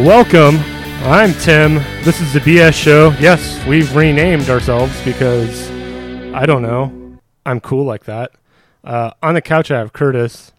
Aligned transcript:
Welcome. 0.00 0.56
I'm 1.04 1.34
Tim. 1.34 1.74
This 2.04 2.22
is 2.22 2.32
the 2.32 2.40
BS 2.40 2.72
show. 2.72 3.10
Yes, 3.20 3.62
we've 3.66 3.94
renamed 3.94 4.48
ourselves 4.48 4.98
because 5.04 5.70
I 6.34 6.46
don't 6.46 6.62
know. 6.62 7.18
I'm 7.44 7.60
cool 7.60 7.84
like 7.84 8.04
that. 8.04 8.32
Uh, 8.82 9.10
on 9.22 9.34
the 9.34 9.42
couch, 9.42 9.70
I 9.70 9.78
have 9.78 9.92
Curtis, 9.92 10.52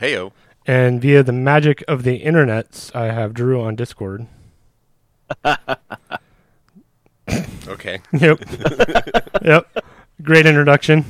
Heyo. 0.00 0.32
and 0.66 1.00
via 1.00 1.22
the 1.22 1.32
magic 1.32 1.84
of 1.86 2.02
the 2.02 2.20
internets, 2.20 2.92
I 2.94 3.12
have 3.12 3.34
Drew 3.34 3.60
on 3.60 3.76
Discord. 3.76 4.26
Okay. 7.68 8.00
Yep. 8.12 8.40
yep. 9.42 9.84
Great 10.22 10.46
introduction. 10.46 11.04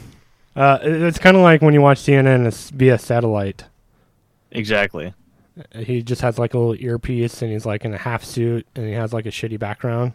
Uh, 0.56 0.78
it's 0.83 1.19
kind 1.19 1.36
of 1.36 1.42
like 1.45 1.62
when 1.62 1.73
you 1.73 1.80
watch 1.80 2.00
CNN 2.00 2.47
it's 2.47 2.70
via 2.70 2.98
satellite. 2.98 3.64
Exactly. 4.50 5.14
Uh, 5.75 5.79
he 5.80 6.03
just 6.03 6.21
has 6.23 6.39
like 6.39 6.55
a 6.55 6.59
little 6.59 6.75
earpiece 6.83 7.43
and 7.43 7.51
he's 7.53 7.67
like 7.67 7.85
in 7.85 7.93
a 7.95 7.98
half 7.98 8.23
suit 8.25 8.67
and 8.77 8.87
he 8.87 8.93
has 8.93 9.12
like 9.12 9.27
a 9.27 9.30
shitty 9.30 9.59
background 9.59 10.12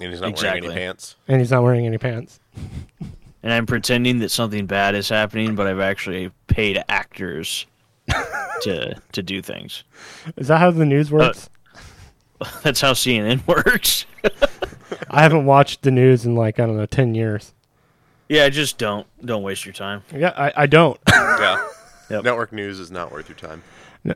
And 0.00 0.10
he's 0.10 0.20
not 0.20 0.36
wearing 0.40 0.64
any 0.64 0.74
pants. 0.74 1.16
and 1.26 1.40
he's 1.40 1.50
not 1.50 1.62
wearing 1.62 1.86
any 1.86 1.98
pants. 1.98 2.40
And 3.40 3.52
I'm 3.52 3.66
pretending 3.66 4.18
that 4.18 4.30
something 4.30 4.66
bad 4.66 4.96
is 4.96 5.08
happening, 5.08 5.54
but 5.54 5.68
I've 5.68 5.78
actually 5.78 6.32
paid 6.48 6.82
actors 6.88 7.66
to 8.62 9.00
to 9.12 9.22
do 9.22 9.40
things. 9.40 9.84
Is 10.36 10.48
that 10.48 10.58
how 10.58 10.72
the 10.72 10.84
news 10.84 11.12
uh, 11.12 11.16
works? 11.16 11.48
That's 12.64 12.80
how 12.80 12.92
CNN 12.94 13.46
works. 13.46 14.06
I 15.08 15.22
haven't 15.22 15.44
watched 15.46 15.82
the 15.82 15.92
news 15.92 16.26
in 16.26 16.34
like 16.34 16.58
I 16.58 16.66
don't 16.66 16.76
know 16.76 16.84
ten 16.86 17.14
years. 17.14 17.54
yeah, 18.28 18.48
just 18.48 18.76
don't 18.76 19.06
don't 19.24 19.44
waste 19.44 19.64
your 19.64 19.72
time. 19.72 20.02
Yeah, 20.12 20.32
I, 20.36 20.64
I 20.64 20.66
don't. 20.66 20.98
Yeah. 21.08 21.64
Yep. 22.10 22.24
Network 22.24 22.52
news 22.52 22.80
is 22.80 22.90
not 22.90 23.12
worth 23.12 23.28
your 23.28 23.38
time. 23.38 23.62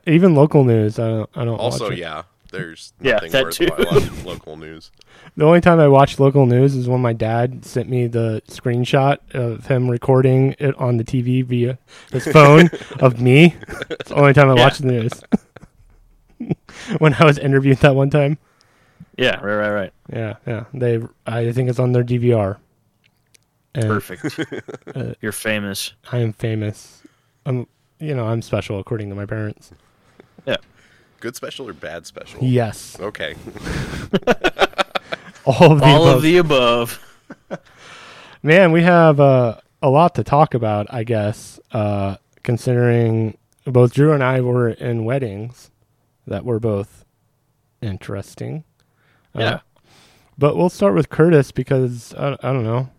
Even 0.07 0.35
local 0.35 0.65
news, 0.65 0.99
I 0.99 1.09
don't. 1.09 1.31
I 1.35 1.45
don't. 1.45 1.59
Also, 1.59 1.85
watch 1.85 1.93
it. 1.95 1.99
yeah, 1.99 2.23
there's 2.51 2.93
Yeah, 3.01 3.15
nothing 3.15 3.33
that 3.33 3.45
worthwhile 3.45 4.01
too. 4.01 4.09
on 4.11 4.25
local 4.25 4.57
news. 4.57 4.91
The 5.37 5.45
only 5.45 5.61
time 5.61 5.81
I 5.81 5.89
watch 5.89 6.19
local 6.19 6.47
news 6.47 6.75
is 6.75 6.89
when 6.89 7.01
my 7.01 7.13
dad 7.13 7.65
sent 7.65 7.89
me 7.89 8.07
the 8.07 8.43
screenshot 8.49 9.19
of 9.35 9.67
him 9.67 9.89
recording 9.91 10.55
it 10.59 10.75
on 10.77 10.97
the 10.97 11.05
TV 11.05 11.45
via 11.45 11.79
his 12.11 12.27
phone 12.33 12.71
of 13.01 13.21
me. 13.21 13.55
It's 13.91 14.09
the 14.11 14.15
only 14.17 14.33
time 14.35 14.49
I 14.51 14.55
Yeah. 14.57 14.65
watch 14.65 14.79
the 14.79 14.87
news. 14.87 15.13
when 16.99 17.15
I 17.15 17.25
was 17.25 17.39
interviewed 17.39 17.79
that 17.79 17.95
one 17.95 18.11
time. 18.11 18.39
Yeah, 19.17 19.41
right, 19.41 19.57
right, 19.57 19.71
right. 19.71 19.93
Yeah, 20.13 20.37
yeah. 20.47 20.65
They, 20.73 21.01
I 21.27 21.53
think 21.53 21.69
it's 21.69 21.79
on 21.79 21.93
their 21.93 22.05
DVR. 22.05 22.57
And 23.75 23.85
Perfect. 23.89 24.39
Uh, 24.95 25.15
You're 25.21 25.33
famous. 25.33 25.93
I 26.11 26.19
am 26.19 26.33
famous. 26.33 27.03
I'm, 27.47 27.67
you 28.03 28.15
know, 28.15 28.27
I'm 28.27 28.43
special 28.43 28.79
according 28.79 29.09
to 29.11 29.15
my 29.15 29.27
parents. 29.27 29.71
Yeah. 30.47 30.57
Good 31.21 31.37
special 31.37 31.69
or 31.69 31.73
bad 31.73 32.05
special? 32.07 32.41
Yes, 32.43 32.97
Okay. 33.01 33.35
all 35.47 35.73
of 35.73 35.79
the 35.81 35.85
All 35.87 36.03
above. 36.03 36.17
of 36.17 36.23
the 36.23 36.37
above. 36.39 37.19
Man, 38.43 38.73
we 38.73 38.83
have 38.83 39.21
uh, 39.21 39.59
a 39.81 39.89
lot 39.89 40.15
to 40.17 40.25
talk 40.25 40.55
about, 40.55 40.87
I 40.91 41.05
guess, 41.05 41.61
uh, 41.71 42.17
considering 42.43 43.37
both 43.65 43.95
Drew 43.95 44.13
and 44.13 44.23
I 44.25 44.41
were 44.41 44.69
in 44.71 45.05
weddings 45.05 45.71
that 46.27 46.45
were 46.45 46.59
both 46.59 47.05
interesting. 47.81 48.65
Uh, 49.35 49.41
Yeah. 49.41 49.61
but 50.37 50.57
we'll 50.57 50.69
start 50.71 50.95
with 50.95 51.09
Curtis 51.09 51.53
because 51.53 52.15
I, 52.15 52.33
I 52.43 52.53
don't 52.53 52.65
know. 52.65 52.91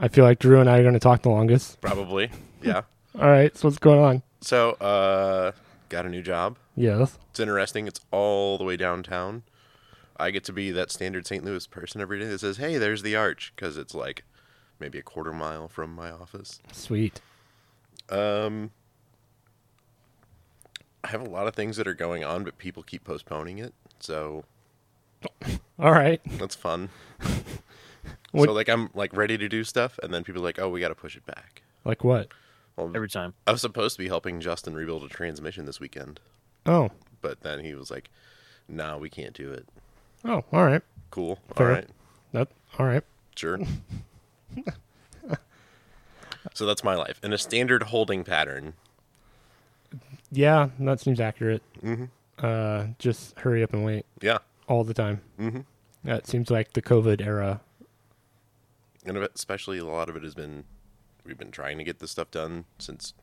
I 0.00 0.08
feel 0.08 0.24
like 0.24 0.40
Drew 0.40 0.58
and 0.60 0.68
I 0.68 0.78
are 0.78 0.82
going 0.82 0.94
to 0.94 1.00
talk 1.00 1.22
the 1.22 1.30
longest. 1.30 1.80
Probably. 1.80 2.30
Yeah. 2.62 2.82
All 3.20 3.30
right, 3.30 3.56
so 3.56 3.68
what's 3.68 3.78
going 3.78 4.00
on? 4.00 4.22
So, 4.44 4.72
uh, 4.72 5.52
got 5.88 6.04
a 6.04 6.08
new 6.10 6.22
job. 6.22 6.58
Yes. 6.76 7.18
It's 7.30 7.40
interesting. 7.40 7.86
It's 7.86 8.00
all 8.10 8.58
the 8.58 8.64
way 8.64 8.76
downtown. 8.76 9.42
I 10.18 10.30
get 10.30 10.44
to 10.44 10.52
be 10.52 10.70
that 10.70 10.90
standard 10.90 11.26
St. 11.26 11.42
Louis 11.44 11.66
person 11.66 12.00
every 12.00 12.20
day 12.20 12.26
that 12.26 12.40
says, 12.40 12.58
"Hey, 12.58 12.76
there's 12.76 13.02
the 13.02 13.16
arch," 13.16 13.52
because 13.56 13.76
it's 13.76 13.94
like 13.94 14.22
maybe 14.78 14.98
a 14.98 15.02
quarter 15.02 15.32
mile 15.32 15.66
from 15.66 15.94
my 15.94 16.10
office. 16.10 16.60
Sweet. 16.72 17.20
Um, 18.10 18.70
I 21.02 21.08
have 21.08 21.22
a 21.22 21.28
lot 21.30 21.46
of 21.46 21.54
things 21.54 21.76
that 21.78 21.88
are 21.88 21.94
going 21.94 22.22
on, 22.22 22.44
but 22.44 22.58
people 22.58 22.82
keep 22.82 23.02
postponing 23.04 23.58
it, 23.58 23.72
so 23.98 24.44
All 25.78 25.92
right. 25.92 26.20
that's 26.38 26.54
fun. 26.54 26.90
So 28.36 28.52
like 28.52 28.68
I'm 28.68 28.90
like 28.94 29.16
ready 29.16 29.38
to 29.38 29.48
do 29.48 29.62
stuff, 29.62 29.96
and 30.02 30.12
then 30.12 30.24
people 30.24 30.42
are 30.42 30.44
like, 30.44 30.58
"Oh, 30.58 30.68
we 30.68 30.80
got 30.80 30.88
to 30.88 30.94
push 30.96 31.14
it 31.16 31.24
back." 31.24 31.62
Like 31.84 32.02
what? 32.02 32.28
Well, 32.76 32.90
Every 32.94 33.08
time. 33.08 33.34
I 33.46 33.52
was 33.52 33.60
supposed 33.60 33.96
to 33.96 34.02
be 34.02 34.08
helping 34.08 34.40
Justin 34.40 34.74
rebuild 34.74 35.04
a 35.04 35.08
transmission 35.08 35.64
this 35.64 35.78
weekend, 35.80 36.18
Oh. 36.66 36.90
but 37.20 37.40
then 37.42 37.60
he 37.64 37.74
was 37.74 37.90
like, 37.90 38.10
"No, 38.68 38.98
we 38.98 39.08
can't 39.08 39.32
do 39.34 39.52
it." 39.52 39.68
Oh, 40.24 40.44
all 40.52 40.64
right. 40.64 40.82
Cool. 41.10 41.38
Fair. 41.54 41.66
All 41.68 41.72
right. 41.74 41.88
That, 42.32 42.48
all 42.78 42.86
right. 42.86 43.04
Sure. 43.36 43.60
so 46.54 46.66
that's 46.66 46.84
my 46.84 46.94
life 46.94 47.20
in 47.22 47.32
a 47.32 47.38
standard 47.38 47.84
holding 47.84 48.24
pattern. 48.24 48.74
Yeah, 50.30 50.70
that 50.80 51.00
seems 51.00 51.20
accurate. 51.20 51.62
Mhm. 51.82 52.08
Uh, 52.38 52.88
just 52.98 53.38
hurry 53.38 53.62
up 53.62 53.72
and 53.72 53.84
wait 53.84 54.04
Yeah. 54.20 54.38
all 54.68 54.82
the 54.84 54.94
time. 54.94 55.20
hmm 55.38 55.60
That 56.02 56.26
seems 56.26 56.50
like 56.50 56.72
the 56.72 56.82
COVID 56.82 57.24
era. 57.24 57.60
And 59.06 59.16
especially 59.18 59.78
a 59.78 59.84
lot 59.84 60.08
of 60.08 60.16
it 60.16 60.22
has 60.24 60.34
been 60.34 60.64
we've 61.24 61.38
been 61.38 61.50
trying 61.50 61.78
to 61.78 61.84
get 61.84 61.98
this 61.98 62.10
stuff 62.10 62.30
done 62.30 62.64
since 62.78 63.14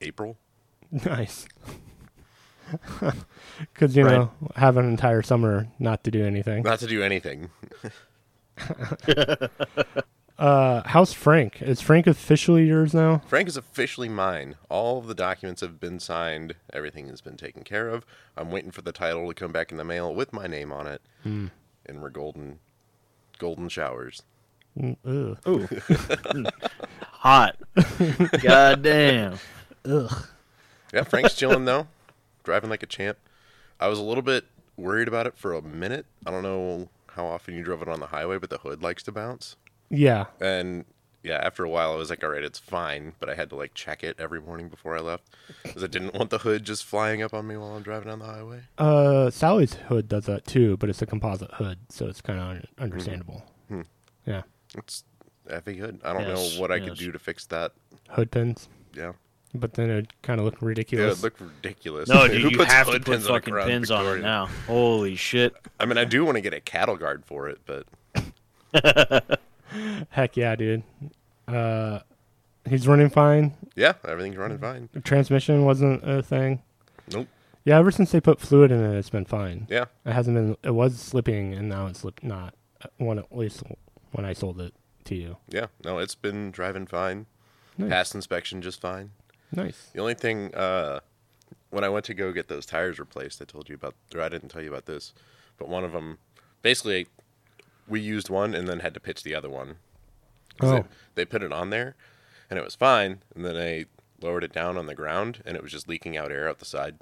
April. 0.00 0.36
Nice. 0.90 1.46
Because, 3.58 3.94
you 3.94 4.04
Right. 4.04 4.12
know, 4.16 4.32
have 4.56 4.78
an 4.78 4.86
entire 4.88 5.20
summer 5.20 5.68
not 5.78 6.04
to 6.04 6.10
do 6.10 6.24
anything. 6.24 6.62
Not 6.62 6.78
to 6.78 6.86
do 6.86 7.02
anything. 7.02 7.50
Uh, 10.38 10.82
how's 10.86 11.12
Frank? 11.12 11.62
Is 11.62 11.80
Frank 11.80 12.06
officially 12.08 12.64
yours 12.66 12.92
now? 12.92 13.18
Frank 13.28 13.46
is 13.46 13.56
officially 13.56 14.08
mine. 14.08 14.56
All 14.68 14.98
of 14.98 15.06
the 15.06 15.14
documents 15.14 15.60
have 15.60 15.78
been 15.78 16.00
signed. 16.00 16.56
Everything 16.72 17.06
has 17.10 17.20
been 17.20 17.36
taken 17.36 17.62
care 17.62 17.88
of. 17.88 18.04
I'm 18.36 18.50
waiting 18.50 18.72
for 18.72 18.82
the 18.82 18.90
title 18.90 19.28
to 19.28 19.34
come 19.34 19.52
back 19.52 19.70
in 19.70 19.76
the 19.78 19.84
mail 19.84 20.12
with 20.12 20.32
my 20.32 20.48
name 20.48 20.72
on 20.72 20.88
it. 20.88 21.00
And 21.24 21.50
we're 21.86 22.10
golden 22.10 22.58
golden 23.38 23.68
showers. 23.68 24.22
Mm, 24.78 24.96
Ooh. 25.06 25.68
Hot. 27.02 27.56
God 28.42 28.82
damn. 28.82 29.38
Ugh. 29.84 30.26
Yeah, 30.92 31.02
Frank's 31.04 31.34
chilling 31.34 31.64
though, 31.64 31.86
driving 32.44 32.70
like 32.70 32.82
a 32.82 32.86
champ. 32.86 33.18
I 33.80 33.88
was 33.88 33.98
a 33.98 34.02
little 34.02 34.22
bit 34.22 34.44
worried 34.76 35.08
about 35.08 35.26
it 35.26 35.36
for 35.36 35.52
a 35.54 35.62
minute. 35.62 36.06
I 36.26 36.30
don't 36.30 36.42
know 36.42 36.88
how 37.08 37.26
often 37.26 37.54
you 37.54 37.62
drove 37.62 37.82
it 37.82 37.88
on 37.88 38.00
the 38.00 38.06
highway, 38.06 38.38
but 38.38 38.50
the 38.50 38.58
hood 38.58 38.82
likes 38.82 39.02
to 39.04 39.12
bounce. 39.12 39.56
Yeah. 39.90 40.26
And 40.40 40.84
yeah, 41.22 41.36
after 41.42 41.64
a 41.64 41.68
while, 41.68 41.92
I 41.92 41.96
was 41.96 42.10
like, 42.10 42.24
all 42.24 42.30
right, 42.30 42.42
it's 42.42 42.58
fine. 42.58 43.12
But 43.20 43.28
I 43.28 43.34
had 43.34 43.50
to 43.50 43.56
like 43.56 43.74
check 43.74 44.02
it 44.02 44.16
every 44.18 44.40
morning 44.40 44.68
before 44.68 44.96
I 44.96 45.00
left 45.00 45.24
because 45.62 45.84
I 45.84 45.86
didn't 45.86 46.14
want 46.14 46.30
the 46.30 46.38
hood 46.38 46.64
just 46.64 46.84
flying 46.84 47.22
up 47.22 47.32
on 47.34 47.46
me 47.46 47.56
while 47.56 47.74
I'm 47.74 47.82
driving 47.82 48.08
down 48.08 48.18
the 48.18 48.24
highway. 48.26 48.60
Uh, 48.78 49.30
Sally's 49.30 49.74
hood 49.74 50.08
does 50.08 50.26
that 50.26 50.46
too, 50.46 50.76
but 50.78 50.88
it's 50.88 51.02
a 51.02 51.06
composite 51.06 51.52
hood, 51.54 51.78
so 51.90 52.06
it's 52.06 52.20
kind 52.20 52.38
of 52.38 52.46
un- 52.48 52.66
understandable. 52.78 53.44
Hmm. 53.68 53.82
Yeah. 54.26 54.42
It's 54.76 55.04
effing 55.48 55.78
hood. 55.78 56.00
I 56.04 56.12
don't 56.12 56.26
Yes, 56.26 56.54
know 56.56 56.60
what 56.60 56.70
I 56.70 56.78
could 56.78 56.88
yes. 56.90 56.98
do 56.98 57.12
to 57.12 57.18
fix 57.18 57.46
that. 57.46 57.72
Hood 58.10 58.30
pins. 58.30 58.68
Yeah, 58.94 59.12
But 59.54 59.74
then 59.74 59.90
it'd 59.90 60.22
kind 60.22 60.38
of 60.40 60.44
look 60.46 60.54
yeah, 60.60 60.66
ridiculous. 60.68 61.18
it 61.18 61.22
looked 61.22 61.40
ridiculous. 61.40 62.08
No, 62.08 62.22
Who 62.26 62.28
dude, 62.28 62.52
you 62.52 62.58
puts 62.58 62.72
have 62.72 62.86
to 62.86 62.92
hood 62.92 63.04
put 63.06 63.12
pins 63.12 63.26
on 63.26 63.30
a 63.30 63.34
fucking 63.38 63.54
Crown 63.54 63.68
pins 63.68 63.90
on 63.90 64.00
it 64.00 64.04
Victoria? 64.04 64.22
now. 64.22 64.46
Holy 64.66 65.16
shit. 65.16 65.54
I 65.80 65.86
mean, 65.86 65.98
I 65.98 66.04
do 66.04 66.24
want 66.24 66.36
to 66.36 66.40
get 66.42 66.52
a 66.54 66.60
cattle 66.60 66.96
guard 66.96 67.24
for 67.24 67.48
it, 67.48 67.58
but 67.66 67.86
Heck 70.10 70.36
yeah, 70.36 70.54
dude. 70.56 70.82
Uh, 71.48 72.00
he's 72.68 72.86
running 72.86 73.08
fine. 73.10 73.54
yeah, 73.74 73.94
everything's 74.06 74.36
running 74.36 74.58
fine. 74.58 74.88
The 74.92 75.00
transmission 75.00 75.64
wasn't 75.64 76.02
a 76.08 76.22
thing. 76.22 76.62
Nope. 77.12 77.28
Yeah, 77.64 77.78
ever 77.78 77.90
since 77.90 78.10
they 78.12 78.20
put 78.20 78.40
fluid 78.40 78.70
in 78.72 78.82
it, 78.82 78.96
it's 78.98 79.10
been 79.10 79.24
fine. 79.24 79.66
Yeah, 79.70 79.84
It 80.04 80.12
hasn't 80.12 80.36
been. 80.36 80.56
It 80.62 80.74
was 80.74 80.98
slipping, 80.98 81.54
and 81.54 81.68
now 81.68 81.86
it's 81.86 82.00
slip 82.00 82.22
not. 82.22 82.54
uh, 82.84 82.88
One 82.98 83.18
at 83.18 83.34
least 83.36 83.62
when 84.12 84.24
I 84.24 84.32
sold 84.32 84.60
it 84.60 84.72
to 85.04 85.14
you. 85.14 85.36
yeah. 85.48 85.66
No, 85.84 85.98
it's 85.98 86.14
been 86.14 86.50
driving 86.50 86.86
fine. 86.86 87.26
Nice. 87.76 87.90
Past 87.90 88.14
inspection 88.14 88.62
just 88.62 88.80
fine. 88.80 89.10
Nice. 89.50 89.90
The 89.92 90.00
only 90.00 90.14
thing, 90.14 90.54
uh, 90.54 91.00
when 91.70 91.84
I 91.84 91.88
went 91.88 92.04
to 92.06 92.14
go 92.14 92.32
get 92.32 92.48
those 92.48 92.66
tires 92.66 92.98
replaced, 92.98 93.40
I 93.42 93.44
told 93.44 93.68
you 93.68 93.74
about, 93.74 93.94
or 94.14 94.20
I 94.20 94.28
didn't 94.28 94.50
tell 94.50 94.62
you 94.62 94.68
about 94.68 94.86
this, 94.86 95.12
but 95.58 95.68
one 95.68 95.84
of 95.84 95.92
them, 95.92 96.18
basically, 96.62 97.08
we 97.88 98.00
used 98.00 98.30
one 98.30 98.54
and 98.54 98.68
then 98.68 98.80
had 98.80 98.94
to 98.94 99.00
pitch 99.00 99.22
the 99.22 99.34
other 99.34 99.50
one. 99.50 99.76
Oh. 100.60 100.72
They, 100.72 100.84
they 101.14 101.24
put 101.24 101.42
it 101.42 101.52
on 101.52 101.70
there, 101.70 101.96
and 102.48 102.58
it 102.58 102.64
was 102.64 102.74
fine, 102.74 103.22
and 103.34 103.44
then 103.44 103.54
they 103.54 103.86
lowered 104.20 104.44
it 104.44 104.52
down 104.52 104.76
on 104.76 104.86
the 104.86 104.94
ground, 104.94 105.42
and 105.44 105.56
it 105.56 105.62
was 105.62 105.72
just 105.72 105.88
leaking 105.88 106.16
out 106.16 106.30
air 106.30 106.48
out 106.48 106.58
the 106.58 106.64
side. 106.64 106.96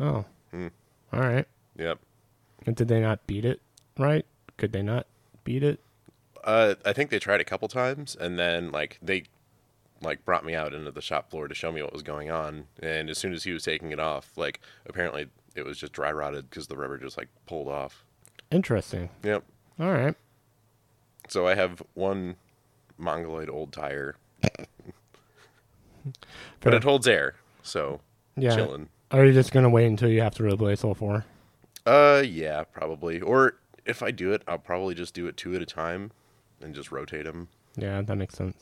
Oh. 0.00 0.24
Hmm. 0.50 0.68
All 1.12 1.20
right. 1.20 1.46
Yep. 1.76 1.98
And 2.66 2.74
did 2.74 2.88
they 2.88 3.00
not 3.00 3.26
beat 3.26 3.44
it? 3.44 3.60
Right? 3.98 4.26
Could 4.56 4.72
they 4.72 4.82
not 4.82 5.06
beat 5.44 5.62
it? 5.62 5.80
Uh, 6.44 6.74
I 6.84 6.92
think 6.92 7.10
they 7.10 7.18
tried 7.18 7.40
a 7.40 7.44
couple 7.44 7.66
times, 7.68 8.14
and 8.20 8.38
then 8.38 8.70
like 8.70 8.98
they 9.02 9.24
like 10.02 10.24
brought 10.26 10.44
me 10.44 10.54
out 10.54 10.74
into 10.74 10.90
the 10.90 11.00
shop 11.00 11.30
floor 11.30 11.48
to 11.48 11.54
show 11.54 11.72
me 11.72 11.80
what 11.82 11.92
was 11.92 12.02
going 12.02 12.30
on. 12.30 12.66
And 12.82 13.08
as 13.08 13.16
soon 13.18 13.32
as 13.32 13.44
he 13.44 13.52
was 13.52 13.62
taking 13.64 13.90
it 13.92 13.98
off, 13.98 14.30
like 14.36 14.60
apparently 14.86 15.26
it 15.56 15.64
was 15.64 15.78
just 15.78 15.92
dry 15.94 16.12
rotted 16.12 16.50
because 16.50 16.66
the 16.66 16.76
rubber 16.76 16.98
just 16.98 17.16
like 17.16 17.28
pulled 17.46 17.68
off. 17.68 18.04
Interesting. 18.50 19.08
Yep. 19.22 19.44
All 19.80 19.90
right. 19.92 20.14
So 21.28 21.46
I 21.46 21.54
have 21.54 21.82
one 21.94 22.36
mongoloid 22.98 23.48
old 23.48 23.72
tire, 23.72 24.16
but 26.60 26.74
it 26.74 26.84
holds 26.84 27.06
air, 27.08 27.36
so 27.62 28.00
Yeah. 28.36 28.54
chilling. 28.54 28.88
Are 29.10 29.24
you 29.24 29.32
just 29.32 29.52
gonna 29.52 29.70
wait 29.70 29.86
until 29.86 30.10
you 30.10 30.20
have 30.20 30.34
to 30.34 30.44
replace 30.44 30.84
all 30.84 30.94
four? 30.94 31.24
Uh, 31.86 32.22
yeah, 32.26 32.64
probably. 32.64 33.20
Or 33.20 33.56
if 33.86 34.02
I 34.02 34.10
do 34.10 34.32
it, 34.32 34.42
I'll 34.46 34.58
probably 34.58 34.94
just 34.94 35.14
do 35.14 35.26
it 35.26 35.36
two 35.36 35.54
at 35.54 35.62
a 35.62 35.66
time 35.66 36.12
and 36.60 36.74
just 36.74 36.90
rotate 36.92 37.24
them. 37.24 37.48
Yeah, 37.76 38.02
that 38.02 38.16
makes 38.16 38.34
sense. 38.36 38.56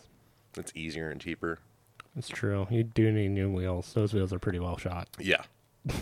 It's 0.57 0.73
easier 0.75 1.11
and 1.11 1.21
cheaper. 1.21 1.59
It's 2.17 2.29
true. 2.29 2.67
You 2.71 2.83
do 2.85 3.11
need 3.11 3.29
new 3.31 3.51
wheels. 3.51 3.93
Those 3.95 4.13
wheels 4.13 4.33
are 4.33 4.39
pretty 4.39 4.59
well 4.59 4.77
shot. 4.77 5.09
Yeah. 5.19 5.43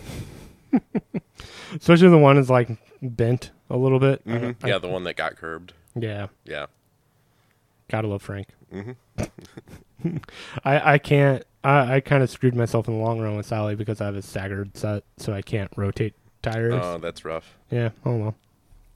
Especially 1.75 2.09
the 2.09 2.17
one 2.17 2.37
is 2.37 2.49
like 2.49 2.69
bent 3.01 3.51
a 3.69 3.77
little 3.77 3.99
bit. 3.99 4.21
I 4.25 4.29
hmm 4.31 4.37
don't- 4.39 4.57
I- 4.63 4.67
Yeah, 4.67 4.77
the 4.77 4.87
one 4.89 5.03
that 5.05 5.15
got 5.15 5.35
curbed. 5.37 5.73
yeah. 5.95 6.27
Yeah. 6.45 6.65
Gotta 7.89 8.07
love 8.07 8.21
Frank. 8.21 8.47
Mhm. 8.73 8.95
I 10.63 10.93
I 10.93 10.97
can't. 10.97 11.43
I 11.63 11.95
I 11.95 11.99
kind 11.99 12.23
of 12.23 12.29
screwed 12.29 12.55
myself 12.55 12.87
in 12.87 12.97
the 12.97 13.03
long 13.03 13.19
run 13.19 13.35
with 13.35 13.45
Sally 13.45 13.75
because 13.75 13.99
I 14.01 14.05
have 14.05 14.15
a 14.15 14.21
staggered 14.21 14.77
set, 14.77 15.03
so 15.17 15.33
I 15.33 15.41
can't 15.41 15.69
rotate 15.75 16.13
tires. 16.41 16.73
Oh, 16.75 16.97
that's 16.99 17.25
rough. 17.25 17.57
yeah. 17.69 17.89
Oh 18.05 18.15
well. 18.15 18.35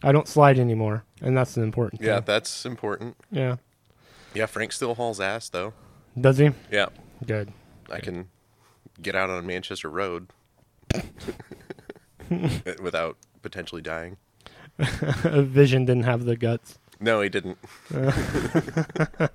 I 0.06 0.12
don't 0.12 0.28
slide 0.28 0.60
anymore, 0.60 1.04
and 1.22 1.36
that's 1.36 1.56
the 1.56 1.62
important. 1.64 2.02
Yeah, 2.02 2.18
thing. 2.18 2.24
that's 2.26 2.66
important. 2.66 3.18
Yeah. 3.32 3.58
Yeah, 4.36 4.46
Frank 4.46 4.72
still 4.72 4.94
hauls 4.96 5.20
ass 5.20 5.50
though. 5.50 5.74
Does 6.20 6.38
he? 6.38 6.52
Yeah, 6.72 6.88
Good. 7.26 7.52
I 7.90 8.00
can 8.00 8.30
get 9.02 9.16
out 9.16 9.30
on 9.30 9.46
Manchester 9.46 9.90
Road 9.90 10.28
without 12.82 13.18
potentially 13.42 13.82
dying. 13.82 14.18
Vision 14.78 15.86
didn't 15.86 16.04
have 16.04 16.26
the 16.26 16.36
guts. 16.36 16.78
No, 17.00 17.22
he 17.22 17.30
didn't. 17.30 17.58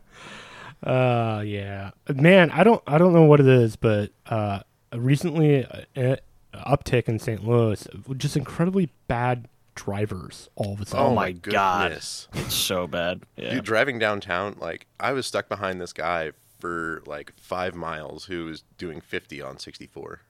Uh, 0.83 1.43
yeah, 1.45 1.91
man. 2.09 2.51
I 2.53 2.65
don't. 2.65 2.83
I 2.87 2.97
don't 2.97 3.13
know 3.13 3.25
what 3.25 3.39
it 3.39 3.47
is, 3.47 3.77
but 3.77 4.13
uh, 4.25 4.61
recently, 4.95 5.67
uh, 5.67 6.17
uptick 6.55 7.07
in 7.07 7.19
St. 7.19 7.47
Louis, 7.47 7.87
just 8.17 8.35
incredibly 8.35 8.91
bad 9.07 9.47
drivers 9.75 10.49
all 10.57 10.73
of 10.75 10.81
a 10.81 10.87
sudden. 10.87 11.07
Oh 11.07 11.15
my 11.15 11.33
God. 11.33 11.89
goodness. 11.91 12.29
It's 12.35 12.55
so 12.55 12.87
bad. 12.87 13.23
Yeah. 13.37 13.55
Dude, 13.55 13.65
driving 13.65 13.99
downtown, 13.99 14.57
like 14.59 14.87
I 14.99 15.13
was 15.13 15.27
stuck 15.27 15.49
behind 15.49 15.81
this 15.81 15.93
guy 15.93 16.33
for 16.59 17.03
like 17.07 17.33
five 17.37 17.75
miles 17.75 18.27
who 18.27 18.45
was 18.47 18.65
doing 18.79 19.01
50 19.01 19.41
on 19.41 19.59
64. 19.59 20.21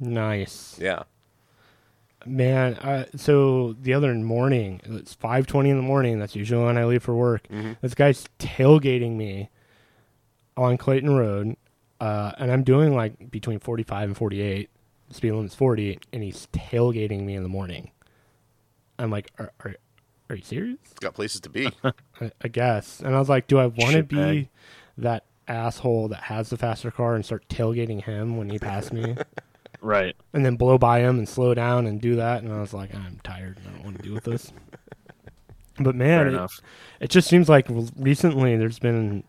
Nice, 0.00 0.78
Yeah. 0.80 1.04
man. 2.26 2.74
Uh, 2.74 3.06
so 3.16 3.74
the 3.80 3.94
other 3.94 4.12
morning, 4.14 4.80
it's 4.84 5.14
five 5.14 5.46
twenty 5.46 5.70
in 5.70 5.76
the 5.76 5.82
morning. 5.82 6.18
That's 6.18 6.34
usually 6.36 6.64
when 6.64 6.76
I 6.78 6.84
leave 6.84 7.02
for 7.02 7.14
work. 7.14 7.46
Mhm. 7.48 7.76
This 7.80 7.94
guy's 7.94 8.26
tailgating 8.38 9.16
me 9.16 9.48
on 10.56 10.76
Clayton 10.76 11.14
Road, 11.16 11.56
uh, 12.00 12.32
and 12.38 12.50
I'm 12.50 12.62
doing 12.64 12.94
like 12.94 13.30
between 13.30 13.58
forty 13.60 13.82
five 13.82 14.08
and 14.08 14.16
forty 14.16 14.40
eight. 14.40 14.70
Speed 15.10 15.32
limit's 15.32 15.54
forty, 15.54 15.98
and 16.12 16.22
he's 16.22 16.48
tailgating 16.52 17.22
me 17.22 17.34
in 17.34 17.42
the 17.42 17.48
morning. 17.48 17.90
I'm 18.98 19.10
like, 19.10 19.30
are 19.38 19.52
are, 19.64 19.74
are 20.30 20.36
you 20.36 20.42
serious? 20.42 20.78
It's 20.90 20.94
got 20.94 21.14
places 21.14 21.40
to 21.42 21.50
be. 21.50 21.68
I, 21.84 22.30
I 22.42 22.48
guess. 22.48 23.00
And 23.00 23.14
I 23.14 23.18
was 23.18 23.28
like, 23.28 23.46
do 23.46 23.58
I 23.58 23.66
want 23.66 23.92
to 23.92 24.02
be 24.02 24.48
that 24.98 25.24
asshole 25.48 26.08
that 26.08 26.24
has 26.24 26.50
the 26.50 26.56
faster 26.56 26.90
car 26.90 27.14
and 27.14 27.24
start 27.24 27.48
tailgating 27.48 28.02
him 28.02 28.36
when 28.36 28.48
he 28.50 28.58
passed 28.58 28.92
me? 28.92 29.16
Right. 29.84 30.14
and 30.32 30.46
then 30.46 30.54
blow 30.54 30.78
by 30.78 31.00
him 31.00 31.18
and 31.18 31.28
slow 31.28 31.54
down 31.54 31.86
and 31.88 32.00
do 32.00 32.14
that. 32.14 32.44
And 32.44 32.52
I 32.52 32.60
was 32.60 32.72
like, 32.72 32.94
I'm 32.94 33.18
tired. 33.24 33.58
I 33.66 33.70
don't 33.72 33.84
want 33.84 33.96
to 33.96 34.02
deal 34.02 34.14
with 34.14 34.22
this. 34.24 34.52
But 35.80 35.96
man, 35.96 36.34
it, 36.34 36.50
it 37.00 37.10
just 37.10 37.28
seems 37.28 37.48
like 37.48 37.66
recently 37.96 38.56
there's 38.56 38.78
been, 38.78 39.24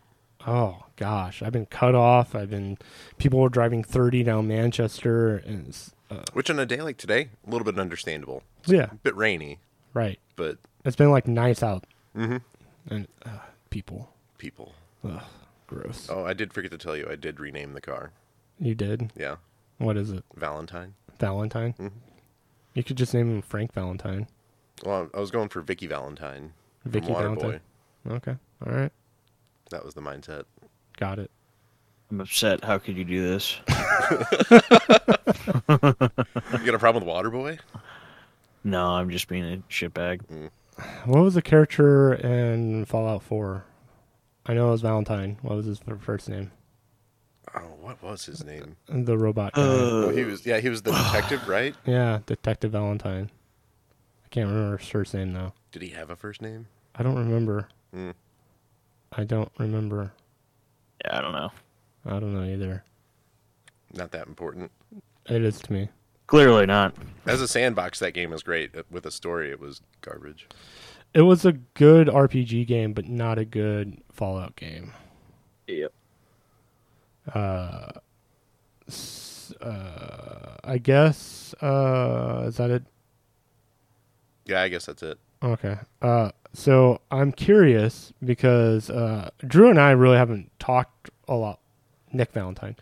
oh 0.46 0.84
gosh, 0.98 1.42
I've 1.42 1.54
been 1.54 1.66
cut 1.66 1.96
off. 1.96 2.36
I've 2.36 2.50
been, 2.50 2.78
people 3.18 3.40
were 3.40 3.50
driving 3.50 3.82
30 3.84 4.24
down 4.24 4.48
Manchester. 4.48 5.38
And 5.38 5.70
it's, 5.70 5.96
uh, 6.12 6.24
Which 6.34 6.50
on 6.50 6.60
a 6.60 6.66
day 6.66 6.82
like 6.82 6.98
today, 6.98 7.30
a 7.46 7.50
little 7.50 7.66
bit 7.66 7.80
understandable. 7.80 8.44
yeah, 8.66 8.90
A 8.92 8.96
bit 8.96 9.16
rainy, 9.16 9.60
right. 9.94 10.20
but 10.36 10.58
It's 10.86 10.96
been 10.96 11.12
like 11.12 11.28
nice 11.28 11.64
out. 11.64 11.86
Mhm. 12.16 12.42
And 12.90 13.08
uh, 13.26 13.30
people, 13.70 14.10
people. 14.38 14.74
ugh, 15.04 15.22
gross. 15.68 16.08
Oh, 16.10 16.26
I 16.26 16.34
did 16.34 16.54
forget 16.54 16.72
to 16.72 16.78
tell 16.78 16.96
you, 16.98 17.08
I 17.10 17.16
did 17.16 17.40
rename 17.40 17.74
the 17.74 17.82
car. 17.82 18.12
You 18.60 18.76
did? 18.76 19.12
Yeah. 19.16 19.38
What 19.78 19.98
is 19.98 20.12
it? 20.12 20.24
Valentine. 20.36 20.94
Valentine? 21.20 21.74
Mhm. 21.80 21.92
You 22.74 22.84
could 22.84 22.98
just 22.98 23.14
name 23.14 23.30
him 23.30 23.42
Frank 23.42 23.74
Valentine. 23.74 24.28
Well, 24.86 25.10
I 25.14 25.20
was 25.20 25.32
going 25.32 25.50
for 25.50 25.62
Vicky 25.62 25.88
Valentine. 25.88 26.54
Vicky 26.86 27.08
Valentine. 27.14 27.62
Okay. 28.08 28.36
All 28.66 28.74
right. 28.74 28.92
That 29.70 29.86
was 29.86 29.94
the 29.94 30.02
mindset. 30.02 30.44
Got 30.98 31.20
it. 31.20 31.32
I'm 32.14 32.22
upset. 32.22 32.64
How 32.64 32.78
could 32.78 32.96
you 32.96 33.04
do 33.04 33.28
this? 33.28 33.60
You 35.68 36.66
got 36.66 36.76
a 36.76 36.80
problem 36.80 37.04
with 37.06 37.14
Waterboy? 37.14 37.60
No, 38.64 38.86
I'm 38.92 39.10
just 39.10 39.28
being 39.28 39.44
a 39.44 39.58
shitbag. 39.70 40.22
What 41.06 41.24
was 41.24 41.34
the 41.34 41.42
character 41.42 42.14
in 42.14 42.86
Fallout 42.86 43.24
4? 43.24 43.66
I 44.46 44.54
know 44.54 44.68
it 44.68 44.72
was 44.72 44.82
Valentine. 44.82 45.38
What 45.42 45.56
was 45.56 45.66
his 45.66 45.82
first 46.02 46.30
name? 46.30 46.52
Oh, 47.56 47.62
what 47.82 48.02
was 48.04 48.26
his 48.26 48.44
name? 48.46 48.76
The 48.88 49.18
robot 49.18 49.54
guy. 49.54 49.62
oh, 49.64 50.10
he 50.12 50.24
was 50.24 50.46
yeah, 50.46 50.60
he 50.60 50.70
was 50.70 50.84
the 50.84 50.92
detective, 51.04 51.48
right? 51.48 51.76
yeah, 51.86 52.20
Detective 52.28 52.72
Valentine. 52.72 53.32
I 54.24 54.28
can't 54.30 54.48
remember 54.50 54.78
his 54.78 54.88
first 54.88 55.14
name 55.16 55.34
though. 55.34 55.54
Did 55.72 55.82
he 55.82 55.90
have 55.90 56.12
a 56.12 56.16
first 56.16 56.42
name? 56.42 56.68
I 56.96 57.02
don't 57.04 57.16
remember. 57.18 57.70
Mm. 57.96 58.14
I 59.12 59.24
don't 59.24 59.52
remember. 59.58 60.14
Yeah, 61.04 61.18
I 61.18 61.22
don't 61.22 61.34
know. 61.34 61.52
I 62.06 62.12
don't 62.20 62.34
know 62.34 62.44
either. 62.44 62.84
Not 63.94 64.12
that 64.12 64.28
important. 64.28 64.72
It 65.30 65.44
is 65.44 65.60
to 65.62 65.74
me. 65.74 65.90
Clearly 66.28 66.66
not. 66.66 66.96
As 67.26 67.42
a 67.42 67.48
sandbox, 67.48 68.00
that 68.00 68.14
game 68.14 68.32
was 68.32 68.44
great. 68.44 68.76
Uh, 68.76 68.84
With 68.90 69.06
a 69.06 69.12
story, 69.12 69.52
it 69.52 69.60
was 69.60 69.82
garbage. 70.02 70.48
It 71.14 71.22
was 71.22 71.46
a 71.46 71.54
good 71.54 72.08
RPG 72.08 72.66
game, 72.68 72.94
but 72.94 73.08
not 73.08 73.38
a 73.38 73.46
good 73.46 74.02
Fallout 74.12 74.56
game. 74.56 74.94
Yep. 75.68 75.94
Uh, 77.34 77.92
s- 78.88 79.54
uh, 79.62 80.58
I 80.64 80.78
guess. 80.80 81.54
Uh, 81.62 82.46
is 82.48 82.58
that 82.58 82.70
it? 82.72 82.84
Yeah, 84.46 84.62
I 84.62 84.68
guess 84.70 84.88
that's 84.88 85.04
it. 85.04 85.20
Okay. 85.44 85.78
Uh, 86.02 86.32
so 86.54 87.00
I'm 87.12 87.32
curious 87.32 88.12
because 88.24 88.90
uh, 88.90 89.30
Drew 89.46 89.70
and 89.70 89.80
I 89.80 89.92
really 89.92 90.18
haven't 90.18 90.52
talked 90.60 91.10
a 91.28 91.36
lot. 91.36 91.60
Nick 92.14 92.32
Valentine 92.32 92.76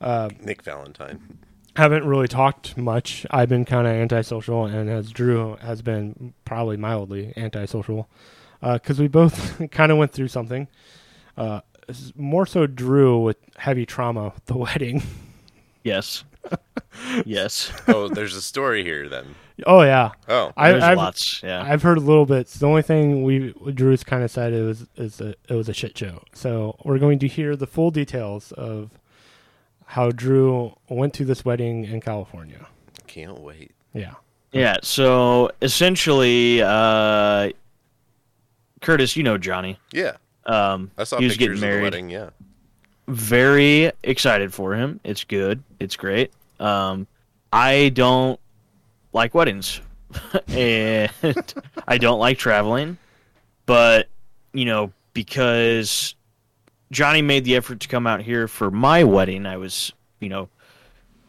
Uh, 0.00 0.28
Nick 0.40 0.62
Valentine. 0.62 1.38
haven't 1.76 2.04
really 2.04 2.28
talked 2.28 2.76
much. 2.76 3.26
I've 3.30 3.48
been 3.48 3.64
kind 3.64 3.86
of 3.86 3.92
antisocial, 3.94 4.66
and 4.66 4.88
as 4.90 5.10
Drew 5.10 5.56
has 5.56 5.82
been 5.82 6.34
probably 6.44 6.76
mildly 6.76 7.32
antisocial, 7.36 8.08
because 8.60 9.00
we 9.00 9.08
both 9.08 9.60
kind 9.70 9.90
of 9.90 9.98
went 9.98 10.12
through 10.12 10.28
something. 10.28 10.68
Uh, 11.36 11.60
more 12.16 12.44
so, 12.46 12.66
Drew 12.66 13.18
with 13.20 13.38
heavy 13.56 13.86
trauma 13.86 14.32
the 14.46 14.56
wedding. 14.64 15.02
Yes. 15.82 16.24
yes. 17.24 17.72
Oh, 17.88 18.08
there's 18.08 18.34
a 18.36 18.42
story 18.42 18.82
here 18.84 19.08
then. 19.08 19.34
Oh 19.66 19.82
yeah, 19.82 20.12
Oh, 20.28 20.52
I, 20.56 20.70
There's 20.72 20.82
I've 20.84 20.96
lots. 20.96 21.42
Yeah. 21.42 21.62
I've 21.62 21.82
heard 21.82 21.98
a 21.98 22.00
little 22.00 22.26
bit. 22.26 22.46
The 22.48 22.66
only 22.66 22.82
thing 22.82 23.22
we 23.24 23.52
Drew's 23.74 24.04
kind 24.04 24.22
of 24.22 24.30
said 24.30 24.52
it 24.52 24.62
was 24.62 24.86
is 24.96 25.20
a, 25.20 25.30
it 25.48 25.54
was 25.54 25.68
a 25.68 25.74
shit 25.74 25.96
show. 25.98 26.22
So 26.32 26.76
we're 26.84 26.98
going 26.98 27.18
to 27.20 27.28
hear 27.28 27.56
the 27.56 27.66
full 27.66 27.90
details 27.90 28.52
of 28.52 28.90
how 29.86 30.10
Drew 30.10 30.74
went 30.88 31.14
to 31.14 31.24
this 31.24 31.44
wedding 31.44 31.84
in 31.84 32.00
California. 32.00 32.66
can't 33.06 33.38
wait. 33.40 33.72
Yeah. 33.94 34.14
Yeah, 34.52 34.76
so 34.82 35.50
essentially, 35.60 36.62
uh, 36.62 37.50
Curtis, 38.80 39.16
you 39.16 39.22
know 39.22 39.36
Johnny. 39.38 39.78
Yeah, 39.92 40.12
Um, 40.46 40.90
I 40.96 41.04
saw 41.04 41.18
he 41.18 41.26
was 41.26 41.36
getting 41.36 41.60
married. 41.60 41.82
wedding. 41.82 42.08
Yeah, 42.08 42.30
Very 43.08 43.92
excited 44.02 44.54
for 44.54 44.74
him. 44.74 45.00
It's 45.04 45.24
good. 45.24 45.62
It's 45.80 45.96
great. 45.96 46.32
Um, 46.60 47.06
I 47.52 47.90
don't 47.90 48.38
like 49.12 49.34
weddings, 49.34 49.80
and 50.48 51.10
I 51.86 51.98
don't 51.98 52.18
like 52.18 52.38
traveling. 52.38 52.98
But 53.66 54.08
you 54.52 54.64
know, 54.64 54.92
because 55.12 56.14
Johnny 56.90 57.22
made 57.22 57.44
the 57.44 57.56
effort 57.56 57.80
to 57.80 57.88
come 57.88 58.06
out 58.06 58.22
here 58.22 58.48
for 58.48 58.70
my 58.70 59.04
wedding, 59.04 59.46
I 59.46 59.56
was, 59.56 59.92
you 60.20 60.28
know, 60.28 60.48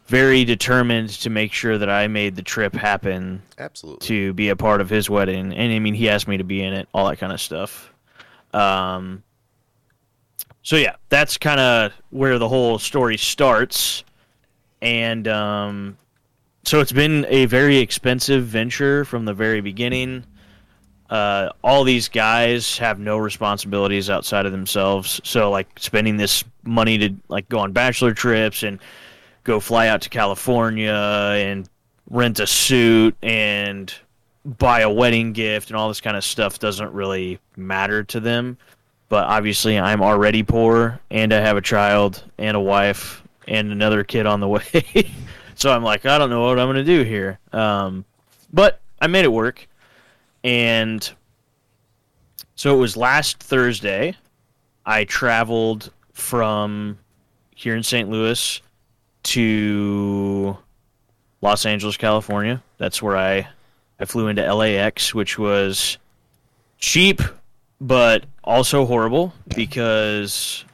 very 0.07 0.43
determined 0.43 1.09
to 1.09 1.29
make 1.29 1.53
sure 1.53 1.77
that 1.77 1.89
I 1.89 2.07
made 2.07 2.35
the 2.35 2.41
trip 2.41 2.73
happen 2.73 3.41
absolutely. 3.57 4.07
to 4.07 4.33
be 4.33 4.49
a 4.49 4.55
part 4.55 4.81
of 4.81 4.89
his 4.89 5.09
wedding, 5.09 5.53
and 5.53 5.73
I 5.73 5.79
mean, 5.79 5.93
he 5.93 6.09
asked 6.09 6.27
me 6.27 6.37
to 6.37 6.43
be 6.43 6.63
in 6.63 6.73
it, 6.73 6.87
all 6.93 7.07
that 7.09 7.17
kind 7.17 7.31
of 7.31 7.39
stuff. 7.39 7.93
Um, 8.53 9.23
so 10.63 10.75
yeah, 10.75 10.95
that's 11.09 11.37
kind 11.37 11.59
of 11.59 11.93
where 12.09 12.39
the 12.39 12.49
whole 12.49 12.79
story 12.79 13.17
starts, 13.17 14.03
and 14.81 15.27
um, 15.27 15.97
so 16.63 16.79
it's 16.79 16.91
been 16.91 17.25
a 17.29 17.45
very 17.45 17.77
expensive 17.77 18.45
venture 18.45 19.05
from 19.05 19.25
the 19.25 19.33
very 19.33 19.61
beginning. 19.61 20.23
Uh, 21.09 21.49
all 21.63 21.83
these 21.83 22.07
guys 22.07 22.77
have 22.77 22.99
no 22.99 23.17
responsibilities 23.17 24.09
outside 24.09 24.45
of 24.45 24.51
themselves. 24.51 25.19
So 25.23 25.49
like 25.49 25.67
spending 25.79 26.17
this 26.17 26.43
money 26.63 26.97
to 26.99 27.15
like 27.29 27.49
go 27.49 27.59
on 27.59 27.71
bachelor 27.71 28.13
trips 28.13 28.61
and 28.63 28.79
go 29.43 29.59
fly 29.59 29.87
out 29.87 30.01
to 30.01 30.09
California 30.09 30.91
and 30.91 31.67
rent 32.09 32.39
a 32.39 32.45
suit 32.45 33.15
and 33.23 33.91
buy 34.45 34.81
a 34.81 34.89
wedding 34.89 35.33
gift 35.33 35.69
and 35.69 35.77
all 35.77 35.87
this 35.87 36.01
kind 36.01 36.15
of 36.15 36.23
stuff 36.23 36.59
doesn't 36.59 36.93
really 36.93 37.39
matter 37.55 38.03
to 38.03 38.19
them. 38.19 38.57
But 39.09 39.25
obviously, 39.25 39.79
I'm 39.79 40.03
already 40.03 40.43
poor 40.43 40.99
and 41.09 41.33
I 41.33 41.39
have 41.39 41.57
a 41.57 41.61
child 41.61 42.23
and 42.37 42.55
a 42.55 42.59
wife 42.59 43.23
and 43.47 43.71
another 43.71 44.03
kid 44.03 44.27
on 44.27 44.39
the 44.39 44.47
way. 44.47 45.11
So 45.59 45.71
I'm 45.71 45.83
like, 45.83 46.05
I 46.05 46.17
don't 46.17 46.29
know 46.29 46.41
what 46.41 46.59
I'm 46.59 46.73
to 46.73 46.83
do 46.83 47.03
here. 47.03 47.39
Um, 47.51 48.05
but 48.51 48.81
I 49.01 49.07
made 49.07 49.25
it 49.25 49.31
work. 49.31 49.67
And 50.43 51.09
so 52.55 52.73
it 52.73 52.77
was 52.77 52.95
last 52.95 53.39
Thursday. 53.39 54.15
I 54.85 55.03
traveled 55.03 55.91
from 56.13 56.97
here 57.55 57.75
in 57.75 57.83
St. 57.83 58.09
Louis 58.09 58.61
to 59.23 60.57
Los 61.41 61.65
Angeles, 61.65 61.97
California. 61.97 62.63
That's 62.77 63.01
where 63.01 63.17
I 63.17 63.47
I 63.99 64.05
flew 64.05 64.27
into 64.27 64.53
LAX, 64.53 65.13
which 65.13 65.37
was 65.37 65.97
cheap 66.77 67.21
but 67.81 68.25
also 68.43 68.85
horrible 68.85 69.33
because 69.55 70.65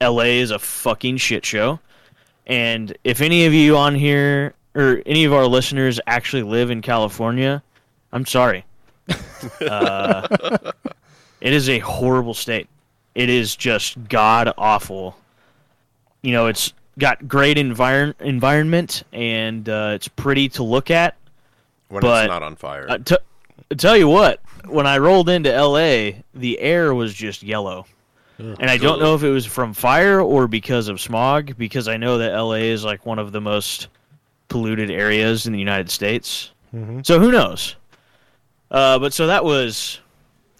LA 0.00 0.24
is 0.24 0.50
a 0.50 0.58
fucking 0.58 1.16
shit 1.16 1.44
show. 1.44 1.80
And 2.46 2.96
if 3.04 3.20
any 3.20 3.46
of 3.46 3.52
you 3.54 3.76
on 3.76 3.94
here 3.94 4.54
or 4.74 5.02
any 5.06 5.24
of 5.24 5.32
our 5.32 5.46
listeners 5.46 5.98
actually 6.06 6.42
live 6.42 6.70
in 6.70 6.82
California, 6.82 7.62
I'm 8.12 8.26
sorry. 8.26 8.64
uh, 9.68 10.26
it 11.40 11.52
is 11.52 11.68
a 11.68 11.78
horrible 11.80 12.34
state. 12.34 12.68
It 13.14 13.28
is 13.28 13.56
just 13.56 14.08
god 14.08 14.52
awful. 14.58 15.16
You 16.22 16.32
know, 16.32 16.46
it's 16.46 16.72
got 16.98 17.26
great 17.28 17.56
envir- 17.56 18.14
environment 18.20 19.02
and 19.12 19.68
uh, 19.68 19.92
it's 19.94 20.08
pretty 20.08 20.48
to 20.50 20.62
look 20.62 20.90
at. 20.90 21.16
When 21.88 22.00
But- 22.00 22.24
it's 22.24 22.30
not 22.30 22.42
on 22.42 22.56
fire. 22.56 22.86
Uh, 22.88 22.98
t- 22.98 23.16
tell 23.76 23.96
you 23.96 24.08
what, 24.08 24.40
when 24.66 24.86
I 24.86 24.98
rolled 24.98 25.28
into 25.28 25.50
LA, 25.50 26.22
the 26.34 26.58
air 26.60 26.94
was 26.94 27.14
just 27.14 27.42
yellow. 27.42 27.86
And 28.38 28.70
I 28.70 28.76
don't 28.76 29.00
know 29.00 29.14
if 29.14 29.22
it 29.22 29.30
was 29.30 29.46
from 29.46 29.72
fire 29.72 30.20
or 30.20 30.46
because 30.46 30.88
of 30.88 31.00
smog, 31.00 31.56
because 31.56 31.88
I 31.88 31.96
know 31.96 32.18
that 32.18 32.34
LA 32.38 32.54
is 32.70 32.84
like 32.84 33.06
one 33.06 33.18
of 33.18 33.32
the 33.32 33.40
most 33.40 33.88
polluted 34.48 34.90
areas 34.90 35.46
in 35.46 35.52
the 35.52 35.58
United 35.58 35.90
States. 35.90 36.50
Mhm. 36.74 37.04
So 37.04 37.18
who 37.18 37.32
knows? 37.32 37.76
Uh, 38.70 38.98
but 38.98 39.12
so 39.14 39.26
that 39.28 39.44
was 39.44 40.00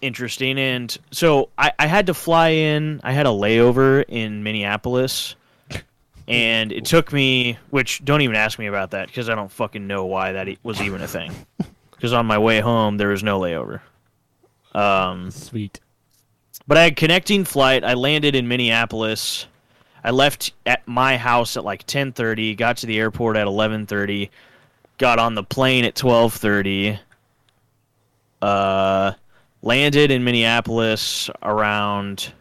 interesting. 0.01 0.57
And 0.57 0.95
so 1.11 1.49
I, 1.57 1.71
I 1.77 1.87
had 1.87 2.07
to 2.07 2.13
fly 2.13 2.49
in, 2.49 2.99
I 3.03 3.11
had 3.11 3.25
a 3.25 3.29
layover 3.29 4.03
in 4.07 4.43
Minneapolis. 4.43 5.35
And 6.29 6.73
it 6.73 6.83
took 6.83 7.13
me, 7.13 7.57
which 7.69 8.03
don't 8.03 8.19
even 8.19 8.35
ask 8.35 8.59
me 8.59 8.65
about 8.67 8.91
that 8.91 9.07
because 9.07 9.29
I 9.29 9.35
don't 9.35 9.49
fucking 9.49 9.87
know 9.87 10.03
why 10.05 10.33
that 10.33 10.49
was 10.61 10.81
even 10.81 11.01
a 11.01 11.07
thing. 11.07 11.31
Because 11.91 12.13
on 12.13 12.25
my 12.27 12.37
way 12.37 12.59
home, 12.59 12.97
there 12.97 13.07
was 13.07 13.23
no 13.23 13.39
layover. 13.39 13.79
Um, 14.75 15.31
Sweet. 15.31 15.79
But 16.67 16.77
I 16.77 16.83
had 16.83 16.95
connecting 16.95 17.45
flight. 17.45 17.83
I 17.83 17.93
landed 17.93 18.35
in 18.35 18.47
Minneapolis. 18.47 19.47
I 20.03 20.11
left 20.11 20.53
at 20.65 20.87
my 20.87 21.17
house 21.17 21.57
at 21.57 21.63
like 21.63 21.85
10:30, 21.87 22.55
got 22.55 22.77
to 22.77 22.85
the 22.85 22.99
airport 22.99 23.37
at 23.37 23.47
11:30, 23.47 24.29
got 24.97 25.19
on 25.19 25.35
the 25.35 25.43
plane 25.43 25.85
at 25.85 25.95
12:30. 25.95 26.99
Uh 28.41 29.13
landed 29.63 30.11
in 30.11 30.23
Minneapolis 30.23 31.29
around 31.41 32.31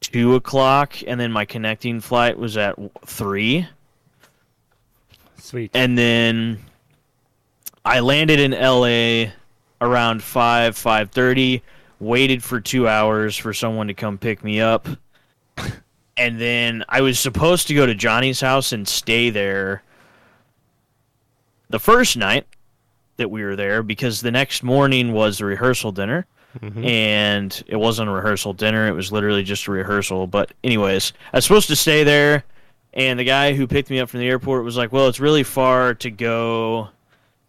2 0.00 0.34
o'clock 0.34 0.94
and 1.06 1.18
then 1.18 1.32
my 1.32 1.44
connecting 1.44 2.00
flight 2.00 2.38
was 2.38 2.56
at 2.58 2.76
3 3.06 3.66
Sweet. 5.38 5.70
and 5.74 5.96
then 5.96 6.58
I 7.84 8.00
landed 8.00 8.38
in 8.38 8.50
LA 8.52 9.32
around 9.80 10.22
5 10.22 10.74
5:30 10.76 11.62
waited 12.00 12.42
for 12.44 12.60
2 12.60 12.86
hours 12.88 13.36
for 13.36 13.52
someone 13.52 13.88
to 13.88 13.94
come 13.94 14.18
pick 14.18 14.42
me 14.44 14.60
up. 14.60 14.86
And 16.20 16.40
then 16.40 16.84
I 16.88 17.00
was 17.00 17.20
supposed 17.20 17.68
to 17.68 17.74
go 17.74 17.86
to 17.86 17.94
Johnny's 17.94 18.40
house 18.40 18.72
and 18.72 18.88
stay 18.88 19.30
there 19.30 19.84
the 21.70 21.78
first 21.78 22.16
night 22.16 22.44
that 23.18 23.30
we 23.30 23.44
were 23.44 23.54
there 23.54 23.84
because 23.84 24.20
the 24.20 24.32
next 24.32 24.64
morning 24.64 25.12
was 25.12 25.38
the 25.38 25.44
rehearsal 25.44 25.92
dinner. 25.92 26.26
Mhm. 26.60 26.84
and 26.84 27.62
it 27.68 27.76
wasn't 27.76 28.08
a 28.08 28.12
rehearsal 28.12 28.52
dinner. 28.54 28.88
It 28.88 28.92
was 28.94 29.12
literally 29.12 29.44
just 29.44 29.68
a 29.68 29.70
rehearsal. 29.70 30.26
But 30.26 30.50
anyways 30.64 31.12
I 31.32 31.36
was 31.36 31.44
supposed 31.44 31.68
to 31.68 31.76
stay 31.76 32.02
there 32.02 32.42
and 32.94 33.16
the 33.20 33.24
guy 33.24 33.52
who 33.52 33.66
picked 33.68 33.90
me 33.90 34.00
up 34.00 34.08
from 34.08 34.18
the 34.20 34.28
airport 34.28 34.64
was 34.64 34.76
like, 34.76 34.90
"Well, 34.90 35.06
it's 35.06 35.20
really 35.20 35.44
far 35.44 35.94
to 35.94 36.10
go 36.10 36.88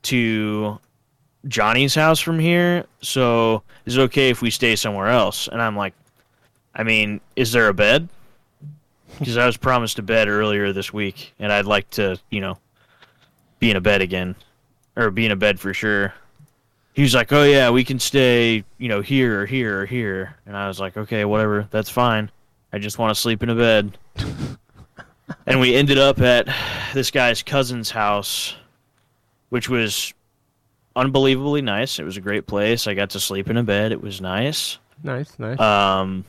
to 0.03 0.77
Johnny's 1.47 1.95
house 1.95 2.19
from 2.19 2.39
here, 2.39 2.85
so 3.01 3.63
is 3.85 3.97
it 3.97 4.01
okay 4.01 4.29
if 4.29 4.41
we 4.41 4.49
stay 4.49 4.75
somewhere 4.75 5.07
else?" 5.07 5.47
And 5.47 5.61
I'm 5.61 5.75
like, 5.75 5.93
"I 6.75 6.83
mean, 6.83 7.21
is 7.35 7.51
there 7.51 7.67
a 7.67 7.73
bed?" 7.73 8.09
Because 9.17 9.37
I 9.37 9.45
was 9.45 9.57
promised 9.57 9.99
a 9.99 10.01
bed 10.01 10.27
earlier 10.27 10.71
this 10.73 10.93
week, 10.93 11.33
and 11.39 11.51
I'd 11.51 11.65
like 11.65 11.89
to, 11.91 12.19
you 12.29 12.41
know, 12.41 12.57
be 13.59 13.71
in 13.71 13.77
a 13.77 13.81
bed 13.81 14.01
again, 14.01 14.35
or 14.95 15.11
be 15.11 15.25
in 15.25 15.31
a 15.31 15.35
bed 15.35 15.59
for 15.59 15.73
sure. 15.73 16.13
He 16.93 17.01
was 17.01 17.13
like, 17.13 17.31
"Oh 17.31 17.43
yeah, 17.43 17.69
we 17.69 17.83
can 17.83 17.99
stay, 17.99 18.63
you 18.77 18.89
know, 18.89 19.01
here 19.01 19.41
or 19.41 19.45
here 19.45 19.81
or 19.81 19.85
here," 19.85 20.35
and 20.45 20.57
I 20.57 20.67
was 20.67 20.79
like, 20.79 20.97
"Okay, 20.97 21.23
whatever, 21.25 21.67
that's 21.71 21.89
fine. 21.89 22.31
I 22.73 22.79
just 22.79 22.97
want 22.97 23.15
to 23.15 23.19
sleep 23.19 23.41
in 23.43 23.49
a 23.49 23.55
bed." 23.55 23.97
and 25.45 25.59
we 25.59 25.75
ended 25.75 25.97
up 25.97 26.19
at 26.19 26.47
this 26.93 27.11
guy's 27.11 27.43
cousin's 27.43 27.89
house, 27.91 28.55
which 29.49 29.69
was 29.69 30.13
unbelievably 30.95 31.61
nice. 31.61 31.99
It 31.99 32.03
was 32.03 32.17
a 32.17 32.21
great 32.21 32.47
place. 32.47 32.87
I 32.87 32.93
got 32.93 33.11
to 33.11 33.19
sleep 33.19 33.49
in 33.49 33.57
a 33.57 33.63
bed. 33.63 33.91
It 33.91 34.01
was 34.01 34.21
nice. 34.21 34.77
Nice, 35.03 35.37
nice. 35.39 35.59
Um, 35.59 36.25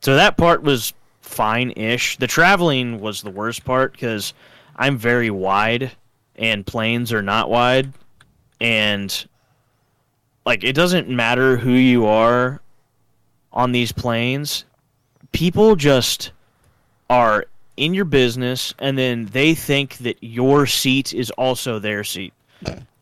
so 0.00 0.16
that 0.16 0.36
part 0.36 0.62
was 0.62 0.92
fine-ish. 1.22 2.18
The 2.18 2.26
traveling 2.26 3.00
was 3.00 3.22
the 3.22 3.30
worst 3.30 3.64
part 3.64 3.92
because 3.92 4.34
I'm 4.76 4.98
very 4.98 5.30
wide, 5.30 5.92
and 6.36 6.66
planes 6.66 7.12
are 7.12 7.22
not 7.22 7.50
wide, 7.50 7.92
and 8.60 9.26
like 10.44 10.64
it 10.64 10.74
doesn't 10.74 11.08
matter 11.08 11.56
who 11.56 11.72
you 11.72 12.06
are 12.06 12.60
on 13.52 13.72
these 13.72 13.92
planes. 13.92 14.64
People 15.32 15.76
just 15.76 16.32
are 17.08 17.44
in 17.76 17.94
your 17.94 18.04
business, 18.04 18.74
and 18.78 18.98
then 18.98 19.26
they 19.26 19.54
think 19.54 19.98
that 19.98 20.18
your 20.20 20.66
seat 20.66 21.14
is 21.14 21.30
also 21.32 21.78
their 21.78 22.04
seat 22.04 22.32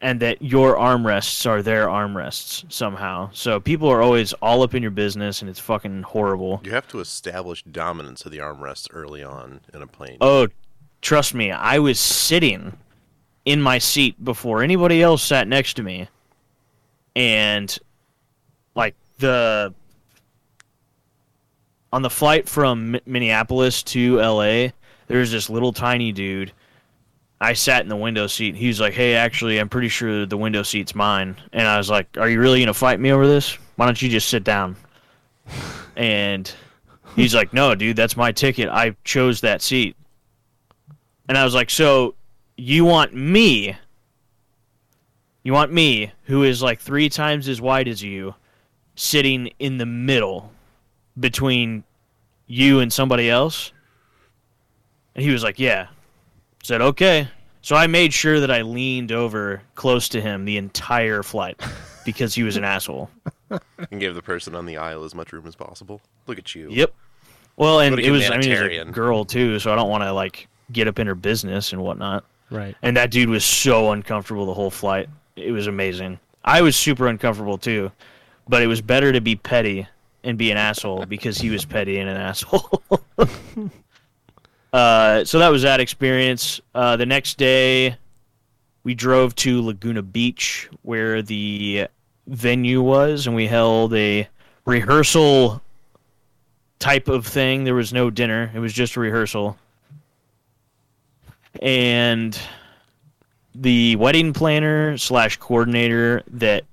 and 0.00 0.20
that 0.20 0.40
your 0.42 0.76
armrests 0.76 1.46
are 1.46 1.62
their 1.62 1.86
armrests 1.86 2.70
somehow. 2.72 3.30
So 3.32 3.58
people 3.60 3.88
are 3.88 4.00
always 4.00 4.32
all 4.34 4.62
up 4.62 4.74
in 4.74 4.82
your 4.82 4.90
business, 4.90 5.40
and 5.40 5.50
it's 5.50 5.58
fucking 5.60 6.02
horrible. 6.02 6.60
you 6.64 6.70
have 6.72 6.88
to 6.88 7.00
establish 7.00 7.62
dominance 7.64 8.24
of 8.24 8.32
the 8.32 8.38
armrests 8.38 8.88
early 8.92 9.22
on 9.22 9.60
in 9.74 9.82
a 9.82 9.86
plane. 9.86 10.18
Oh, 10.20 10.48
trust 11.00 11.34
me, 11.34 11.50
I 11.50 11.78
was 11.78 11.98
sitting 11.98 12.76
in 13.44 13.60
my 13.62 13.78
seat 13.78 14.22
before 14.24 14.62
anybody 14.62 15.02
else 15.02 15.22
sat 15.22 15.48
next 15.48 15.74
to 15.74 15.82
me, 15.82 16.08
and 17.16 17.76
like 18.74 18.94
the 19.18 19.74
on 21.92 22.02
the 22.02 22.10
flight 22.10 22.48
from 22.48 22.92
Mi- 22.92 23.00
Minneapolis 23.06 23.82
to 23.82 24.18
LA, 24.18 24.68
There's 25.06 25.30
this 25.30 25.48
little 25.48 25.72
tiny 25.72 26.12
dude. 26.12 26.52
I 27.40 27.52
sat 27.52 27.82
in 27.82 27.88
the 27.88 27.96
window 27.96 28.26
seat. 28.26 28.56
He 28.56 28.66
was 28.66 28.80
like, 28.80 28.94
"Hey, 28.94 29.14
actually, 29.14 29.58
I'm 29.58 29.68
pretty 29.68 29.88
sure 29.88 30.26
the 30.26 30.36
window 30.36 30.62
seat's 30.62 30.94
mine." 30.94 31.36
And 31.52 31.68
I 31.68 31.78
was 31.78 31.88
like, 31.88 32.08
"Are 32.18 32.28
you 32.28 32.40
really 32.40 32.60
gonna 32.60 32.74
fight 32.74 32.98
me 32.98 33.12
over 33.12 33.26
this? 33.26 33.56
Why 33.76 33.86
don't 33.86 34.00
you 34.02 34.08
just 34.08 34.28
sit 34.28 34.42
down?" 34.42 34.76
And 35.96 36.52
he's 37.14 37.34
like, 37.34 37.52
"No, 37.52 37.74
dude, 37.74 37.96
that's 37.96 38.16
my 38.16 38.32
ticket. 38.32 38.68
I 38.68 38.96
chose 39.04 39.40
that 39.42 39.62
seat." 39.62 39.96
And 41.28 41.38
I 41.38 41.44
was 41.44 41.54
like, 41.54 41.70
"So, 41.70 42.16
you 42.56 42.84
want 42.84 43.14
me? 43.14 43.76
You 45.44 45.52
want 45.52 45.72
me, 45.72 46.12
who 46.24 46.42
is 46.42 46.60
like 46.60 46.80
three 46.80 47.08
times 47.08 47.48
as 47.48 47.60
wide 47.60 47.86
as 47.86 48.02
you, 48.02 48.34
sitting 48.96 49.52
in 49.60 49.78
the 49.78 49.86
middle 49.86 50.52
between 51.18 51.84
you 52.48 52.80
and 52.80 52.92
somebody 52.92 53.30
else?" 53.30 53.72
And 55.14 55.24
he 55.24 55.30
was 55.30 55.44
like, 55.44 55.60
"Yeah." 55.60 55.86
Said, 56.68 56.82
"Okay." 56.82 57.28
So 57.62 57.74
I 57.74 57.86
made 57.86 58.12
sure 58.12 58.40
that 58.40 58.50
I 58.50 58.62
leaned 58.62 59.10
over 59.10 59.62
close 59.74 60.08
to 60.10 60.20
him 60.20 60.44
the 60.44 60.56
entire 60.56 61.22
flight 61.22 61.60
because 62.04 62.34
he 62.34 62.44
was 62.44 62.56
an 62.56 62.64
asshole. 62.64 63.10
And 63.50 63.98
give 63.98 64.14
the 64.14 64.22
person 64.22 64.54
on 64.54 64.66
the 64.66 64.76
aisle 64.76 65.04
as 65.04 65.14
much 65.14 65.32
room 65.32 65.46
as 65.46 65.56
possible. 65.56 66.00
Look 66.26 66.38
at 66.38 66.54
you. 66.54 66.68
Yep. 66.70 66.94
Well, 67.56 67.80
and 67.80 67.98
it 67.98 68.10
was 68.10 68.30
I 68.30 68.36
mean 68.36 68.52
it 68.52 68.62
was 68.62 68.88
a 68.88 68.92
girl 68.92 69.24
too, 69.24 69.58
so 69.58 69.72
I 69.72 69.74
don't 69.74 69.88
want 69.88 70.04
to 70.04 70.12
like 70.12 70.46
get 70.70 70.86
up 70.86 70.98
in 70.98 71.06
her 71.06 71.14
business 71.14 71.72
and 71.72 71.82
whatnot. 71.82 72.24
Right. 72.50 72.76
And 72.82 72.96
that 72.96 73.10
dude 73.10 73.28
was 73.28 73.44
so 73.44 73.92
uncomfortable 73.92 74.46
the 74.46 74.54
whole 74.54 74.70
flight. 74.70 75.08
It 75.36 75.50
was 75.50 75.66
amazing. 75.66 76.18
I 76.44 76.62
was 76.62 76.76
super 76.76 77.08
uncomfortable 77.08 77.58
too, 77.58 77.90
but 78.48 78.62
it 78.62 78.66
was 78.66 78.80
better 78.80 79.12
to 79.12 79.20
be 79.20 79.36
petty 79.36 79.86
and 80.22 80.38
be 80.38 80.50
an 80.50 80.56
asshole 80.56 81.06
because 81.06 81.38
he 81.38 81.50
was 81.50 81.64
petty 81.64 81.98
and 81.98 82.08
an 82.08 82.16
asshole. 82.16 82.82
uh, 84.72 85.24
so 85.24 85.38
that 85.38 85.48
was 85.48 85.62
that 85.62 85.80
experience. 85.80 86.60
Uh, 86.74 86.96
the 86.96 87.06
next 87.06 87.38
day, 87.38 87.96
we 88.84 88.94
drove 88.94 89.34
to 89.36 89.62
Laguna 89.62 90.02
Beach 90.02 90.68
where 90.82 91.22
the 91.22 91.88
venue 92.26 92.82
was, 92.82 93.26
and 93.26 93.34
we 93.34 93.46
held 93.46 93.94
a 93.94 94.28
rehearsal 94.64 95.62
type 96.78 97.08
of 97.08 97.26
thing. 97.26 97.64
There 97.64 97.74
was 97.74 97.92
no 97.92 98.10
dinner, 98.10 98.50
it 98.54 98.58
was 98.58 98.72
just 98.72 98.96
a 98.96 99.00
rehearsal. 99.00 99.56
And 101.60 102.38
the 103.54 103.96
wedding 103.96 104.32
planner 104.32 104.96
slash 104.98 105.38
coordinator 105.38 106.22
that 106.28 106.64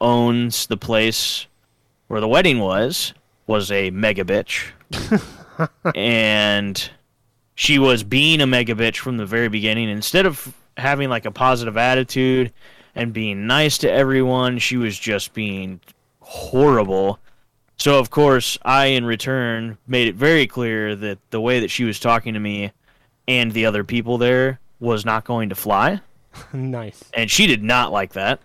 owns 0.00 0.66
the 0.66 0.76
place 0.76 1.46
where 2.08 2.20
the 2.20 2.28
wedding 2.28 2.60
was 2.60 3.14
was 3.46 3.70
a 3.70 3.90
mega 3.90 4.24
bitch. 4.24 4.70
and 5.94 6.90
she 7.62 7.78
was 7.78 8.02
being 8.02 8.40
a 8.40 8.46
mega 8.46 8.74
bitch 8.74 8.96
from 8.96 9.18
the 9.18 9.24
very 9.24 9.48
beginning. 9.48 9.88
Instead 9.88 10.26
of 10.26 10.52
having 10.76 11.08
like 11.08 11.26
a 11.26 11.30
positive 11.30 11.76
attitude 11.76 12.52
and 12.96 13.12
being 13.12 13.46
nice 13.46 13.78
to 13.78 13.88
everyone, 13.88 14.58
she 14.58 14.76
was 14.76 14.98
just 14.98 15.32
being 15.32 15.80
horrible. 16.18 17.20
So 17.78 18.00
of 18.00 18.10
course, 18.10 18.58
I 18.62 18.86
in 18.86 19.04
return 19.04 19.78
made 19.86 20.08
it 20.08 20.16
very 20.16 20.48
clear 20.48 20.96
that 20.96 21.18
the 21.30 21.40
way 21.40 21.60
that 21.60 21.70
she 21.70 21.84
was 21.84 22.00
talking 22.00 22.34
to 22.34 22.40
me 22.40 22.72
and 23.28 23.52
the 23.52 23.64
other 23.66 23.84
people 23.84 24.18
there 24.18 24.58
was 24.80 25.04
not 25.04 25.22
going 25.24 25.50
to 25.50 25.54
fly 25.54 26.00
nice. 26.52 27.04
and 27.14 27.30
she 27.30 27.46
did 27.46 27.62
not 27.62 27.92
like 27.92 28.14
that. 28.14 28.40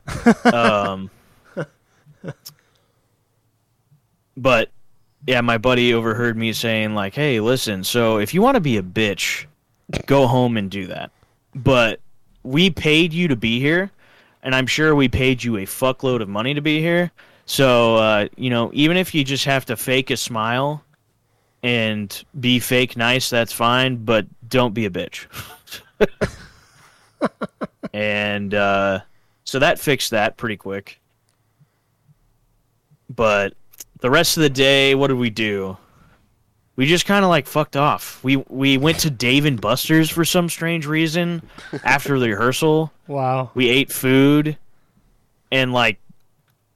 um, 0.53 1.09
but 4.37 4.69
yeah, 5.27 5.41
my 5.41 5.57
buddy 5.57 5.93
overheard 5.93 6.37
me 6.37 6.53
saying 6.53 6.95
like, 6.95 7.13
"Hey, 7.13 7.41
listen, 7.41 7.83
so 7.83 8.17
if 8.17 8.33
you 8.33 8.41
want 8.41 8.55
to 8.55 8.61
be 8.61 8.77
a 8.77 8.81
bitch, 8.81 9.45
go 10.05 10.25
home 10.25 10.55
and 10.55 10.71
do 10.71 10.87
that. 10.87 11.11
But 11.53 11.99
we 12.43 12.69
paid 12.69 13.11
you 13.11 13.27
to 13.27 13.35
be 13.35 13.59
here, 13.59 13.91
and 14.41 14.55
I'm 14.55 14.67
sure 14.67 14.95
we 14.95 15.09
paid 15.09 15.43
you 15.43 15.57
a 15.57 15.65
fuckload 15.65 16.21
of 16.21 16.29
money 16.29 16.53
to 16.53 16.61
be 16.61 16.79
here. 16.79 17.11
So 17.45 17.97
uh, 17.97 18.27
you 18.37 18.49
know, 18.49 18.71
even 18.73 18.95
if 18.95 19.13
you 19.13 19.25
just 19.25 19.43
have 19.45 19.65
to 19.65 19.77
fake 19.77 20.09
a 20.09 20.17
smile." 20.17 20.83
And 21.63 22.23
be 22.39 22.59
fake 22.59 22.95
nice, 22.95 23.31
that's 23.31 23.51
fine, 23.51 23.97
but 24.05 24.27
don't 24.47 24.75
be 24.75 24.85
a 24.85 24.91
bitch. 24.91 25.25
and 27.93 28.53
uh, 28.53 28.99
so 29.43 29.59
that 29.59 29.79
fixed 29.79 30.11
that 30.11 30.37
pretty 30.37 30.55
quick. 30.55 31.01
But 33.09 33.55
the 33.99 34.09
rest 34.09 34.37
of 34.37 34.43
the 34.43 34.49
day, 34.49 34.95
what 34.95 35.07
did 35.07 35.17
we 35.17 35.29
do? 35.29 35.77
We 36.75 36.85
just 36.85 37.05
kind 37.05 37.25
of 37.25 37.29
like 37.29 37.47
fucked 37.47 37.75
off. 37.75 38.23
We 38.23 38.37
we 38.37 38.77
went 38.77 38.99
to 38.99 39.09
Dave 39.09 39.45
and 39.45 39.59
Buster's 39.59 40.09
for 40.09 40.23
some 40.23 40.47
strange 40.47 40.85
reason 40.85 41.41
after 41.83 42.19
the 42.19 42.29
rehearsal. 42.29 42.91
Wow. 43.07 43.49
We 43.55 43.67
ate 43.69 43.91
food, 43.91 44.57
and 45.51 45.73
like 45.73 45.99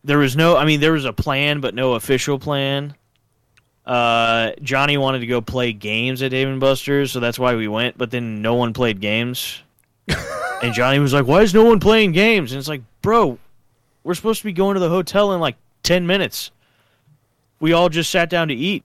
there 0.03 0.17
was 0.17 0.35
no. 0.35 0.57
I 0.57 0.65
mean, 0.65 0.79
there 0.79 0.93
was 0.93 1.05
a 1.05 1.13
plan, 1.13 1.61
but 1.61 1.75
no 1.75 1.93
official 1.93 2.39
plan. 2.39 2.95
Uh, 3.85 4.51
Johnny 4.61 4.97
wanted 4.97 5.19
to 5.19 5.27
go 5.27 5.41
play 5.41 5.73
games 5.73 6.21
at 6.21 6.31
Dave 6.31 6.47
and 6.47 6.59
Buster's, 6.59 7.11
so 7.11 7.19
that's 7.19 7.37
why 7.37 7.55
we 7.55 7.67
went. 7.67 7.97
But 7.97 8.09
then 8.09 8.41
no 8.41 8.55
one 8.55 8.73
played 8.73 8.99
games. 8.99 9.61
And 10.63 10.75
Johnny 10.75 10.99
was 10.99 11.11
like, 11.11 11.25
"Why 11.25 11.41
is 11.41 11.55
no 11.55 11.63
one 11.63 11.79
playing 11.79 12.11
games?" 12.11 12.51
And 12.51 12.59
it's 12.59 12.67
like, 12.67 12.83
"Bro, 13.01 13.39
we're 14.03 14.13
supposed 14.13 14.41
to 14.41 14.45
be 14.45 14.53
going 14.53 14.75
to 14.75 14.79
the 14.79 14.89
hotel 14.89 15.33
in 15.33 15.39
like 15.39 15.55
10 15.83 16.05
minutes. 16.05 16.51
We 17.61 17.71
all 17.71 17.87
just 17.87 18.11
sat 18.11 18.29
down 18.29 18.49
to 18.49 18.53
eat." 18.53 18.83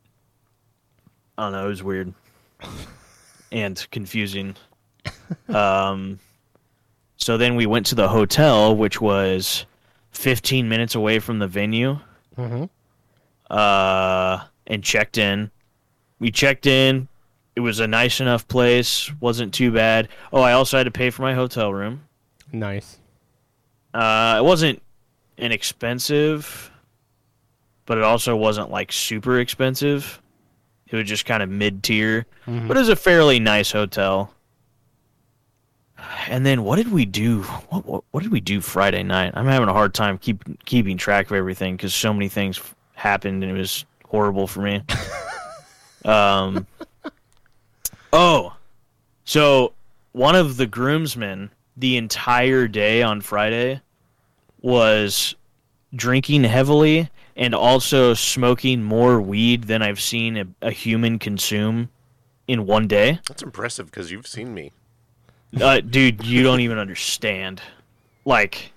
I 1.37 1.45
don't 1.45 1.53
know, 1.53 1.67
it 1.67 1.69
was 1.69 1.83
weird 1.83 2.15
and 3.53 3.87
confusing. 3.91 4.55
Um 5.49 6.19
so 7.17 7.37
then 7.37 7.57
we 7.57 7.67
went 7.67 7.87
to 7.87 7.95
the 7.95 8.09
hotel 8.09 8.77
which 8.77 9.01
was 9.01 9.67
15 10.13 10.69
minutes 10.69 10.95
away 10.95 11.19
from 11.19 11.41
the 11.41 11.47
venue. 11.49 11.99
Mm-hmm. 12.39 12.65
Uh 13.51 14.45
and 14.67 14.83
checked 14.83 15.19
in. 15.19 15.51
We 16.19 16.31
checked 16.31 16.67
in. 16.67 17.09
It 17.55 17.61
was 17.61 17.81
a 17.81 17.87
nice 17.87 18.21
enough 18.21 18.47
place, 18.49 19.11
wasn't 19.21 19.55
too 19.55 19.71
bad. 19.73 20.09
Oh, 20.33 20.43
I 20.43 20.53
also 20.53 20.77
had 20.77 20.85
to 20.85 20.91
pay 20.91 21.11
for 21.11 21.23
my 21.23 21.35
hotel 21.35 21.73
room. 21.73 22.03
Nice. 22.53 22.99
Uh, 23.95 24.37
it 24.39 24.45
wasn't 24.45 24.83
inexpensive, 25.39 26.71
but 27.87 27.99
it 27.99 28.05
also 28.05 28.37
wasn't 28.37 28.71
like 28.71 28.93
super 28.93 29.41
expensive. 29.41 30.21
It 30.89 30.97
was 30.97 31.09
just 31.09 31.25
kind 31.27 31.43
of 31.43 31.49
mid 31.49 31.83
tier, 31.83 32.27
Mhm. 32.47 32.69
but 32.69 32.77
it 32.77 32.81
was 32.81 32.89
a 32.89 32.97
fairly 32.97 33.41
nice 33.41 33.73
hotel. 33.73 34.33
And 36.29 36.45
then 36.45 36.63
what 36.63 36.77
did 36.77 36.93
we 36.93 37.05
do? 37.07 37.43
What, 37.43 37.87
what 37.87 38.05
what 38.11 38.23
did 38.23 38.31
we 38.31 38.41
do 38.41 38.61
Friday 38.61 39.03
night? 39.03 39.33
I'm 39.35 39.47
having 39.47 39.69
a 39.69 39.73
hard 39.73 39.95
time 39.95 40.19
keep 40.19 40.45
keeping 40.67 40.97
track 40.99 41.27
of 41.27 41.33
everything 41.33 41.77
because 41.77 41.95
so 41.95 42.13
many 42.13 42.29
things 42.29 42.61
happened 42.95 43.43
and 43.43 43.57
it 43.57 43.59
was 43.59 43.85
horrible 44.05 44.47
for 44.47 44.61
me. 44.61 44.83
um. 46.05 46.67
Oh, 48.13 48.55
so 49.25 49.73
one 50.13 50.37
of 50.37 50.57
the 50.57 50.67
groomsmen 50.67 51.51
the 51.77 51.97
entire 51.97 52.69
day 52.69 53.03
on 53.03 53.21
Friday 53.21 53.81
was 54.63 55.35
drinking 55.95 56.45
heavily 56.45 57.11
and 57.37 57.55
also 57.55 58.15
smoking 58.15 58.83
more 58.83 59.21
weed 59.21 59.65
than 59.65 59.83
I've 59.83 60.01
seen 60.01 60.37
a, 60.37 60.47
a 60.63 60.71
human 60.71 61.19
consume 61.19 61.91
in 62.49 62.67
one 62.67 62.89
day. 62.89 63.21
That's 63.29 63.43
impressive 63.43 63.87
because 63.87 64.11
you've 64.11 64.27
seen 64.27 64.55
me. 64.55 64.73
Uh, 65.61 65.81
dude, 65.81 66.25
you 66.25 66.43
don't 66.43 66.61
even 66.61 66.79
understand. 66.79 67.61
Like, 68.25 68.73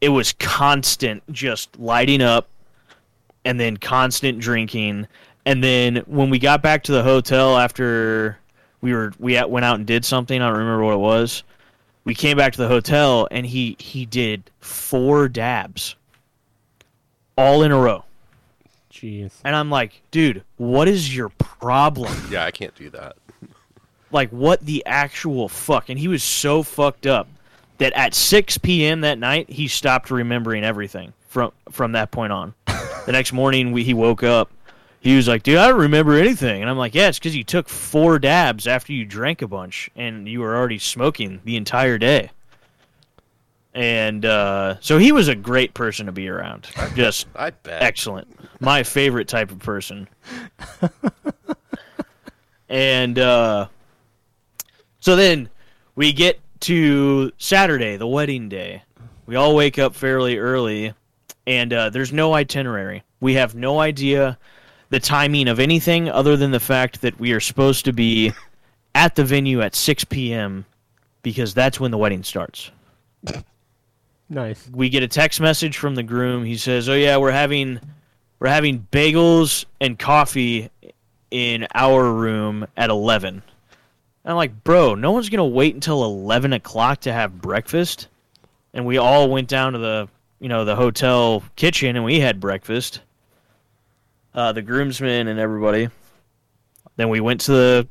it 0.00 0.08
was 0.08 0.32
constant, 0.32 1.22
just 1.32 1.78
lighting 1.78 2.20
up, 2.20 2.48
and 3.44 3.60
then 3.60 3.76
constant 3.76 4.38
drinking, 4.38 5.06
and 5.46 5.62
then 5.62 5.96
when 6.06 6.30
we 6.30 6.38
got 6.38 6.62
back 6.62 6.82
to 6.84 6.92
the 6.92 7.02
hotel 7.02 7.58
after 7.58 8.38
we 8.80 8.92
were 8.94 9.12
we 9.18 9.36
at- 9.36 9.50
went 9.50 9.64
out 9.64 9.76
and 9.76 9.86
did 9.86 10.04
something, 10.04 10.40
I 10.40 10.48
don't 10.48 10.58
remember 10.58 10.84
what 10.84 10.94
it 10.94 10.98
was. 10.98 11.42
We 12.04 12.14
came 12.14 12.36
back 12.36 12.52
to 12.54 12.62
the 12.62 12.68
hotel, 12.68 13.28
and 13.30 13.44
he 13.46 13.76
he 13.78 14.06
did 14.06 14.50
four 14.60 15.28
dabs, 15.28 15.96
all 17.36 17.62
in 17.62 17.72
a 17.72 17.78
row, 17.78 18.04
Jeez. 18.92 19.32
and 19.44 19.54
I'm 19.56 19.70
like, 19.70 20.02
dude, 20.10 20.42
what 20.56 20.88
is 20.88 21.14
your 21.14 21.28
problem? 21.30 22.12
Yeah, 22.30 22.44
I 22.44 22.50
can't 22.50 22.74
do 22.74 22.90
that. 22.90 23.16
like 24.10 24.30
what 24.30 24.60
the 24.64 24.84
actual 24.86 25.48
fuck 25.48 25.88
and 25.88 25.98
he 25.98 26.08
was 26.08 26.22
so 26.22 26.62
fucked 26.62 27.06
up 27.06 27.26
that 27.78 27.92
at 27.94 28.14
6 28.14 28.58
p.m 28.58 29.00
that 29.00 29.18
night 29.18 29.50
he 29.50 29.66
stopped 29.66 30.10
remembering 30.10 30.62
everything 30.64 31.12
from 31.28 31.50
from 31.70 31.92
that 31.92 32.10
point 32.12 32.32
on 32.32 32.54
the 33.06 33.10
next 33.12 33.32
morning 33.32 33.72
we, 33.72 33.82
he 33.82 33.92
woke 33.92 34.22
up 34.22 34.52
he 35.00 35.16
was 35.16 35.26
like 35.26 35.42
dude 35.42 35.56
i 35.58 35.66
don't 35.66 35.80
remember 35.80 36.14
anything 36.16 36.60
and 36.62 36.70
i'm 36.70 36.78
like 36.78 36.94
yeah 36.94 37.08
it's 37.08 37.18
because 37.18 37.34
you 37.34 37.42
took 37.42 37.68
four 37.68 38.20
dabs 38.20 38.68
after 38.68 38.92
you 38.92 39.04
drank 39.04 39.42
a 39.42 39.48
bunch 39.48 39.90
and 39.96 40.28
you 40.28 40.38
were 40.40 40.56
already 40.56 40.78
smoking 40.78 41.40
the 41.44 41.56
entire 41.56 41.98
day 41.98 42.30
and 43.74 44.24
uh, 44.24 44.76
so 44.80 44.98
he 44.98 45.12
was 45.12 45.28
a 45.28 45.34
great 45.34 45.74
person 45.74 46.06
to 46.06 46.12
be 46.12 46.28
around 46.28 46.68
just 46.94 47.26
I 47.34 47.50
bet. 47.50 47.82
excellent. 47.82 48.28
My 48.60 48.82
favorite 48.82 49.28
type 49.28 49.50
of 49.50 49.58
person. 49.58 50.08
and 52.68 53.18
uh, 53.18 53.66
so 55.00 55.16
then 55.16 55.48
we 55.96 56.12
get 56.12 56.40
to 56.60 57.32
Saturday, 57.36 57.96
the 57.96 58.06
wedding 58.06 58.48
day. 58.48 58.82
We 59.26 59.36
all 59.36 59.54
wake 59.54 59.78
up 59.78 59.94
fairly 59.94 60.38
early, 60.38 60.94
and 61.46 61.72
uh, 61.72 61.90
there's 61.90 62.12
no 62.12 62.34
itinerary. 62.34 63.02
We 63.20 63.34
have 63.34 63.54
no 63.54 63.80
idea 63.80 64.38
the 64.90 65.00
timing 65.00 65.48
of 65.48 65.58
anything 65.58 66.08
other 66.08 66.36
than 66.36 66.52
the 66.52 66.60
fact 66.60 67.00
that 67.00 67.18
we 67.18 67.32
are 67.32 67.40
supposed 67.40 67.84
to 67.86 67.92
be 67.92 68.32
at 68.94 69.16
the 69.16 69.24
venue 69.24 69.60
at 69.60 69.74
6 69.74 70.04
p.m. 70.04 70.64
because 71.22 71.52
that's 71.54 71.80
when 71.80 71.90
the 71.90 71.98
wedding 71.98 72.22
starts 72.22 72.70
Nice. 74.28 74.68
we 74.72 74.88
get 74.88 75.02
a 75.02 75.08
text 75.08 75.40
message 75.40 75.76
from 75.76 75.94
the 75.94 76.02
groom. 76.02 76.44
He 76.44 76.56
says, 76.56 76.88
"Oh 76.88 76.94
yeah, 76.94 77.16
we're 77.16 77.30
having 77.30 77.80
we're 78.38 78.48
having 78.48 78.86
bagels 78.90 79.64
and 79.80 79.98
coffee 79.98 80.70
in 81.30 81.66
our 81.74 82.12
room 82.12 82.66
at 82.76 82.90
11." 82.90 83.42
I'm 84.24 84.36
like, 84.36 84.64
"Bro, 84.64 84.94
no 84.96 85.12
one's 85.12 85.28
gonna 85.28 85.44
wait 85.44 85.74
until 85.74 86.04
11 86.04 86.52
o'clock 86.52 87.00
to 87.00 87.12
have 87.12 87.40
breakfast." 87.40 88.08
And 88.72 88.86
we 88.86 88.96
all 88.98 89.28
went 89.28 89.48
down 89.48 89.74
to 89.74 89.78
the 89.78 90.08
you 90.40 90.48
know 90.48 90.64
the 90.64 90.76
hotel 90.76 91.42
kitchen 91.56 91.96
and 91.96 92.04
we 92.04 92.20
had 92.20 92.40
breakfast. 92.40 93.00
Uh, 94.34 94.52
the 94.52 94.62
groomsmen 94.62 95.28
and 95.28 95.38
everybody. 95.38 95.88
Then 96.96 97.08
we 97.08 97.20
went 97.20 97.42
to 97.42 97.52
the 97.52 97.88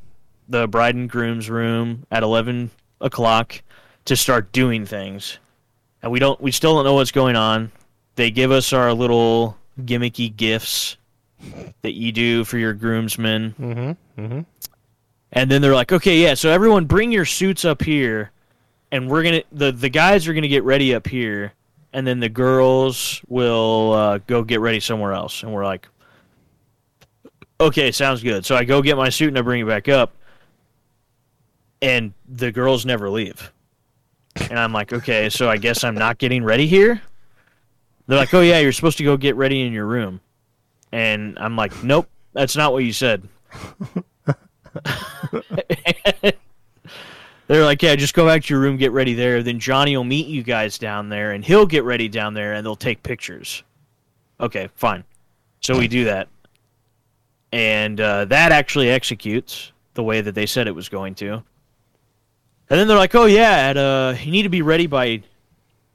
the 0.48 0.68
bride 0.68 0.94
and 0.94 1.08
groom's 1.08 1.48
room 1.48 2.06
at 2.10 2.22
11 2.22 2.70
o'clock 3.00 3.62
to 4.04 4.14
start 4.16 4.52
doing 4.52 4.84
things. 4.84 5.38
And 6.04 6.12
we 6.12 6.18
don't 6.18 6.38
we 6.38 6.52
still 6.52 6.74
don't 6.74 6.84
know 6.84 6.92
what's 6.92 7.12
going 7.12 7.34
on. 7.34 7.72
They 8.16 8.30
give 8.30 8.50
us 8.50 8.74
our 8.74 8.92
little 8.92 9.56
gimmicky 9.80 10.36
gifts 10.36 10.98
that 11.80 11.94
you 11.94 12.12
do 12.12 12.44
for 12.44 12.58
your 12.58 12.74
groomsmen. 12.74 13.54
Mm-hmm. 13.58 14.20
Mm-hmm. 14.22 14.40
And 15.32 15.50
then 15.50 15.62
they're 15.62 15.74
like, 15.74 15.92
"Okay, 15.92 16.18
yeah, 16.18 16.34
so 16.34 16.50
everyone 16.50 16.84
bring 16.84 17.10
your 17.10 17.24
suits 17.24 17.64
up 17.64 17.80
here 17.80 18.32
and 18.92 19.08
we're 19.08 19.22
to 19.22 19.44
the 19.50 19.72
the 19.72 19.88
guys 19.88 20.28
are 20.28 20.34
going 20.34 20.42
to 20.42 20.48
get 20.48 20.62
ready 20.62 20.94
up 20.94 21.06
here 21.06 21.54
and 21.94 22.06
then 22.06 22.20
the 22.20 22.28
girls 22.28 23.22
will 23.26 23.94
uh, 23.94 24.18
go 24.26 24.44
get 24.44 24.60
ready 24.60 24.80
somewhere 24.80 25.14
else." 25.14 25.42
And 25.42 25.54
we're 25.54 25.64
like, 25.64 25.88
"Okay, 27.58 27.90
sounds 27.92 28.22
good." 28.22 28.44
So 28.44 28.54
I 28.54 28.64
go 28.64 28.82
get 28.82 28.98
my 28.98 29.08
suit 29.08 29.28
and 29.28 29.38
I 29.38 29.40
bring 29.40 29.62
it 29.62 29.66
back 29.66 29.88
up 29.88 30.12
and 31.80 32.12
the 32.28 32.52
girls 32.52 32.84
never 32.84 33.08
leave. 33.08 33.53
And 34.36 34.58
I'm 34.58 34.72
like, 34.72 34.92
okay, 34.92 35.30
so 35.30 35.48
I 35.48 35.56
guess 35.56 35.84
I'm 35.84 35.94
not 35.94 36.18
getting 36.18 36.44
ready 36.44 36.66
here. 36.66 37.00
They're 38.06 38.18
like, 38.18 38.34
oh 38.34 38.40
yeah, 38.40 38.58
you're 38.58 38.72
supposed 38.72 38.98
to 38.98 39.04
go 39.04 39.16
get 39.16 39.36
ready 39.36 39.62
in 39.62 39.72
your 39.72 39.86
room, 39.86 40.20
and 40.92 41.38
I'm 41.38 41.56
like, 41.56 41.82
nope, 41.82 42.08
that's 42.32 42.56
not 42.56 42.72
what 42.72 42.84
you 42.84 42.92
said. 42.92 43.28
They're 47.46 47.64
like, 47.64 47.82
yeah, 47.82 47.94
just 47.94 48.14
go 48.14 48.26
back 48.26 48.42
to 48.44 48.54
your 48.54 48.60
room, 48.60 48.78
get 48.78 48.92
ready 48.92 49.12
there. 49.12 49.42
Then 49.42 49.58
Johnny 49.58 49.96
will 49.96 50.04
meet 50.04 50.26
you 50.26 50.42
guys 50.42 50.78
down 50.78 51.10
there, 51.10 51.32
and 51.32 51.44
he'll 51.44 51.66
get 51.66 51.84
ready 51.84 52.08
down 52.08 52.34
there, 52.34 52.54
and 52.54 52.64
they'll 52.64 52.74
take 52.74 53.02
pictures. 53.02 53.62
Okay, 54.40 54.68
fine. 54.74 55.04
So 55.60 55.78
we 55.78 55.88
do 55.88 56.04
that, 56.04 56.28
and 57.52 58.00
uh, 58.00 58.24
that 58.26 58.52
actually 58.52 58.90
executes 58.90 59.72
the 59.94 60.02
way 60.02 60.20
that 60.20 60.34
they 60.34 60.46
said 60.46 60.66
it 60.66 60.74
was 60.74 60.88
going 60.88 61.14
to. 61.16 61.42
And 62.70 62.80
then 62.80 62.88
they're 62.88 62.96
like, 62.96 63.14
"Oh 63.14 63.26
yeah, 63.26 63.68
at, 63.68 63.76
uh, 63.76 64.14
you 64.20 64.30
need 64.30 64.44
to 64.44 64.48
be 64.48 64.62
ready 64.62 64.86
by 64.86 65.22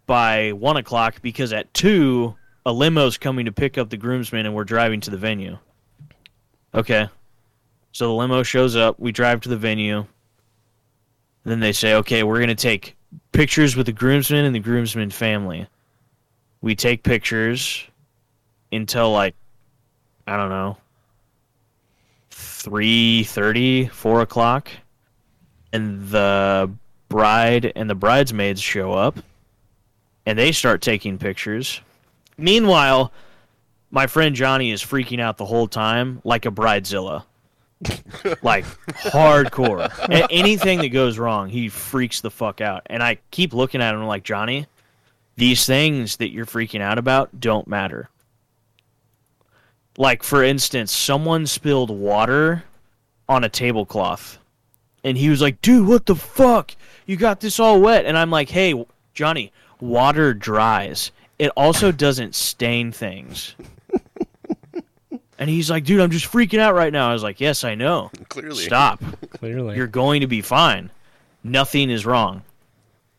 by 0.05 0.51
one 0.51 0.77
o'clock 0.77 1.21
because 1.21 1.51
at 1.53 1.73
two 1.73 2.35
a 2.65 2.71
limo's 2.71 3.17
coming 3.17 3.45
to 3.45 3.51
pick 3.51 3.77
up 3.77 3.89
the 3.89 3.97
groomsmen 3.97 4.45
and 4.45 4.53
we're 4.53 4.63
driving 4.63 5.01
to 5.01 5.09
the 5.09 5.17
venue." 5.17 5.57
Okay, 6.73 7.07
so 7.91 8.07
the 8.07 8.13
limo 8.13 8.43
shows 8.43 8.75
up. 8.75 8.99
We 8.99 9.11
drive 9.11 9.41
to 9.41 9.49
the 9.49 9.57
venue. 9.57 10.05
Then 11.43 11.59
they 11.59 11.71
say, 11.71 11.95
"Okay, 11.95 12.23
we're 12.23 12.39
gonna 12.39 12.53
take 12.53 12.95
pictures 13.31 13.75
with 13.75 13.87
the 13.87 13.91
groomsmen 13.91 14.45
and 14.45 14.53
the 14.53 14.59
groomsmen 14.59 15.09
family." 15.09 15.67
We 16.61 16.75
take 16.75 17.03
pictures 17.03 17.83
until 18.71 19.11
like 19.11 19.33
I 20.27 20.37
don't 20.37 20.49
know 20.49 20.77
three 22.29 23.23
thirty, 23.23 23.87
four 23.87 24.21
o'clock 24.21 24.69
and 25.71 26.09
the 26.09 26.71
bride 27.09 27.71
and 27.75 27.89
the 27.89 27.95
bridesmaids 27.95 28.61
show 28.61 28.93
up 28.93 29.17
and 30.25 30.37
they 30.37 30.51
start 30.51 30.81
taking 30.81 31.17
pictures. 31.17 31.81
Meanwhile, 32.37 33.11
my 33.91 34.07
friend 34.07 34.35
Johnny 34.35 34.71
is 34.71 34.81
freaking 34.81 35.19
out 35.19 35.37
the 35.37 35.45
whole 35.45 35.67
time 35.67 36.21
like 36.23 36.45
a 36.45 36.51
bridezilla. 36.51 37.23
like 38.43 38.65
hardcore. 38.65 39.89
A- 40.09 40.31
anything 40.31 40.79
that 40.79 40.89
goes 40.89 41.17
wrong, 41.17 41.49
he 41.49 41.69
freaks 41.69 42.21
the 42.21 42.29
fuck 42.29 42.61
out. 42.61 42.83
And 42.87 43.01
I 43.01 43.19
keep 43.31 43.53
looking 43.53 43.81
at 43.81 43.95
him 43.95 44.05
like, 44.05 44.23
Johnny, 44.23 44.67
these 45.37 45.65
things 45.65 46.17
that 46.17 46.31
you're 46.31 46.45
freaking 46.45 46.81
out 46.81 46.97
about 46.97 47.39
don't 47.39 47.67
matter. 47.67 48.09
Like, 49.97 50.23
for 50.23 50.43
instance, 50.43 50.91
someone 50.91 51.47
spilled 51.47 51.89
water 51.89 52.63
on 53.27 53.43
a 53.43 53.49
tablecloth 53.49 54.37
and 55.03 55.17
he 55.17 55.29
was 55.29 55.41
like, 55.41 55.61
"Dude, 55.61 55.87
what 55.87 56.05
the 56.05 56.15
fuck? 56.15 56.75
You 57.05 57.15
got 57.15 57.39
this 57.39 57.59
all 57.59 57.81
wet." 57.81 58.05
And 58.05 58.17
I'm 58.17 58.31
like, 58.31 58.49
"Hey, 58.49 58.85
Johnny, 59.13 59.51
water 59.79 60.33
dries. 60.33 61.11
It 61.37 61.51
also 61.55 61.91
doesn't 61.91 62.35
stain 62.35 62.91
things." 62.91 63.55
and 65.37 65.49
he's 65.49 65.69
like, 65.69 65.85
"Dude, 65.85 66.01
I'm 66.01 66.11
just 66.11 66.31
freaking 66.31 66.59
out 66.59 66.75
right 66.75 66.93
now." 66.93 67.09
I 67.09 67.13
was 67.13 67.23
like, 67.23 67.39
"Yes, 67.39 67.63
I 67.63 67.75
know. 67.75 68.11
Clearly. 68.29 68.63
Stop. 68.63 69.01
Clearly. 69.31 69.75
You're 69.75 69.87
going 69.87 70.21
to 70.21 70.27
be 70.27 70.41
fine. 70.41 70.91
Nothing 71.43 71.89
is 71.89 72.05
wrong. 72.05 72.43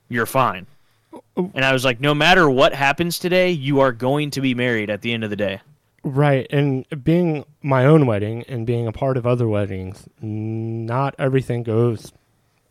You're 0.09 0.27
fine." 0.27 0.67
Oh, 1.13 1.23
oh. 1.37 1.51
And 1.55 1.65
I 1.65 1.73
was 1.73 1.85
like, 1.85 2.01
"No 2.01 2.15
matter 2.15 2.49
what 2.49 2.75
happens 2.75 3.19
today, 3.19 3.51
you 3.51 3.81
are 3.81 3.93
going 3.93 4.31
to 4.33 4.41
be 4.41 4.55
married 4.55 4.91
at 4.91 5.03
the 5.03 5.13
end 5.13 5.25
of 5.25 5.31
the 5.31 5.37
day." 5.37 5.61
Right, 6.03 6.47
and 6.51 6.87
being 7.05 7.45
my 7.63 7.85
own 7.85 8.07
wedding 8.07 8.43
and 8.49 8.67
being 8.67 8.87
a 8.87 8.93
part 8.93 9.17
of 9.19 9.27
other 9.27 9.47
weddings, 9.47 10.09
not 10.21 11.15
everything 11.19 11.63
goes 11.63 12.13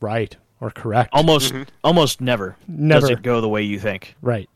right 0.01 0.35
or 0.59 0.71
correct. 0.71 1.11
Almost 1.13 1.53
almost 1.83 2.21
never, 2.21 2.55
Never. 2.67 3.01
does 3.01 3.09
it 3.11 3.21
go 3.21 3.39
the 3.39 3.49
way 3.49 3.61
you 3.61 3.79
think. 3.79 4.15
Right. 4.21 4.49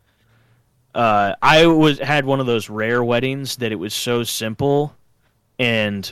uh, 0.96 1.36
I 1.42 1.68
was 1.68 2.00
had 2.00 2.26
one 2.26 2.40
of 2.40 2.46
those 2.48 2.68
rare 2.70 3.04
weddings 3.04 3.58
that 3.58 3.72
it 3.72 3.76
was 3.76 3.94
so 3.94 4.24
simple 4.24 4.96
and 5.60 6.12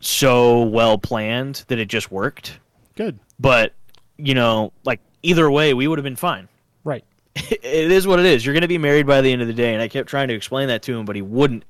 so 0.00 0.62
well 0.62 0.96
planned 0.98 1.64
that 1.68 1.78
it 1.78 1.86
just 1.88 2.10
worked. 2.10 2.58
Good. 2.96 3.18
But 3.38 3.74
you 4.16 4.32
know, 4.34 4.72
like 4.84 5.00
either 5.22 5.50
way, 5.50 5.74
we 5.74 5.86
would 5.88 5.98
have 5.98 6.04
been 6.04 6.16
fine. 6.16 6.48
Right. 6.84 7.04
it 7.34 7.62
is 7.92 8.06
what 8.06 8.18
it 8.18 8.24
is. 8.26 8.46
You're 8.46 8.54
going 8.54 8.62
to 8.62 8.68
be 8.68 8.78
married 8.78 9.06
by 9.06 9.20
the 9.20 9.30
end 9.30 9.42
of 9.42 9.48
the 9.48 9.54
day, 9.54 9.74
and 9.74 9.82
I 9.82 9.88
kept 9.88 10.08
trying 10.08 10.28
to 10.28 10.34
explain 10.34 10.68
that 10.68 10.82
to 10.84 10.98
him, 10.98 11.04
but 11.04 11.16
he 11.16 11.22
wouldn't 11.22 11.64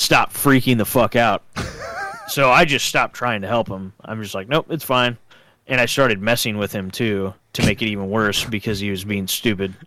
stop 0.00 0.32
freaking 0.32 0.78
the 0.78 0.84
fuck 0.84 1.14
out. 1.14 1.42
so 2.28 2.50
I 2.50 2.64
just 2.64 2.86
stopped 2.86 3.14
trying 3.14 3.42
to 3.42 3.48
help 3.48 3.68
him. 3.68 3.92
I'm 4.02 4.22
just 4.22 4.34
like, 4.34 4.48
nope, 4.48 4.66
it's 4.70 4.84
fine. 4.84 5.18
And 5.66 5.80
I 5.80 5.86
started 5.86 6.20
messing 6.20 6.56
with 6.56 6.72
him 6.72 6.90
too 6.90 7.34
to 7.52 7.66
make 7.66 7.82
it 7.82 7.86
even 7.86 8.08
worse 8.08 8.44
because 8.44 8.80
he 8.80 8.90
was 8.90 9.04
being 9.04 9.26
stupid. 9.28 9.74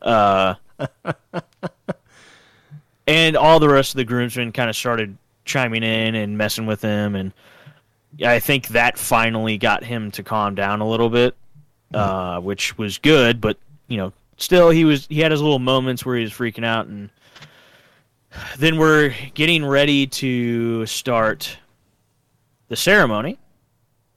Uh, 0.00 0.54
and 3.08 3.36
all 3.36 3.58
the 3.58 3.68
rest 3.68 3.92
of 3.92 3.96
the 3.96 4.04
groomsmen 4.04 4.52
kind 4.52 4.70
of 4.70 4.76
started 4.76 5.18
chiming 5.44 5.82
in 5.82 6.14
and 6.14 6.38
messing 6.38 6.64
with 6.66 6.80
him, 6.80 7.16
and 7.16 7.32
I 8.24 8.38
think 8.38 8.68
that 8.68 8.96
finally 8.96 9.58
got 9.58 9.82
him 9.82 10.12
to 10.12 10.22
calm 10.22 10.54
down 10.54 10.80
a 10.80 10.88
little 10.88 11.10
bit, 11.10 11.34
uh, 11.92 12.38
which 12.38 12.78
was 12.78 12.98
good. 12.98 13.40
But 13.40 13.56
you 13.88 13.96
know, 13.96 14.12
still 14.36 14.70
he 14.70 14.84
was 14.84 15.08
he 15.08 15.18
had 15.18 15.32
his 15.32 15.42
little 15.42 15.58
moments 15.58 16.06
where 16.06 16.16
he 16.16 16.22
was 16.22 16.32
freaking 16.32 16.64
out, 16.64 16.86
and 16.86 17.10
then 18.58 18.78
we're 18.78 19.14
getting 19.34 19.64
ready 19.64 20.06
to 20.06 20.86
start 20.86 21.58
the 22.68 22.76
ceremony, 22.76 23.38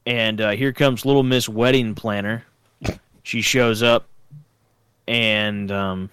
and 0.05 0.39
uh, 0.41 0.51
here 0.51 0.73
comes 0.73 1.05
little 1.05 1.23
Miss 1.23 1.49
Wedding 1.49 1.95
Planner. 1.95 2.45
She 3.23 3.41
shows 3.41 3.83
up 3.83 4.07
and 5.07 5.71
um, 5.71 6.09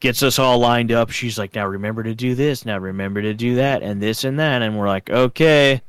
gets 0.00 0.22
us 0.22 0.38
all 0.38 0.58
lined 0.58 0.92
up. 0.92 1.10
She's 1.10 1.38
like, 1.38 1.54
"Now 1.54 1.66
remember 1.66 2.02
to 2.02 2.14
do 2.14 2.34
this. 2.34 2.66
Now 2.66 2.78
remember 2.78 3.22
to 3.22 3.34
do 3.34 3.54
that, 3.56 3.82
and 3.82 4.02
this 4.02 4.24
and 4.24 4.38
that." 4.38 4.62
And 4.62 4.78
we're 4.78 4.88
like, 4.88 5.10
"Okay, 5.10 5.80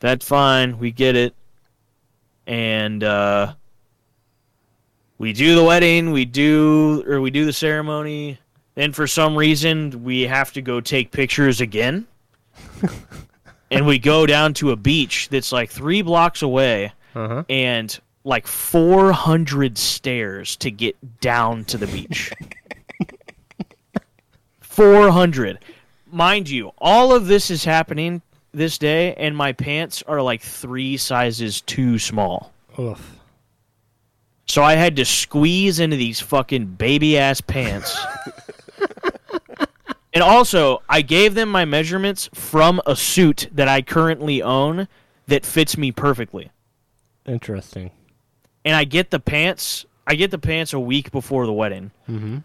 that's 0.00 0.26
fine. 0.26 0.78
We 0.78 0.92
get 0.92 1.16
it." 1.16 1.34
And 2.46 3.02
uh, 3.02 3.54
we 5.18 5.32
do 5.32 5.56
the 5.56 5.64
wedding. 5.64 6.12
We 6.12 6.24
do 6.24 7.04
or 7.06 7.20
we 7.20 7.30
do 7.30 7.44
the 7.44 7.52
ceremony. 7.52 8.38
Then 8.76 8.92
for 8.92 9.08
some 9.08 9.36
reason 9.36 10.04
we 10.04 10.22
have 10.22 10.52
to 10.52 10.62
go 10.62 10.80
take 10.80 11.10
pictures 11.10 11.60
again. 11.60 12.06
and 13.70 13.86
we 13.86 13.98
go 13.98 14.26
down 14.26 14.54
to 14.54 14.70
a 14.70 14.76
beach 14.76 15.28
that's 15.30 15.50
like 15.50 15.70
three 15.70 16.02
blocks 16.02 16.42
away 16.42 16.92
Uh 17.14 17.28
huh. 17.28 17.44
and 17.48 17.98
like 18.24 18.46
400 18.46 19.78
stairs 19.78 20.56
to 20.56 20.70
get 20.70 20.96
down 21.20 21.64
to 21.66 21.78
the 21.78 21.86
beach. 21.86 22.32
400. 24.60 25.58
Mind 26.10 26.48
you, 26.48 26.72
all 26.78 27.14
of 27.14 27.26
this 27.26 27.50
is 27.50 27.64
happening 27.64 28.22
this 28.52 28.78
day, 28.78 29.14
and 29.14 29.36
my 29.36 29.52
pants 29.52 30.02
are 30.06 30.22
like 30.22 30.42
three 30.42 30.96
sizes 30.96 31.60
too 31.62 31.98
small. 31.98 32.52
Ugh. 32.78 32.98
So 34.46 34.62
I 34.62 34.74
had 34.74 34.96
to 34.96 35.04
squeeze 35.04 35.80
into 35.80 35.96
these 35.96 36.20
fucking 36.20 36.66
baby 36.66 37.18
ass 37.18 37.40
pants. 37.40 37.98
and 40.16 40.22
also, 40.22 40.80
I 40.88 41.02
gave 41.02 41.34
them 41.34 41.50
my 41.50 41.66
measurements 41.66 42.30
from 42.32 42.80
a 42.86 42.96
suit 42.96 43.48
that 43.52 43.68
I 43.68 43.82
currently 43.82 44.40
own 44.42 44.88
that 45.26 45.44
fits 45.44 45.76
me 45.76 45.92
perfectly. 45.92 46.50
Interesting. 47.26 47.90
and 48.64 48.74
I 48.74 48.84
get 48.84 49.10
the 49.10 49.20
pants. 49.20 49.84
I 50.06 50.14
get 50.14 50.30
the 50.30 50.38
pants 50.38 50.72
a 50.72 50.80
week 50.80 51.10
before 51.12 51.44
the 51.44 51.52
wedding, 51.52 51.90
Mm-hmm. 52.08 52.38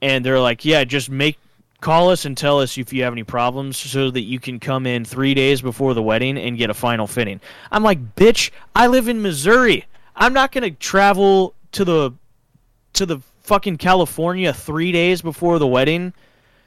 and 0.00 0.24
they're 0.24 0.40
like, 0.40 0.64
"Yeah, 0.64 0.84
just 0.84 1.10
make 1.10 1.38
call 1.82 2.10
us 2.10 2.24
and 2.24 2.36
tell 2.36 2.60
us 2.60 2.78
if 2.78 2.92
you 2.92 3.02
have 3.02 3.12
any 3.12 3.24
problems, 3.24 3.76
so 3.76 4.10
that 4.10 4.20
you 4.22 4.38
can 4.40 4.58
come 4.60 4.86
in 4.86 5.04
three 5.04 5.34
days 5.34 5.60
before 5.60 5.92
the 5.94 6.02
wedding 6.02 6.38
and 6.38 6.56
get 6.56 6.70
a 6.70 6.74
final 6.74 7.06
fitting." 7.06 7.40
I'm 7.70 7.82
like, 7.82 8.14
"Bitch, 8.16 8.50
I 8.74 8.86
live 8.86 9.06
in 9.08 9.20
Missouri. 9.20 9.84
I'm 10.16 10.32
not 10.32 10.50
gonna 10.52 10.70
travel 10.70 11.54
to 11.72 11.84
the 11.84 12.12
to 12.94 13.04
the 13.04 13.18
fucking 13.42 13.76
California 13.78 14.52
three 14.54 14.92
days 14.92 15.20
before 15.20 15.58
the 15.58 15.66
wedding 15.66 16.12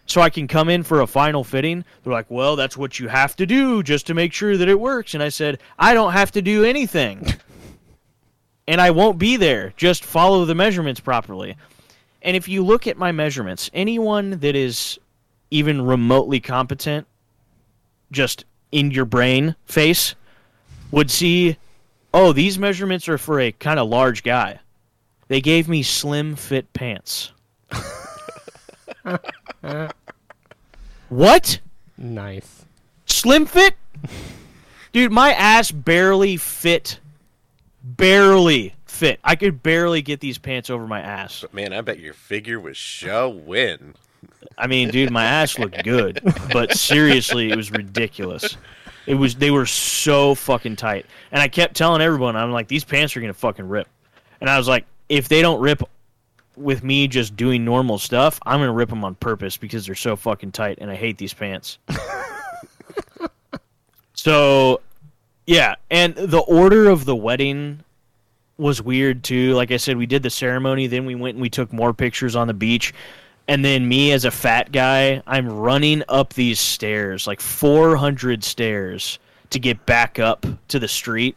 so 0.06 0.22
I 0.22 0.30
can 0.30 0.48
come 0.48 0.70
in 0.70 0.84
for 0.84 1.02
a 1.02 1.08
final 1.08 1.44
fitting. 1.44 1.84
They're 2.04 2.14
like, 2.14 2.30
"Well, 2.30 2.56
that's 2.56 2.78
what 2.78 3.00
you 3.00 3.08
have 3.08 3.36
to 3.38 3.46
do 3.46 3.84
just 3.84 4.08
to 4.08 4.14
make 4.14 4.34
sure 4.34 4.58
that 4.58 4.68
it 4.68 4.80
works." 4.80 5.14
And 5.14 5.24
I 5.24 5.30
said, 5.30 5.60
"I 5.80 5.94
don't 5.94 6.14
have 6.14 6.32
to 6.32 6.42
do 6.42 6.64
anything." 6.64 7.34
and 8.68 8.82
I 8.82 8.92
won't 8.92 9.18
be 9.18 9.38
there. 9.38 9.74
Just 9.78 10.04
follow 10.04 10.46
the 10.46 10.56
measurements 10.56 11.00
properly. 11.00 11.56
And 12.22 12.36
if 12.36 12.48
you 12.48 12.64
look 12.64 12.88
at 12.88 12.98
my 12.98 13.12
measurements, 13.12 13.70
anyone 13.74 14.40
that 14.40 14.56
is 14.56 15.00
even 15.52 15.82
remotely 15.82 16.40
competent 16.40 17.08
just 18.12 18.46
in 18.72 18.92
your 18.92 19.06
brain 19.06 19.56
face 19.66 20.16
would 20.92 21.12
see, 21.12 21.58
"Oh, 22.14 22.34
these 22.34 22.58
measurements 22.58 23.08
are 23.10 23.18
for 23.18 23.40
a 23.40 23.52
kind 23.52 23.80
of 23.80 23.90
large 23.90 24.24
guy." 24.24 24.60
They 25.28 25.42
gave 25.42 25.68
me 25.68 25.82
slim 25.82 26.36
fit 26.36 26.72
pants. 26.74 27.32
what? 31.10 31.60
Nice. 31.98 32.66
Slim 33.06 33.46
fit? 33.46 33.76
Dude, 34.92 35.12
my 35.12 35.34
ass 35.34 35.72
barely 35.72 36.38
fit. 36.38 37.00
Barely 37.84 38.76
fit. 38.86 39.20
I 39.24 39.36
could 39.36 39.62
barely 39.62 40.02
get 40.02 40.20
these 40.20 40.38
pants 40.38 40.70
over 40.70 40.88
my 40.88 41.02
ass. 41.02 41.42
But 41.42 41.54
man, 41.54 41.74
I 41.74 41.82
bet 41.82 42.00
your 42.00 42.14
figure 42.14 42.60
was 42.60 42.78
showing. 42.78 43.96
I 44.58 44.68
mean, 44.68 44.90
dude, 44.90 45.12
my 45.12 45.26
ass 45.26 45.60
looked 45.60 45.84
good, 45.84 46.22
but 46.54 46.78
seriously, 46.78 47.52
it 47.52 47.58
was 47.58 47.72
ridiculous. 47.72 48.58
It 49.06 49.16
was 49.16 49.36
they 49.36 49.52
were 49.52 49.66
so 49.66 50.34
fucking 50.36 50.78
tight. 50.78 51.06
And 51.32 51.42
I 51.42 51.48
kept 51.48 51.76
telling 51.76 52.02
everyone, 52.02 52.36
I'm 52.36 52.52
like, 52.52 52.68
these 52.68 52.84
pants 52.84 53.16
are 53.16 53.22
gonna 53.22 53.34
fucking 53.34 53.68
rip. 53.68 53.88
And 54.42 54.50
I 54.50 54.58
was 54.58 54.68
like, 54.68 54.86
if 55.10 55.28
they 55.28 55.42
don't 55.42 55.60
rip 55.60 55.84
with 56.58 56.84
me 56.84 57.08
just 57.08 57.36
doing 57.36 57.66
normal 57.66 57.98
stuff, 57.98 58.40
I'm 58.46 58.60
gonna 58.60 58.74
rip 58.74 58.90
them 58.90 59.04
on 59.04 59.16
purpose 59.16 59.58
because 59.58 59.86
they're 59.86 59.96
so 59.96 60.16
fucking 60.16 60.52
tight, 60.52 60.78
and 60.82 60.90
I 60.90 60.96
hate 60.96 61.18
these 61.18 61.34
pants. 61.34 61.80
so, 64.14 64.82
yeah, 65.48 65.76
and 65.90 66.16
the 66.16 66.40
order 66.40 66.90
of 66.90 67.06
the 67.06 67.16
wedding 67.16 67.84
was 68.58 68.82
weird 68.82 69.24
too. 69.24 69.54
Like 69.54 69.72
I 69.72 69.78
said, 69.78 69.98
we 69.98 70.06
did 70.06 70.24
the 70.24 70.30
ceremony, 70.30 70.88
then 70.88 71.06
we 71.06 71.16
went 71.16 71.36
and 71.36 71.42
we 71.42 71.50
took 71.50 71.74
more 71.74 71.94
pictures 71.94 72.36
on 72.36 72.48
the 72.48 72.54
beach. 72.54 72.94
And 73.48 73.64
then 73.64 73.88
me 73.88 74.12
as 74.12 74.26
a 74.26 74.32
fat 74.32 74.72
guy, 74.72 75.22
I'm 75.28 75.48
running 75.48 76.04
up 76.10 76.34
these 76.34 76.60
stairs, 76.60 77.28
like 77.28 77.40
400 77.40 78.44
stairs, 78.44 79.20
to 79.52 79.60
get 79.60 79.86
back 79.86 80.18
up 80.18 80.46
to 80.70 80.80
the 80.80 80.88
street. 80.88 81.36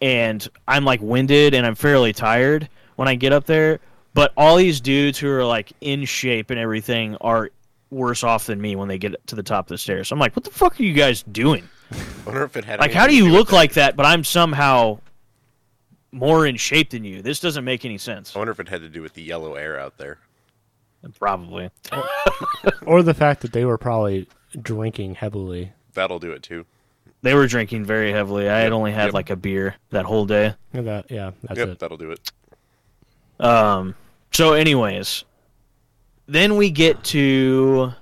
And 0.00 0.46
I'm 0.66 0.84
like 0.84 1.00
winded 1.02 1.54
and 1.54 1.66
I'm 1.66 1.74
fairly 1.74 2.12
tired 2.12 2.68
when 2.96 3.08
I 3.08 3.16
get 3.16 3.32
up 3.32 3.44
there. 3.44 3.80
But 4.14 4.32
all 4.36 4.56
these 4.56 4.80
dudes 4.80 5.18
who 5.18 5.28
are 5.28 5.44
like 5.44 5.72
in 5.80 6.04
shape 6.04 6.50
and 6.50 6.58
everything 6.58 7.16
are 7.20 7.50
worse 7.90 8.24
off 8.24 8.46
than 8.46 8.60
me 8.60 8.76
when 8.76 8.88
they 8.88 8.98
get 8.98 9.14
to 9.26 9.34
the 9.34 9.42
top 9.42 9.66
of 9.66 9.68
the 9.68 9.78
stairs. 9.78 10.08
So 10.08 10.14
I'm 10.14 10.20
like, 10.20 10.34
what 10.36 10.44
the 10.44 10.50
fuck 10.50 10.78
are 10.78 10.82
you 10.82 10.92
guys 10.92 11.22
doing? 11.24 11.68
I 11.92 11.96
wonder 12.26 12.44
if 12.44 12.56
it 12.56 12.64
had 12.64 12.80
Like, 12.80 12.92
how 12.92 13.06
do 13.06 13.14
you 13.14 13.28
look 13.30 13.48
with 13.48 13.54
like 13.54 13.72
that, 13.74 13.96
but 13.96 14.06
I'm 14.06 14.24
somehow 14.24 14.98
more 16.12 16.46
in 16.46 16.56
shape 16.56 16.90
than 16.90 17.04
you? 17.04 17.22
This 17.22 17.40
doesn't 17.40 17.64
make 17.64 17.84
any 17.84 17.98
sense. 17.98 18.34
I 18.34 18.38
wonder 18.38 18.52
if 18.52 18.60
it 18.60 18.68
had 18.68 18.80
to 18.82 18.88
do 18.88 19.02
with 19.02 19.14
the 19.14 19.22
yellow 19.22 19.54
air 19.54 19.78
out 19.78 19.98
there. 19.98 20.18
Probably. 21.18 21.70
Or 22.86 23.02
the 23.02 23.14
fact 23.14 23.42
that 23.42 23.52
they 23.52 23.64
were 23.64 23.78
probably 23.78 24.26
drinking 24.60 25.14
heavily. 25.14 25.72
That'll 25.94 26.18
do 26.18 26.32
it 26.32 26.42
too. 26.42 26.64
They 27.22 27.34
were 27.34 27.46
drinking 27.46 27.84
very 27.84 28.12
heavily. 28.12 28.48
I 28.48 28.60
had 28.60 28.72
only 28.72 28.92
had 28.92 29.06
yep. 29.06 29.14
like 29.14 29.30
a 29.30 29.36
beer 29.36 29.74
that 29.90 30.04
whole 30.04 30.26
day. 30.26 30.54
Yeah, 30.72 30.80
That, 30.82 31.10
yeah, 31.10 31.30
that's 31.42 31.58
yep, 31.58 31.68
it. 31.68 31.78
that'll 31.78 31.96
do 31.96 32.10
it. 32.10 32.30
Um. 33.40 33.94
So, 34.34 34.52
anyways, 34.54 35.24
then 36.26 36.56
we 36.56 36.70
get 36.70 37.02
to 37.04 37.92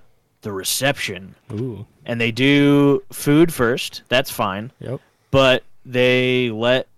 the 0.40 0.50
reception, 0.52 1.34
Ooh. 1.52 1.86
and 2.06 2.20
they 2.20 2.32
do 2.32 3.02
food 3.12 3.52
first. 3.52 4.02
That's 4.08 4.30
fine, 4.30 4.72
Yep. 4.80 5.00
but 5.30 5.62
they 5.84 6.50
let 6.50 6.88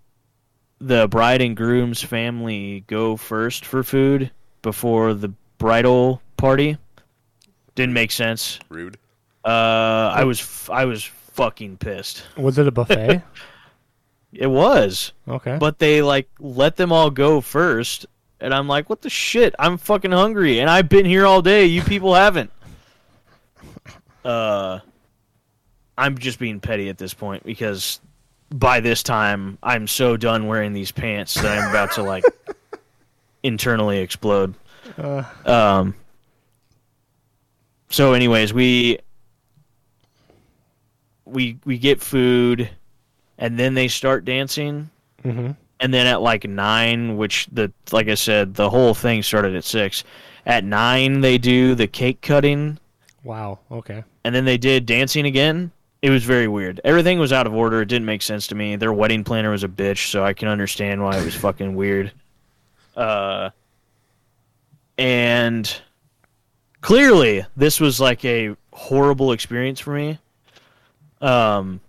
the 0.81 1.09
bride 1.09 1.40
and 1.42 1.57
groom's 1.57 2.01
family 2.03 2.85
go 2.87 3.16
first 3.16 3.64
for 3.66 3.83
food 3.83 4.31
before 4.62 5.14
the 5.14 5.33
bridal 5.59 6.23
party. 6.37 6.79
Didn't 7.75 7.94
make 7.94 8.12
sense. 8.12 8.61
Rude. 8.68 8.99
Uh, 9.44 10.12
I 10.14 10.23
was 10.25 10.40
f- 10.40 10.70
I 10.70 10.85
was 10.85 11.03
fucking 11.05 11.79
pissed. 11.79 12.23
Was 12.37 12.57
it 12.59 12.66
a 12.68 12.70
buffet? 12.73 13.23
It 14.37 14.49
was. 14.49 15.12
okay. 15.29 15.59
but 15.61 15.79
they 15.79 16.03
like 16.03 16.29
let 16.40 16.75
them 16.75 16.90
all 16.90 17.09
go 17.09 17.40
first 17.40 18.05
and 18.44 18.54
i'm 18.54 18.68
like 18.68 18.88
what 18.90 19.00
the 19.02 19.11
shit? 19.11 19.54
I'm 19.59 19.78
fucking 19.78 20.12
hungry 20.12 20.61
and 20.61 20.70
i've 20.70 20.88
been 20.88 21.07
here 21.07 21.26
all 21.26 21.42
day. 21.42 21.64
You 21.66 21.83
people 21.83 22.14
haven't. 22.14 22.50
Uh 24.24 24.80
i'm 25.98 26.16
just 26.16 26.38
being 26.38 26.59
petty 26.59 26.88
at 26.88 26.96
this 26.96 27.12
point 27.12 27.44
because 27.44 28.00
by 28.50 28.80
this 28.80 29.02
time 29.02 29.59
i'm 29.62 29.87
so 29.87 30.16
done 30.16 30.46
wearing 30.46 30.72
these 30.72 30.90
pants 30.90 31.35
that 31.35 31.59
i'm 31.59 31.68
about 31.68 31.92
to 31.92 32.02
like 32.02 32.24
internally 33.42 33.98
explode. 33.98 34.54
Uh, 34.96 35.24
um 35.44 35.94
so 37.90 38.14
anyways 38.14 38.54
we 38.54 38.98
we 41.26 41.59
we 41.66 41.76
get 41.76 42.00
food 42.00 42.70
and 43.37 43.59
then 43.59 43.74
they 43.74 43.88
start 43.88 44.24
dancing. 44.24 44.88
Hmm 45.22 45.50
and 45.85 45.92
then 45.92 46.07
at 46.07 46.23
like 46.23 46.49
nine, 46.49 47.18
which 47.18 47.47
the 47.53 47.70
like 47.92 48.09
I 48.09 48.14
said, 48.14 48.55
the 48.55 48.70
whole 48.70 48.94
thing 48.94 49.23
started 49.23 49.55
at 49.55 49.64
six. 49.64 50.03
At 50.47 50.64
nine, 50.64 51.20
they 51.20 51.37
do 51.38 51.75
the 51.75 51.87
cake 51.87 52.20
cutting, 52.23 52.79
Wow. 53.23 53.59
Okay. 53.70 54.03
and 54.25 54.35
then 54.35 54.44
they 54.47 54.57
did 54.59 54.87
dancing 54.87 55.27
again. 55.27 55.70
It 56.03 56.11
was 56.11 56.25
very 56.25 56.49
weird. 56.49 56.81
Everything 56.85 57.18
was 57.18 57.33
out 57.33 57.47
of 57.47 57.55
order. 57.55 57.81
It 57.83 57.87
didn't 57.88 58.05
make 58.07 58.23
sense 58.23 58.47
to 58.49 58.55
me. 58.55 58.77
Their 58.77 58.92
wedding 58.92 59.25
planner 59.25 59.51
was 59.51 59.64
a 59.64 59.68
bitch, 59.68 60.11
so 60.11 60.25
I 60.25 60.33
can 60.35 60.49
understand 60.49 61.03
why 61.03 61.18
it 61.18 61.25
was 61.25 61.35
fucking 61.35 61.75
weird. 61.75 62.12
Uh, 62.97 63.51
and 64.99 65.81
clearly, 66.81 67.44
this 67.57 67.81
was 67.81 68.01
like 68.01 68.25
a 68.25 68.57
horrible 68.73 69.33
experience 69.33 69.81
for 69.81 69.94
me. 69.94 70.18
Um, 71.20 71.81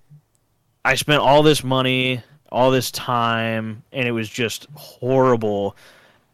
I 0.84 0.95
spent 0.95 1.19
all 1.21 1.43
this 1.43 1.63
money, 1.63 2.23
all 2.55 2.71
this 2.71 2.89
time, 2.89 3.83
and 3.91 4.07
it 4.07 4.13
was 4.13 4.29
just 4.29 4.67
horrible. 4.75 5.75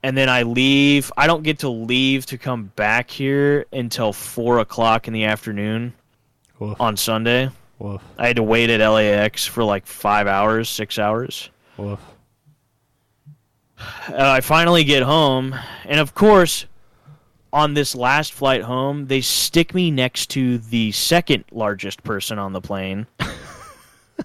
And 0.04 0.16
then 0.16 0.30
I 0.30 0.44
leave. 0.44 1.12
I 1.18 1.26
don't 1.26 1.42
get 1.42 1.60
to 1.60 1.70
leave 1.70 2.28
to 2.28 2.38
come 2.38 2.66
back 2.76 3.10
here 3.10 3.66
until 3.74 4.14
four 4.14 4.60
o'clock 4.60 5.08
in 5.08 5.14
the 5.14 5.26
afternoon 5.26 5.94
Woof. 6.60 6.80
on 6.80 6.96
Sunday. 6.96 7.50
Woof. 7.80 8.04
I 8.20 8.28
had 8.28 8.36
to 8.36 8.44
wait 8.44 8.70
at 8.70 8.88
LAX 8.88 9.48
for 9.48 9.64
like 9.64 9.88
five 9.88 10.28
hours, 10.28 10.70
six 10.70 11.00
hours. 11.00 11.50
Woof. 11.78 12.00
I 14.08 14.42
finally 14.42 14.84
get 14.84 15.02
home, 15.02 15.56
and 15.86 16.00
of 16.00 16.14
course, 16.14 16.68
on 17.52 17.74
this 17.74 17.96
last 17.96 18.32
flight 18.32 18.62
home, 18.62 19.08
they 19.08 19.22
stick 19.22 19.74
me 19.74 19.90
next 19.90 20.30
to 20.32 20.60
the 20.60 20.92
second 20.92 21.46
largest 21.52 22.04
person 22.04 22.38
on 22.38 22.54
the 22.54 22.62
plane, 22.62 23.08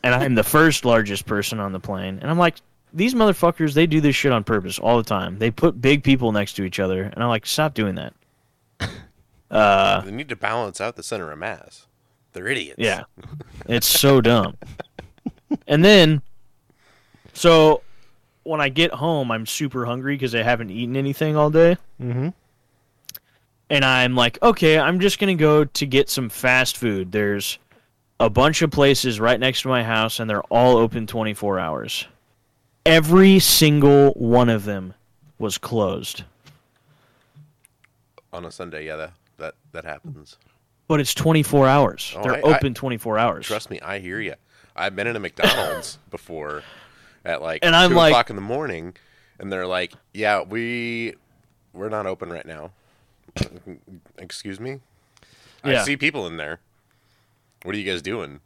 and 0.02 0.14
I'm 0.14 0.34
the 0.34 0.44
first 0.44 0.84
largest 0.84 1.26
person 1.26 1.60
on 1.60 1.72
the 1.72 1.80
plane. 1.80 2.18
And 2.20 2.30
I'm 2.30 2.38
like, 2.38 2.56
these 2.92 3.14
motherfuckers, 3.14 3.74
they 3.74 3.86
do 3.86 4.00
this 4.00 4.16
shit 4.16 4.32
on 4.32 4.44
purpose 4.44 4.78
all 4.78 4.96
the 4.96 5.02
time. 5.04 5.38
They 5.38 5.50
put 5.50 5.80
big 5.80 6.02
people 6.02 6.32
next 6.32 6.54
to 6.54 6.64
each 6.64 6.80
other, 6.80 7.02
and 7.02 7.22
I'm 7.22 7.28
like, 7.28 7.46
stop 7.46 7.74
doing 7.74 7.94
that. 7.96 8.14
Uh, 9.48 10.00
They 10.00 10.10
need 10.10 10.28
to 10.30 10.34
balance 10.34 10.80
out 10.80 10.96
the 10.96 11.04
center 11.04 11.30
of 11.30 11.38
mass. 11.38 11.86
They're 12.32 12.48
idiots. 12.48 12.78
Yeah. 12.78 13.04
It's 13.66 13.86
so 13.86 14.20
dumb. 14.20 14.56
And 15.68 15.84
then, 15.84 16.20
so 17.32 17.82
when 18.42 18.60
I 18.60 18.68
get 18.68 18.90
home, 18.92 19.30
I'm 19.30 19.46
super 19.46 19.86
hungry 19.86 20.16
because 20.16 20.34
I 20.34 20.42
haven't 20.42 20.70
eaten 20.70 20.96
anything 20.96 21.36
all 21.36 21.50
day. 21.50 21.76
Mm-hmm. 22.02 22.30
And 23.70 23.84
I'm 23.84 24.16
like, 24.16 24.42
okay, 24.42 24.78
I'm 24.78 24.98
just 24.98 25.20
going 25.20 25.36
to 25.36 25.40
go 25.40 25.64
to 25.64 25.86
get 25.86 26.10
some 26.10 26.28
fast 26.28 26.76
food. 26.76 27.12
There's 27.12 27.58
a 28.18 28.30
bunch 28.30 28.62
of 28.62 28.70
places 28.70 29.20
right 29.20 29.38
next 29.38 29.62
to 29.62 29.68
my 29.68 29.82
house, 29.84 30.20
and 30.20 30.28
they're 30.28 30.42
all 30.44 30.76
open 30.76 31.06
24 31.06 31.58
hours. 31.58 32.06
Every 32.84 33.38
single 33.38 34.12
one 34.12 34.48
of 34.48 34.64
them 34.64 34.94
was 35.38 35.58
closed. 35.58 36.24
On 38.32 38.44
a 38.44 38.50
Sunday, 38.50 38.86
yeah, 38.86 38.96
that 38.96 39.12
that, 39.38 39.54
that 39.72 39.84
happens. 39.84 40.36
But 40.88 41.00
it's 41.00 41.14
24 41.14 41.66
hours. 41.66 42.14
Oh, 42.16 42.22
they're 42.22 42.34
I- 42.34 42.50
I- 42.50 42.56
open 42.56 42.74
24 42.74 43.18
hours. 43.18 43.46
Trust 43.46 43.70
me, 43.70 43.80
I 43.80 43.98
hear 43.98 44.20
you. 44.20 44.34
I've 44.74 44.94
been 44.94 45.06
in 45.06 45.16
a 45.16 45.20
McDonald's 45.20 45.98
before 46.10 46.62
at 47.24 47.42
like 47.42 47.60
And 47.64 47.74
I'm 47.74 47.92
like- 47.94 48.12
o'clock 48.12 48.30
in 48.30 48.36
the 48.36 48.42
morning, 48.42 48.94
and 49.38 49.50
they're 49.52 49.66
like, 49.66 49.92
"Yeah, 50.14 50.42
we 50.42 51.14
we're 51.72 51.88
not 51.88 52.06
open 52.06 52.30
right 52.30 52.46
now." 52.46 52.70
Excuse 54.18 54.60
me. 54.60 54.80
I 55.64 55.82
see 55.82 55.96
people 55.96 56.26
in 56.28 56.36
there. 56.36 56.60
What 57.66 57.74
are 57.74 57.78
you 57.78 57.84
guys 57.90 58.02
doing? 58.02 58.40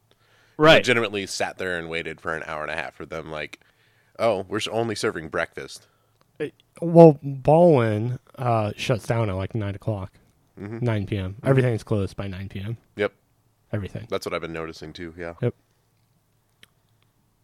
right. 0.56 0.76
Legitimately 0.76 1.26
sat 1.26 1.56
there 1.58 1.78
and 1.78 1.88
waited 1.88 2.20
for 2.20 2.34
an 2.34 2.42
hour 2.46 2.62
and 2.62 2.70
a 2.70 2.74
half 2.76 2.94
for 2.94 3.06
them. 3.06 3.30
Like, 3.30 3.60
oh, 4.18 4.44
we're 4.48 4.60
only 4.70 4.94
serving 4.94 5.28
breakfast. 5.28 5.86
Well, 6.80 7.18
Ballwin 7.22 8.18
uh, 8.36 8.72
shuts 8.76 9.06
down 9.06 9.28
at 9.28 9.36
like 9.36 9.54
nine 9.54 9.74
o'clock. 9.74 10.12
Mhm. 10.58 10.82
9 10.82 11.06
p.m. 11.06 11.36
Everything's 11.44 11.82
closed 11.82 12.16
by 12.16 12.26
9 12.28 12.48
p.m. 12.48 12.76
Yep. 12.96 13.12
Everything. 13.72 14.06
That's 14.10 14.24
what 14.26 14.34
I've 14.34 14.40
been 14.40 14.52
noticing 14.52 14.92
too. 14.92 15.14
Yeah. 15.16 15.34
Yep. 15.42 15.54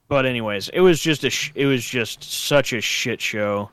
But 0.09 0.27
anyways, 0.27 0.69
it 0.71 0.81
was 0.81 1.01
just 1.01 1.25
a 1.25 1.31
sh- 1.31 1.53
it 1.55 1.67
was 1.67 1.85
just 1.85 2.23
such 2.23 2.73
a 2.73 2.81
shit 2.81 3.21
show. 3.21 3.71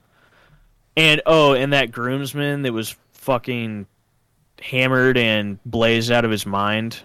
And 0.97 1.21
oh, 1.25 1.53
and 1.53 1.73
that 1.73 1.91
groomsman 1.91 2.61
that 2.63 2.73
was 2.73 2.95
fucking 3.13 3.87
hammered 4.61 5.17
and 5.17 5.59
blazed 5.65 6.11
out 6.11 6.25
of 6.25 6.31
his 6.31 6.45
mind 6.45 6.99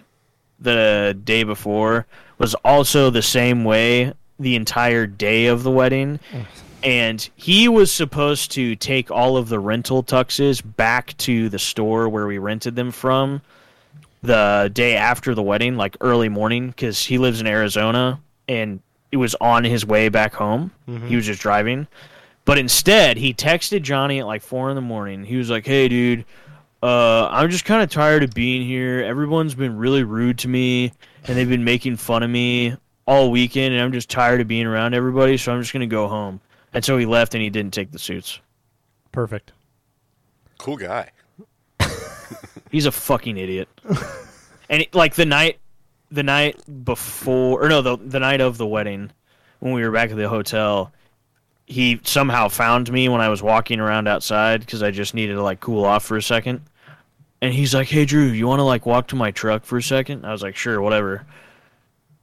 the 0.59 1.17
day 1.23 1.43
before 1.43 2.05
was 2.37 2.55
also 2.65 3.09
the 3.09 3.21
same 3.21 3.63
way 3.63 4.13
the 4.39 4.55
entire 4.55 5.05
day 5.05 5.47
of 5.47 5.63
the 5.63 5.71
wedding. 5.71 6.19
And 6.81 7.29
he 7.35 7.67
was 7.67 7.91
supposed 7.91 8.51
to 8.51 8.75
take 8.75 9.11
all 9.11 9.35
of 9.35 9.49
the 9.49 9.59
rental 9.59 10.01
tuxes 10.01 10.61
back 10.61 11.15
to 11.17 11.49
the 11.49 11.59
store 11.59 12.07
where 12.07 12.25
we 12.25 12.37
rented 12.37 12.75
them 12.75 12.91
from 12.91 13.41
the 14.21 14.69
day 14.73 14.95
after 14.95 15.35
the 15.35 15.43
wedding, 15.43 15.75
like 15.75 15.97
early 16.01 16.29
morning, 16.29 16.67
because 16.67 17.05
he 17.05 17.17
lives 17.17 17.41
in 17.41 17.47
Arizona 17.47 18.19
and 18.47 18.81
it 19.11 19.17
was 19.17 19.35
on 19.41 19.63
his 19.63 19.85
way 19.85 20.09
back 20.09 20.33
home. 20.33 20.71
Mm-hmm. 20.87 21.07
He 21.07 21.15
was 21.15 21.25
just 21.25 21.41
driving. 21.41 21.87
But 22.45 22.57
instead, 22.57 23.17
he 23.17 23.33
texted 23.33 23.81
Johnny 23.83 24.19
at 24.19 24.25
like 24.25 24.41
four 24.41 24.69
in 24.69 24.75
the 24.75 24.81
morning. 24.81 25.23
He 25.23 25.35
was 25.35 25.49
like, 25.49 25.65
"Hey, 25.65 25.87
dude, 25.87 26.25
uh, 26.81 27.27
I'm 27.29 27.49
just 27.49 27.65
kind 27.65 27.83
of 27.83 27.89
tired 27.89 28.23
of 28.23 28.31
being 28.31 28.65
here. 28.65 29.03
Everyone's 29.03 29.55
been 29.55 29.77
really 29.77 30.03
rude 30.03 30.37
to 30.39 30.47
me, 30.47 30.93
and 31.25 31.37
they've 31.37 31.49
been 31.49 31.63
making 31.63 31.97
fun 31.97 32.23
of 32.23 32.29
me 32.29 32.75
all 33.05 33.31
weekend, 33.31 33.73
and 33.73 33.83
I'm 33.83 33.91
just 33.91 34.09
tired 34.09 34.39
of 34.39 34.47
being 34.47 34.65
around 34.65 34.93
everybody. 34.93 35.37
So 35.37 35.51
I'm 35.51 35.61
just 35.61 35.73
gonna 35.73 35.87
go 35.87 36.07
home." 36.07 36.39
And 36.73 36.85
so 36.85 36.97
he 36.97 37.05
left, 37.05 37.33
and 37.33 37.43
he 37.43 37.49
didn't 37.49 37.73
take 37.73 37.91
the 37.91 37.99
suits. 37.99 38.39
Perfect. 39.11 39.51
Cool 40.57 40.77
guy. 40.77 41.09
He's 42.71 42.85
a 42.85 42.91
fucking 42.91 43.37
idiot. 43.37 43.67
and 44.69 44.83
it, 44.83 44.93
like 44.93 45.15
the 45.15 45.25
night, 45.25 45.59
the 46.11 46.23
night 46.23 46.59
before, 46.85 47.63
or 47.63 47.69
no, 47.69 47.81
the 47.81 47.97
the 47.97 48.19
night 48.19 48.41
of 48.41 48.57
the 48.57 48.67
wedding, 48.67 49.11
when 49.59 49.73
we 49.73 49.83
were 49.83 49.91
back 49.91 50.11
at 50.11 50.17
the 50.17 50.29
hotel, 50.29 50.91
he 51.65 51.99
somehow 52.03 52.47
found 52.47 52.91
me 52.91 53.09
when 53.09 53.21
I 53.21 53.29
was 53.29 53.43
walking 53.43 53.79
around 53.79 54.07
outside 54.07 54.61
because 54.61 54.81
I 54.81 54.91
just 54.91 55.13
needed 55.13 55.33
to 55.33 55.43
like 55.43 55.59
cool 55.59 55.85
off 55.85 56.03
for 56.05 56.17
a 56.17 56.21
second. 56.21 56.61
And 57.41 57.53
he's 57.53 57.73
like, 57.73 57.87
"Hey, 57.87 58.05
Drew, 58.05 58.25
you 58.25 58.47
want 58.47 58.59
to 58.59 58.63
like 58.63 58.85
walk 58.85 59.07
to 59.07 59.15
my 59.15 59.31
truck 59.31 59.63
for 59.63 59.77
a 59.77 59.83
second? 59.83 60.25
I 60.25 60.31
was 60.31 60.43
like, 60.43 60.55
"Sure, 60.55 60.81
whatever." 60.81 61.25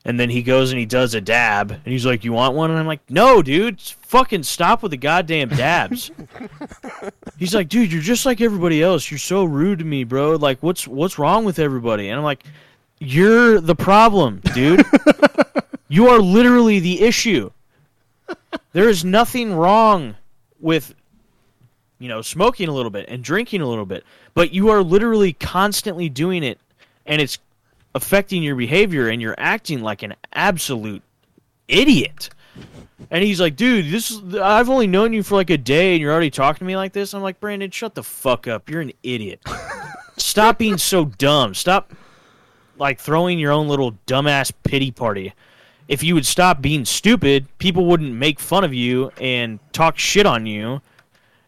And 0.05 0.21
then 0.21 0.31
he 0.31 0.43
goes 0.43 0.71
and 0.71 0.79
he 0.79 0.87
does 0.87 1.15
a 1.15 1.21
dab, 1.21 1.71
and 1.71 1.85
he's 1.85 2.07
like, 2.07 2.25
"You 2.25 2.33
want 2.33 2.55
one?" 2.55 2.71
And 2.71 2.79
I'm 2.79 2.87
like, 2.87 3.11
"No, 3.11 3.43
dude, 3.43 3.81
fucking 3.81 4.43
stop 4.43 4.83
with 4.83 4.91
the 4.91 4.97
goddamn 4.97 5.49
dabs." 5.49 6.11
He's 7.39 7.55
like, 7.55 7.69
dude, 7.69 7.93
you're 7.93 8.01
just 8.01 8.25
like 8.25 8.41
everybody 8.41 8.83
else. 8.83 9.11
You're 9.11 9.19
so 9.19 9.45
rude 9.45 9.81
to 9.81 9.85
me, 9.85 10.05
bro. 10.05 10.37
Like, 10.37 10.63
what's 10.63 10.89
what's 10.89 11.19
wrong 11.19 11.45
with 11.45 11.59
everybody? 11.59 12.09
And 12.09 12.19
I'm 12.19 12.25
like, 12.25 12.45
you're 12.99 13.61
the 13.61 13.75
problem, 13.75 14.41
dude. 14.55 14.85
you 15.89 16.09
are 16.09 16.19
literally 16.19 16.81
the 16.81 17.03
issue. 17.03 17.51
There 18.73 18.89
is 18.89 19.05
nothing 19.05 19.55
wrong 19.55 20.17
with, 20.61 20.95
you 21.99 22.09
know, 22.09 22.23
smoking 22.23 22.69
a 22.69 22.73
little 22.73 22.91
bit 22.91 23.07
and 23.09 23.23
drinking 23.23 23.61
a 23.61 23.67
little 23.67 23.87
bit, 23.87 24.05
but 24.35 24.53
you 24.53 24.71
are 24.71 24.83
literally 24.83 25.33
constantly 25.33 26.09
doing 26.09 26.43
it, 26.43 26.59
and 27.07 27.21
it's 27.21 27.39
affecting 27.95 28.43
your 28.43 28.57
behavior, 28.57 29.09
and 29.09 29.23
you're 29.23 29.37
acting 29.39 29.83
like 29.83 30.03
an 30.03 30.15
absolute 30.33 31.03
idiot. 31.69 32.31
And 33.11 33.23
he's 33.23 33.41
like, 33.41 33.57
dude, 33.57 33.91
this 33.91 34.11
is 34.11 34.35
I've 34.37 34.71
only 34.71 34.87
known 34.87 35.13
you 35.13 35.23
for 35.23 35.35
like 35.35 35.51
a 35.51 35.59
day 35.59 35.93
and 35.93 36.01
you're 36.01 36.13
already 36.13 36.31
talking 36.31 36.61
to 36.61 36.65
me 36.65 36.77
like 36.77 36.93
this. 36.93 37.13
I'm 37.15 37.23
like, 37.23 37.41
Brandon, 37.41 37.71
shut 37.71 37.95
the 37.95 38.03
fuck 38.03 38.49
up. 38.49 38.71
You're 38.71 38.81
an 38.81 38.93
idiot. 39.03 39.41
Stop 40.17 40.59
being 40.59 40.79
so 40.79 41.05
dumb. 41.05 41.55
Stop 41.55 41.93
like 42.79 42.99
throwing 42.99 43.39
your 43.39 43.53
own 43.53 43.69
little 43.69 43.93
dumbass 44.07 44.53
pity 44.65 44.91
party. 44.91 45.35
If 45.89 46.03
you 46.03 46.15
would 46.15 46.27
stop 46.27 46.61
being 46.61 46.85
stupid, 46.85 47.47
people 47.59 47.87
wouldn't 47.87 48.13
make 48.13 48.41
fun 48.41 48.65
of 48.65 48.75
you 48.75 49.13
and 49.21 49.61
talk 49.73 49.99
shit 49.99 50.27
on 50.27 50.47
you. 50.47 50.81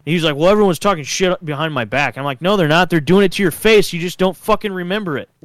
And 0.08 0.14
he's 0.14 0.24
like, 0.24 0.36
well, 0.36 0.48
everyone's 0.48 0.78
talking 0.78 1.04
shit 1.04 1.44
behind 1.44 1.74
my 1.74 1.84
back. 1.84 2.16
I'm 2.16 2.24
like, 2.24 2.40
no, 2.40 2.56
they're 2.56 2.66
not. 2.66 2.88
They're 2.88 2.98
doing 2.98 3.26
it 3.26 3.32
to 3.32 3.42
your 3.42 3.50
face. 3.50 3.92
You 3.92 4.00
just 4.00 4.18
don't 4.18 4.34
fucking 4.34 4.72
remember 4.72 5.18
it. 5.18 5.28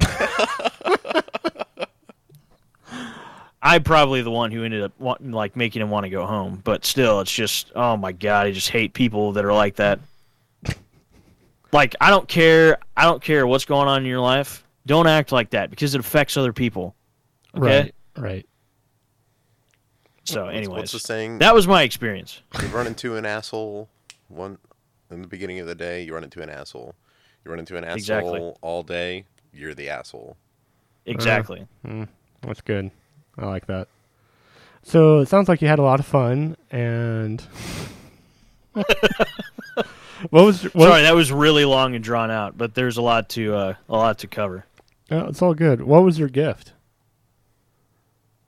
I'm 3.62 3.82
probably 3.82 4.22
the 4.22 4.30
one 4.30 4.50
who 4.50 4.64
ended 4.64 4.82
up 4.82 4.98
wanting, 4.98 5.32
like 5.32 5.54
making 5.54 5.82
him 5.82 5.90
want 5.90 6.04
to 6.04 6.10
go 6.10 6.24
home, 6.24 6.62
but 6.64 6.86
still, 6.86 7.20
it's 7.20 7.30
just 7.30 7.72
oh 7.74 7.98
my 7.98 8.12
god, 8.12 8.46
I 8.46 8.52
just 8.52 8.70
hate 8.70 8.94
people 8.94 9.32
that 9.32 9.44
are 9.44 9.52
like 9.52 9.76
that. 9.76 10.00
like 11.72 11.94
I 12.00 12.08
don't 12.08 12.26
care, 12.26 12.78
I 12.96 13.04
don't 13.04 13.20
care 13.22 13.46
what's 13.46 13.66
going 13.66 13.86
on 13.86 14.00
in 14.00 14.06
your 14.06 14.20
life. 14.20 14.64
Don't 14.86 15.06
act 15.06 15.30
like 15.30 15.50
that 15.50 15.68
because 15.68 15.94
it 15.94 16.00
affects 16.00 16.38
other 16.38 16.54
people. 16.54 16.94
Okay. 17.54 17.92
Right. 18.16 18.22
Right. 18.22 18.46
So, 20.24 20.44
What's- 20.44 20.56
anyways, 20.56 20.78
what's 20.78 20.92
the 20.92 21.00
saying? 21.00 21.40
that 21.40 21.54
was 21.54 21.68
my 21.68 21.82
experience. 21.82 22.40
You 22.62 22.68
run 22.68 22.86
into 22.86 23.16
an 23.16 23.26
asshole 23.26 23.90
one 24.28 24.58
in 25.10 25.22
the 25.22 25.28
beginning 25.28 25.60
of 25.60 25.66
the 25.66 25.74
day. 25.74 26.02
You 26.02 26.14
run 26.14 26.24
into 26.24 26.42
an 26.42 26.50
asshole. 26.50 26.94
You 27.44 27.50
run 27.50 27.58
into 27.60 27.76
an 27.76 27.84
asshole 27.84 27.96
Exactly. 27.96 28.40
all 28.62 28.82
day. 28.82 29.24
You're 29.52 29.74
the 29.74 29.88
asshole. 29.90 30.36
Exactly. 31.06 31.66
That's 32.42 32.60
good. 32.62 32.90
I 33.38 33.46
like 33.46 33.66
that. 33.66 33.88
So 34.82 35.20
it 35.20 35.28
sounds 35.28 35.48
like 35.48 35.60
you 35.62 35.68
had 35.68 35.78
a 35.78 35.82
lot 35.82 36.00
of 36.00 36.06
fun 36.06 36.56
and 36.70 37.40
what 38.74 38.84
was 40.30 40.62
what 40.74 40.88
Sorry, 40.88 41.02
that 41.02 41.14
was 41.14 41.32
really 41.32 41.64
long 41.64 41.94
and 41.94 42.02
drawn 42.02 42.30
out, 42.30 42.56
but 42.58 42.74
there's 42.74 42.96
a 42.96 43.02
lot 43.02 43.28
to 43.30 43.54
uh, 43.54 43.74
a 43.88 43.92
lot 43.92 44.18
to 44.18 44.26
cover. 44.26 44.64
Oh, 45.10 45.26
it's 45.28 45.42
all 45.42 45.54
good. 45.54 45.82
What 45.82 46.02
was 46.02 46.18
your 46.18 46.28
gift? 46.28 46.72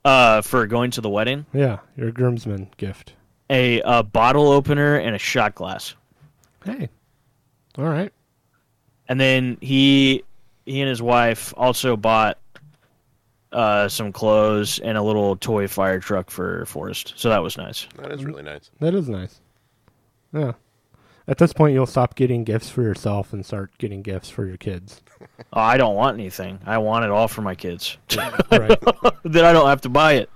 Uh, 0.05 0.41
for 0.41 0.65
going 0.67 0.89
to 0.91 1.01
the 1.01 1.09
wedding, 1.09 1.45
Yeah, 1.53 1.79
your 1.97 2.11
groomsman 2.11 2.69
gift. 2.77 3.13
A, 3.49 3.81
a 3.81 4.03
bottle 4.03 4.49
opener 4.49 4.95
and 4.97 5.15
a 5.15 5.19
shot 5.19 5.55
glass. 5.55 5.95
Hey. 6.65 6.89
All 7.77 7.85
right. 7.85 8.11
and 9.07 9.19
then 9.19 9.57
he 9.61 10.23
he 10.65 10.81
and 10.81 10.89
his 10.89 11.01
wife 11.01 11.53
also 11.55 11.95
bought 11.95 12.37
uh, 13.53 13.87
some 13.87 14.11
clothes 14.11 14.79
and 14.79 14.97
a 14.97 15.01
little 15.01 15.37
toy 15.37 15.67
fire 15.67 15.99
truck 15.99 16.29
for 16.29 16.65
Forrest. 16.65 17.13
So 17.15 17.29
that 17.29 17.41
was 17.41 17.55
nice. 17.57 17.87
That 17.97 18.11
is 18.11 18.25
really 18.25 18.43
nice. 18.43 18.69
That 18.79 18.93
is 18.93 19.07
nice. 19.07 19.39
Yeah. 20.33 20.53
At 21.29 21.37
this 21.37 21.53
point, 21.53 21.73
you'll 21.73 21.85
stop 21.85 22.15
getting 22.15 22.43
gifts 22.43 22.69
for 22.69 22.81
yourself 22.81 23.31
and 23.33 23.45
start 23.45 23.71
getting 23.77 24.01
gifts 24.01 24.29
for 24.29 24.45
your 24.45 24.57
kids. 24.57 25.01
Oh, 25.53 25.59
I 25.61 25.77
don't 25.77 25.95
want 25.95 26.15
anything. 26.17 26.59
I 26.65 26.77
want 26.79 27.05
it 27.05 27.11
all 27.11 27.27
for 27.27 27.41
my 27.41 27.55
kids. 27.55 27.97
right. 28.51 28.77
then 29.23 29.45
I 29.45 29.53
don't 29.53 29.67
have 29.67 29.81
to 29.81 29.89
buy 29.89 30.13
it. 30.13 30.29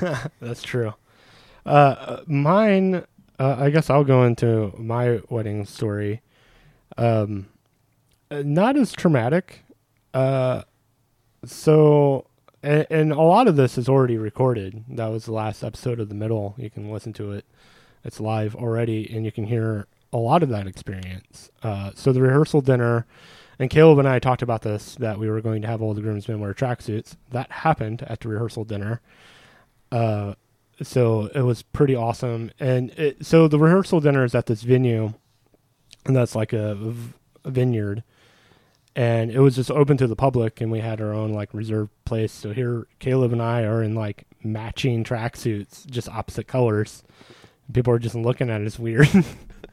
That's 0.40 0.62
true. 0.62 0.94
Uh, 1.68 2.22
mine, 2.26 3.04
uh, 3.38 3.56
I 3.58 3.70
guess 3.70 3.90
I'll 3.90 4.04
go 4.04 4.24
into 4.24 4.72
my 4.78 5.20
wedding 5.28 5.66
story. 5.66 6.22
Um, 6.96 7.48
not 8.30 8.76
as 8.76 8.92
traumatic. 8.92 9.60
Uh, 10.14 10.62
so, 11.44 12.26
and, 12.62 12.86
and 12.90 13.12
a 13.12 13.20
lot 13.20 13.46
of 13.46 13.56
this 13.56 13.76
is 13.76 13.88
already 13.88 14.16
recorded. 14.16 14.84
That 14.88 15.08
was 15.08 15.26
the 15.26 15.32
last 15.32 15.62
episode 15.62 16.00
of 16.00 16.08
the 16.08 16.14
middle. 16.14 16.54
You 16.56 16.70
can 16.70 16.90
listen 16.90 17.12
to 17.14 17.32
it. 17.32 17.44
It's 18.02 18.18
live 18.18 18.56
already, 18.56 19.08
and 19.14 19.26
you 19.26 19.32
can 19.32 19.44
hear 19.44 19.86
a 20.10 20.16
lot 20.16 20.42
of 20.42 20.48
that 20.48 20.66
experience. 20.66 21.50
Uh, 21.62 21.90
so 21.94 22.12
the 22.12 22.22
rehearsal 22.22 22.62
dinner, 22.62 23.04
and 23.58 23.68
Caleb 23.68 23.98
and 23.98 24.08
I 24.08 24.18
talked 24.18 24.40
about 24.40 24.62
this 24.62 24.94
that 24.94 25.18
we 25.18 25.28
were 25.28 25.42
going 25.42 25.60
to 25.62 25.68
have 25.68 25.82
all 25.82 25.92
the 25.92 26.00
groomsmen 26.00 26.40
wear 26.40 26.54
tracksuits. 26.54 27.16
That 27.30 27.50
happened 27.50 28.02
at 28.04 28.20
the 28.20 28.28
rehearsal 28.28 28.64
dinner. 28.64 29.02
Uh, 29.92 30.34
so 30.82 31.26
it 31.34 31.42
was 31.42 31.62
pretty 31.62 31.94
awesome. 31.94 32.50
And 32.60 32.90
it, 32.90 33.24
so 33.24 33.48
the 33.48 33.58
rehearsal 33.58 34.00
dinner 34.00 34.24
is 34.24 34.34
at 34.34 34.46
this 34.46 34.62
venue, 34.62 35.14
and 36.06 36.16
that's 36.16 36.34
like 36.34 36.52
a, 36.52 36.94
vineyard, 37.44 38.02
and 38.94 39.30
it 39.30 39.40
was 39.40 39.56
just 39.56 39.70
open 39.70 39.96
to 39.96 40.06
the 40.06 40.16
public, 40.16 40.60
and 40.60 40.70
we 40.70 40.80
had 40.80 41.00
our 41.00 41.14
own 41.14 41.32
like 41.32 41.54
reserved 41.54 41.90
place. 42.04 42.32
So 42.32 42.52
here, 42.52 42.86
Caleb 42.98 43.32
and 43.32 43.40
I 43.40 43.62
are 43.62 43.82
in 43.82 43.94
like 43.94 44.26
matching 44.42 45.04
tracksuits, 45.04 45.86
just 45.86 46.08
opposite 46.08 46.46
colors. 46.46 47.02
People 47.72 47.92
are 47.92 47.98
just 47.98 48.14
looking 48.14 48.50
at 48.50 48.60
us 48.60 48.78
weird, 48.78 49.08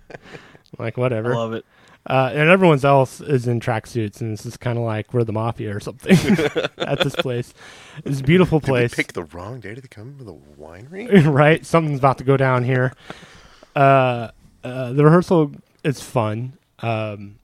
like 0.79 0.95
whatever. 0.97 1.33
I 1.33 1.37
love 1.37 1.53
it. 1.53 1.65
Uh, 2.07 2.29
and 2.33 2.49
everyone 2.49 2.83
else 2.85 3.19
is 3.19 3.47
in 3.47 3.59
tracksuits, 3.59 4.21
and 4.21 4.31
this 4.31 4.45
is 4.45 4.57
kind 4.57 4.77
of 4.77 4.83
like 4.83 5.11
we're 5.11 5.23
the 5.23 5.33
mafia 5.33 5.75
or 5.75 5.79
something 5.79 6.15
at 6.77 6.99
this 6.99 7.15
place. 7.15 7.51
It's 8.03 8.19
a 8.19 8.23
beautiful 8.23 8.59
Did 8.59 8.67
we 8.67 8.71
place, 8.71 8.93
pick 8.93 9.13
the 9.13 9.23
wrong 9.23 9.59
day 9.59 9.73
to 9.73 9.87
come 9.87 10.15
to 10.19 10.23
the 10.23 10.35
winery? 10.59 11.25
right? 11.33 11.65
Something's 11.65 11.97
about 11.97 12.19
to 12.19 12.23
go 12.23 12.37
down 12.37 12.63
here. 12.63 12.93
Uh, 13.75 14.29
uh, 14.63 14.93
the 14.93 15.03
rehearsal 15.03 15.51
is 15.83 15.99
fun, 15.99 16.53
um, 16.79 17.39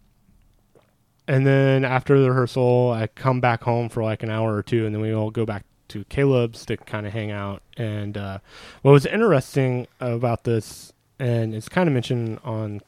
and 1.28 1.47
then 1.47 1.84
after 1.84 2.20
the 2.20 2.30
rehearsal, 2.30 2.91
I 2.91 3.07
come 3.07 3.41
back 3.41 3.64
home 3.64 3.89
for 3.89 4.03
like 4.03 4.22
an 4.22 4.30
hour 4.30 4.55
or 4.55 4.62
two, 4.62 4.86
and 4.86 4.93
then 4.93 5.01
we 5.01 5.12
all 5.12 5.32
go 5.32 5.45
back 5.45 5.66
to 5.88 6.03
Caleb's 6.05 6.68
to 6.68 6.78
kind 6.78 7.07
of 7.07 7.14
hang 7.14 7.32
out. 7.32 7.64
And 7.78 8.16
uh, 8.16 8.39
what 8.84 8.91
was 8.91 9.07
interesting 9.07 9.88
about 9.99 10.43
this, 10.43 10.93
and 11.18 11.55
it's 11.55 11.68
kind 11.68 11.88
of 11.88 11.93
mentioned 11.93 12.39
on 12.43 12.82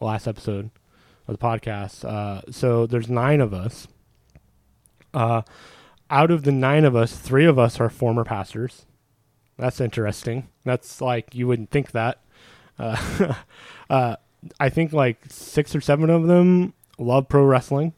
last 0.00 0.28
episode 0.28 0.70
the 1.32 1.38
podcast. 1.38 2.04
Uh, 2.04 2.42
so 2.50 2.86
there's 2.86 3.08
nine 3.08 3.40
of 3.40 3.52
us. 3.52 3.88
Uh, 5.14 5.42
out 6.10 6.30
of 6.30 6.44
the 6.44 6.52
nine 6.52 6.84
of 6.84 6.96
us, 6.96 7.16
three 7.16 7.44
of 7.44 7.58
us 7.58 7.80
are 7.80 7.90
former 7.90 8.24
pastors. 8.24 8.86
That's 9.56 9.80
interesting. 9.80 10.48
That's 10.64 11.00
like 11.00 11.34
you 11.34 11.46
wouldn't 11.46 11.70
think 11.70 11.90
that. 11.92 12.20
Uh, 12.78 13.34
uh, 13.90 14.16
I 14.60 14.68
think 14.68 14.92
like 14.92 15.18
six 15.28 15.74
or 15.74 15.80
seven 15.80 16.10
of 16.10 16.26
them 16.26 16.74
love 16.98 17.28
pro 17.28 17.44
wrestling. 17.44 17.92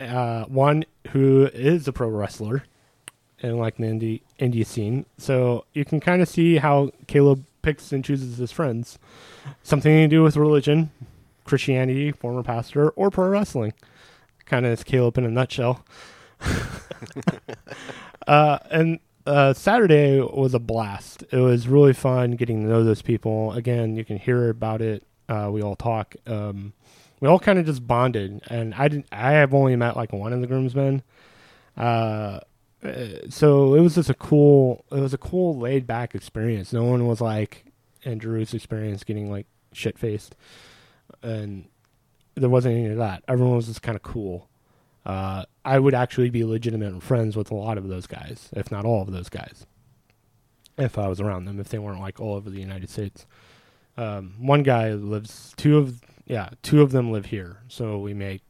Uh, 0.00 0.44
one 0.44 0.84
who 1.12 1.48
is 1.52 1.86
a 1.86 1.92
pro 1.92 2.08
wrestler 2.08 2.64
in 3.40 3.58
like 3.58 3.76
the 3.76 3.84
indie 3.84 4.20
indie 4.40 4.66
scene. 4.66 5.06
So 5.18 5.66
you 5.74 5.84
can 5.84 6.00
kind 6.00 6.22
of 6.22 6.28
see 6.28 6.56
how 6.56 6.90
Caleb 7.06 7.44
picks 7.62 7.92
and 7.92 8.04
chooses 8.04 8.38
his 8.38 8.50
friends. 8.50 8.98
Something 9.62 9.96
to 9.96 10.08
do 10.08 10.22
with 10.22 10.36
religion, 10.36 10.90
Christianity, 11.44 12.12
former 12.12 12.42
pastor, 12.42 12.90
or 12.90 13.10
pro 13.10 13.28
wrestling. 13.28 13.74
Kind 14.46 14.66
of 14.66 14.72
is 14.72 14.84
Caleb 14.84 15.18
in 15.18 15.24
a 15.24 15.30
nutshell. 15.30 15.84
uh, 18.26 18.58
and 18.70 18.98
uh, 19.26 19.52
Saturday 19.54 20.20
was 20.20 20.54
a 20.54 20.58
blast. 20.58 21.24
It 21.30 21.38
was 21.38 21.68
really 21.68 21.92
fun 21.92 22.32
getting 22.32 22.62
to 22.62 22.68
know 22.68 22.84
those 22.84 23.02
people. 23.02 23.52
Again, 23.52 23.96
you 23.96 24.04
can 24.04 24.18
hear 24.18 24.50
about 24.50 24.82
it. 24.82 25.06
Uh, 25.28 25.48
we 25.52 25.62
all 25.62 25.76
talk. 25.76 26.14
Um, 26.26 26.74
we 27.20 27.28
all 27.28 27.38
kind 27.38 27.58
of 27.58 27.64
just 27.64 27.86
bonded, 27.86 28.42
and 28.48 28.74
I 28.74 28.88
didn't. 28.88 29.06
I 29.10 29.32
have 29.32 29.54
only 29.54 29.76
met 29.76 29.96
like 29.96 30.12
one 30.12 30.32
of 30.32 30.40
the 30.40 30.46
groomsmen. 30.46 31.02
Uh, 31.76 32.40
so 33.30 33.74
it 33.74 33.80
was 33.80 33.94
just 33.94 34.10
a 34.10 34.14
cool. 34.14 34.84
It 34.92 35.00
was 35.00 35.14
a 35.14 35.18
cool 35.18 35.58
laid 35.58 35.86
back 35.86 36.14
experience. 36.14 36.72
No 36.72 36.84
one 36.84 37.06
was 37.06 37.20
like 37.20 37.64
in 38.02 38.18
Drew's 38.18 38.52
experience 38.52 39.04
getting 39.04 39.30
like 39.30 39.46
shit 39.72 39.98
faced, 39.98 40.36
and 41.24 41.66
there 42.34 42.48
wasn't 42.48 42.76
any 42.76 42.86
of 42.86 42.98
that. 42.98 43.24
Everyone 43.28 43.56
was 43.56 43.66
just 43.66 43.82
kind 43.82 43.96
of 43.96 44.02
cool. 44.02 44.48
Uh, 45.06 45.44
I 45.64 45.78
would 45.78 45.94
actually 45.94 46.30
be 46.30 46.44
legitimate 46.44 47.02
friends 47.02 47.36
with 47.36 47.50
a 47.50 47.54
lot 47.54 47.78
of 47.78 47.88
those 47.88 48.06
guys, 48.06 48.48
if 48.52 48.70
not 48.70 48.84
all 48.84 49.02
of 49.02 49.12
those 49.12 49.28
guys, 49.28 49.66
if 50.78 50.98
I 50.98 51.08
was 51.08 51.20
around 51.20 51.44
them, 51.44 51.60
if 51.60 51.68
they 51.68 51.78
weren't 51.78 52.00
like 52.00 52.20
all 52.20 52.34
over 52.34 52.50
the 52.50 52.60
United 52.60 52.88
States. 52.90 53.26
Um, 53.96 54.34
one 54.38 54.62
guy 54.62 54.92
lives, 54.92 55.52
two 55.56 55.78
of, 55.78 56.00
yeah, 56.26 56.50
two 56.62 56.82
of 56.82 56.90
them 56.90 57.12
live 57.12 57.26
here, 57.26 57.58
so 57.68 57.98
we 57.98 58.14
may, 58.14 58.40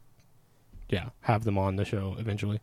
yeah, 0.89 1.09
have 1.21 1.43
them 1.43 1.57
on 1.57 1.75
the 1.75 1.85
show 1.85 2.15
eventually. 2.17 2.59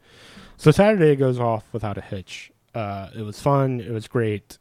So 0.56 0.70
Saturday 0.70 1.14
goes 1.14 1.38
off 1.38 1.64
without 1.72 1.98
a 1.98 2.00
hitch. 2.00 2.50
Uh, 2.74 3.10
it 3.14 3.22
was 3.22 3.40
fun. 3.40 3.80
It 3.80 3.90
was 3.90 4.08
great. 4.08 4.58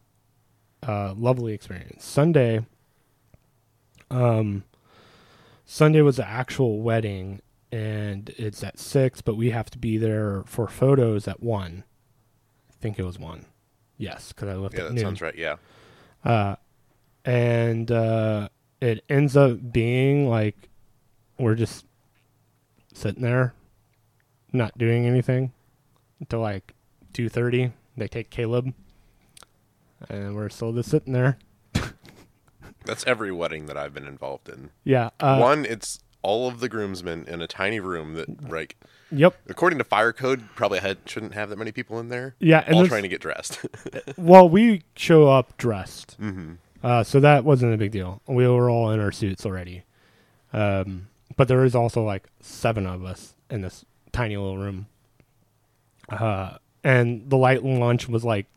Uh, 0.84 1.14
lovely 1.16 1.54
experience. 1.54 2.04
Sunday, 2.06 2.66
um, 4.10 4.64
Sunday 5.74 6.01
was 6.01 6.17
the 6.17 6.28
actual 6.28 6.82
wedding, 6.82 7.41
and 7.72 8.30
it's 8.32 8.61
at 8.61 8.78
six, 8.78 9.22
but 9.22 9.36
we 9.38 9.51
have 9.51 9.69
to 9.69 9.78
be 9.78 9.97
there 9.97 10.43
for 10.45 10.67
photos 10.67 11.30
at 11.30 11.41
one. 11.41 11.86
I 12.69 12.74
think 12.82 12.99
it 12.99 13.03
was 13.03 13.17
one. 13.17 13.45
Yes, 13.97 14.34
because 14.34 14.49
I 14.49 14.55
left 14.55 14.74
Yeah, 14.74 14.82
at 14.82 14.88
that 14.89 14.93
noon. 14.95 15.03
sounds 15.05 15.22
right. 15.22 15.34
Yeah. 15.34 15.55
Uh, 16.26 16.57
and 17.24 17.89
uh, 17.89 18.49
it 18.82 19.05
ends 19.07 19.38
up 19.38 19.72
being 19.72 20.28
like 20.28 20.57
we're 21.39 21.55
just 21.55 21.86
sitting 22.93 23.24
there, 23.24 23.53
not 24.51 24.78
doing 24.78 25.05
anything 25.05 25.53
until 26.19 26.41
like 26.41 26.74
two 27.13 27.30
thirty. 27.30 27.72
They 27.95 28.09
take 28.09 28.30
Caleb, 28.30 28.74
and 30.09 30.36
we're 30.36 30.49
still 30.49 30.74
just 30.74 30.89
sitting 30.89 31.13
there. 31.13 31.38
That's 32.86 33.05
every 33.05 33.32
wedding 33.32 33.65
that 33.67 33.77
I've 33.77 33.93
been 33.93 34.07
involved 34.07 34.49
in. 34.49 34.71
Yeah. 34.84 35.09
Uh, 35.19 35.38
One, 35.38 35.65
it's 35.65 35.99
all 36.23 36.47
of 36.47 36.59
the 36.59 36.69
groomsmen 36.69 37.25
in 37.27 37.41
a 37.41 37.47
tiny 37.47 37.79
room 37.79 38.13
that, 38.15 38.49
like, 38.49 38.75
Yep. 39.11 39.36
according 39.49 39.77
to 39.79 39.84
fire 39.84 40.13
code, 40.13 40.43
probably 40.55 40.79
had, 40.79 40.97
shouldn't 41.05 41.34
have 41.34 41.49
that 41.49 41.57
many 41.57 41.71
people 41.71 41.99
in 41.99 42.09
there. 42.09 42.36
Yeah, 42.39 42.63
and 42.65 42.75
all 42.75 42.82
there's- 42.82 42.89
trying 42.89 43.03
to 43.03 43.09
get 43.09 43.21
dressed. 43.21 43.59
Well, 44.17 44.47
we 44.49 44.84
show 44.95 45.27
up 45.29 45.57
dressed, 45.57 46.15
hmm 46.19 46.53
uh, 46.84 47.03
so 47.03 47.19
that 47.19 47.43
wasn't 47.43 47.73
a 47.73 47.77
big 47.77 47.91
deal. 47.91 48.21
We 48.27 48.47
were 48.47 48.69
all 48.69 48.89
in 48.91 48.99
our 48.99 49.11
suits 49.11 49.45
already. 49.45 49.84
Um, 50.53 51.07
but 51.38 51.47
there 51.47 51.63
is 51.63 51.75
also 51.75 52.03
like 52.03 52.27
seven 52.39 52.88
of 52.88 53.03
us 53.05 53.36
in 53.51 53.61
this 53.61 53.86
tiny 54.11 54.36
little 54.38 54.57
room. 54.57 54.88
Uh, 56.09 56.57
and 56.84 57.29
the 57.29 57.38
light 57.38 57.63
lunch 57.63 58.09
was 58.09 58.23
like 58.25 58.47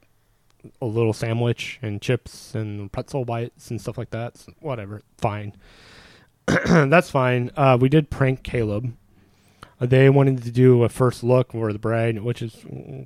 a 0.81 0.87
little 0.87 1.13
sandwich 1.13 1.79
and 1.83 2.01
chips 2.01 2.55
and 2.55 2.91
pretzel 2.93 3.25
bites 3.25 3.71
and 3.71 3.81
stuff 3.81 3.99
like 3.99 4.11
that. 4.11 4.37
So 4.37 4.53
whatever, 4.61 5.03
fine. 5.19 5.55
That's 6.47 7.11
fine. 7.11 7.51
Uh, 7.57 7.79
we 7.81 7.89
did 7.89 8.11
prank 8.11 8.43
Caleb. 8.43 8.95
Uh, 9.81 9.87
They 9.87 10.11
wanted 10.11 10.43
to 10.45 10.51
do 10.51 10.83
a 10.85 10.89
first 10.89 11.25
look 11.25 11.53
for 11.53 11.73
the 11.73 11.79
bride, 11.79 12.23
which 12.23 12.43
is 12.43 12.57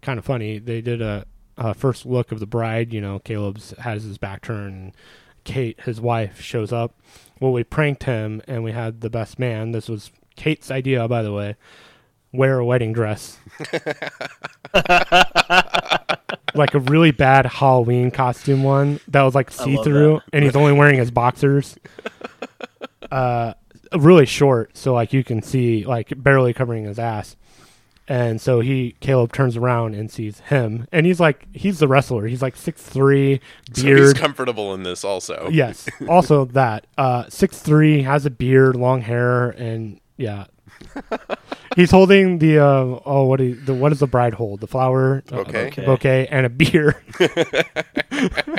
kind 0.03 0.19
of 0.19 0.25
funny. 0.25 0.59
They 0.59 0.81
did 0.81 1.01
a, 1.01 1.25
a 1.57 1.75
first 1.75 2.05
look 2.05 2.33
of 2.33 2.41
the 2.41 2.47
bride. 2.47 2.93
You 2.93 3.01
know, 3.01 3.19
Caleb's 3.21 3.73
has 3.79 4.05
his 4.05 4.19
back 4.19 4.43
turned. 4.43 4.93
Kate, 5.45 5.81
his 5.81 6.01
wife, 6.01 6.41
shows 6.41 6.73
up. 6.73 6.95
Well, 7.41 7.53
we 7.53 7.65
pranked 7.65 8.03
him, 8.05 8.43
and 8.47 8.65
we 8.65 8.73
had 8.73 9.01
the 9.01 9.09
best 9.09 9.39
man. 9.39 9.71
This 9.73 9.89
was 9.89 10.11
Kate's 10.37 10.71
idea, 10.71 11.07
by 11.09 11.23
the 11.23 11.33
way. 11.33 11.57
Wear 12.33 12.59
a 12.59 12.65
wedding 12.65 12.93
dress, 12.93 13.39
like 16.55 16.75
a 16.75 16.81
really 16.81 17.11
bad 17.11 17.47
Halloween 17.47 18.11
costume 18.11 18.63
one 18.63 19.01
that 19.09 19.23
was 19.23 19.35
like 19.35 19.51
see 19.51 19.77
through, 19.83 20.21
and 20.33 20.45
he's 20.45 20.57
only 20.57 20.73
wearing 20.73 20.99
his 20.99 21.11
boxers. 21.11 21.77
Uh, 23.11 23.55
really 23.95 24.27
short, 24.27 24.77
so 24.77 24.93
like 24.93 25.15
you 25.15 25.25
can 25.25 25.41
see 25.41 25.83
like 25.87 26.13
barely 26.15 26.53
covering 26.53 26.85
his 26.85 26.99
ass. 26.99 27.37
And 28.07 28.39
so 28.39 28.61
he 28.61 28.95
Caleb 29.01 29.33
turns 29.33 29.57
around 29.57 29.95
and 29.95 30.11
sees 30.11 30.41
him, 30.41 30.87
and 30.93 31.07
he's 31.07 31.19
like 31.19 31.47
he's 31.55 31.79
the 31.79 31.89
wrestler. 31.89 32.27
He's 32.27 32.43
like 32.43 32.55
six 32.55 32.83
three, 32.83 33.41
So 33.73 33.83
he's 33.83 33.85
beard. 33.85 34.17
comfortable 34.19 34.75
in 34.75 34.83
this 34.83 35.05
also. 35.05 35.49
yes, 35.51 35.89
also 36.07 36.45
that 36.47 36.87
uh, 36.99 37.25
six 37.31 37.61
three 37.61 38.03
has 38.03 38.27
a 38.27 38.31
beard, 38.31 38.77
long 38.77 39.01
hair, 39.01 39.49
and 39.51 40.01
yeah. 40.19 40.45
He's 41.77 41.91
holding 41.91 42.39
the 42.39 42.59
uh, 42.59 43.01
oh 43.05 43.25
what 43.25 43.39
do 43.39 43.45
you, 43.45 43.55
the 43.55 43.75
what 43.75 43.91
does 43.91 44.01
the 44.01 44.07
bride 44.07 44.35
hold? 44.35 44.61
The 44.61 44.67
flower 44.67 45.23
uh, 45.31 45.45
Bouquet? 45.45 45.85
bouquet 45.85 46.27
and 46.29 46.47
a 46.47 46.49
beer. 46.49 47.03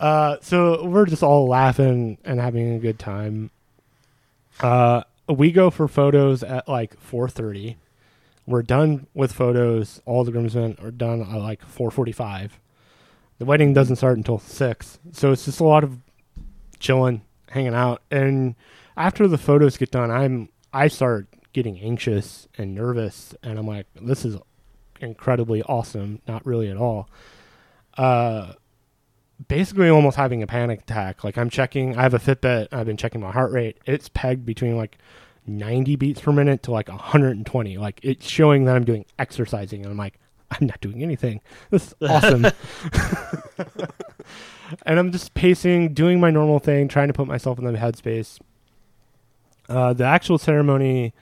uh, 0.00 0.36
so 0.40 0.84
we're 0.84 1.06
just 1.06 1.22
all 1.22 1.46
laughing 1.48 2.18
and 2.24 2.40
having 2.40 2.74
a 2.74 2.78
good 2.78 2.98
time. 2.98 3.50
Uh, 4.60 5.02
we 5.28 5.52
go 5.52 5.70
for 5.70 5.88
photos 5.88 6.42
at 6.42 6.68
like 6.68 6.98
four 7.00 7.28
thirty. 7.28 7.76
We're 8.46 8.62
done 8.62 9.06
with 9.14 9.32
photos. 9.32 10.00
All 10.04 10.24
the 10.24 10.32
groomsmen 10.32 10.78
are 10.82 10.90
done 10.90 11.22
at 11.22 11.36
like 11.36 11.64
four 11.64 11.90
forty-five. 11.90 12.58
The 13.38 13.44
wedding 13.44 13.72
doesn't 13.72 13.96
start 13.96 14.16
until 14.16 14.38
six, 14.38 14.98
so 15.12 15.32
it's 15.32 15.44
just 15.44 15.60
a 15.60 15.64
lot 15.64 15.84
of 15.84 15.98
chilling, 16.78 17.22
hanging 17.50 17.74
out. 17.74 18.02
And 18.10 18.54
after 18.96 19.26
the 19.26 19.38
photos 19.38 19.76
get 19.76 19.90
done, 19.90 20.10
I'm 20.10 20.48
I 20.72 20.88
start 20.88 21.26
getting 21.52 21.78
anxious 21.80 22.48
and 22.56 22.74
nervous, 22.74 23.34
and 23.42 23.58
I'm 23.58 23.66
like, 23.66 23.86
this 24.00 24.24
is 24.24 24.36
incredibly 25.00 25.62
awesome. 25.62 26.20
Not 26.26 26.44
really 26.46 26.68
at 26.68 26.76
all. 26.76 27.08
Uh, 27.96 28.54
basically 29.48 29.88
almost 29.88 30.16
having 30.16 30.42
a 30.42 30.46
panic 30.46 30.80
attack. 30.82 31.24
Like 31.24 31.36
I'm 31.36 31.50
checking. 31.50 31.96
I 31.96 32.02
have 32.02 32.14
a 32.14 32.18
Fitbit. 32.18 32.68
I've 32.72 32.86
been 32.86 32.96
checking 32.96 33.20
my 33.20 33.32
heart 33.32 33.52
rate. 33.52 33.78
It's 33.86 34.08
pegged 34.08 34.46
between 34.46 34.76
like 34.76 34.98
90 35.46 35.96
beats 35.96 36.20
per 36.20 36.32
minute 36.32 36.62
to 36.64 36.70
like 36.70 36.88
120. 36.88 37.78
Like 37.78 38.00
it's 38.02 38.28
showing 38.28 38.64
that 38.64 38.76
I'm 38.76 38.84
doing 38.84 39.04
exercising, 39.18 39.82
and 39.82 39.90
I'm 39.90 39.98
like, 39.98 40.18
I'm 40.50 40.66
not 40.66 40.80
doing 40.80 41.02
anything. 41.02 41.40
This 41.70 41.88
is 41.88 41.94
awesome. 42.08 42.46
and 44.86 44.98
I'm 44.98 45.12
just 45.12 45.34
pacing, 45.34 45.94
doing 45.94 46.20
my 46.20 46.30
normal 46.30 46.58
thing, 46.58 46.88
trying 46.88 47.08
to 47.08 47.14
put 47.14 47.26
myself 47.26 47.58
in 47.58 47.64
the 47.64 47.72
headspace. 47.72 48.38
Uh, 49.68 49.92
the 49.92 50.04
actual 50.04 50.38
ceremony 50.38 51.14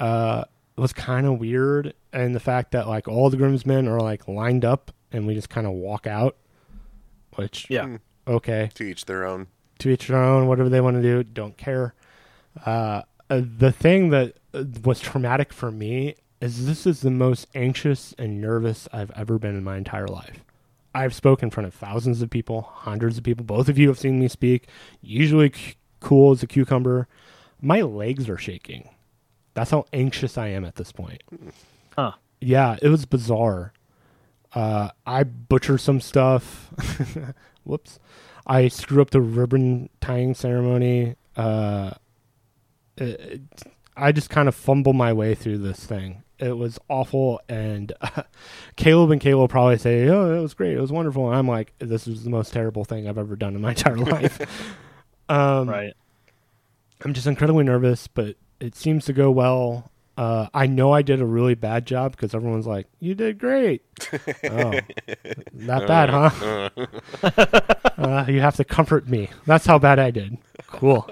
uh, 0.00 0.44
was 0.76 0.92
kind 0.92 1.26
of 1.26 1.38
weird, 1.38 1.94
and 2.12 2.34
the 2.34 2.40
fact 2.40 2.72
that 2.72 2.88
like 2.88 3.06
all 3.06 3.30
the 3.30 3.36
groomsmen 3.36 3.86
are 3.86 4.00
like 4.00 4.26
lined 4.26 4.64
up, 4.64 4.90
and 5.12 5.26
we 5.26 5.34
just 5.34 5.48
kind 5.50 5.66
of 5.66 5.74
walk 5.74 6.06
out. 6.06 6.36
Which 7.36 7.66
Yeah. 7.70 7.98
okay, 8.26 8.70
To 8.74 8.84
each 8.84 9.04
their 9.04 9.24
own. 9.24 9.46
to 9.78 9.88
each 9.90 10.08
their 10.08 10.18
own. 10.22 10.46
Whatever 10.48 10.68
they 10.68 10.80
want 10.80 10.96
to 10.96 11.02
do, 11.02 11.22
don't 11.22 11.56
care. 11.56 11.94
Uh, 12.66 13.02
uh, 13.30 13.42
the 13.58 13.70
thing 13.72 14.10
that 14.10 14.34
uh, 14.52 14.64
was 14.84 14.98
traumatic 15.00 15.52
for 15.52 15.70
me 15.70 16.16
is 16.40 16.66
this 16.66 16.86
is 16.86 17.00
the 17.02 17.10
most 17.10 17.46
anxious 17.54 18.14
and 18.18 18.40
nervous 18.40 18.88
I've 18.92 19.10
ever 19.12 19.38
been 19.38 19.54
in 19.56 19.62
my 19.62 19.76
entire 19.76 20.08
life. 20.08 20.44
I've 20.94 21.14
spoken 21.14 21.46
in 21.46 21.50
front 21.50 21.68
of 21.68 21.74
thousands 21.74 22.20
of 22.20 22.30
people, 22.30 22.62
hundreds 22.62 23.16
of 23.18 23.22
people. 23.24 23.44
Both 23.44 23.68
of 23.68 23.78
you 23.78 23.86
have 23.88 23.98
seen 23.98 24.18
me 24.18 24.26
speak. 24.26 24.66
Usually 25.00 25.52
c- 25.52 25.74
cool 26.00 26.32
as 26.32 26.42
a 26.42 26.48
cucumber. 26.48 27.06
My 27.62 27.82
legs 27.82 28.28
are 28.28 28.38
shaking. 28.38 28.88
That's 29.60 29.70
how 29.72 29.84
anxious 29.92 30.38
I 30.38 30.46
am 30.48 30.64
at 30.64 30.76
this 30.76 30.90
point. 30.90 31.22
Huh. 31.94 32.12
Yeah, 32.40 32.78
it 32.80 32.88
was 32.88 33.04
bizarre. 33.04 33.74
Uh, 34.54 34.88
I 35.06 35.22
butcher 35.24 35.76
some 35.76 36.00
stuff. 36.00 36.70
Whoops. 37.64 37.98
I 38.46 38.68
screw 38.68 39.02
up 39.02 39.10
the 39.10 39.20
ribbon 39.20 39.90
tying 40.00 40.34
ceremony. 40.34 41.16
Uh, 41.36 41.90
it, 42.96 43.20
it- 43.20 43.40
I 43.96 44.12
just 44.12 44.30
kind 44.30 44.48
of 44.48 44.54
fumble 44.54 44.94
my 44.94 45.12
way 45.12 45.34
through 45.34 45.58
this 45.58 45.84
thing. 45.84 46.22
It 46.38 46.56
was 46.56 46.78
awful, 46.88 47.42
and 47.50 47.92
Caleb 48.76 49.10
and 49.10 49.20
Caleb 49.20 49.50
probably 49.50 49.76
say, 49.76 50.08
"Oh, 50.08 50.34
it 50.34 50.40
was 50.40 50.54
great, 50.54 50.74
it 50.74 50.80
was 50.80 50.90
wonderful." 50.92 51.28
And 51.28 51.36
I'm 51.36 51.46
like, 51.46 51.74
"This 51.80 52.08
is 52.08 52.24
the 52.24 52.30
most 52.30 52.54
terrible 52.54 52.84
thing 52.86 53.06
I've 53.06 53.18
ever 53.18 53.36
done 53.36 53.54
in 53.54 53.60
my 53.60 53.70
entire 53.76 53.98
life." 53.98 54.40
um, 55.28 55.68
right. 55.68 55.92
I'm 57.04 57.12
just 57.12 57.26
incredibly 57.26 57.64
nervous, 57.64 58.06
but 58.06 58.36
it 58.60 58.76
seems 58.76 59.04
to 59.06 59.12
go 59.12 59.30
well. 59.30 59.90
Uh, 60.16 60.48
I 60.52 60.66
know 60.66 60.92
I 60.92 61.00
did 61.02 61.20
a 61.20 61.26
really 61.26 61.54
bad 61.54 61.86
job 61.86 62.12
because 62.12 62.34
everyone's 62.34 62.66
like, 62.66 62.86
"You 62.98 63.14
did 63.14 63.38
great." 63.38 63.82
oh, 64.50 64.78
not 65.52 65.86
bad, 65.86 66.10
huh? 66.10 66.68
uh, 67.98 68.26
you 68.28 68.40
have 68.40 68.56
to 68.56 68.64
comfort 68.64 69.08
me. 69.08 69.30
That's 69.46 69.64
how 69.64 69.78
bad 69.78 69.98
I 69.98 70.10
did. 70.10 70.36
Cool. 70.66 71.08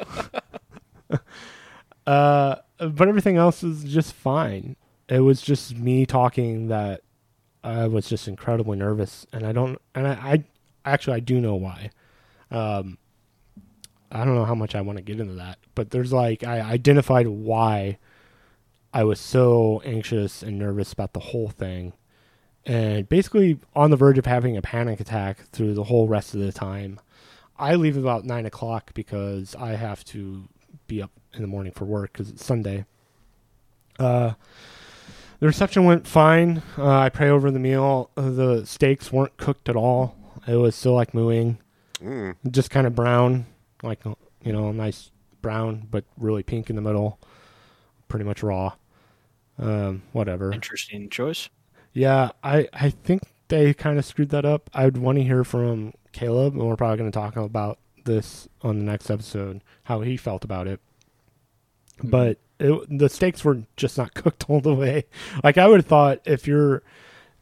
uh, 2.07 2.57
but 2.78 3.09
everything 3.09 3.36
else 3.36 3.64
is 3.64 3.84
just 3.84 4.12
fine. 4.12 4.76
It 5.09 5.20
was 5.20 5.40
just 5.40 5.74
me 5.76 6.05
talking 6.05 6.68
that 6.68 7.01
I 7.64 7.86
was 7.86 8.09
just 8.09 8.28
incredibly 8.28 8.76
nervous, 8.76 9.26
and 9.32 9.46
I 9.46 9.53
don't, 9.53 9.80
and 9.94 10.07
I, 10.07 10.12
I 10.12 10.44
actually 10.84 11.16
I 11.16 11.20
do 11.20 11.40
know 11.40 11.55
why. 11.55 11.90
Um, 12.51 12.99
I 14.11 14.24
don't 14.24 14.34
know 14.34 14.44
how 14.44 14.54
much 14.54 14.74
I 14.74 14.80
want 14.80 14.96
to 14.98 15.02
get 15.02 15.20
into 15.20 15.34
that, 15.34 15.59
but 15.74 15.90
there's 15.90 16.12
like 16.12 16.44
I 16.44 16.61
identified 16.61 17.26
why 17.28 17.98
I 18.92 19.04
was 19.04 19.20
so 19.20 19.82
anxious 19.84 20.42
and 20.42 20.59
nervous 20.59 20.92
about 20.92 21.12
the 21.12 21.20
whole 21.20 21.48
thing, 21.50 21.92
and 22.64 23.09
basically 23.09 23.59
on 23.76 23.90
the 23.90 23.96
verge 23.96 24.16
of 24.18 24.26
having 24.26 24.56
a 24.56 24.62
panic 24.62 24.98
attack 25.00 25.44
through 25.52 25.74
the 25.74 25.84
whole 25.84 26.09
rest 26.09 26.34
of 26.34 26.40
the 26.40 26.52
time. 26.52 27.00
I 27.59 27.74
leave 27.74 27.96
about 27.96 28.24
nine 28.24 28.46
o'clock 28.46 28.92
because 28.94 29.54
I 29.56 29.70
have 29.74 30.04
to 30.06 30.44
be 30.86 31.02
up 31.02 31.11
in 31.34 31.42
the 31.42 31.48
morning 31.48 31.72
for 31.72 31.84
work 31.84 32.12
because 32.12 32.30
it's 32.30 32.44
Sunday. 32.44 32.84
Uh, 33.98 34.34
the 35.40 35.46
reception 35.48 35.84
went 35.84 36.06
fine. 36.06 36.62
Uh, 36.78 36.88
I 36.98 37.09
pray 37.09 37.28
over 37.28 37.50
the 37.50 37.59
meal. 37.59 38.11
Uh, 38.16 38.30
the 38.30 38.64
steaks 38.64 39.12
weren't 39.12 39.36
cooked 39.36 39.68
at 39.68 39.74
all. 39.76 40.16
It 40.46 40.54
was 40.56 40.74
still 40.76 40.94
like 40.94 41.12
mooing, 41.12 41.59
Mm. 42.00 42.36
just 42.48 42.70
kind 42.70 42.86
of 42.86 42.94
brown, 42.94 43.46
like 43.83 44.01
you 44.05 44.53
know, 44.53 44.72
nice 44.72 45.11
brown, 45.43 45.87
but 45.91 46.05
really 46.16 46.43
pink 46.43 46.70
in 46.70 46.76
the 46.76 46.83
middle. 46.83 47.18
Pretty 48.09 48.24
much 48.24 48.43
raw. 48.43 48.74
Um, 49.59 50.03
whatever. 50.12 50.53
Interesting 50.53 51.11
choice. 51.11 51.49
Yeah, 51.93 52.31
I 52.43 52.68
I 52.72 52.91
think 52.91 53.22
they 53.49 53.74
kind 53.74 53.99
of 53.99 54.05
screwed 54.05 54.31
that 54.31 54.45
up. 54.45 54.70
I'd 54.74 54.97
want 54.97 55.18
to 55.18 55.24
hear 55.24 55.43
from 55.45 55.93
Caleb, 56.12 56.55
and 56.55 56.66
we're 56.68 56.76
probably 56.76 56.99
going 56.99 57.11
to 57.11 57.18
talk 57.18 57.37
about 57.37 57.79
this 58.05 58.49
on 58.62 58.79
the 58.79 58.85
next 58.85 59.11
episode, 59.11 59.62
how 59.85 60.01
he 60.01 60.16
felt 60.16 60.45
about 60.45 60.66
it. 60.68 60.81
But 62.03 62.39
it, 62.61 62.99
the 62.99 63.09
steaks 63.09 63.45
were 63.45 63.62
just 63.76 63.99
not 63.99 64.14
cooked 64.14 64.47
all 64.49 64.61
the 64.61 64.74
way. 64.74 65.05
Like 65.43 65.59
I 65.59 65.66
would 65.66 65.81
have 65.81 65.87
thought, 65.87 66.20
if 66.24 66.47
you're 66.47 66.83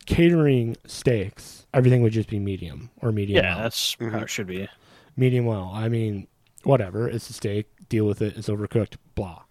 catering 0.07 0.77
steaks, 0.87 1.67
everything 1.75 2.03
would 2.03 2.13
just 2.13 2.29
be 2.29 2.39
medium 2.39 2.91
or 3.03 3.13
medium. 3.13 3.45
Yeah, 3.45 3.55
well. 3.57 3.65
that's 3.65 3.97
how 4.01 4.07
Mhm. 4.07 4.23
it 4.23 4.31
should 4.31 4.47
be. 4.47 4.69
Medium 5.17 5.45
well. 5.47 5.71
I 5.75 5.89
mean, 5.89 6.27
whatever. 6.65 7.09
It's 7.09 7.29
a 7.31 7.33
steak. 7.33 7.67
Deal 7.89 8.05
with 8.07 8.21
it. 8.23 8.37
It's 8.37 8.49
overcooked. 8.49 8.97
Blah. 9.15 9.43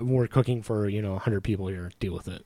We're 0.00 0.26
cooking 0.26 0.62
for 0.62 0.88
you 0.88 1.00
know 1.02 1.12
100 1.12 1.40
people 1.42 1.68
here. 1.68 1.90
Deal 2.00 2.12
with 2.14 2.28
it. 2.28 2.44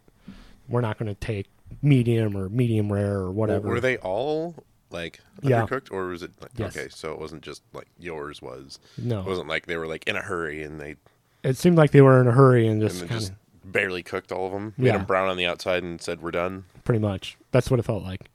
We're 0.68 0.80
not 0.82 0.98
going 0.98 1.08
to 1.08 1.14
take 1.18 1.46
medium 1.82 2.36
or 2.36 2.48
medium 2.48 2.92
rare 2.92 3.16
or 3.18 3.30
whatever. 3.32 3.68
Were 3.68 3.80
they 3.80 3.96
all 3.98 4.54
like 4.90 5.20
Yeah. 5.42 5.62
undercooked, 5.66 5.90
or 5.92 6.06
was 6.06 6.22
it 6.22 6.30
like, 6.40 6.50
Yes. 6.56 6.76
okay? 6.76 6.88
So 6.90 7.12
it 7.12 7.18
wasn't 7.18 7.42
just 7.42 7.62
like 7.72 7.88
yours 7.98 8.40
was. 8.40 8.78
No, 8.96 9.20
It 9.20 9.26
wasn't 9.26 9.48
like 9.48 9.66
they 9.66 9.76
were 9.76 9.86
like 9.86 10.06
in 10.06 10.16
a 10.16 10.22
hurry 10.22 10.62
and 10.62 10.80
they 10.80 10.96
it 11.42 11.56
seemed 11.56 11.76
like 11.76 11.90
they 11.92 12.00
were 12.00 12.20
in 12.20 12.26
a 12.26 12.32
hurry 12.32 12.66
and 12.66 12.80
and 12.80 12.88
just 12.90 13.00
then 13.00 13.08
kind 13.08 13.20
just 13.20 13.32
barely 13.64 14.02
cooked 14.02 14.30
all 14.32 14.46
of 14.46 14.52
them. 14.52 14.74
Made 14.76 14.86
Yeah. 14.88 14.96
them 14.98 15.06
brown 15.06 15.28
on 15.28 15.36
the 15.36 15.46
outside 15.46 15.82
and 15.82 16.00
said 16.00 16.20
we're 16.22 16.30
done. 16.30 16.64
pretty 16.84 17.00
much. 17.00 17.36
That's 17.50 17.70
what 17.70 17.78
it 17.80 17.84
felt 17.84 18.02
like. 18.02 18.30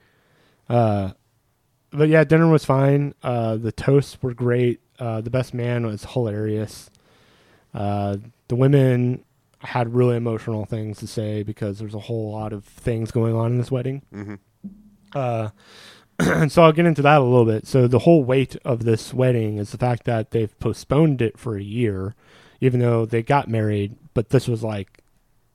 Uh, 0.70 1.12
but 1.94 2.10
yeah, 2.10 2.24
dinner 2.24 2.50
was 2.50 2.66
fine. 2.66 3.14
Uh, 3.24 3.56
the 3.58 3.72
toasts 3.72 4.18
were 4.22 4.34
great. 4.34 4.80
Uh, 5.00 5.22
the 5.22 5.30
best 5.30 5.54
man 5.54 5.86
was 5.86 6.06
hilarious. 6.06 6.90
Uh, 7.74 8.18
the 8.48 8.56
women 8.56 9.24
had 9.60 9.94
really 9.94 10.16
emotional 10.18 10.66
things 10.66 11.00
to 11.00 11.08
say 11.08 11.42
because 11.44 11.80
there's 11.80 11.96
a 11.96 12.00
whole 12.00 12.32
lot 12.32 12.52
of 12.54 12.66
things 12.66 13.12
going 13.12 13.34
on 13.36 13.52
in 13.54 13.58
this 13.58 13.72
wedding. 13.72 14.02
hmm 14.12 14.36
Uh, 15.16 15.50
and 16.20 16.52
so 16.52 16.64
I'll 16.64 16.72
get 16.72 16.86
into 16.86 17.02
that 17.02 17.20
a 17.20 17.24
little 17.24 17.46
bit. 17.46 17.66
So 17.66 17.88
the 17.88 18.00
whole 18.00 18.24
weight 18.24 18.56
of 18.66 18.84
this 18.84 19.14
wedding 19.14 19.58
is 19.58 19.72
the 19.72 19.78
fact 19.78 20.04
that 20.06 20.32
they've 20.32 20.58
postponed 20.60 21.22
it 21.22 21.38
for 21.40 21.56
a 21.58 21.64
year, 21.64 22.14
even 22.62 22.80
though 22.80 23.06
they 23.06 23.24
got 23.24 23.48
married. 23.48 23.96
But 24.14 24.30
this 24.30 24.48
was 24.48 24.64
like 24.64 25.00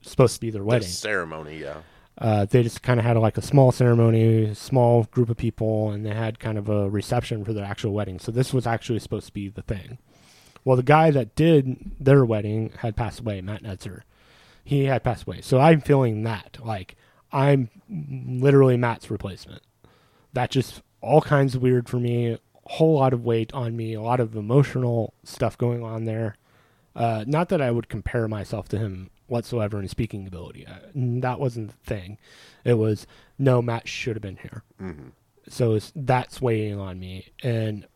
supposed 0.01 0.35
to 0.35 0.41
be 0.41 0.49
their 0.49 0.61
The 0.61 0.65
wedding. 0.65 0.87
ceremony, 0.87 1.59
yeah. 1.59 1.77
Uh, 2.19 2.43
they 2.43 2.61
just 2.61 2.83
kind 2.83 2.99
of 2.99 3.05
had 3.05 3.15
like 3.17 3.37
a 3.37 3.41
small 3.41 3.71
ceremony, 3.71 4.53
small 4.53 5.05
group 5.05 5.29
of 5.29 5.37
people, 5.37 5.89
and 5.89 6.05
they 6.05 6.13
had 6.13 6.37
kind 6.37 6.57
of 6.57 6.67
a 6.67 6.89
reception 6.89 7.45
for 7.45 7.53
their 7.53 7.63
actual 7.63 7.93
wedding. 7.93 8.19
So 8.19 8.31
this 8.31 8.53
was 8.53 8.67
actually 8.67 8.99
supposed 8.99 9.27
to 9.27 9.33
be 9.33 9.47
the 9.47 9.61
thing. 9.61 9.97
Well, 10.65 10.75
the 10.75 10.83
guy 10.83 11.11
that 11.11 11.35
did 11.35 11.77
their 11.97 12.25
wedding 12.25 12.73
had 12.79 12.97
passed 12.97 13.21
away, 13.21 13.39
Matt 13.39 13.63
Netzer. 13.63 14.01
He 14.65 14.85
had 14.85 15.03
passed 15.03 15.23
away. 15.23 15.39
So 15.41 15.59
I'm 15.59 15.79
feeling 15.79 16.23
that. 16.23 16.57
Like, 16.61 16.97
I'm 17.31 17.69
literally 17.89 18.75
Matt's 18.75 19.09
replacement. 19.09 19.63
That 20.33 20.51
just 20.51 20.81
all 21.01 21.21
kinds 21.21 21.55
of 21.55 21.61
weird 21.61 21.87
for 21.87 21.99
me. 21.99 22.33
A 22.33 22.39
whole 22.65 22.95
lot 22.95 23.13
of 23.13 23.23
weight 23.23 23.53
on 23.53 23.77
me, 23.77 23.93
a 23.93 24.01
lot 24.01 24.19
of 24.19 24.35
emotional 24.35 25.13
stuff 25.23 25.57
going 25.57 25.83
on 25.83 26.03
there. 26.03 26.35
Uh, 26.95 27.23
not 27.25 27.47
that 27.49 27.61
I 27.61 27.71
would 27.71 27.87
compare 27.87 28.27
myself 28.27 28.67
to 28.69 28.77
him 28.77 29.09
whatsoever 29.29 29.79
in 29.79 29.87
speaking 29.87 30.27
ability. 30.27 30.65
Uh, 30.67 30.79
that 30.95 31.39
wasn't 31.39 31.69
the 31.69 31.77
thing. 31.85 32.17
It 32.63 32.75
was, 32.75 33.07
no, 33.37 33.61
Matt 33.61 33.87
should 33.87 34.15
have 34.15 34.21
been 34.21 34.37
here. 34.37 34.63
hmm 34.79 35.09
So 35.47 35.73
it's, 35.75 35.91
that's 35.95 36.41
weighing 36.41 36.79
on 36.79 36.99
me. 36.99 37.27
And 37.43 37.87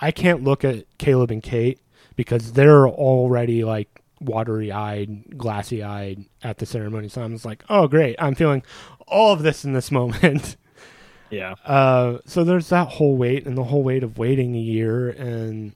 I 0.00 0.10
can't 0.10 0.42
look 0.44 0.64
at 0.64 0.86
Caleb 0.98 1.30
and 1.30 1.42
Kate 1.42 1.80
because 2.16 2.52
they're 2.52 2.86
already 2.88 3.64
like 3.64 4.02
watery 4.20 4.70
eyed, 4.72 5.36
glassy 5.36 5.82
eyed 5.82 6.24
at 6.42 6.58
the 6.58 6.66
ceremony. 6.66 7.08
So 7.08 7.22
I'm 7.22 7.32
just 7.32 7.44
like, 7.44 7.64
oh, 7.68 7.88
great. 7.88 8.16
I'm 8.18 8.34
feeling 8.34 8.62
all 9.06 9.32
of 9.32 9.42
this 9.42 9.64
in 9.64 9.72
this 9.72 9.90
moment. 10.00 10.56
Yeah. 11.30 11.54
Uh, 11.64 12.18
so 12.26 12.44
there's 12.44 12.68
that 12.68 12.88
whole 12.88 13.16
wait 13.16 13.46
and 13.46 13.56
the 13.56 13.64
whole 13.64 13.82
wait 13.82 14.02
of 14.02 14.18
waiting 14.18 14.54
a 14.54 14.60
year. 14.60 15.10
And 15.10 15.74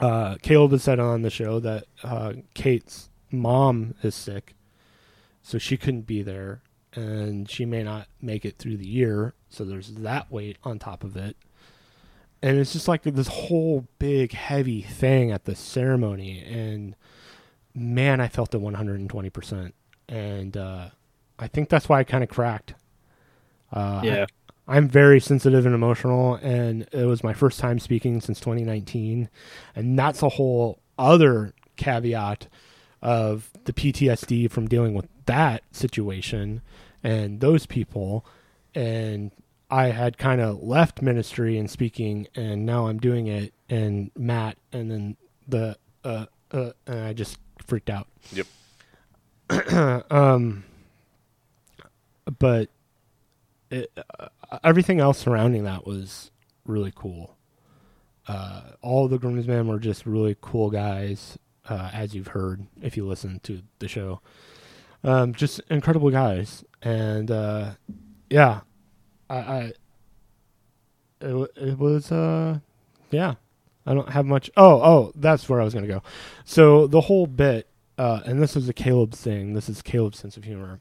uh, 0.00 0.36
Caleb 0.42 0.72
has 0.72 0.82
said 0.84 1.00
on 1.00 1.22
the 1.22 1.30
show 1.30 1.58
that 1.60 1.84
uh, 2.04 2.34
Kate's 2.54 3.08
mom 3.30 3.94
is 4.02 4.14
sick, 4.14 4.54
so 5.42 5.58
she 5.58 5.76
couldn't 5.76 6.02
be 6.06 6.22
there, 6.22 6.62
and 6.94 7.48
she 7.50 7.64
may 7.64 7.82
not 7.82 8.08
make 8.20 8.44
it 8.44 8.58
through 8.58 8.76
the 8.76 8.88
year. 8.88 9.34
So 9.48 9.64
there's 9.64 9.94
that 9.94 10.30
weight 10.30 10.58
on 10.64 10.78
top 10.78 11.04
of 11.04 11.16
it. 11.16 11.36
And 12.42 12.58
it's 12.58 12.72
just 12.72 12.86
like 12.88 13.02
this 13.02 13.28
whole 13.28 13.86
big, 13.98 14.32
heavy 14.32 14.82
thing 14.82 15.30
at 15.32 15.44
the 15.46 15.54
ceremony. 15.56 16.42
And 16.44 16.94
man, 17.74 18.20
I 18.20 18.28
felt 18.28 18.54
it 18.54 18.60
120%. 18.60 19.72
And 20.08 20.56
uh, 20.56 20.88
I 21.38 21.48
think 21.48 21.68
that's 21.68 21.88
why 21.88 21.98
I 22.00 22.04
kind 22.04 22.22
of 22.22 22.30
cracked. 22.30 22.74
Uh, 23.74 24.00
I- 24.02 24.04
Yeah. 24.04 24.26
I'm 24.68 24.88
very 24.88 25.20
sensitive 25.20 25.64
and 25.64 25.76
emotional, 25.76 26.34
and 26.42 26.88
it 26.90 27.04
was 27.06 27.22
my 27.22 27.32
first 27.32 27.60
time 27.60 27.78
speaking 27.78 28.20
since 28.20 28.40
2019, 28.40 29.28
and 29.76 29.96
that's 29.96 30.22
a 30.24 30.28
whole 30.30 30.80
other 30.98 31.54
caveat 31.76 32.48
of 33.02 33.50
the 33.64 33.72
PTSD 33.72 34.50
from 34.50 34.66
dealing 34.68 34.94
with 34.94 35.08
that 35.26 35.62
situation 35.72 36.62
and 37.02 37.40
those 37.40 37.66
people. 37.66 38.24
And 38.74 39.30
I 39.70 39.86
had 39.86 40.18
kind 40.18 40.40
of 40.40 40.62
left 40.62 41.02
ministry 41.02 41.58
and 41.58 41.70
speaking, 41.70 42.28
and 42.34 42.64
now 42.64 42.86
I'm 42.86 42.98
doing 42.98 43.26
it, 43.26 43.52
and 43.68 44.10
Matt, 44.16 44.58
and 44.72 44.90
then 44.90 45.16
the 45.48 45.76
uh, 46.04 46.26
uh, 46.52 46.70
and 46.86 47.00
I 47.00 47.12
just 47.12 47.38
freaked 47.64 47.90
out. 47.90 48.06
Yep. 48.32 48.46
um, 50.12 50.64
but 52.38 52.68
it, 53.70 53.90
uh, 54.20 54.28
everything 54.62 55.00
else 55.00 55.18
surrounding 55.18 55.64
that 55.64 55.86
was 55.86 56.30
really 56.64 56.92
cool. 56.94 57.36
Uh, 58.28 58.62
all 58.82 59.08
the 59.08 59.18
groomsmen 59.18 59.68
were 59.68 59.78
just 59.78 60.04
really 60.06 60.36
cool 60.40 60.70
guys, 60.70 61.38
uh, 61.68 61.90
as 61.92 62.14
you've 62.14 62.28
heard 62.28 62.66
if 62.82 62.96
you 62.96 63.06
listen 63.06 63.40
to 63.44 63.62
the 63.78 63.88
show. 63.88 64.20
Um, 65.04 65.34
just 65.34 65.60
incredible 65.70 66.10
guys, 66.10 66.64
and 66.82 67.30
uh, 67.30 67.70
yeah, 68.30 68.60
I, 69.30 69.36
I 69.36 69.72
it, 71.20 71.50
it 71.56 71.78
was 71.78 72.10
uh, 72.10 72.58
yeah. 73.10 73.34
I 73.88 73.94
don't 73.94 74.08
have 74.08 74.26
much. 74.26 74.50
Oh, 74.56 74.80
oh, 74.82 75.12
that's 75.14 75.48
where 75.48 75.60
I 75.60 75.64
was 75.64 75.72
gonna 75.72 75.86
go. 75.86 76.02
So 76.44 76.88
the 76.88 77.02
whole 77.02 77.28
bit, 77.28 77.68
uh, 77.98 78.20
and 78.26 78.42
this 78.42 78.56
is 78.56 78.68
a 78.68 78.72
Caleb 78.72 79.12
thing. 79.12 79.54
This 79.54 79.68
is 79.68 79.80
Caleb's 79.80 80.18
sense 80.18 80.36
of 80.36 80.42
humor. 80.42 80.80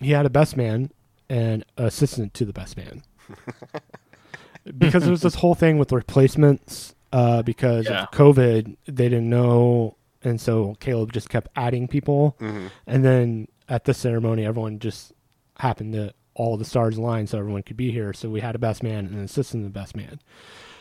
He 0.00 0.12
had 0.12 0.24
a 0.24 0.30
best 0.30 0.56
man 0.56 0.90
and 1.28 1.62
assistant 1.76 2.32
to 2.34 2.46
the 2.46 2.54
best 2.54 2.78
man, 2.78 3.02
because 4.78 5.02
there 5.02 5.10
was 5.10 5.20
this 5.20 5.34
whole 5.34 5.54
thing 5.54 5.76
with 5.78 5.92
replacements. 5.92 6.94
Uh, 7.12 7.42
because 7.42 7.84
Yeah. 7.86 8.04
of 8.04 8.10
COVID, 8.12 8.76
they 8.86 9.08
didn't 9.10 9.28
know 9.30 9.96
and 10.24 10.40
so 10.40 10.76
Caleb 10.80 11.12
just 11.12 11.28
kept 11.28 11.48
adding 11.56 11.88
people, 11.88 12.36
Mhm. 12.40 12.70
and 12.86 13.04
then 13.04 13.48
at 13.68 13.84
the 13.84 13.94
ceremony, 13.94 14.44
everyone 14.44 14.78
just 14.78 15.12
happened 15.58 15.92
to 15.94 16.12
all 16.34 16.56
the 16.56 16.64
stars 16.64 16.96
aligned, 16.96 17.28
so 17.28 17.38
everyone 17.38 17.62
could 17.62 17.76
be 17.76 17.90
here. 17.90 18.12
So 18.12 18.28
we 18.30 18.40
had 18.40 18.54
a 18.54 18.58
best 18.58 18.82
man 18.82 19.06
and 19.06 19.14
an 19.16 19.24
assistant 19.24 19.64
the 19.64 19.70
best 19.70 19.96
man. 19.96 20.20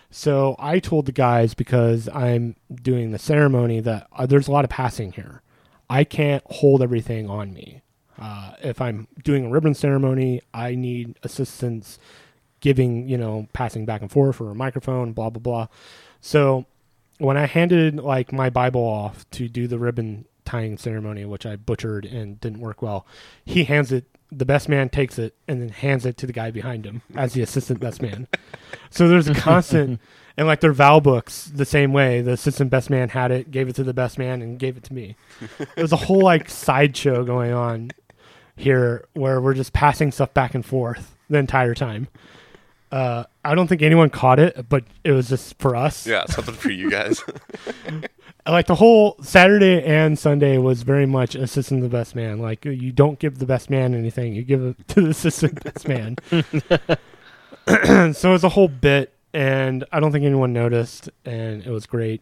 So 0.09 0.55
I 0.59 0.79
told 0.79 1.05
the 1.05 1.11
guys 1.11 1.53
because 1.53 2.07
I'm 2.13 2.55
doing 2.73 3.11
the 3.11 3.19
ceremony 3.19 3.79
that 3.81 4.07
uh, 4.15 4.25
there's 4.25 4.47
a 4.47 4.51
lot 4.51 4.63
of 4.63 4.69
passing 4.69 5.11
here. 5.13 5.41
I 5.89 6.03
can't 6.03 6.43
hold 6.45 6.81
everything 6.81 7.29
on 7.29 7.53
me. 7.53 7.81
Uh, 8.19 8.51
if 8.63 8.79
I'm 8.81 9.07
doing 9.23 9.45
a 9.45 9.49
ribbon 9.49 9.73
ceremony, 9.73 10.41
I 10.53 10.75
need 10.75 11.17
assistance 11.23 11.99
giving, 12.61 13.07
you 13.07 13.17
know, 13.17 13.47
passing 13.53 13.85
back 13.85 14.01
and 14.01 14.11
forth 14.11 14.39
or 14.41 14.49
a 14.51 14.55
microphone, 14.55 15.11
blah, 15.13 15.29
blah, 15.29 15.41
blah. 15.41 15.67
So 16.21 16.65
when 17.18 17.38
I 17.38 17.45
handed 17.45 17.97
like 17.97 18.32
my 18.32 18.49
Bible 18.49 18.82
off 18.82 19.30
to 19.32 19.47
do 19.47 19.68
the 19.68 19.80
ribbon 19.80 20.26
tying 20.45 20.78
ceremony, 20.78 21.26
which 21.26 21.45
I 21.45 21.55
butchered 21.55 22.05
and 22.05 22.39
didn't 22.39 22.59
work 22.59 22.82
well, 22.82 23.05
he 23.45 23.65
hands 23.65 23.91
it. 23.91 24.05
The 24.32 24.45
best 24.45 24.68
man 24.68 24.89
takes 24.89 25.18
it 25.18 25.36
and 25.47 25.61
then 25.61 25.70
hands 25.70 26.05
it 26.05 26.18
to 26.18 26.28
the 26.28 26.34
guy 26.34 26.51
behind 26.51 26.86
him 26.86 27.01
as 27.15 27.34
the 27.34 27.41
assistant 27.41 27.80
best 27.80 28.01
man. 28.01 28.28
So 28.89 29.07
there's 29.07 29.28
a 29.28 29.34
constant, 29.34 29.99
and 30.38 30.47
like 30.47 30.61
their 30.61 30.72
vow 30.72 30.99
books, 30.99 31.51
the 31.53 31.65
same 31.65 31.93
way. 31.93 32.22
The 32.22 32.32
assistant 32.32 32.70
best 32.70 32.89
man 32.89 33.09
had 33.09 33.32
it, 33.32 33.51
gave 33.51 33.68
it 33.68 33.76
to 33.76 33.84
the 33.84 33.93
best 33.93 34.18
man, 34.18 34.41
and 34.41 34.57
gave 34.57 34.78
it 34.78 34.84
to 34.86 34.93
me. 34.93 35.15
There's 35.76 35.91
a 35.91 35.97
whole 35.97 36.22
like 36.22 36.49
sideshow 36.49 37.24
going 37.24 37.51
on 37.51 37.91
here 38.55 39.05
where 39.13 39.41
we're 39.41 39.53
just 39.53 39.74
passing 39.74 40.11
stuff 40.11 40.34
back 40.34 40.55
and 40.55 40.65
forth 40.65 41.15
the 41.30 41.38
entire 41.38 41.76
time. 41.76 42.07
Uh, 42.91 43.25
I 43.43 43.55
don't 43.55 43.67
think 43.67 43.81
anyone 43.81 44.09
caught 44.09 44.39
it, 44.39 44.69
but 44.69 44.83
it 45.03 45.11
was 45.11 45.27
just 45.27 45.59
for 45.59 45.75
us. 45.75 46.07
Yeah, 46.07 46.25
something 46.25 46.53
for 46.53 46.69
you 46.69 46.89
guys. 46.97 47.23
Like 48.45 48.67
the 48.67 48.75
whole 48.75 49.17
Saturday 49.21 49.83
and 49.83 50.17
Sunday 50.17 50.57
was 50.57 50.83
very 50.83 51.05
much 51.05 51.35
assistant 51.35 51.81
the 51.81 51.89
best 51.89 52.15
man. 52.15 52.39
Like 52.39 52.63
you 52.63 52.93
don't 52.93 53.19
give 53.19 53.39
the 53.39 53.45
best 53.45 53.69
man 53.69 53.93
anything, 53.93 54.33
you 54.35 54.43
give 54.43 54.63
it 54.63 54.88
to 54.89 55.01
the 55.01 55.09
assistant 55.09 55.63
best 55.63 55.88
man. 55.88 56.15
so 58.13 58.33
it's 58.33 58.43
a 58.43 58.49
whole 58.49 58.69
bit, 58.69 59.13
and 59.33 59.83
I 59.91 59.99
don't 59.99 60.13
think 60.13 60.23
anyone 60.23 60.53
noticed, 60.53 61.09
and 61.25 61.65
it 61.65 61.69
was 61.69 61.85
great. 61.85 62.21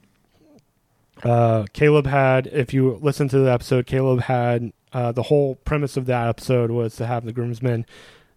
Uh, 1.23 1.65
Caleb 1.73 2.07
had, 2.07 2.47
if 2.47 2.73
you 2.73 2.97
listen 3.01 3.27
to 3.29 3.39
the 3.39 3.51
episode, 3.51 3.85
Caleb 3.85 4.21
had 4.21 4.73
uh, 4.93 5.11
the 5.11 5.23
whole 5.23 5.55
premise 5.55 5.95
of 5.97 6.07
that 6.07 6.27
episode 6.27 6.71
was 6.71 6.95
to 6.95 7.05
have 7.05 7.25
the 7.25 7.31
groomsmen 7.31 7.85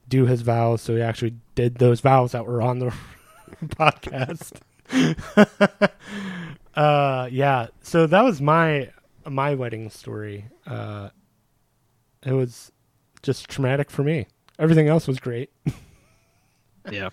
do 0.09 0.27
his 0.27 0.43
vows. 0.43 0.83
So 0.83 0.97
he 0.97 1.03
actually 1.03 1.35
did 1.59 1.75
those 1.79 2.01
vows 2.01 2.31
that 2.31 2.47
were 2.47 2.63
on 2.63 2.79
the 2.79 2.95
podcast. 3.65 4.61
uh, 6.77 7.29
yeah. 7.33 7.67
So 7.83 8.07
that 8.07 8.23
was 8.23 8.41
my 8.41 8.91
my 9.27 9.57
wedding 9.57 9.91
story. 9.91 10.45
Uh, 10.69 11.09
it 12.25 12.31
was 12.31 12.71
just 13.23 13.49
traumatic 13.49 13.91
for 13.91 14.05
me. 14.05 14.29
Everything 14.57 14.87
else 14.87 15.09
was 15.09 15.19
great. 15.19 15.51
Yeah. 16.91 17.11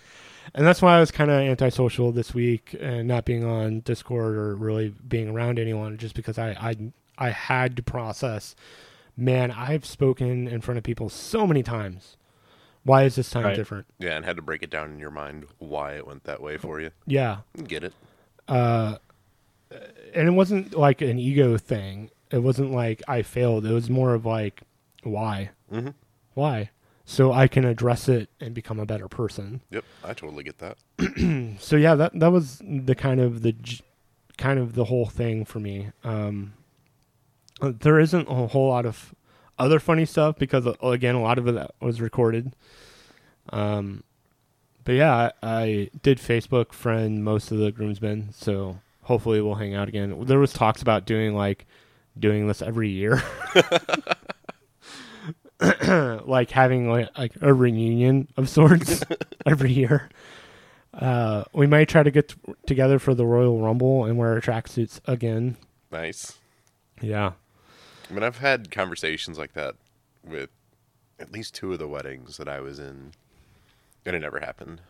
And 0.54 0.66
that's 0.66 0.82
why 0.82 0.96
I 0.96 1.02
was 1.02 1.12
kind 1.12 1.30
of 1.30 1.42
antisocial 1.42 2.14
this 2.14 2.34
week 2.34 2.74
and 2.80 3.10
not 3.10 3.26
being 3.26 3.44
on 3.44 3.82
Discord 3.82 4.38
or 4.38 4.56
really 4.56 4.96
being 5.06 5.28
around 5.28 5.60
anyone, 5.60 5.98
just 5.98 6.16
because 6.16 6.38
I 6.38 6.52
I, 6.52 6.76
I 7.18 7.32
had 7.32 7.76
to 7.76 7.84
process. 7.84 8.56
Man, 9.18 9.52
I've 9.52 9.86
spoken 9.86 10.48
in 10.48 10.62
front 10.62 10.78
of 10.78 10.86
people 10.86 11.10
so 11.10 11.46
many 11.46 11.62
times. 11.62 12.16
Why 12.86 13.04
is 13.04 13.16
this 13.16 13.30
time 13.30 13.44
Right. 13.44 13.56
different? 13.56 13.88
yeah, 14.00 14.16
and 14.16 14.24
had 14.24 14.38
to 14.38 14.42
break 14.42 14.64
it 14.64 14.70
down 14.70 14.92
in 14.92 15.00
your 15.00 15.12
mind 15.12 15.46
why 15.58 15.94
it 15.94 16.08
went 16.08 16.24
that 16.24 16.42
way 16.42 16.56
for 16.58 16.80
you. 16.80 16.92
Yeah, 17.06 17.40
Get 17.68 17.84
it? 17.84 17.94
uh, 18.48 18.98
and 20.14 20.28
it 20.28 20.32
wasn't 20.32 20.78
like 20.78 21.02
an 21.02 21.20
ego 21.20 21.58
thing. 21.58 22.10
It 22.32 22.38
wasn't 22.40 22.72
like 22.72 23.02
I 23.08 23.22
failed. 23.24 23.66
It 23.66 23.74
was 23.74 23.90
more 23.90 24.14
of 24.14 24.26
like, 24.26 24.62
why, 25.04 25.50
Mm-hmm. 25.74 25.90
why, 26.36 26.70
so 27.06 27.32
I 27.34 27.48
can 27.48 27.66
address 27.66 28.08
it 28.08 28.30
and 28.40 28.54
become 28.54 28.80
a 28.80 28.86
better 28.86 29.08
person. 29.08 29.62
Yep, 29.72 29.84
I 30.04 30.14
totally 30.14 30.44
get 30.44 30.60
that. 30.60 30.78
so 31.60 31.76
yeah, 31.76 31.96
that 31.96 32.18
that 32.20 32.32
was 32.32 32.62
the 32.64 32.96
kind 32.96 33.20
of 33.20 33.42
the 33.42 33.52
j- 33.54 33.82
kind 34.38 34.60
of 34.60 34.74
the 34.76 34.86
whole 34.86 35.06
thing 35.08 35.44
for 35.46 35.60
me. 35.60 35.90
Um, 36.04 36.54
there 37.62 38.00
isn't 38.00 38.28
a 38.30 38.48
whole 38.48 38.70
lot 38.70 38.86
of 38.86 39.14
other 39.58 39.80
funny 39.80 40.06
stuff 40.06 40.38
because 40.38 40.68
uh, 40.68 40.74
again, 40.82 41.16
a 41.16 41.22
lot 41.22 41.38
of 41.38 41.48
it 41.48 41.72
was 41.82 42.02
recorded. 42.02 42.56
Um, 43.50 44.04
but 44.84 44.94
yeah, 44.94 45.14
I, 45.14 45.32
I 45.44 45.90
did 46.02 46.20
Facebook 46.20 46.74
friend 46.74 47.24
most 47.24 47.52
of 47.52 47.58
the 47.58 47.72
groomsmen, 47.72 48.34
so 48.34 48.80
hopefully 49.04 49.42
we'll 49.42 49.56
hang 49.56 49.74
out 49.76 49.88
again. 49.88 50.26
There 50.26 50.40
was 50.40 50.54
talks 50.54 50.82
about 50.82 51.06
doing 51.06 51.36
like 51.36 51.66
doing 52.18 52.48
this 52.48 52.62
every 52.62 52.90
year. 52.90 53.22
like 56.26 56.52
having 56.52 56.90
like, 56.90 57.18
like 57.18 57.34
a 57.42 57.54
reunion 57.54 58.28
of 58.38 58.50
sorts 58.50 59.04
every 59.46 59.72
year. 59.72 60.10
Uh, 60.94 61.44
we 61.54 61.68
might 61.68 61.90
try 61.90 62.04
to 62.04 62.12
get 62.12 62.30
t- 62.30 62.54
together 62.66 63.00
for 63.00 63.14
the 63.14 63.26
Royal 63.26 63.62
Rumble 63.62 64.06
and 64.06 64.18
wear 64.18 64.34
our 64.34 64.42
tracksuits 64.42 65.00
again. 65.06 65.58
Nice. 65.92 66.38
Yeah. 67.02 67.34
I 68.10 68.14
mean, 68.14 68.24
I've 68.24 68.38
had 68.38 68.72
conversations 68.72 69.38
like 69.38 69.54
that 69.54 69.76
with 70.24 70.50
at 71.20 71.32
least 71.32 71.56
two 71.56 71.74
of 71.74 71.80
the 71.80 71.88
weddings 71.88 72.38
that 72.38 72.48
I 72.48 72.60
was 72.60 72.78
in, 72.80 73.12
and 74.06 74.16
it 74.16 74.20
never 74.20 74.40
happened. 74.40 74.82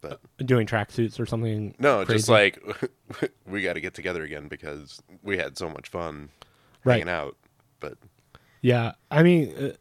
But 0.00 0.20
Doing 0.38 0.66
tracksuits 0.66 1.20
or 1.20 1.26
something. 1.26 1.74
no, 1.78 2.04
crazy. 2.06 2.18
just 2.18 2.28
like 2.30 2.58
we 3.46 3.60
got 3.62 3.74
to 3.74 3.80
get 3.82 3.92
together 3.92 4.22
again 4.22 4.48
because 4.48 5.02
we 5.22 5.36
had 5.36 5.58
so 5.58 5.68
much 5.68 5.88
fun 5.88 6.30
Right. 6.84 6.94
hanging 6.94 7.08
out. 7.10 7.36
But 7.80 7.98
Yeah. 8.62 8.92
I 9.10 9.22
mean, 9.22 9.54
uh, 9.58 9.72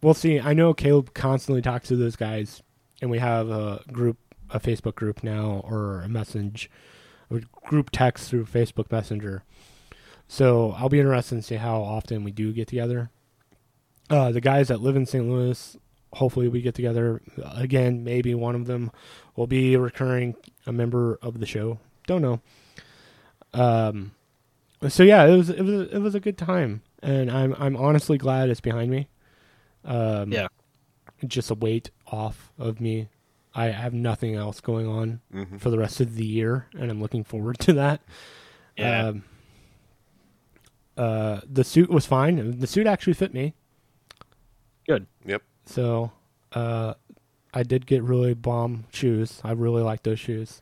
we'll 0.00 0.14
see. 0.14 0.40
I 0.40 0.54
know 0.54 0.72
Caleb 0.72 1.12
constantly 1.12 1.60
talks 1.60 1.88
to 1.88 1.96
those 1.96 2.16
guys, 2.16 2.62
and 3.02 3.10
we 3.10 3.18
have 3.18 3.50
a 3.50 3.82
group, 3.92 4.16
a 4.48 4.58
Facebook 4.58 4.94
group 4.94 5.22
now, 5.22 5.60
or 5.68 6.00
a 6.00 6.08
message, 6.08 6.70
a 7.30 7.40
group 7.66 7.90
text 7.90 8.30
through 8.30 8.46
Facebook 8.46 8.90
Messenger. 8.90 9.42
So 10.28 10.74
I'll 10.78 10.88
be 10.88 11.00
interested 11.00 11.36
to 11.36 11.42
see 11.42 11.56
how 11.56 11.82
often 11.82 12.24
we 12.24 12.30
do 12.30 12.52
get 12.52 12.68
together. 12.68 13.10
Uh, 14.10 14.32
the 14.32 14.40
guys 14.40 14.68
that 14.68 14.80
live 14.80 14.96
in 14.96 15.06
St. 15.06 15.26
Louis, 15.26 15.76
hopefully 16.12 16.48
we 16.48 16.60
get 16.60 16.74
together 16.74 17.22
again. 17.54 18.04
Maybe 18.04 18.34
one 18.34 18.54
of 18.54 18.66
them 18.66 18.90
will 19.36 19.46
be 19.46 19.74
a 19.74 19.80
recurring 19.80 20.36
a 20.66 20.72
member 20.72 21.18
of 21.22 21.40
the 21.40 21.46
show. 21.46 21.78
Don't 22.06 22.22
know. 22.22 22.40
Um, 23.52 24.12
so 24.88 25.02
yeah, 25.02 25.24
it 25.24 25.36
was 25.36 25.50
it 25.50 25.62
was 25.62 25.88
it 25.90 25.98
was 25.98 26.14
a 26.14 26.20
good 26.20 26.36
time, 26.36 26.82
and 27.02 27.30
I'm 27.30 27.54
I'm 27.58 27.76
honestly 27.76 28.18
glad 28.18 28.50
it's 28.50 28.60
behind 28.60 28.90
me. 28.90 29.08
Um, 29.84 30.32
Yeah. 30.32 30.48
just 31.26 31.50
a 31.50 31.54
weight 31.54 31.90
off 32.06 32.52
of 32.58 32.80
me. 32.80 33.08
I 33.54 33.66
have 33.66 33.94
nothing 33.94 34.34
else 34.34 34.60
going 34.60 34.86
on 34.86 35.20
mhm. 35.32 35.60
for 35.60 35.70
the 35.70 35.78
rest 35.78 36.00
of 36.00 36.16
the 36.16 36.26
year, 36.26 36.66
and 36.76 36.90
I'm 36.90 37.00
looking 37.00 37.24
forward 37.24 37.58
to 37.60 37.72
that. 37.74 38.00
Yeah. 38.76 39.08
Um, 39.08 39.24
uh, 40.96 41.40
the 41.50 41.64
suit 41.64 41.90
was 41.90 42.06
fine. 42.06 42.58
The 42.60 42.66
suit 42.66 42.86
actually 42.86 43.14
fit 43.14 43.32
me, 43.34 43.54
Good. 44.86 45.06
yep, 45.24 45.42
so 45.66 46.12
uh, 46.52 46.94
I 47.52 47.62
did 47.62 47.86
get 47.86 48.02
really 48.02 48.34
bomb 48.34 48.84
shoes. 48.92 49.40
I 49.44 49.52
really 49.52 49.82
like 49.82 50.02
those 50.02 50.20
shoes. 50.20 50.60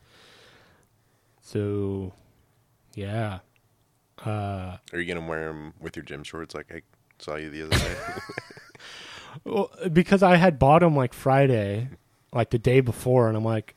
So, 1.41 2.12
yeah. 2.95 3.41
Uh, 4.24 4.76
are 4.93 4.99
you 5.01 5.12
gonna 5.12 5.26
wear 5.26 5.49
them 5.49 5.72
with 5.80 5.97
your 5.97 6.05
gym 6.05 6.22
shorts 6.22 6.55
like 6.55 6.70
I 6.72 6.83
saw 7.18 7.37
you 7.37 7.51
the 7.51 7.62
other 7.66 7.76
day? 7.78 7.95
Well, 9.45 9.70
because 9.91 10.22
I 10.22 10.37
had 10.37 10.59
bought 10.59 10.80
them 10.80 10.95
like 10.95 11.14
Friday, 11.14 11.89
like 12.35 12.51
the 12.51 12.59
day 12.59 12.80
before, 12.83 13.28
and 13.28 13.37
I'm 13.37 13.43
like, 13.45 13.74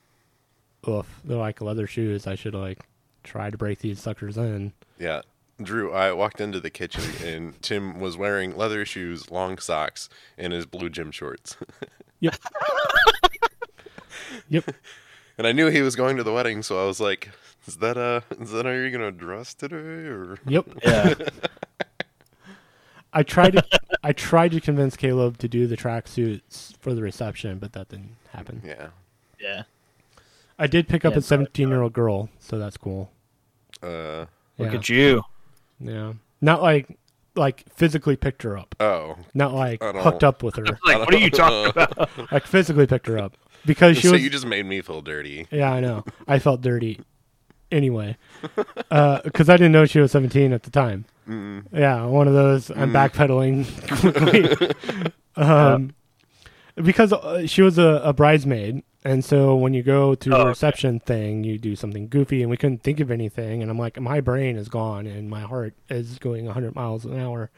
oof, 0.86 1.22
they're 1.24 1.38
like 1.38 1.62
leather 1.62 1.88
shoes. 1.88 2.28
I 2.28 2.36
should 2.36 2.54
like 2.54 2.80
try 3.24 3.50
to 3.50 3.58
break 3.58 3.80
these 3.80 4.02
suckers 4.02 4.38
in. 4.38 4.74
yeah. 5.00 5.22
Drew, 5.62 5.92
I 5.94 6.12
walked 6.12 6.42
into 6.42 6.60
the 6.60 6.70
kitchen 6.70 7.04
and 7.26 7.62
Tim 7.62 8.00
was 8.00 8.18
wearing 8.18 8.58
leather 8.58 8.86
shoes, 8.86 9.32
long 9.32 9.58
socks, 9.58 10.10
and 10.38 10.52
his 10.52 10.66
blue 10.66 10.90
gym 10.90 11.12
shorts. 11.12 11.58
Yep. 12.22 12.36
yep. 14.50 14.64
And 15.38 15.46
I 15.46 15.52
knew 15.52 15.68
he 15.68 15.82
was 15.82 15.96
going 15.98 16.16
to 16.18 16.24
the 16.24 16.32
wedding, 16.32 16.64
so 16.64 16.82
I 16.82 16.88
was 16.88 17.00
like, 17.02 17.30
"Is 17.68 17.78
that 17.78 17.98
uh, 17.98 18.22
is 18.40 18.52
that 18.52 18.66
how 18.66 18.72
you're 18.72 18.90
gonna 18.90 19.12
dress 19.12 19.54
today?" 19.54 19.76
Or 19.76 20.38
Yep. 20.48 20.66
Yeah. 20.84 21.14
I 23.14 23.24
tried 23.24 23.52
to 23.54 23.64
I 24.04 24.14
tried 24.14 24.52
to 24.54 24.62
convince 24.62 24.96
Caleb 24.98 25.38
to 25.40 25.48
do 25.48 25.68
the 25.68 25.78
tracksuits 25.78 26.76
for 26.80 26.94
the 26.94 27.02
reception, 27.02 27.60
but 27.60 27.74
that 27.74 27.90
didn't 27.90 28.16
happen. 28.32 28.62
yeah, 28.66 28.88
yeah. 29.40 29.64
I 30.58 30.68
did 30.68 30.88
pick 30.88 31.04
up 31.06 31.14
Yeah, 31.14 31.20
a 31.20 31.22
17 31.22 31.68
year 31.68 31.82
old 31.82 31.94
girl, 31.94 32.30
so 32.40 32.58
that's 32.58 32.78
cool. 32.78 33.12
uh, 33.84 34.26
Look 34.58 34.72
yeah. 34.72 34.78
at 34.80 34.90
you. 34.90 35.22
Yeah. 35.80 36.14
Not 36.42 36.62
like 36.62 36.98
like 37.36 37.64
physically 37.74 38.16
picked 38.16 38.44
her 38.44 38.58
up. 38.58 38.76
oh, 38.80 39.18
Not 39.34 39.54
like 39.54 39.82
hooked 39.84 40.24
up 40.24 40.42
with 40.44 40.56
her. 40.56 40.66
Like, 40.86 41.00
what 41.00 41.14
are 41.14 41.18
you 41.18 41.30
talking 41.30 41.70
about? 41.82 42.32
like 42.32 42.46
physically 42.48 42.88
picked 42.88 43.08
her 43.08 43.18
up 43.18 43.36
because 43.66 43.98
she 43.98 44.08
so 44.08 44.14
was 44.14 44.24
you 44.24 44.30
just 44.30 44.46
made 44.46 44.66
me 44.66 44.82
feel 44.82 45.02
dirty. 45.02 45.48
Yeah, 45.52 45.72
I 45.72 45.80
know. 45.82 46.06
I 46.28 46.40
felt 46.40 46.62
dirty. 46.62 47.02
anyway, 47.72 48.16
because 49.24 49.50
I 49.50 49.58
didn't 49.58 49.72
know 49.74 49.86
she 49.86 50.00
was 50.00 50.12
17 50.12 50.54
at 50.54 50.64
the 50.64 50.70
time. 50.72 51.06
Mm. 51.28 51.66
Yeah, 51.74 52.06
one 52.06 52.28
of 52.28 52.34
those. 52.36 52.70
I'm 52.70 52.94
backpedaling 52.94 53.66
quickly. 54.00 55.12
um, 55.36 55.94
because 56.76 57.12
uh, 57.12 57.48
she 57.48 57.62
was 57.64 57.78
a, 57.78 58.02
a 58.04 58.14
bridesmaid, 58.14 58.84
and 59.06 59.24
so 59.24 59.56
when 59.56 59.74
you 59.74 59.84
go 59.84 60.16
to 60.16 60.30
Oh, 60.30 60.34
the 60.34 60.40
okay. 60.42 60.50
reception 60.50 61.00
thing, 61.00 61.44
you 61.46 61.58
do 61.58 61.76
something 61.78 62.10
goofy, 62.10 62.42
and 62.42 62.50
we 62.50 62.58
couldn't 62.58 62.84
think 62.84 63.00
of 63.00 63.10
anything. 63.12 63.62
And 63.62 63.72
I'm 63.72 63.78
like, 63.78 63.98
my 64.02 64.20
brain 64.20 64.58
is 64.58 64.68
gone, 64.68 65.06
and 65.08 65.30
my 65.30 65.42
heart 65.42 65.74
is 65.90 66.20
going 66.20 66.46
100 66.46 66.76
miles 66.76 67.06
an 67.06 67.18
hour. 67.20 67.50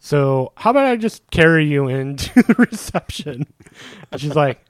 So 0.00 0.52
how 0.56 0.70
about 0.70 0.86
I 0.86 0.96
just 0.96 1.28
carry 1.30 1.66
you 1.66 1.86
into 1.88 2.32
the 2.42 2.54
reception? 2.58 3.46
And 4.10 4.20
she's 4.20 4.34
like, 4.34 4.64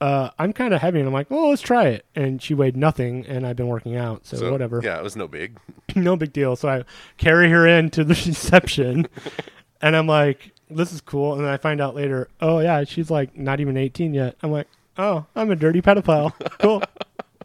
uh, 0.00 0.30
I'm 0.38 0.52
kind 0.52 0.74
of 0.74 0.80
heavy, 0.80 0.98
and 0.98 1.06
I'm 1.06 1.14
like, 1.14 1.30
well, 1.30 1.50
let's 1.50 1.62
try 1.62 1.86
it. 1.88 2.04
And 2.14 2.42
she 2.42 2.54
weighed 2.54 2.76
nothing, 2.76 3.26
and 3.26 3.46
I've 3.46 3.56
been 3.56 3.68
working 3.68 3.96
out, 3.96 4.26
so, 4.26 4.50
whatever 4.50 4.80
Yeah, 4.82 4.98
it 4.98 5.02
was 5.02 5.14
no 5.16 5.28
big. 5.28 5.58
no 5.96 6.16
big 6.16 6.32
deal. 6.32 6.56
So 6.56 6.68
I 6.68 6.84
carry 7.18 7.50
her 7.50 7.66
into 7.66 8.02
the 8.04 8.14
reception, 8.26 9.06
and 9.82 9.94
I'm 9.96 10.06
like, 10.06 10.52
"This 10.70 10.92
is 10.92 11.00
cool." 11.00 11.34
And 11.34 11.44
then 11.44 11.50
I 11.52 11.56
find 11.58 11.80
out 11.80 11.94
later, 11.94 12.28
oh 12.40 12.58
yeah, 12.60 12.84
she's 12.84 13.10
like 13.10 13.36
not 13.36 13.60
even 13.60 13.76
18 13.76 14.14
yet. 14.14 14.36
I'm 14.42 14.50
like, 14.50 14.68
"Oh, 14.98 15.26
I'm 15.36 15.50
a 15.50 15.56
dirty 15.56 15.80
pedophile." 15.82 16.32
Cool, 16.58 16.82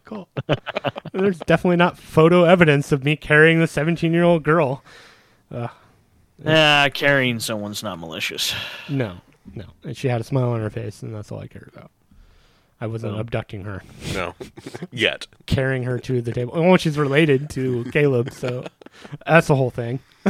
cool. 0.05 0.29
There's 1.13 1.39
definitely 1.39 1.75
not 1.77 1.97
photo 1.97 2.43
evidence 2.45 2.91
of 2.91 3.03
me 3.03 3.15
carrying 3.15 3.59
the 3.59 3.67
17 3.67 4.11
year 4.13 4.23
old 4.23 4.43
girl. 4.43 4.83
Yeah, 6.43 6.87
carrying 6.89 7.39
someone's 7.39 7.83
not 7.83 7.99
malicious. 7.99 8.53
No, 8.87 9.17
no. 9.53 9.65
And 9.83 9.95
she 9.97 10.07
had 10.07 10.21
a 10.21 10.23
smile 10.23 10.49
on 10.51 10.61
her 10.61 10.69
face, 10.69 11.03
and 11.03 11.13
that's 11.13 11.31
all 11.31 11.39
I 11.39 11.47
cared 11.47 11.69
about. 11.75 11.91
I 12.81 12.87
wasn't 12.87 13.15
Oh. 13.17 13.19
abducting 13.19 13.65
her, 13.65 13.83
No, 14.13 14.35
yet. 14.91 15.27
carrying 15.47 15.83
her 15.83 15.99
to 15.99 16.21
the 16.21 16.31
table. 16.31 16.53
Oh, 16.55 16.77
she's 16.77 16.97
related 16.97 17.49
to 17.51 17.83
Caleb, 17.91 18.31
so 18.31 18.63
that's 19.27 19.47
the 19.47 19.55
whole 19.55 19.69
thing. 19.69 19.99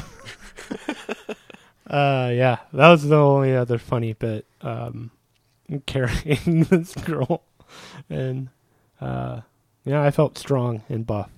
uh, 1.87 2.31
yeah, 2.33 2.57
that 2.73 2.89
was 2.89 3.03
the 3.07 3.15
only 3.17 3.55
other 3.55 3.77
funny 3.77 4.13
bit. 4.13 4.45
Um, 4.61 5.11
carrying 5.85 6.63
this 6.69 6.93
girl, 6.95 7.43
and 8.09 8.49
uh, 9.01 9.41
yeah, 9.85 10.01
I 10.03 10.11
felt 10.11 10.37
strong 10.37 10.83
and 10.89 11.05
buff. 11.05 11.29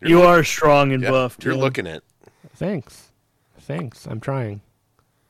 You're 0.00 0.10
you 0.10 0.18
look- 0.20 0.28
are 0.28 0.44
strong 0.44 0.92
and 0.92 1.02
Yeah, 1.02 1.10
buffed. 1.10 1.44
You're 1.44 1.54
yeah. 1.54 1.60
looking 1.60 1.86
it. 1.86 2.02
Thanks, 2.54 3.10
thanks. 3.58 4.06
I'm 4.06 4.20
trying. 4.20 4.60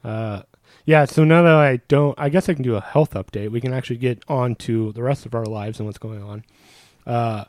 Uh, 0.02 0.42
yeah. 0.84 1.04
So 1.04 1.24
now 1.24 1.42
that 1.42 1.54
I 1.54 1.76
don't, 1.88 2.18
I 2.18 2.28
guess 2.28 2.48
I 2.48 2.54
can 2.54 2.62
do 2.62 2.74
a 2.76 2.80
health 2.80 3.14
update. 3.14 3.50
We 3.50 3.60
can 3.60 3.72
actually 3.72 3.98
get 3.98 4.22
on 4.28 4.54
to 4.56 4.92
the 4.92 5.02
rest 5.02 5.26
of 5.26 5.34
our 5.34 5.44
lives 5.46 5.78
and 5.78 5.86
what's 5.86 5.98
going 5.98 6.22
on. 6.22 6.44
Uh, 7.06 7.44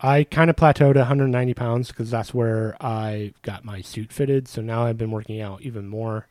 I 0.00 0.24
kind 0.24 0.50
of 0.50 0.56
plateaued 0.56 0.90
at 0.90 0.96
190 0.96 1.54
pounds 1.54 1.88
because 1.88 2.10
that's 2.10 2.34
where 2.34 2.76
I 2.80 3.32
got 3.42 3.64
my 3.64 3.80
suit 3.80 4.12
fitted. 4.12 4.48
So 4.48 4.60
now 4.60 4.84
I've 4.84 4.98
been 4.98 5.12
working 5.12 5.40
out 5.40 5.62
even 5.62 5.86
more. 5.86 6.26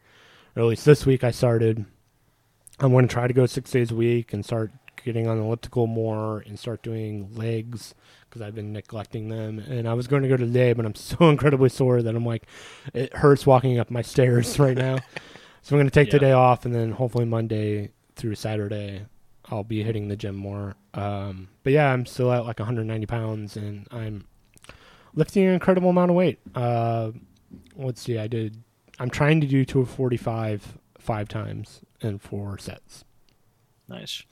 Or 0.56 0.62
at 0.64 0.66
least 0.66 0.86
this 0.86 1.06
week 1.06 1.24
I 1.24 1.32
started. 1.32 1.86
I'm 2.82 2.92
going 2.92 3.08
to 3.08 3.14
try 3.14 3.28
to 3.28 3.34
go 3.34 3.46
six 3.46 3.72
days 3.72 3.92
a 3.92 3.96
week 3.96 4.34
and 4.34 4.44
start 4.44 4.72
getting 5.04 5.28
on 5.28 5.38
the 5.38 5.44
elliptical 5.44 5.88
more 5.88 6.40
and 6.46 6.58
start 6.60 6.84
doing 6.84 7.30
legs 7.36 7.94
because 8.30 8.42
I've 8.42 8.56
been 8.56 8.72
neglecting 8.74 9.30
them. 9.30 9.60
And 9.60 9.88
I 9.88 9.94
was 9.94 10.08
going 10.08 10.24
to 10.24 10.28
go 10.30 10.38
today, 10.38 10.74
but 10.74 10.86
I'm 10.86 10.96
so 10.96 11.30
incredibly 11.30 11.70
sore 11.70 12.02
that 12.02 12.16
I'm 12.16 12.26
like, 12.26 12.44
it 12.94 13.14
hurts 13.16 13.46
walking 13.46 13.80
up 13.80 13.92
my 13.92 14.02
stairs 14.14 14.58
right 14.60 14.78
now. 14.78 14.98
so 15.62 15.76
I'm 15.76 15.80
going 15.80 15.86
to 15.88 15.92
take 15.92 16.08
Yeah. 16.08 16.20
today 16.20 16.32
off 16.32 16.66
and 16.66 16.74
then 16.74 16.92
hopefully 16.92 17.26
Monday 17.26 17.92
through 18.16 18.36
Saturday 18.36 19.06
I'll 19.50 19.64
be 19.64 19.84
hitting 19.84 20.08
the 20.08 20.16
gym 20.16 20.36
more. 20.36 20.76
Um, 20.94 21.50
but 21.64 21.74
yeah, 21.74 21.92
I'm 21.92 22.06
still 22.06 22.32
at 22.32 22.46
like 22.46 22.60
190 22.60 23.06
pounds 23.06 23.58
and 23.58 23.88
I'm 23.92 24.26
lifting 25.14 25.44
an 25.46 25.54
incredible 25.54 25.90
amount 25.90 26.10
of 26.12 26.16
weight. 26.16 26.40
Uh, 26.56 27.12
let's 27.76 28.02
see, 28.02 28.18
I 28.18 28.28
did. 28.28 28.64
I'm 29.00 29.10
trying 29.10 29.42
to 29.42 29.48
do 29.48 29.66
245 29.66 30.78
five 31.00 31.28
times 31.28 31.82
in 32.02 32.20
four 32.20 32.58
sets. 32.58 33.04
Nice. 33.88 34.24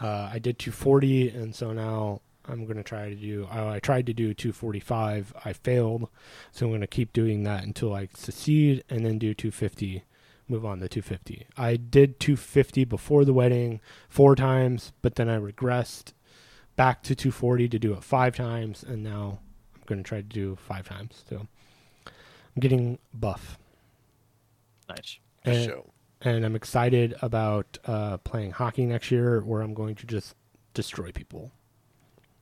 Uh, 0.00 0.30
I 0.32 0.38
did 0.38 0.58
240, 0.58 1.30
and 1.30 1.54
so 1.54 1.72
now 1.72 2.20
I'm 2.46 2.64
going 2.64 2.76
to 2.76 2.82
try 2.84 3.08
to 3.08 3.14
do. 3.14 3.48
Oh, 3.52 3.68
I 3.68 3.80
tried 3.80 4.06
to 4.06 4.12
do 4.12 4.32
245. 4.34 5.34
I 5.44 5.52
failed, 5.52 6.08
so 6.52 6.66
I'm 6.66 6.70
going 6.70 6.80
to 6.80 6.86
keep 6.86 7.12
doing 7.12 7.42
that 7.44 7.64
until 7.64 7.92
I 7.94 8.08
succeed, 8.14 8.84
and 8.88 9.04
then 9.04 9.18
do 9.18 9.34
250. 9.34 10.04
Move 10.50 10.64
on 10.64 10.80
to 10.80 10.88
250. 10.88 11.46
I 11.58 11.76
did 11.76 12.18
250 12.20 12.84
before 12.84 13.24
the 13.26 13.34
wedding 13.34 13.80
four 14.08 14.34
times, 14.34 14.92
but 15.02 15.16
then 15.16 15.28
I 15.28 15.36
regressed 15.38 16.12
back 16.76 17.02
to 17.02 17.14
240 17.14 17.68
to 17.68 17.78
do 17.78 17.92
it 17.92 18.02
five 18.02 18.34
times, 18.36 18.82
and 18.82 19.02
now 19.02 19.40
I'm 19.74 19.82
going 19.86 20.02
to 20.02 20.08
try 20.08 20.18
to 20.18 20.22
do 20.22 20.56
five 20.56 20.88
times. 20.88 21.22
So 21.28 21.46
I'm 22.06 22.60
getting 22.60 22.98
buff. 23.12 23.58
Nice. 24.88 25.18
For 25.44 25.50
And- 25.50 25.64
show. 25.66 25.90
And 26.22 26.44
I'm 26.44 26.56
excited 26.56 27.14
about 27.22 27.78
uh, 27.86 28.16
playing 28.18 28.52
hockey 28.52 28.86
next 28.86 29.10
year, 29.10 29.40
where 29.40 29.62
I'm 29.62 29.74
going 29.74 29.94
to 29.96 30.06
just 30.06 30.34
destroy 30.74 31.12
people. 31.12 31.50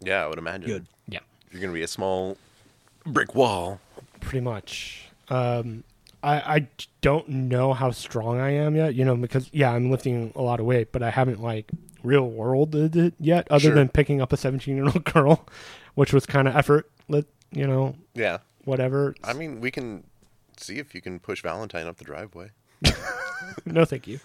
Yeah, 0.00 0.24
I 0.24 0.26
would 0.28 0.38
imagine. 0.38 0.68
Good. 0.68 0.86
Yeah, 1.08 1.20
You're 1.50 1.60
gonna 1.60 1.72
be 1.72 1.82
a 1.82 1.88
small 1.88 2.36
brick 3.04 3.34
wall. 3.34 3.80
pretty 4.20 4.40
much. 4.40 5.08
Um, 5.28 5.84
I 6.22 6.56
I 6.56 6.66
don't 7.00 7.28
know 7.28 7.72
how 7.72 7.90
strong 7.92 8.38
I 8.40 8.50
am 8.50 8.74
yet, 8.76 8.94
you 8.94 9.04
know, 9.04 9.16
because 9.16 9.48
yeah, 9.52 9.70
I'm 9.72 9.90
lifting 9.90 10.32
a 10.36 10.42
lot 10.42 10.60
of 10.60 10.66
weight, 10.66 10.92
but 10.92 11.02
I 11.02 11.10
haven't 11.10 11.42
like 11.42 11.70
real 12.02 12.28
worlded 12.28 12.94
it 12.96 13.14
yet, 13.18 13.46
other 13.50 13.60
Sure. 13.60 13.74
than 13.74 13.88
picking 13.88 14.20
up 14.20 14.32
a 14.32 14.36
17 14.36 14.74
year 14.76 14.84
old 14.84 15.04
girl, 15.12 15.46
which 15.94 16.12
was 16.12 16.26
kind 16.26 16.46
of 16.48 16.54
effort. 16.56 16.90
Let 17.08 17.24
you 17.52 17.66
know, 17.66 17.96
Yeah. 18.14 18.38
whatever. 18.64 19.14
I 19.24 19.32
mean, 19.32 19.60
we 19.60 19.70
can 19.70 20.04
see 20.56 20.78
if 20.78 20.94
you 20.94 21.00
can 21.00 21.18
push 21.20 21.42
Valentine 21.42 21.86
up 21.86 21.96
the 21.96 22.04
driveway. 22.04 22.50
no, 23.66 23.84
thank 23.84 24.06
you. 24.06 24.20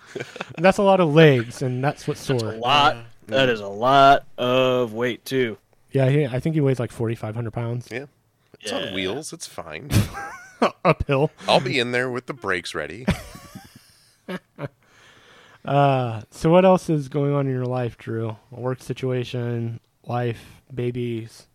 That's 0.58 0.78
a 0.78 0.84
lot 0.84 1.00
of 1.00 1.14
legs, 1.14 1.62
and 1.62 1.84
that's 1.84 2.08
what's 2.08 2.22
sore. 2.22 2.38
A 2.38 2.40
sore. 2.40 2.54
lot. 2.54 2.98
That 3.28 3.50
is 3.50 3.60
a 3.60 3.68
lot 3.68 4.26
of 4.38 4.94
weight 4.94 5.24
too. 5.26 5.58
Yeah, 5.92 6.10
he, 6.10 6.26
I 6.26 6.40
think 6.40 6.56
he 6.56 6.62
weighs 6.62 6.80
like 6.80 6.92
4,500 6.92 7.52
pounds 7.52 7.88
Yeah. 7.92 8.06
It's 8.60 8.72
Yeah. 8.72 8.78
on 8.88 8.94
wheels. 8.94 9.34
It's 9.34 9.48
fine. 9.48 9.90
uphill. 10.86 11.32
I'll 11.48 11.60
be 11.60 11.80
in 11.80 11.92
there 11.92 12.10
with 12.10 12.28
the 12.28 12.34
brakes 12.34 12.74
ready. 12.76 13.06
Uh, 15.64 16.24
so 16.32 16.50
what 16.50 16.66
else 16.66 16.90
is 16.90 17.08
going 17.08 17.34
on 17.34 17.46
in 17.46 17.54
your 17.54 17.66
life, 17.68 17.96
Drew? 17.98 18.36
A 18.52 18.60
work 18.60 18.82
situation, 18.82 19.80
life, 20.08 20.62
babies. 20.74 21.46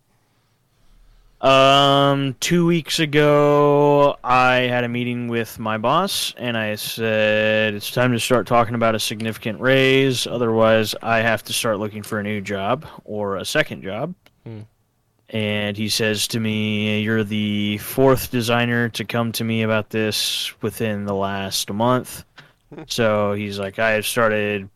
Um, 1.39 2.35
two 2.39 2.65
weeks 2.65 2.99
ago, 2.99 4.17
I 4.23 4.55
had 4.55 4.83
a 4.83 4.89
meeting 4.89 5.27
with 5.27 5.59
my 5.59 5.77
boss, 5.77 6.33
and 6.35 6.57
I 6.57 6.73
said 6.75 7.75
it's 7.75 7.91
time 7.91 8.11
to 8.13 8.19
start 8.19 8.47
talking 8.47 8.73
about 8.73 8.95
a 8.95 8.99
significant 8.99 9.61
raise. 9.61 10.25
Otherwise, 10.25 10.95
I 11.03 11.19
have 11.19 11.43
to 11.43 11.53
start 11.53 11.77
looking 11.77 12.01
for 12.01 12.19
a 12.19 12.23
new 12.23 12.41
job 12.41 12.87
or 13.03 13.35
a 13.35 13.45
second 13.45 13.83
job. 13.83 14.15
Hmm. 14.43 14.61
And 15.29 15.77
he 15.77 15.89
says 15.89 16.27
to 16.29 16.39
me, 16.39 17.01
"You're 17.01 17.23
the 17.23 17.77
fourth 17.79 18.31
designer 18.31 18.89
to 18.89 19.05
come 19.05 19.31
to 19.33 19.43
me 19.43 19.61
about 19.61 19.91
this 19.91 20.51
within 20.63 21.05
the 21.05 21.13
last 21.13 21.71
month." 21.71 22.23
So 22.87 23.33
he's 23.33 23.59
like, 23.59 23.77
"I 23.77 23.91
have 23.91 24.07
started 24.07 24.69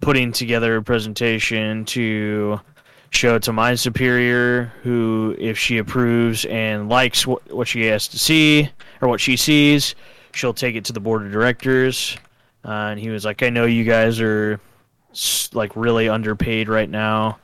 putting 0.00 0.32
together 0.32 0.76
a 0.76 0.82
presentation 0.82 1.84
to." 1.86 2.60
Show 3.10 3.36
it 3.36 3.42
to 3.42 3.52
my 3.52 3.74
superior 3.74 4.72
who 4.82 5.34
if 5.38 5.58
she 5.58 5.78
approves 5.78 6.44
and 6.46 6.88
likes 6.88 7.26
what, 7.26 7.50
what 7.52 7.68
she 7.68 7.84
has 7.84 8.08
to 8.08 8.18
see 8.18 8.68
or 9.00 9.08
what 9.08 9.20
she 9.20 9.36
sees 9.36 9.94
she'll 10.32 10.54
take 10.54 10.76
it 10.76 10.84
to 10.84 10.92
the 10.92 11.00
board 11.00 11.24
of 11.24 11.32
directors. 11.32 12.16
Uh, 12.64 12.90
and 12.90 13.00
he 13.00 13.08
was 13.10 13.24
like 13.24 13.42
i 13.42 13.48
know 13.48 13.64
you 13.64 13.84
guys 13.84 14.20
are 14.20 14.60
like 15.52 15.74
really 15.76 16.08
underpaid 16.08 16.68
right 16.68 16.90
now 16.90 17.38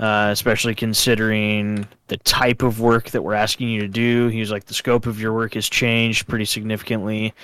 uh, 0.00 0.30
especially 0.32 0.74
considering 0.74 1.86
the 2.06 2.16
type 2.18 2.62
of 2.62 2.80
work 2.80 3.10
that 3.10 3.20
we're 3.20 3.34
asking 3.34 3.68
you 3.68 3.82
to 3.82 3.88
do. 3.88 4.28
He 4.28 4.40
was 4.40 4.50
like 4.50 4.64
the 4.64 4.72
scope 4.72 5.04
of 5.04 5.20
your 5.20 5.34
work 5.34 5.52
has 5.54 5.68
changed 5.68 6.26
pretty 6.26 6.46
significantly 6.46 7.34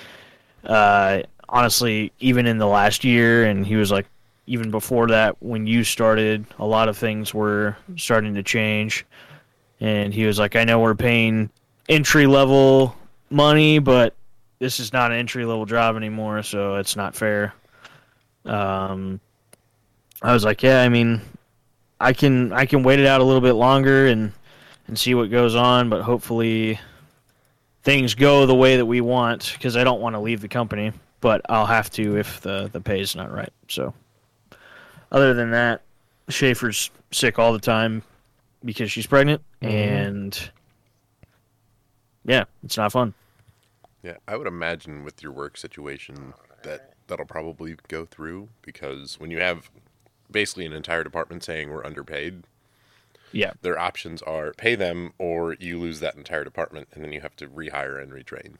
uh, 0.63 1.21
honestly 1.47 2.11
even 2.19 2.47
in 2.47 2.57
the 2.57 2.65
last 2.65 3.03
year. 3.03 3.45
And 3.45 3.65
he 3.65 3.75
was 3.75 3.91
like 3.91 4.07
even 4.47 4.71
before 4.71 5.07
that, 5.07 5.35
when 5.41 5.67
you 5.67 5.83
started, 5.83 6.45
a 6.57 6.65
lot 6.65 6.87
of 6.87 6.97
things 6.97 7.33
were 7.33 7.75
starting 7.97 8.33
to 8.33 8.43
change. 8.43 9.05
And 9.81 10.13
he 10.13 10.25
was 10.25 10.39
like, 10.39 10.55
I 10.55 10.63
know 10.63 10.79
we're 10.79 10.95
paying 10.95 11.49
entry 11.89 12.25
level 12.25 12.95
money, 13.29 13.79
but 13.79 14.15
this 14.59 14.79
is 14.79 14.93
not 14.93 15.11
an 15.11 15.17
entry 15.17 15.45
level 15.45 15.65
job 15.65 15.97
anymore, 15.97 16.41
so 16.43 16.75
it's 16.75 16.95
not 16.95 17.13
fair. 17.13 17.53
Um, 18.45 19.19
I 20.21 20.33
was 20.33 20.45
like, 20.45 20.63
yeah, 20.63 20.81
I 20.81 20.89
mean, 20.89 21.21
I 21.99 22.13
can 22.13 22.53
I 22.53 22.65
can 22.65 22.83
wait 22.83 22.99
it 22.99 23.05
out 23.05 23.21
a 23.21 23.23
little 23.23 23.41
bit 23.41 23.53
longer 23.53 24.07
and 24.07 24.31
and 24.87 24.97
see 24.97 25.13
what 25.13 25.29
goes 25.29 25.55
on, 25.55 25.89
but 25.89 26.01
hopefully 26.01 26.79
things 27.83 28.15
go 28.15 28.45
the 28.45 28.55
way 28.55 28.77
that 28.77 28.85
we 28.85 29.01
want 29.01 29.51
because 29.53 29.75
I 29.75 29.83
don't 29.83 29.99
want 29.99 30.15
to 30.15 30.19
leave 30.19 30.39
the 30.39 30.47
company, 30.47 30.93
but 31.19 31.41
I'll 31.49 31.65
have 31.65 31.89
to 31.91 32.17
if 32.17 32.39
the 32.39 32.69
the 32.71 32.79
pay 32.79 33.01
is 33.01 33.13
not 33.13 33.31
right. 33.31 33.51
So. 33.67 33.93
Other 35.11 35.33
than 35.33 35.51
that, 35.51 35.81
Schaefer's 36.29 36.91
sick 37.11 37.39
all 37.39 37.53
the 37.53 37.59
time. 37.59 38.03
because 38.65 38.91
she's 38.91 39.05
pregnant, 39.05 39.41
Mhm. 39.61 39.69
and 39.69 40.51
yeah, 42.25 42.43
it's 42.63 42.75
not 42.75 42.91
fun. 42.91 43.13
Yeah, 44.01 44.17
I 44.27 44.35
would 44.35 44.47
imagine 44.47 45.03
with 45.03 45.21
your 45.21 45.31
work 45.31 45.57
situation 45.57 46.33
that 46.63 46.95
that'll 47.07 47.27
probably 47.27 47.77
go 47.87 48.03
through 48.03 48.49
because 48.63 49.19
when 49.19 49.29
you 49.29 49.39
have 49.39 49.69
basically 50.29 50.65
an 50.65 50.73
entire 50.73 51.03
department 51.03 51.43
saying 51.43 51.69
we're 51.69 51.85
underpaid, 51.85 52.43
Yeah, 53.31 53.53
their 53.61 53.77
options 53.77 54.21
are 54.23 54.53
pay 54.53 54.73
them 54.75 55.13
or 55.19 55.53
you 55.59 55.79
lose 55.79 55.99
that 55.99 56.15
entire 56.15 56.43
department 56.43 56.87
and 56.93 57.03
then 57.03 57.13
you 57.13 57.21
have 57.21 57.35
to 57.37 57.47
rehire 57.47 58.01
and 58.01 58.11
retrain, 58.11 58.55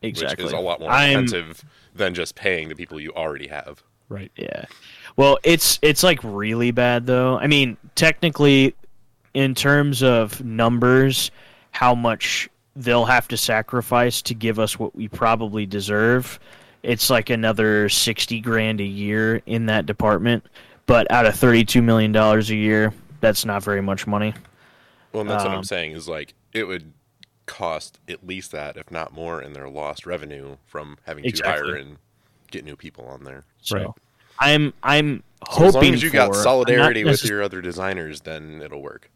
exactly. 0.00 0.44
which 0.44 0.52
is 0.54 0.58
a 0.58 0.60
lot 0.62 0.80
more 0.80 0.90
I'm- 0.90 1.24
expensive 1.24 1.64
than 1.94 2.14
just 2.14 2.34
paying 2.34 2.70
the 2.70 2.74
people 2.74 2.98
you 2.98 3.12
already 3.12 3.48
have. 3.48 3.82
Right. 4.08 4.32
Yeah. 4.36 4.64
Well, 5.16 5.38
it's 5.42 5.78
it's 5.82 6.02
like 6.02 6.20
really 6.22 6.70
bad 6.70 7.06
though. 7.06 7.38
I 7.38 7.46
mean, 7.46 7.76
technically 7.94 8.74
in 9.34 9.54
terms 9.54 10.02
of 10.02 10.42
numbers, 10.42 11.30
how 11.72 11.94
much 11.94 12.48
they'll 12.74 13.04
have 13.04 13.28
to 13.28 13.36
sacrifice 13.36 14.22
to 14.22 14.34
give 14.34 14.58
us 14.58 14.78
what 14.78 14.94
we 14.94 15.08
probably 15.08 15.66
deserve, 15.66 16.38
it's 16.82 17.10
like 17.10 17.28
another 17.28 17.88
60 17.88 18.40
grand 18.40 18.80
a 18.80 18.84
year 18.84 19.42
in 19.46 19.66
that 19.66 19.84
department, 19.84 20.46
but 20.86 21.10
out 21.10 21.26
of 21.26 21.34
32 21.34 21.82
million 21.82 22.12
dollars 22.12 22.50
a 22.50 22.56
year, 22.56 22.92
that's 23.20 23.44
not 23.44 23.62
very 23.62 23.82
much 23.82 24.06
money. 24.06 24.32
Well, 25.12 25.22
and 25.22 25.30
that's 25.30 25.42
what 25.44 25.52
Um, 25.52 25.58
I'm 25.58 25.64
saying 25.64 25.92
is 25.92 26.08
like 26.08 26.34
it 26.52 26.64
would 26.64 26.92
cost 27.46 27.98
at 28.08 28.26
least 28.26 28.52
that, 28.52 28.76
if 28.76 28.90
not 28.90 29.12
more, 29.12 29.42
in 29.42 29.52
their 29.52 29.68
lost 29.68 30.06
revenue 30.06 30.56
from 30.66 30.98
having 31.04 31.24
to 31.24 31.42
hire 31.44 31.74
and 31.74 31.96
get 32.50 32.64
new 32.64 32.76
people 32.76 33.06
on 33.06 33.24
there. 33.24 33.44
So 33.62 33.76
Right. 33.78 33.88
I'm 34.40 34.72
I'm 34.82 35.22
So 35.50 35.52
hoping 35.52 35.66
as 35.68 35.74
long 35.74 35.94
as 35.94 36.02
you 36.02 36.10
got 36.10 36.26
for- 36.28 36.32
I'm 36.34 36.38
not 36.38 36.42
solidarity 36.42 37.04
with 37.04 37.20
necess- 37.20 37.28
your 37.28 37.42
other 37.42 37.60
designers, 37.60 38.20
then 38.20 38.60
it'll 38.62 38.82
work. 38.82 39.10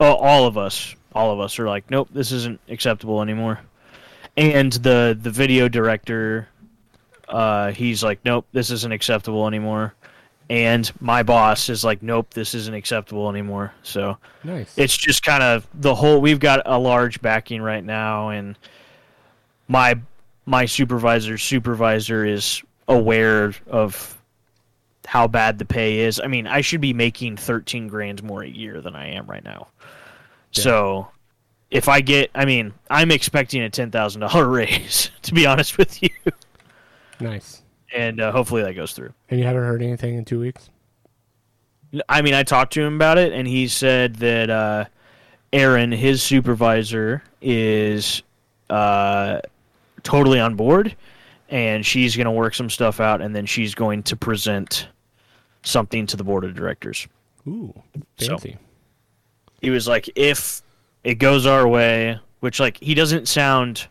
Oh, 0.00 0.14
all 0.14 0.46
of 0.46 0.58
us, 0.58 0.94
all 1.14 1.32
of 1.32 1.40
us 1.40 1.58
are 1.58 1.66
like, 1.66 1.90
nope, 1.90 2.08
this 2.12 2.30
isn't 2.32 2.60
acceptable 2.68 3.22
anymore. 3.22 3.60
And 4.36 4.72
the 4.74 5.18
the 5.20 5.30
video 5.30 5.68
director, 5.68 6.48
uh, 7.28 7.72
he's 7.72 8.02
like, 8.04 8.18
nope, 8.24 8.46
this 8.52 8.70
isn't 8.70 8.92
acceptable 8.92 9.46
anymore. 9.46 9.94
And 10.48 10.92
my 11.00 11.24
boss 11.24 11.68
is 11.70 11.82
like, 11.82 12.02
nope, 12.02 12.32
this 12.34 12.54
isn't 12.54 12.74
acceptable 12.74 13.28
anymore. 13.28 13.72
So 13.82 14.16
Nice. 14.44 14.76
it's 14.78 14.96
just 14.96 15.24
kind 15.24 15.42
of 15.42 15.66
the 15.74 15.94
whole. 15.94 16.20
We've 16.20 16.38
got 16.38 16.60
a 16.66 16.78
large 16.78 17.20
backing 17.20 17.62
right 17.62 17.82
now, 17.82 18.28
and 18.28 18.56
my 19.66 19.98
my 20.46 20.64
supervisor's 20.64 21.42
supervisor 21.42 22.24
is 22.24 22.62
aware 22.88 23.52
of 23.66 24.16
how 25.04 25.26
bad 25.26 25.58
the 25.58 25.64
pay 25.64 25.98
is. 26.00 26.20
I 26.22 26.28
mean, 26.28 26.46
I 26.46 26.60
should 26.60 26.80
be 26.80 26.92
making 26.92 27.36
13 27.36 27.88
grand 27.88 28.22
more 28.22 28.42
a 28.42 28.48
year 28.48 28.80
than 28.80 28.94
I 28.94 29.08
am 29.08 29.26
right 29.26 29.44
now. 29.44 29.68
Yeah. 30.52 30.62
So 30.62 31.08
if 31.70 31.88
I 31.88 32.00
get, 32.00 32.30
I 32.34 32.44
mean, 32.44 32.72
I'm 32.90 33.10
expecting 33.10 33.62
a 33.62 33.70
$10,000 33.70 34.52
raise, 34.52 35.10
to 35.22 35.34
be 35.34 35.46
honest 35.46 35.78
with 35.78 36.02
you. 36.02 36.10
nice. 37.20 37.62
And 37.94 38.20
uh, 38.20 38.32
hopefully 38.32 38.62
that 38.62 38.74
goes 38.74 38.92
through. 38.92 39.12
And 39.28 39.40
you 39.40 39.46
haven't 39.46 39.64
heard 39.64 39.82
anything 39.82 40.16
in 40.16 40.24
two 40.24 40.40
weeks? 40.40 40.70
I 42.08 42.22
mean, 42.22 42.34
I 42.34 42.42
talked 42.42 42.72
to 42.74 42.82
him 42.82 42.96
about 42.96 43.16
it, 43.16 43.32
and 43.32 43.46
he 43.46 43.68
said 43.68 44.16
that 44.16 44.50
uh, 44.50 44.84
Aaron, 45.52 45.92
his 45.92 46.22
supervisor, 46.22 47.22
is 47.40 48.22
uh, 48.68 49.40
totally 50.06 50.40
on 50.40 50.54
board, 50.54 50.94
and 51.48 51.84
she's 51.84 52.16
going 52.16 52.24
to 52.26 52.30
work 52.30 52.54
some 52.54 52.70
stuff 52.70 53.00
out, 53.00 53.20
and 53.20 53.34
then 53.34 53.44
she's 53.46 53.74
going 53.74 54.02
to 54.04 54.16
present 54.16 54.88
something 55.62 56.06
to 56.06 56.16
the 56.16 56.24
board 56.24 56.44
of 56.44 56.54
directors. 56.54 57.06
Ooh, 57.46 57.74
So- 58.18 58.38
He 59.60 59.70
was 59.70 59.88
like, 59.88 60.08
if 60.16 60.62
it 61.04 61.16
goes 61.16 61.44
our 61.46 61.66
way, 61.66 62.18
which, 62.40 62.60
like, 62.60 62.78
he 62.78 62.94
doesn't 62.94 63.26
sound. 63.26 63.88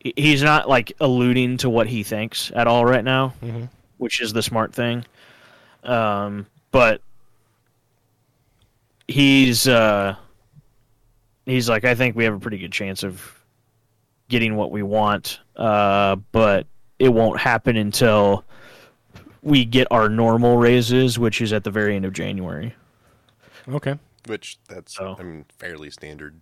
He's 0.00 0.42
not, 0.42 0.68
like, 0.68 0.92
alluding 1.00 1.56
to 1.58 1.70
what 1.70 1.86
he 1.86 2.02
thinks 2.02 2.50
at 2.54 2.66
all 2.66 2.84
right 2.84 3.04
now. 3.04 3.28
hmm 3.40 3.64
which 3.98 4.20
is 4.20 4.32
the 4.32 4.42
smart 4.42 4.72
thing. 4.72 5.04
Um, 5.82 6.46
but 6.70 7.00
he's 9.08 9.66
uh, 9.66 10.14
he's 11.46 11.68
like, 11.68 11.84
I 11.84 11.94
think 11.96 12.14
we 12.16 12.24
have 12.24 12.34
a 12.34 12.38
pretty 12.38 12.58
good 12.58 12.70
chance 12.72 13.02
of 13.02 13.37
getting 14.28 14.56
what 14.56 14.70
we 14.70 14.82
want, 14.82 15.40
uh, 15.56 16.16
but 16.32 16.66
it 16.98 17.08
won't 17.10 17.40
happen 17.40 17.76
until 17.76 18.44
we 19.42 19.64
get 19.64 19.86
our 19.90 20.08
normal 20.08 20.56
raises, 20.56 21.18
which 21.18 21.40
is 21.40 21.52
at 21.52 21.64
the 21.64 21.70
very 21.70 21.96
end 21.96 22.04
of 22.04 22.12
January. 22.12 22.74
Okay. 23.68 23.98
Which 24.26 24.58
that's 24.68 24.94
So- 24.96 25.16
I 25.18 25.22
mean 25.22 25.44
fairly 25.58 25.90
standard. 25.90 26.40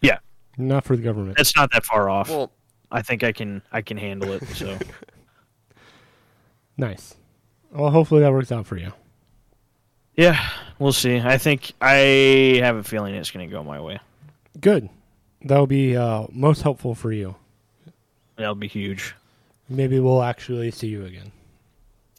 Yeah, 0.00 0.18
Not 0.58 0.84
for 0.84 0.96
the 0.96 1.02
government. 1.02 1.36
that's 1.36 1.56
not 1.56 1.72
that 1.72 1.84
far 1.84 2.08
off. 2.10 2.28
Well, 2.28 2.52
I 2.92 3.02
think 3.02 3.24
I 3.24 3.32
can 3.32 3.62
I 3.72 3.80
can 3.82 3.96
handle 3.96 4.32
it. 4.32 4.44
So 4.48 4.78
Nice. 6.76 7.14
Well, 7.72 7.90
hopefully 7.90 8.20
that 8.22 8.32
works 8.32 8.52
out 8.52 8.66
for 8.66 8.76
you. 8.76 8.92
yeah, 10.16 10.48
we'll 10.78 10.92
see. 10.92 11.18
I 11.18 11.38
think 11.38 11.72
I 11.80 12.60
have 12.62 12.76
a 12.76 12.82
feeling 12.84 13.14
it's 13.14 13.30
going 13.30 13.48
to 13.48 13.52
go 13.52 13.62
my 13.64 13.80
way. 13.80 13.98
Good. 14.60 14.88
That'll 15.44 15.66
be 15.66 15.96
uh, 15.96 16.26
most 16.32 16.62
helpful 16.62 16.94
for 16.94 17.12
you. 17.12 17.36
That'll 18.36 18.54
be 18.54 18.66
huge. 18.68 19.14
Maybe 19.68 20.00
we'll 20.00 20.22
actually 20.22 20.70
see 20.70 20.88
you 20.88 21.04
again. 21.04 21.32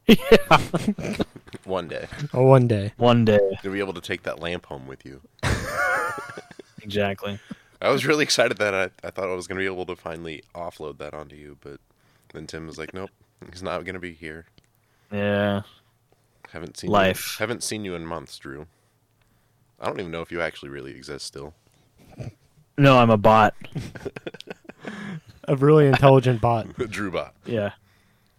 Yeah. 0.08 1.18
One 1.64 1.88
day 1.88 2.08
Oh, 2.34 2.44
one 2.44 2.68
day. 2.68 2.94
One 2.98 3.26
day. 3.26 3.40
you'll 3.64 3.74
be 3.74 3.80
able 3.80 3.94
to 3.94 4.02
take 4.02 4.22
that 4.24 4.40
lamp 4.40 4.68
home 4.68 4.86
with 4.88 5.04
you. 5.06 5.22
Exactly. 6.84 7.40
I 7.82 7.90
was 7.90 8.06
really 8.06 8.22
excited 8.24 8.58
that 8.58 8.74
I, 8.76 8.84
I 9.04 9.10
thought 9.10 9.28
I 9.28 9.34
was 9.34 9.48
going 9.48 9.58
to 9.58 9.62
be 9.62 9.66
able 9.74 9.88
to 9.88 9.96
finally 9.96 10.44
offload 10.54 11.00
that 11.00 11.16
onto 11.16 11.36
you, 11.36 11.58
but 11.62 11.80
then 12.32 12.46
Tim 12.46 12.68
was 12.68 12.78
like, 12.78 12.94
"Nope, 12.94 13.10
he's 13.52 13.64
not 13.64 13.84
going 13.86 13.96
to 13.96 14.00
be 14.00 14.14
here. 14.14 14.46
Yeah. 15.12 15.64
Haven't 16.52 16.78
seen 16.78 16.92
Life. 16.92 17.38
You, 17.40 17.44
haven't 17.44 17.64
seen 17.64 17.84
you 17.86 17.96
in 17.96 18.06
months, 18.06 18.38
Drew. 18.38 18.68
I 19.80 19.88
don't 19.88 20.00
even 20.00 20.12
know 20.12 20.22
if 20.22 20.32
you 20.32 20.42
actually 20.42 20.70
really 20.70 20.92
exist 20.92 21.26
still. 21.26 21.56
No, 22.78 22.98
I'm 22.98 23.10
a 23.10 23.18
bot. 23.18 23.54
A 25.48 25.56
really 25.56 25.86
intelligent 25.88 26.42
bot. 26.42 26.68
Drew 26.90 27.12
bot. 27.12 27.36
Yeah. 27.46 27.72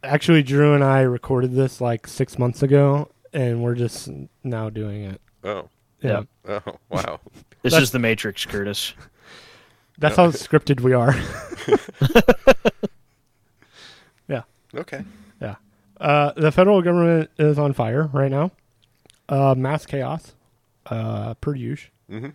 Actually, 0.03 0.43
Drew 0.43 0.75
and 0.75 0.83
I 0.83 1.03
recorded 1.03 1.55
this 1.55 1.81
like 1.81 2.07
six 2.09 2.37
months 2.39 2.63
ago, 2.65 3.09
and 3.33 3.63
we're 3.63 3.77
just 3.77 4.09
now 4.43 4.69
doing 4.71 5.05
it. 5.05 5.21
Oh, 5.45 5.69
Yeah. 6.01 6.23
Yeah. 6.49 6.61
oh, 6.67 6.79
wow. 6.91 7.21
This 7.63 7.73
That's- 7.73 7.83
is 7.85 7.91
the 7.93 7.99
Matrix, 8.01 8.45
Curtis. 8.45 8.95
That's 9.99 10.17
how 10.17 10.29
scripted 10.33 10.81
we 10.81 10.93
are. 10.93 11.15
Yeah. 14.29 14.43
Okay. 14.75 15.05
Yeah. 15.41 15.55
Uh, 16.01 16.33
the 16.37 16.53
federal 16.53 16.83
government 16.83 17.31
is 17.39 17.59
on 17.59 17.73
fire 17.73 18.09
right 18.13 18.31
now. 18.31 18.51
Uh, 19.29 19.55
mass 19.57 19.87
chaos, 19.87 20.35
uh, 20.87 21.35
per 21.35 21.55
usual. 21.55 21.91
hmm 22.11 22.29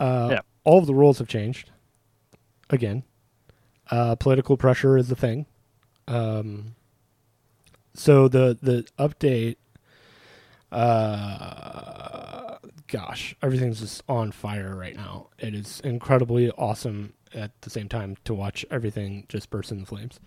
Uh, 0.00 0.28
Yeah. 0.32 0.40
All 0.64 0.78
of 0.78 0.86
the 0.86 0.94
rules 0.94 1.18
have 1.18 1.28
changed. 1.28 1.70
Again, 2.70 3.04
uh, 3.90 4.14
political 4.16 4.56
pressure 4.56 4.96
is 4.96 5.08
the 5.08 5.16
thing. 5.16 5.46
Um, 6.08 6.74
so 7.94 8.28
the 8.28 8.58
the 8.60 8.86
update, 8.98 9.56
uh, 10.72 12.56
gosh, 12.88 13.36
everything's 13.42 13.80
just 13.80 14.02
on 14.08 14.32
fire 14.32 14.74
right 14.74 14.96
now. 14.96 15.28
It 15.38 15.54
is 15.54 15.80
incredibly 15.80 16.50
awesome 16.52 17.14
at 17.34 17.50
the 17.62 17.70
same 17.70 17.88
time 17.88 18.16
to 18.24 18.34
watch 18.34 18.64
everything 18.70 19.26
just 19.28 19.50
burst 19.50 19.70
into 19.72 19.86
flames. 19.86 20.20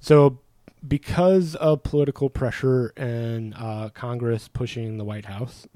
So, 0.00 0.38
because 0.86 1.54
of 1.56 1.82
political 1.82 2.30
pressure 2.30 2.92
and 2.96 3.54
uh, 3.56 3.90
Congress 3.92 4.48
pushing 4.48 4.96
the 4.96 5.04
White 5.04 5.26
House, 5.26 5.66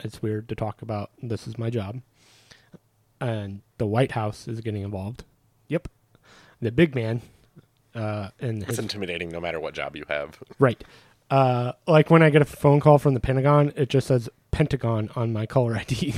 it's 0.00 0.22
weird 0.22 0.48
to 0.48 0.54
talk 0.54 0.82
about. 0.82 1.10
This 1.22 1.46
is 1.46 1.58
my 1.58 1.70
job, 1.70 2.00
and 3.20 3.60
the 3.78 3.86
White 3.86 4.12
House 4.12 4.46
is 4.48 4.60
getting 4.60 4.82
involved. 4.82 5.24
Yep, 5.68 5.88
the 6.60 6.70
big 6.72 6.94
man, 6.94 7.22
uh, 7.94 8.28
and 8.40 8.58
It's 8.62 8.70
his 8.72 8.78
intimidating 8.78 9.30
no 9.30 9.40
matter 9.40 9.58
what 9.60 9.74
job 9.74 9.96
you 9.96 10.04
have. 10.08 10.38
right. 10.58 10.82
Uh, 11.28 11.72
like 11.88 12.08
when 12.08 12.22
I 12.22 12.30
get 12.30 12.40
a 12.40 12.44
phone 12.44 12.78
call 12.78 12.98
from 12.98 13.14
the 13.14 13.20
Pentagon, 13.20 13.72
it 13.74 13.88
just 13.88 14.06
says 14.06 14.28
Pentagon 14.52 15.10
on 15.16 15.32
my 15.32 15.44
caller 15.44 15.74
ID. 15.76 16.14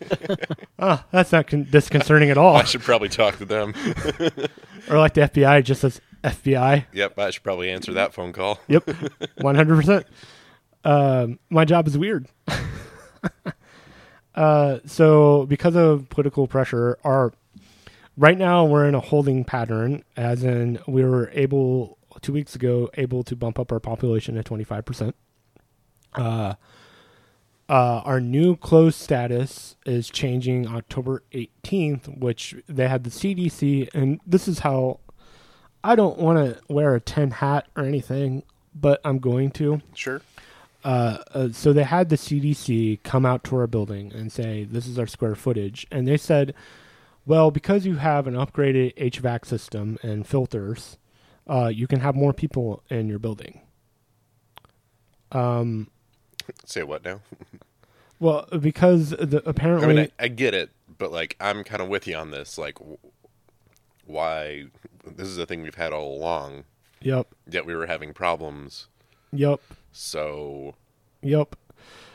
ah, 0.78 1.04
that's 1.10 1.32
not 1.32 1.46
con- 1.48 1.66
disconcerting 1.70 2.30
at 2.30 2.38
all. 2.38 2.56
I 2.56 2.64
should 2.64 2.80
probably 2.80 3.10
talk 3.10 3.36
to 3.38 3.44
them. 3.44 3.74
or 4.88 4.96
like 4.98 5.12
the 5.12 5.20
FBI, 5.20 5.58
it 5.58 5.62
just 5.64 5.82
says 5.82 6.00
FBI. 6.24 6.86
yep, 6.94 7.18
I 7.18 7.28
should 7.28 7.42
probably 7.42 7.68
answer 7.70 7.92
that 7.92 8.14
phone 8.14 8.32
call. 8.32 8.58
Yep, 8.68 8.88
one 9.42 9.54
hundred 9.54 9.76
percent. 9.76 10.06
Um, 10.82 11.38
my 11.50 11.66
job 11.66 11.86
is 11.86 11.98
weird. 11.98 12.26
Uh, 14.34 14.78
so 14.86 15.46
because 15.46 15.76
of 15.76 16.08
political 16.08 16.46
pressure, 16.46 16.98
our 17.04 17.32
right 18.16 18.38
now 18.38 18.64
we're 18.64 18.86
in 18.86 18.94
a 18.94 19.00
holding 19.00 19.44
pattern, 19.44 20.04
as 20.16 20.42
in 20.44 20.78
we 20.86 21.04
were 21.04 21.30
able 21.34 21.98
two 22.20 22.32
weeks 22.32 22.54
ago 22.54 22.90
able 22.94 23.22
to 23.24 23.34
bump 23.36 23.58
up 23.58 23.72
our 23.72 23.80
population 23.80 24.34
to 24.36 24.42
twenty 24.42 24.64
five 24.64 24.84
percent. 24.84 25.14
Uh, 26.14 26.54
Uh, 27.68 28.02
our 28.04 28.20
new 28.20 28.54
closed 28.56 28.98
status 29.00 29.76
is 29.86 30.10
changing 30.10 30.66
October 30.66 31.22
18th, 31.32 32.18
which 32.18 32.54
they 32.68 32.86
had 32.86 33.02
the 33.04 33.08
CDC, 33.10 33.88
and 33.94 34.20
this 34.26 34.46
is 34.46 34.58
how 34.58 35.00
I 35.82 35.94
don't 35.96 36.18
want 36.18 36.36
to 36.38 36.60
wear 36.68 36.94
a 36.94 37.00
10 37.00 37.30
hat 37.30 37.68
or 37.74 37.84
anything, 37.84 38.42
but 38.74 39.00
I'm 39.04 39.20
going 39.20 39.52
to. 39.52 39.80
Sure. 39.94 40.20
Uh, 40.84 41.18
uh, 41.32 41.48
so 41.52 41.72
they 41.72 41.84
had 41.84 42.08
the 42.08 42.16
CDC 42.16 43.02
come 43.04 43.24
out 43.24 43.44
to 43.44 43.56
our 43.56 43.66
building 43.66 44.12
and 44.12 44.32
say, 44.32 44.64
"This 44.64 44.86
is 44.86 44.98
our 44.98 45.06
square 45.06 45.34
footage," 45.34 45.86
and 45.92 46.08
they 46.08 46.16
said, 46.16 46.54
"Well, 47.24 47.50
because 47.50 47.86
you 47.86 47.96
have 47.96 48.26
an 48.26 48.34
upgraded 48.34 48.94
HVAC 48.96 49.44
system 49.46 49.98
and 50.02 50.26
filters, 50.26 50.98
uh, 51.48 51.68
you 51.68 51.86
can 51.86 52.00
have 52.00 52.14
more 52.16 52.32
people 52.32 52.82
in 52.90 53.08
your 53.08 53.18
building." 53.20 53.60
Um, 55.30 55.88
Say 56.66 56.82
what 56.82 57.04
now? 57.04 57.20
well, 58.18 58.46
because 58.60 59.10
the 59.10 59.42
I 59.46 59.50
apparently, 59.50 59.94
mean, 59.94 60.10
I, 60.18 60.24
I 60.24 60.28
get 60.28 60.52
it, 60.54 60.70
but 60.98 61.12
like, 61.12 61.36
I'm 61.40 61.64
kind 61.64 61.80
of 61.80 61.88
with 61.88 62.06
you 62.06 62.16
on 62.16 62.30
this. 62.32 62.58
Like, 62.58 62.78
why? 64.04 64.64
This 65.06 65.28
is 65.28 65.38
a 65.38 65.46
thing 65.46 65.62
we've 65.62 65.74
had 65.76 65.92
all 65.92 66.16
along. 66.16 66.64
yep, 67.00 67.28
Yet 67.48 67.66
we 67.66 67.74
were 67.74 67.86
having 67.86 68.12
problems. 68.12 68.88
Yep, 69.32 69.60
So, 69.92 70.74
yep. 71.22 71.56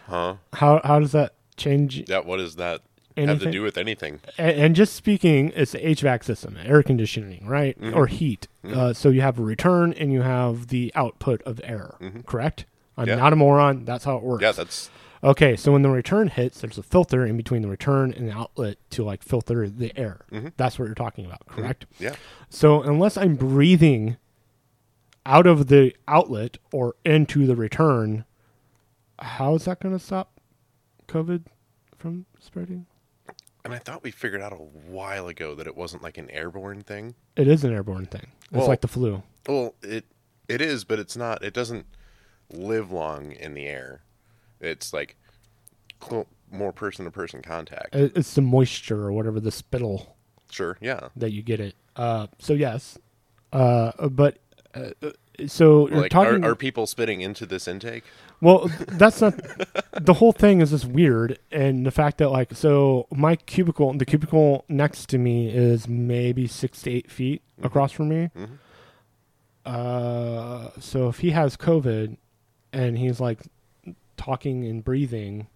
huh? 0.07 0.35
How 0.53 0.81
how 0.83 0.99
does 0.99 1.11
that 1.13 1.33
change? 1.55 2.03
Yeah. 2.09 2.19
What 2.19 2.37
does 2.37 2.55
that 2.57 2.81
have 3.15 3.39
to 3.39 3.51
do 3.51 3.61
with 3.63 3.77
anything? 3.77 4.19
and, 4.37 4.51
and 4.57 4.75
just 4.75 4.93
speaking, 4.95 5.51
it's 5.55 5.71
the 5.71 5.79
HVAC 5.79 6.23
system, 6.23 6.57
air 6.63 6.83
conditioning, 6.83 7.45
right, 7.47 7.79
Mhm. 7.81 7.95
or 7.95 8.07
heat. 8.07 8.47
Mhm. 8.63 8.75
Uh, 8.75 8.93
so 8.93 9.09
you 9.09 9.21
have 9.21 9.39
a 9.39 9.43
return 9.43 9.93
and 9.93 10.11
you 10.13 10.21
have 10.21 10.67
the 10.67 10.91
output 10.95 11.41
of 11.43 11.59
air. 11.63 11.95
Mhm. 11.99 12.25
Correct? 12.25 12.65
I'm 12.97 13.07
Yeah. 13.07 13.15
not 13.15 13.33
a 13.33 13.35
moron. 13.35 13.85
That's 13.85 14.05
how 14.05 14.17
it 14.17 14.23
works. 14.23 14.41
Yeah. 14.43 14.51
That's 14.51 14.89
okay. 15.23 15.55
So 15.55 15.71
when 15.71 15.81
the 15.83 15.89
return 15.89 16.27
hits, 16.29 16.61
there's 16.61 16.77
a 16.77 16.83
filter 16.83 17.25
in 17.25 17.37
between 17.37 17.61
the 17.63 17.67
return 17.67 18.13
and 18.13 18.27
the 18.27 18.33
outlet 18.33 18.77
to 18.91 19.03
like 19.03 19.23
filter 19.23 19.67
the 19.69 19.91
air. 19.97 20.21
Mhm. 20.31 20.53
That's 20.57 20.77
what 20.79 20.85
you're 20.85 20.95
talking 20.95 21.25
about, 21.25 21.45
correct? 21.47 21.85
yeah. 21.99 22.15
So 22.49 22.81
unless 22.83 23.17
I'm 23.17 23.35
breathing 23.35 24.17
out 25.27 25.45
of 25.45 25.67
the 25.67 25.93
outlet 26.07 26.57
or 26.71 26.95
into 27.05 27.45
the 27.45 27.55
return, 27.55 28.23
how 29.19 29.55
is 29.55 29.65
that 29.65 29.79
going 29.81 29.95
to 29.97 30.03
stop 30.03 30.39
COVID 31.07 31.43
from 31.97 32.25
spreading? 32.39 32.85
And 33.65 33.73
I 33.73 33.79
thought 33.79 34.01
we 34.03 34.11
figured 34.11 34.41
out 34.41 34.53
a 34.53 34.55
while 34.55 35.27
ago 35.27 35.53
that 35.55 35.67
it 35.67 35.75
wasn't 35.75 36.01
like 36.01 36.17
an 36.17 36.29
airborne 36.31 36.81
thing. 36.81 37.13
It 37.35 37.49
is 37.49 37.65
an 37.65 37.73
airborne 37.73 38.05
thing. 38.05 38.27
It's 38.45 38.51
Well- 38.53 38.67
like 38.67 38.81
the 38.81 38.87
flu. 38.87 39.21
Well, 39.47 39.75
it 39.83 40.05
it 40.47 40.61
is, 40.61 40.85
but 40.85 40.97
it's 40.99 41.17
not. 41.17 41.43
It 41.43 41.53
doesn't 41.53 41.85
live 42.53 42.89
long 42.89 43.33
in 43.33 43.53
the 43.53 43.65
air. 43.65 44.01
It's 44.61 44.93
like 44.93 45.17
cl- 46.01 46.27
more 46.49 46.71
person 46.71 47.03
to 47.03 47.11
person 47.11 47.41
contact. 47.41 47.89
It's 47.93 48.33
the 48.33 48.41
moisture 48.41 49.01
or 49.03 49.11
whatever 49.11 49.41
the 49.41 49.51
spittle 49.51 50.15
Sure. 50.49 50.77
Yeah. 50.79 51.09
that 51.17 51.33
you 51.33 51.41
get 51.41 51.59
it. 51.59 51.75
Uh, 51.97 52.27
so 52.39 52.53
yes, 52.53 52.97
uh, 53.51 54.07
but 54.07 54.37
uh, 55.03 55.09
so 55.47 55.87
you're 55.89 56.01
Like, 56.01 56.11
talking. 56.11 56.43
are, 56.43 56.51
are 56.51 56.55
people 56.55 56.87
spitting 56.87 57.21
into 57.21 57.45
this 57.45 57.67
intake? 57.67 58.03
well, 58.41 58.69
that's 58.87 59.21
not 59.21 59.33
the 59.99 60.13
whole 60.15 60.31
thing. 60.31 60.61
Is 60.61 60.71
just 60.71 60.85
weird, 60.85 61.39
and 61.51 61.85
the 61.85 61.91
fact 61.91 62.17
that 62.19 62.29
like 62.29 62.53
so 62.55 63.07
my 63.11 63.35
cubicle, 63.35 63.93
the 63.93 64.05
cubicle 64.05 64.63
next 64.69 65.09
to 65.09 65.17
me 65.17 65.49
is 65.49 65.87
maybe 65.87 66.47
six 66.47 66.81
to 66.83 66.91
eight 66.91 67.09
feet 67.11 67.41
across 67.61 67.91
from 67.91 68.09
me. 68.09 68.29
Mhm. 68.37 68.57
Uh, 69.65 70.69
so 70.79 71.09
if 71.09 71.19
he 71.19 71.31
has 71.31 71.57
COVID, 71.57 72.17
and 72.71 72.97
he's 72.97 73.19
like 73.19 73.39
talking 74.15 74.65
and 74.65 74.83
breathing, 74.83 75.47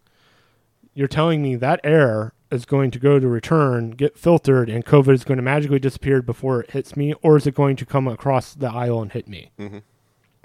you're 0.93 1.07
telling 1.07 1.41
me 1.41 1.55
that 1.55 1.79
air 1.83 2.33
is 2.51 2.65
going 2.65 2.91
to 2.91 2.99
go 2.99 3.19
to 3.19 3.27
return, 3.27 3.91
get 3.91 4.17
filtered, 4.17 4.69
and 4.69 4.85
COVID 4.85 5.13
is 5.13 5.23
going 5.23 5.37
to 5.37 5.43
magically 5.43 5.79
disappear 5.79 6.21
before 6.21 6.61
it 6.61 6.71
hits 6.71 6.95
me, 6.95 7.13
or 7.21 7.37
is 7.37 7.47
it 7.47 7.55
going 7.55 7.75
to 7.77 7.85
come 7.85 8.07
across 8.07 8.53
the 8.53 8.71
aisle 8.71 9.01
and 9.01 9.11
hit 9.11 9.27
me? 9.27 9.51
Mm-hmm. 9.59 9.79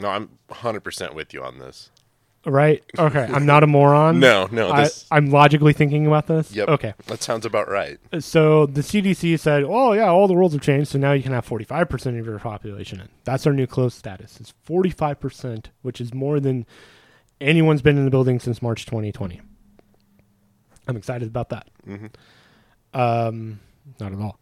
No, 0.00 0.08
I'm 0.08 0.30
100% 0.50 1.14
with 1.14 1.32
you 1.34 1.42
on 1.42 1.58
this. 1.58 1.90
Right? 2.44 2.84
Okay, 2.96 3.24
I'm 3.24 3.44
not 3.44 3.64
a 3.64 3.66
moron. 3.66 4.20
No, 4.20 4.48
no, 4.52 4.70
I, 4.70 4.84
this. 4.84 5.04
I'm 5.10 5.30
logically 5.32 5.72
thinking 5.72 6.06
about 6.06 6.28
this. 6.28 6.52
Yep. 6.52 6.68
Okay. 6.68 6.94
That 7.08 7.20
sounds 7.20 7.44
about 7.44 7.68
right. 7.68 7.98
So 8.20 8.66
the 8.66 8.82
CDC 8.82 9.40
said, 9.40 9.64
"Oh 9.66 9.94
yeah, 9.94 10.06
all 10.06 10.28
the 10.28 10.36
rules 10.36 10.52
have 10.52 10.62
changed, 10.62 10.92
so 10.92 10.98
now 10.98 11.12
you 11.12 11.24
can 11.24 11.32
have 11.32 11.44
45% 11.44 12.20
of 12.20 12.24
your 12.24 12.38
population 12.38 13.00
in." 13.00 13.08
That's 13.24 13.48
our 13.48 13.52
new 13.52 13.66
close 13.66 13.96
status. 13.96 14.38
It's 14.38 14.54
45%, 14.64 15.66
which 15.82 16.00
is 16.00 16.14
more 16.14 16.38
than 16.38 16.66
anyone's 17.40 17.82
been 17.82 17.98
in 17.98 18.04
the 18.04 18.12
building 18.12 18.38
since 18.38 18.62
March 18.62 18.86
2020. 18.86 19.40
I'm 20.86 20.96
excited 20.96 21.28
about 21.28 21.48
that. 21.50 21.68
Mhm. 21.86 22.10
Um, 22.94 23.60
not 24.00 24.12
at 24.12 24.18
all. 24.18 24.38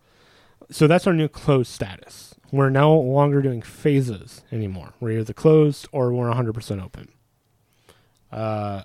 So 0.71 0.87
that's 0.87 1.07
our 1.07 1.13
new 1.13 1.29
closed 1.29 1.71
status. 1.71 2.35
We're 2.53 2.71
no 2.71 2.97
longer 2.99 3.43
doing 3.43 3.63
phases 3.63 4.43
anymore. 4.53 4.95
We're 5.01 5.19
either 5.21 5.33
closed 5.33 5.89
or 5.93 6.13
we're 6.13 6.31
100% 6.31 6.81
open. 6.83 7.09
Uh, 8.31 8.83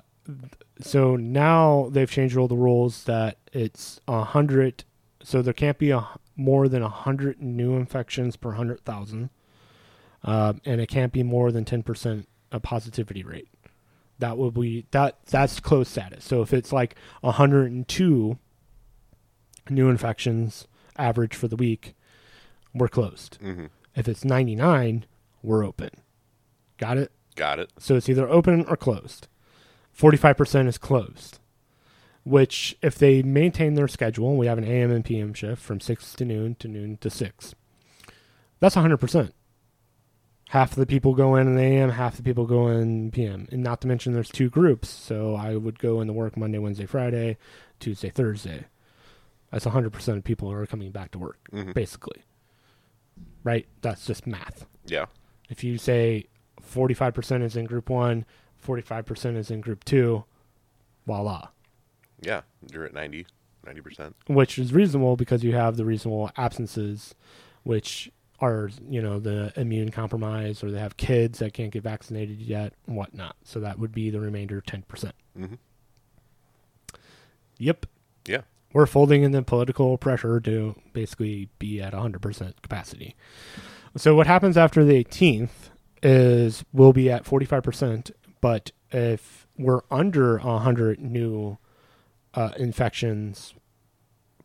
so 0.82 1.16
now 1.16 1.90
they've 1.92 2.10
changed 2.10 2.38
all 2.38 2.48
the 2.48 2.56
rules 2.58 3.04
that 3.06 3.38
it's 3.52 4.00
a 4.08 4.24
hundred. 4.24 4.84
So 5.24 5.42
there 5.42 5.54
can't 5.54 5.78
be 5.78 5.92
a 5.92 6.08
more 6.36 6.68
than 6.70 6.82
a 6.82 6.90
hundred 6.90 7.42
new 7.42 7.76
infections 7.76 8.36
per 8.38 8.52
hundred 8.54 8.80
thousand, 8.86 9.30
um, 10.24 10.62
and 10.66 10.80
it 10.80 10.88
can't 10.88 11.12
be 11.12 11.24
more 11.24 11.52
than 11.52 11.66
ten 11.66 11.84
percent 11.84 12.28
a 12.52 12.60
positivity 12.60 13.24
rate. 13.24 13.50
That 14.20 14.38
will 14.38 14.52
be 14.52 14.86
that. 14.92 15.18
That's 15.26 15.60
closed 15.60 15.92
status. 15.92 16.24
So 16.26 16.42
if 16.42 16.54
it's 16.54 16.72
like 16.74 16.96
hundred 17.24 17.72
and 17.72 17.88
two 17.88 18.38
new 19.70 19.90
infections 19.90 20.68
average 20.98 21.36
for 21.36 21.48
the 21.48 21.56
week, 21.56 21.96
we're 22.74 22.88
closed. 22.90 23.38
hmm 23.42 23.66
If 23.96 24.08
it's 24.08 24.24
ninety 24.26 24.56
nine, 24.56 25.06
we're 25.42 25.66
open. 25.66 25.90
Got 26.78 26.98
it. 26.98 27.12
Got 27.36 27.60
it. 27.60 27.72
So 27.80 27.96
it's 27.96 28.10
either 28.10 28.28
open 28.28 28.66
or 28.66 28.76
closed. 28.78 29.28
45% 29.98 30.68
is 30.68 30.78
closed, 30.78 31.40
which, 32.24 32.78
if 32.82 32.98
they 32.98 33.22
maintain 33.22 33.74
their 33.74 33.88
schedule, 33.90 34.38
we 34.38 34.48
have 34.48 34.58
an 34.58 34.64
AM 34.64 34.92
and 34.92 35.04
PM 35.04 35.34
shift 35.34 35.62
from 35.62 35.82
6 35.82 36.14
to 36.14 36.24
noon 36.26 36.56
to 36.56 36.68
noon 36.70 36.98
to 37.02 37.10
6. 37.10 37.56
That's 38.62 38.76
100%. 38.76 39.32
Half 40.50 40.72
of 40.72 40.78
the 40.78 40.86
people 40.88 41.14
go 41.14 41.36
in 41.36 41.48
in 41.48 41.56
the 41.56 41.62
AM, 41.62 41.92
half 41.92 42.18
the 42.18 42.24
people 42.24 42.46
go 42.48 42.68
in 42.70 43.12
PM. 43.12 43.48
And 43.52 43.62
not 43.62 43.82
to 43.82 43.88
mention 43.88 44.14
there's 44.14 44.30
two 44.30 44.50
groups. 44.50 44.90
So 44.90 45.36
I 45.36 45.56
would 45.56 45.78
go 45.78 46.02
into 46.02 46.12
work 46.14 46.36
Monday, 46.36 46.58
Wednesday, 46.58 46.88
Friday, 46.88 47.38
Tuesday, 47.80 48.10
Thursday. 48.10 48.66
That's 49.52 49.66
100% 49.66 50.18
of 50.18 50.24
people 50.24 50.50
who 50.50 50.56
are 50.56 50.66
coming 50.66 50.90
back 50.92 51.12
to 51.12 51.20
work, 51.20 51.38
Mhm. 51.52 51.74
basically. 51.76 52.24
Right? 53.44 53.68
That's 53.82 54.06
just 54.08 54.26
math. 54.26 54.66
Yeah. 54.88 55.06
If 55.50 55.64
you 55.64 55.78
say 55.78 56.26
45% 56.62 57.44
is 57.44 57.56
in 57.56 57.66
group 57.66 57.90
one, 57.90 58.26
45% 58.58 59.38
is 59.38 59.52
in 59.52 59.62
group 59.62 59.84
two, 59.86 60.24
voila. 61.06 61.50
Yeah. 62.22 62.42
You're 62.74 62.86
at 62.86 62.94
90, 62.94 63.28
90%. 63.64 64.16
Which 64.28 64.58
is 64.58 64.74
reasonable 64.74 65.16
because 65.16 65.44
you 65.44 65.54
have 65.54 65.78
the 65.78 65.86
reasonable 65.86 66.32
absences, 66.38 67.14
which 67.64 68.12
are, 68.42 68.70
you 68.90 69.02
know, 69.02 69.20
the 69.20 69.52
immune 69.56 69.92
compromised 69.92 70.64
or 70.64 70.72
they 70.72 70.80
have 70.80 70.98
kids 70.98 71.40
that 71.40 71.54
can't 71.54 71.72
get 71.72 71.84
vaccinated 71.84 72.40
yet 72.40 72.74
and 72.88 72.96
whatnot. 72.96 73.36
So 73.44 73.60
that 73.60 73.80
would 73.80 73.92
be 73.94 74.10
the 74.10 74.20
remainder 74.20 74.62
10%. 74.62 75.12
Mhm. 75.38 75.58
Yep. 77.58 77.86
Yeah. 78.28 78.42
We're 78.72 78.86
folding 78.86 79.24
in 79.24 79.32
the 79.32 79.42
political 79.42 79.98
pressure 79.98 80.40
to 80.42 80.76
basically 80.94 81.50
be 81.60 81.82
at 81.82 81.94
100% 81.94 82.62
capacity. 82.62 83.16
So 83.98 84.16
what 84.16 84.28
happens 84.28 84.58
after 84.58 84.84
the 84.86 84.94
18th 85.04 85.72
is 86.04 86.64
we'll 86.72 86.94
be 86.94 87.10
at 87.12 87.26
45%, 87.26 88.12
but 88.42 88.72
if 88.92 89.48
we're 89.58 89.82
under 89.92 90.38
100 90.38 91.00
new 91.00 91.58
uh, 92.36 92.52
infections 92.58 93.54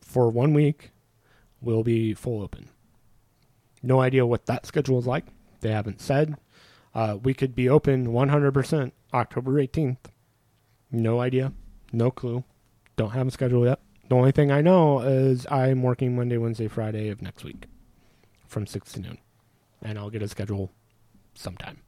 for 0.01 0.31
one 0.31 0.55
week, 0.55 0.91
we'll 1.61 1.85
be 1.85 2.15
full 2.15 2.43
open. 2.43 2.71
No 3.85 4.01
idea 4.01 4.25
what 4.25 4.47
that 4.47 4.65
schedule 4.65 4.99
is 4.99 5.07
like. 5.07 5.27
They 5.61 5.71
haven't 5.71 6.01
said. 6.01 6.37
Uh, 6.95 7.19
we 7.23 7.35
could 7.35 7.55
be 7.55 7.69
open 7.69 8.07
100% 8.07 8.93
October 9.13 9.53
18th. 9.53 9.99
No 10.91 11.21
idea. 11.21 11.53
No 11.93 12.11
clue. 12.11 12.45
Don't 12.97 13.11
have 13.11 13.27
a 13.27 13.31
schedule 13.31 13.67
yet. 13.67 13.81
The 14.09 14.15
only 14.15 14.33
thing 14.33 14.51
I 14.51 14.63
know 14.63 15.01
is 15.01 15.47
I'm 15.51 15.83
working 15.83 16.17
Monday, 16.17 16.39
Wednesday, 16.39 16.67
Friday 16.67 17.09
of 17.11 17.21
next 17.21 17.45
week 17.45 17.67
from 18.47 18.67
6 18.67 18.93
to 18.95 19.01
noon. 19.01 19.19
And 19.83 19.99
I'll 19.99 20.11
get 20.11 20.23
a 20.23 20.29
schedule 20.29 20.73
sometime. 21.35 21.83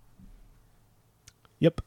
Yep. 1.61 1.81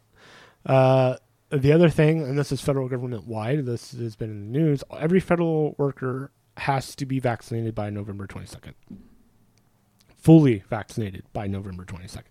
Uh, 0.66 1.18
the 1.51 1.72
other 1.72 1.89
thing, 1.89 2.24
and 2.24 2.38
this 2.38 2.51
is 2.51 2.62
federal 2.62 2.88
government 2.88 3.28
wide, 3.28 3.66
this 3.66 3.91
has 3.91 4.16
been 4.16 4.32
in 4.32 4.51
the 4.51 4.60
news, 4.60 4.84
every 4.97 5.20
federal 5.20 5.76
worker 5.78 6.32
has 6.57 6.95
to 6.95 7.05
be 7.05 7.20
vaccinated 7.20 7.76
by 7.76 7.91
November 7.91 8.26
22nd. 8.26 8.74
Fully 10.20 10.63
vaccinated 10.70 11.24
by 11.34 11.47
November 11.47 11.86
22nd. 11.86 12.24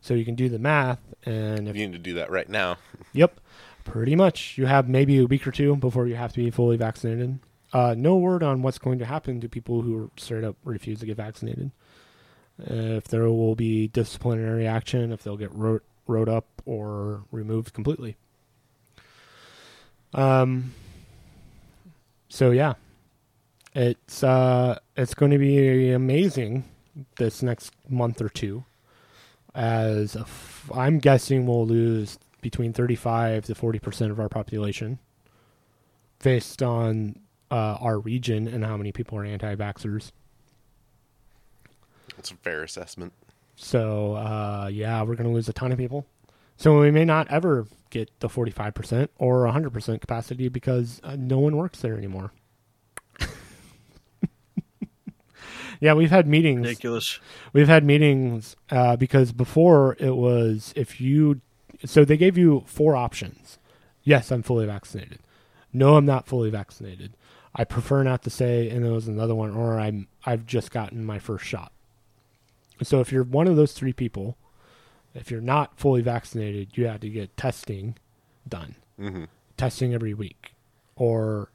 So 0.00 0.14
you 0.14 0.24
can 0.24 0.34
do 0.34 0.48
the 0.48 0.58
math, 0.58 1.00
and 1.24 1.68
if 1.68 1.76
You 1.76 1.86
need 1.86 1.92
to 1.92 1.98
do 1.98 2.14
that 2.14 2.30
right 2.30 2.48
now. 2.48 2.78
Yep. 3.12 3.40
Pretty 3.84 4.14
much. 4.14 4.58
You 4.58 4.66
have 4.66 4.88
maybe 4.88 5.18
a 5.18 5.24
week 5.26 5.46
or 5.46 5.50
two 5.50 5.74
before 5.76 6.06
you 6.06 6.14
have 6.16 6.32
to 6.32 6.38
be 6.38 6.50
fully 6.50 6.76
vaccinated. 6.76 7.38
Uh, 7.72 7.94
no 7.96 8.16
word 8.16 8.42
on 8.42 8.62
what's 8.62 8.78
going 8.78 8.98
to 8.98 9.04
happen 9.06 9.40
to 9.40 9.48
people 9.48 9.82
who 9.82 10.10
straight 10.16 10.44
up 10.44 10.56
refuse 10.64 11.00
to 11.00 11.06
get 11.06 11.16
vaccinated. 11.16 11.70
if 12.58 13.08
there 13.08 13.28
will 13.30 13.54
be 13.54 13.88
disciplinary 13.88 14.66
action, 14.66 15.10
if 15.12 15.22
they'll 15.22 15.36
get 15.36 15.54
wrote, 15.54 15.82
wrote 16.06 16.28
up 16.28 16.46
or 16.64 17.24
removed 17.30 17.72
completely. 17.72 18.16
Um. 20.14 20.72
So 22.28 22.50
yeah, 22.50 22.74
it's 23.74 24.22
uh, 24.22 24.78
it's 24.96 25.14
going 25.14 25.32
to 25.32 25.38
be 25.38 25.90
amazing 25.92 26.64
this 27.16 27.42
next 27.42 27.72
month 27.88 28.20
or 28.20 28.28
two. 28.28 28.64
As 29.54 30.14
a 30.14 30.20
f- 30.20 30.70
I'm 30.74 30.98
guessing 30.98 31.46
we'll 31.46 31.66
lose 31.66 32.18
between 32.40 32.72
35 32.72 33.46
to 33.46 33.54
40 33.54 33.78
percent 33.78 34.10
of 34.12 34.20
our 34.20 34.28
population, 34.28 34.98
based 36.22 36.62
on 36.62 37.18
uh, 37.50 37.78
our 37.80 37.98
region 37.98 38.46
and 38.46 38.64
how 38.64 38.76
many 38.76 38.92
people 38.92 39.18
are 39.18 39.24
anti-vaxxers. 39.24 40.12
It's 42.18 42.30
a 42.30 42.34
fair 42.36 42.62
assessment. 42.62 43.12
So 43.56 44.14
uh, 44.14 44.68
yeah, 44.72 45.02
we're 45.02 45.16
going 45.16 45.28
to 45.28 45.34
lose 45.34 45.48
a 45.48 45.52
ton 45.52 45.72
of 45.72 45.78
people. 45.78 46.06
So 46.56 46.80
we 46.80 46.90
may 46.90 47.04
not 47.04 47.28
ever 47.30 47.66
get 47.90 48.10
the 48.20 48.28
45% 48.28 49.08
or 49.18 49.44
100% 49.44 50.00
capacity 50.00 50.48
because 50.48 51.00
uh, 51.04 51.16
no 51.16 51.38
one 51.38 51.56
works 51.56 51.80
there 51.80 51.96
anymore. 51.96 52.32
Yeah, 55.80 55.94
we've 55.94 56.10
had 56.10 56.26
meetings. 56.26 56.66
Ridiculous. 56.66 57.20
We've 57.52 57.68
had 57.68 57.84
meetings 57.84 58.56
uh, 58.70 58.96
because 58.96 59.32
before 59.32 59.96
it 59.98 60.16
was 60.16 60.72
if 60.76 61.00
you, 61.00 61.40
so 61.84 62.04
they 62.04 62.16
gave 62.16 62.36
you 62.36 62.64
four 62.66 62.96
options. 62.96 63.58
Yes, 64.02 64.30
I'm 64.30 64.42
fully 64.42 64.66
vaccinated. 64.66 65.18
No, 65.72 65.96
I'm 65.96 66.06
not 66.06 66.26
fully 66.26 66.50
vaccinated. 66.50 67.12
I 67.54 67.64
prefer 67.64 68.02
not 68.02 68.22
to 68.22 68.30
say, 68.30 68.70
and 68.70 68.84
there 68.84 68.92
was 68.92 69.08
another 69.08 69.34
one, 69.34 69.54
or 69.54 69.78
I'm 69.78 70.08
I've 70.24 70.46
just 70.46 70.70
gotten 70.70 71.04
my 71.04 71.18
first 71.18 71.44
shot. 71.44 71.72
So 72.82 73.00
if 73.00 73.10
you're 73.10 73.24
one 73.24 73.48
of 73.48 73.56
those 73.56 73.72
three 73.72 73.92
people, 73.92 74.36
if 75.14 75.30
you're 75.30 75.40
not 75.40 75.78
fully 75.78 76.00
vaccinated, 76.00 76.76
you 76.76 76.86
have 76.86 77.00
to 77.00 77.08
get 77.08 77.36
testing 77.36 77.96
done, 78.48 78.76
hmm 78.98 79.24
testing 79.56 79.92
every 79.92 80.14
week, 80.14 80.54
or 80.94 81.50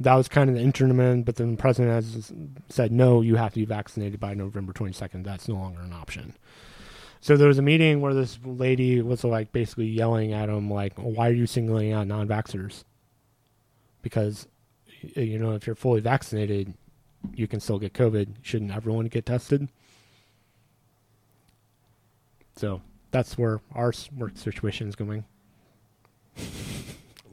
that 0.00 0.14
was 0.14 0.28
kind 0.28 0.50
of 0.50 0.56
the 0.56 0.62
interim. 0.62 1.22
But 1.22 1.36
then 1.36 1.52
the 1.52 1.56
president 1.56 1.92
has 1.92 2.32
said 2.68 2.92
no, 2.92 3.20
you 3.20 3.36
have 3.36 3.52
to 3.54 3.60
be 3.60 3.64
vaccinated 3.64 4.20
by 4.20 4.34
November 4.34 4.72
22nd. 4.72 5.24
That's 5.24 5.48
no 5.48 5.54
longer 5.54 5.82
an 5.82 5.92
option. 5.92 6.34
So 7.20 7.36
there 7.36 7.48
was 7.48 7.58
a 7.58 7.62
meeting 7.62 8.00
where 8.00 8.14
this 8.14 8.38
lady 8.44 9.00
was 9.00 9.24
like 9.24 9.50
basically 9.52 9.86
yelling 9.86 10.32
at 10.32 10.48
him, 10.48 10.70
like, 10.70 10.92
"Why 10.96 11.28
are 11.28 11.32
you 11.32 11.46
singling 11.46 11.92
out 11.92 12.06
non-vaxxers? 12.06 12.84
Because 14.02 14.46
you 15.00 15.38
know 15.38 15.52
if 15.52 15.66
you're 15.66 15.76
fully 15.76 16.00
vaccinated, 16.00 16.74
you 17.34 17.48
can 17.48 17.60
still 17.60 17.78
get 17.78 17.94
COVID. 17.94 18.36
Shouldn't 18.42 18.70
everyone 18.70 19.06
get 19.06 19.26
tested?" 19.26 19.68
So 22.56 22.80
that's 23.10 23.36
where 23.36 23.60
our 23.74 23.92
work 24.16 24.36
situation 24.36 24.88
is 24.88 24.96
going. 24.96 25.24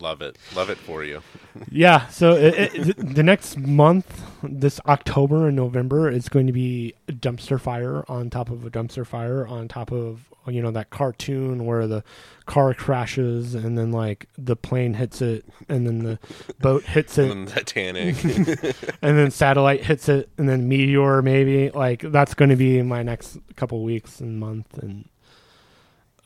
Love 0.03 0.21
it. 0.21 0.37
Love 0.53 0.69
it 0.69 0.77
for 0.77 1.03
you. 1.03 1.21
Yeah. 1.69 2.07
So 2.07 2.31
it, 2.31 2.73
it, 2.73 3.15
the 3.15 3.21
next 3.21 3.57
month, 3.57 4.23
this 4.41 4.79
October 4.87 5.47
and 5.47 5.55
November, 5.55 6.09
is 6.09 6.27
going 6.27 6.47
to 6.47 6.53
be 6.53 6.95
a 7.07 7.11
dumpster 7.11 7.59
fire 7.59 8.03
on 8.07 8.31
top 8.31 8.49
of 8.49 8.65
a 8.65 8.71
dumpster 8.71 9.05
fire 9.05 9.45
on 9.47 9.67
top 9.67 9.91
of 9.91 10.25
you 10.47 10.61
know 10.61 10.71
that 10.71 10.89
cartoon 10.89 11.65
where 11.65 11.85
the 11.87 12.03
car 12.47 12.73
crashes 12.73 13.53
and 13.55 13.77
then 13.77 13.91
like 13.91 14.27
the 14.37 14.55
plane 14.55 14.95
hits 14.95 15.21
it 15.21 15.45
and 15.69 15.85
then 15.87 15.99
the 15.99 16.19
boat 16.59 16.83
hits 16.83 17.17
it 17.19 17.31
And 17.31 17.47
then 17.47 17.55
Titanic. 17.55 18.23
and 19.01 19.17
then 19.17 19.31
satellite 19.31 19.83
hits 19.83 20.09
it 20.09 20.27
and 20.37 20.49
then 20.49 20.67
meteor 20.67 21.21
maybe 21.21 21.69
like 21.69 22.01
that's 22.01 22.33
going 22.33 22.49
to 22.49 22.57
be 22.57 22.81
my 22.81 23.03
next 23.03 23.37
couple 23.55 23.83
weeks 23.83 24.19
and 24.19 24.39
month 24.39 24.77
and 24.79 25.07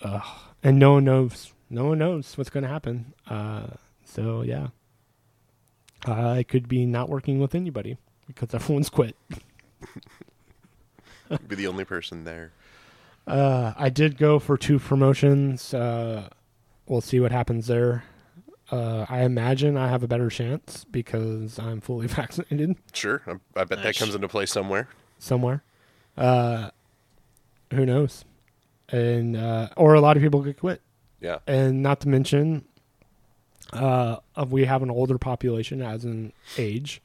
uh, 0.01 0.21
and 0.63 0.80
no 0.80 0.93
one 0.93 1.03
knows 1.03 1.51
no 1.70 1.86
one 1.86 1.97
knows 1.97 2.38
what's 2.38 2.49
going 2.49 2.63
to 2.63 2.70
happen 2.70 3.13
uh, 3.30 3.68
so 4.05 4.41
yeah 4.41 4.68
i 6.05 6.43
could 6.43 6.68
be 6.68 6.86
not 6.86 7.09
working 7.09 7.39
with 7.39 7.53
anybody 7.55 7.97
because 8.28 8.53
everyone's 8.53 8.89
quit 8.89 9.15
Be 11.47 11.55
the 11.55 11.68
only 11.68 11.84
person 11.86 12.24
there. 12.24 12.51
uh, 13.26 13.74
i 13.78 13.89
did 13.89 14.18
go 14.18 14.39
for 14.39 14.57
two 14.57 14.80
promotions 14.80 15.74
uh, 15.74 16.30
we'll 16.88 17.01
see 17.01 17.20
what 17.20 17.32
happens 17.32 17.68
there 17.68 18.03
uh, 18.70 19.05
I 19.07 19.22
imagine 19.22 19.78
I 19.78 19.88
have 19.88 20.03
a 20.03 20.09
better 20.09 20.30
chance 20.30 20.84
because 20.91 21.57
I'm 21.57 21.80
fully 21.80 22.05
vaccinated. 22.22 22.76
Sure. 22.91 23.22
I, 23.26 23.61
I 23.61 23.63
bet 23.63 23.82
that 23.82 23.95
comes 23.95 24.13
into 24.13 24.28
play 24.28 24.45
somewhere. 24.45 24.89
somewhere. 25.20 25.63
Uh, 26.18 26.72
who 27.74 27.86
knows? 27.86 28.26
And 28.89 29.38
uh, 29.38 29.70
or 29.78 29.93
a 29.93 30.01
lot 30.01 30.18
of 30.18 30.24
people 30.24 30.43
could 30.43 30.59
quit. 30.59 30.82
Yeah. 31.20 31.39
And 31.47 31.82
not 31.82 31.99
to 32.01 32.09
mention, 32.09 32.65
uh, 33.74 34.18
of- 34.36 34.51
we 34.51 34.65
have 34.65 34.84
an 34.84 34.89
older 34.91 35.18
population 35.18 35.82
as 35.82 36.05
in 36.05 36.32
age. 36.57 37.01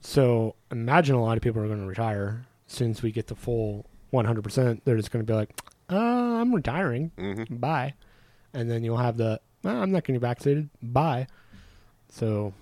So 0.00 0.54
imagine 0.70 1.14
a 1.14 1.22
lot 1.22 1.36
of 1.36 1.42
people 1.42 1.62
are 1.62 1.66
going 1.68 1.80
to 1.80 1.86
retire 1.86 2.46
since 2.66 3.02
we 3.02 3.12
get 3.12 3.26
the 3.28 3.34
full 3.34 3.86
100%. 4.12 4.80
They're 4.84 4.96
just 4.96 5.10
going 5.10 5.24
to 5.24 5.30
be 5.32 5.36
like, 5.36 5.50
uh, 5.90 5.96
I'm 6.40 6.54
retiring. 6.54 7.10
hmm 7.18 7.44
Bye. 7.56 7.94
And 8.54 8.70
then 8.70 8.82
you'll 8.84 8.96
have 8.98 9.16
the, 9.16 9.40
"Uh, 9.64 9.68
I'm 9.68 9.92
not 9.92 10.04
getting 10.04 10.20
vaccinated. 10.20 10.68
Bye. 10.82 11.26
So 12.08 12.52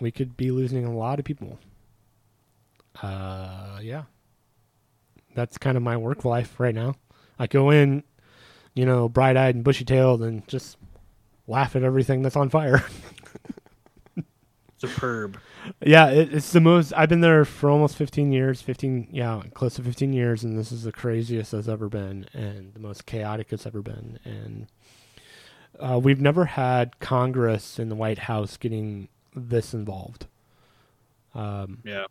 we 0.00 0.10
could 0.10 0.36
be 0.36 0.50
losing 0.50 0.84
a 0.84 0.94
lot 0.94 1.18
of 1.18 1.24
people. 1.24 1.58
Uh, 3.02 3.78
yeah. 3.82 4.04
That's 5.34 5.56
kind 5.58 5.76
of 5.76 5.82
my 5.82 5.96
work 5.96 6.24
life 6.24 6.58
right 6.60 6.74
now. 6.74 6.96
I 7.38 7.46
go 7.46 7.70
in, 7.70 8.04
you 8.74 8.84
know, 8.86 9.08
bright 9.08 9.36
eyed 9.36 9.54
and 9.54 9.64
bushy 9.64 9.84
tailed 9.84 10.22
and 10.22 10.46
just 10.48 10.76
laugh 11.46 11.74
at 11.76 11.82
everything 11.82 12.22
that's 12.22 12.36
on 12.36 12.48
fire. 12.50 12.84
Superb. 14.78 15.38
yeah, 15.80 16.08
it, 16.10 16.34
it's 16.34 16.50
the 16.52 16.60
most. 16.60 16.92
I've 16.96 17.08
been 17.08 17.20
there 17.20 17.44
for 17.44 17.70
almost 17.70 17.96
15 17.96 18.32
years. 18.32 18.60
15, 18.62 19.08
yeah, 19.12 19.40
close 19.54 19.74
to 19.74 19.82
15 19.82 20.12
years, 20.12 20.42
and 20.42 20.58
this 20.58 20.72
is 20.72 20.82
the 20.82 20.90
craziest 20.90 21.54
it's 21.54 21.68
ever 21.68 21.88
been, 21.88 22.26
and 22.32 22.74
the 22.74 22.80
most 22.80 23.06
chaotic 23.06 23.52
it's 23.52 23.64
ever 23.64 23.80
been. 23.80 24.18
And 24.24 24.66
uh, 25.78 26.00
we've 26.00 26.20
never 26.20 26.46
had 26.46 26.98
Congress 26.98 27.78
and 27.78 27.92
the 27.92 27.94
White 27.94 28.18
House 28.20 28.56
getting 28.56 29.08
this 29.36 29.72
involved. 29.72 30.26
Um, 31.34 31.78
Yeah. 31.84 32.06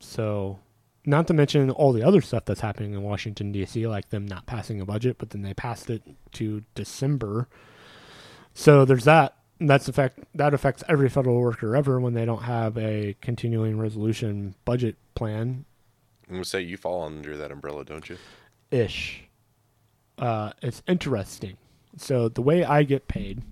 so, 0.00 0.58
not 1.06 1.26
to 1.28 1.34
mention 1.34 1.70
all 1.70 1.92
the 1.92 2.02
other 2.02 2.20
stuff 2.20 2.44
that's 2.44 2.60
happening 2.60 2.92
in 2.92 3.02
Washington 3.02 3.52
D.C., 3.52 3.86
like 3.86 4.10
them 4.10 4.26
not 4.26 4.46
passing 4.46 4.80
a 4.80 4.84
budget, 4.84 5.16
but 5.18 5.30
then 5.30 5.42
they 5.42 5.54
passed 5.54 5.90
it 5.90 6.02
to 6.32 6.62
December. 6.74 7.48
So 8.54 8.84
there's 8.84 9.04
that. 9.04 9.36
That's 9.62 9.88
affect 9.88 10.20
that 10.34 10.54
affects 10.54 10.82
every 10.88 11.10
federal 11.10 11.38
worker 11.38 11.76
ever 11.76 12.00
when 12.00 12.14
they 12.14 12.24
don't 12.24 12.44
have 12.44 12.78
a 12.78 13.14
continuing 13.20 13.78
resolution 13.78 14.54
budget 14.64 14.96
plan 15.14 15.66
I'm 16.30 16.36
gonna 16.36 16.44
say 16.44 16.60
you 16.60 16.76
fall 16.76 17.02
under 17.02 17.36
that 17.36 17.50
umbrella, 17.50 17.84
don't 17.84 18.08
you? 18.08 18.16
ish. 18.70 19.24
Uh, 20.16 20.52
it's 20.62 20.80
interesting. 20.86 21.56
So 21.96 22.28
the 22.28 22.42
way 22.42 22.62
I 22.62 22.84
get 22.84 23.08
paid 23.08 23.42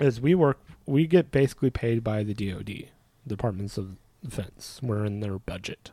is 0.00 0.20
we 0.20 0.34
work. 0.34 0.58
We 0.86 1.06
get 1.06 1.30
basically 1.30 1.70
paid 1.70 2.02
by 2.02 2.24
the 2.24 2.34
DoD, 2.34 2.88
Departments 3.24 3.78
of 3.78 3.96
Defense. 4.24 4.80
We're 4.82 5.04
in 5.04 5.20
their 5.20 5.38
budget. 5.38 5.92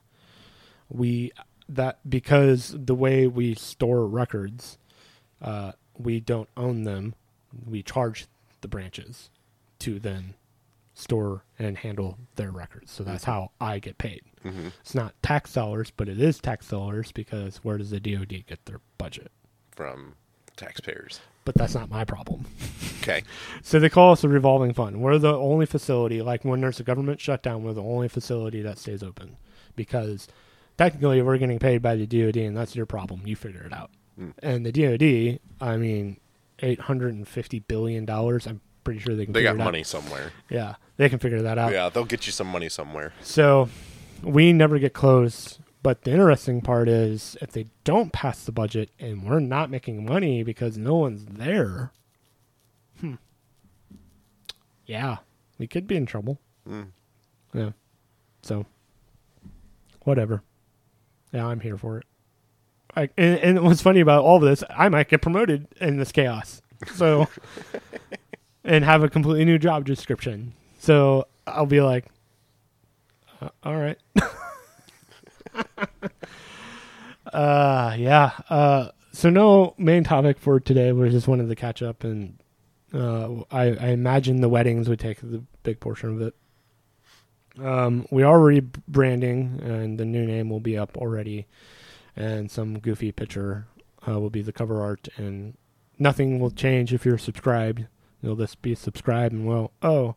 We 0.89 1.31
that 1.67 1.99
because 2.09 2.75
the 2.77 2.95
way 2.95 3.27
we 3.27 3.53
store 3.55 4.07
records, 4.07 4.77
uh, 5.41 5.73
we 5.97 6.19
don't 6.19 6.49
own 6.57 6.83
them. 6.83 7.13
We 7.67 7.83
charge 7.83 8.25
the 8.61 8.67
branches 8.67 9.29
to 9.79 9.99
then 9.99 10.33
store 10.93 11.43
and 11.57 11.77
handle 11.77 12.17
their 12.35 12.51
records. 12.51 12.91
So 12.91 13.03
that's 13.03 13.23
how 13.23 13.51
I 13.61 13.79
get 13.79 13.97
paid. 13.97 14.21
hmm 14.43 14.67
It's 14.81 14.93
not 14.95 15.13
tax 15.23 15.53
dollars, 15.53 15.91
but 15.95 16.09
it 16.09 16.19
is 16.19 16.39
tax 16.39 16.67
dollars 16.67 17.11
because 17.11 17.57
where 17.57 17.77
does 17.77 17.91
the 17.91 17.99
DoD 17.99 18.43
get 18.47 18.65
their 18.65 18.81
budget? 18.97 19.31
From 19.71 20.15
taxpayers. 20.57 21.21
But 21.45 21.55
that's 21.55 21.73
not 21.75 21.89
my 21.89 22.03
problem. 22.03 22.45
Okay. 23.01 23.23
So 23.63 23.79
they 23.79 23.89
call 23.89 24.11
us 24.11 24.25
a 24.25 24.29
revolving 24.29 24.73
fund. 24.73 24.99
We're 25.01 25.17
the 25.17 25.33
only 25.33 25.65
facility, 25.65 26.21
like 26.21 26.43
when 26.43 26.59
there's 26.59 26.81
a 26.81 26.83
government 26.83 27.21
shutdown, 27.21 27.63
we're 27.63 27.71
the 27.73 27.81
only 27.81 28.09
facility 28.09 28.61
that 28.61 28.77
stays 28.77 29.01
open 29.01 29.37
because 29.77 30.27
technically 30.79 31.21
we're 31.21 31.37
getting 31.37 31.59
paid 31.59 31.81
by 31.81 31.95
the 31.97 32.07
DoD, 32.07 32.37
and 32.37 32.55
that's 32.57 32.73
your 32.75 32.85
problem. 32.85 33.21
You 33.25 33.35
figure 33.35 33.63
it 33.63 33.73
out. 33.73 33.91
Mm. 34.19 34.33
And 34.41 34.65
the 34.65 34.71
DoD, 34.71 35.39
I 35.61 35.75
mean, 35.77 36.17
eight 36.59 36.79
hundred 36.79 37.13
and 37.13 37.27
fifty 37.27 37.59
billion 37.59 38.05
dollars. 38.05 38.47
I'm 38.47 38.61
pretty 38.85 39.01
sure 39.01 39.13
they 39.13 39.25
can. 39.25 39.33
They 39.33 39.43
got 39.43 39.55
it 39.55 39.61
out. 39.61 39.65
money 39.65 39.83
somewhere. 39.83 40.31
Yeah, 40.49 40.75
they 40.97 41.09
can 41.09 41.19
figure 41.19 41.41
that 41.41 41.57
out. 41.57 41.73
Yeah, 41.73 41.89
they'll 41.89 42.05
get 42.05 42.25
you 42.25 42.31
some 42.31 42.47
money 42.47 42.69
somewhere. 42.69 43.13
So 43.21 43.69
we 44.23 44.53
never 44.53 44.79
get 44.79 44.93
close. 44.93 45.59
But 45.81 46.03
the 46.03 46.11
interesting 46.11 46.59
part 46.61 46.89
is 46.89 47.37
if 47.41 47.51
they 47.51 47.67
don't 47.85 48.11
pass 48.11 48.43
the 48.43 48.51
budget 48.51 48.89
and 48.99 49.23
we're 49.23 49.39
not 49.39 49.69
making 49.69 50.05
money 50.05 50.43
because 50.43 50.77
no 50.77 50.95
one's 50.95 51.25
there, 51.25 51.91
Hmm. 52.99 53.15
yeah, 54.85 55.17
we 55.57 55.67
could 55.67 55.87
be 55.87 55.95
in 55.95 56.05
trouble. 56.05 56.39
Mm. 56.67 56.87
Yeah. 57.53 57.71
So, 58.41 58.65
whatever. 60.03 60.43
Yeah, 61.31 61.47
I'm 61.47 61.59
here 61.59 61.77
for 61.77 61.99
it. 61.99 62.05
I, 62.95 63.09
and, 63.17 63.39
and 63.39 63.61
what's 63.61 63.81
funny 63.81 63.99
about 63.99 64.23
all 64.23 64.37
of 64.37 64.43
this, 64.43 64.63
I 64.69 64.89
might 64.89 65.09
get 65.09 65.21
promoted 65.21 65.67
in 65.79 65.97
this 65.97 66.11
chaos. 66.11 66.61
So, 66.95 67.27
and 68.63 68.83
have 68.83 69.03
a 69.03 69.09
completely 69.09 69.45
new 69.45 69.59
job 69.59 69.85
description. 69.85 70.53
So 70.79 71.27
I'll 71.45 71.65
be 71.65 71.81
like, 71.81 72.05
uh, 73.41 73.49
all 73.63 73.77
right. 73.77 73.97
uh, 77.33 77.95
yeah. 77.97 78.31
Uh, 78.49 78.89
so 79.11 79.29
no 79.29 79.75
main 79.77 80.03
topic 80.03 80.39
for 80.39 80.59
today. 80.59 80.91
We 80.91 81.09
just 81.09 81.27
wanted 81.27 81.49
to 81.49 81.55
catch 81.55 81.81
up, 81.81 82.03
and 82.03 82.37
uh, 82.93 83.41
I, 83.51 83.65
I 83.65 83.87
imagine 83.89 84.41
the 84.41 84.49
weddings 84.49 84.89
would 84.89 84.99
take 84.99 85.21
the 85.21 85.43
big 85.63 85.79
portion 85.79 86.09
of 86.09 86.21
it. 86.21 86.35
Um, 87.63 88.05
we 88.11 88.23
are 88.23 88.37
rebranding, 88.37 89.61
and 89.63 89.99
the 89.99 90.05
new 90.05 90.25
name 90.25 90.49
will 90.49 90.59
be 90.59 90.77
up 90.77 90.97
already, 90.97 91.47
and 92.15 92.49
some 92.49 92.79
goofy 92.79 93.11
picture 93.11 93.67
uh, 94.07 94.19
will 94.19 94.29
be 94.29 94.41
the 94.41 94.51
cover 94.53 94.81
art, 94.81 95.07
and 95.17 95.55
nothing 95.97 96.39
will 96.39 96.51
change 96.51 96.93
if 96.93 97.05
you're 97.05 97.17
subscribed. 97.17 97.85
You'll 98.21 98.35
just 98.35 98.61
be 98.61 98.75
subscribed, 98.75 99.33
and 99.33 99.45
well, 99.45 99.71
oh, 99.81 100.15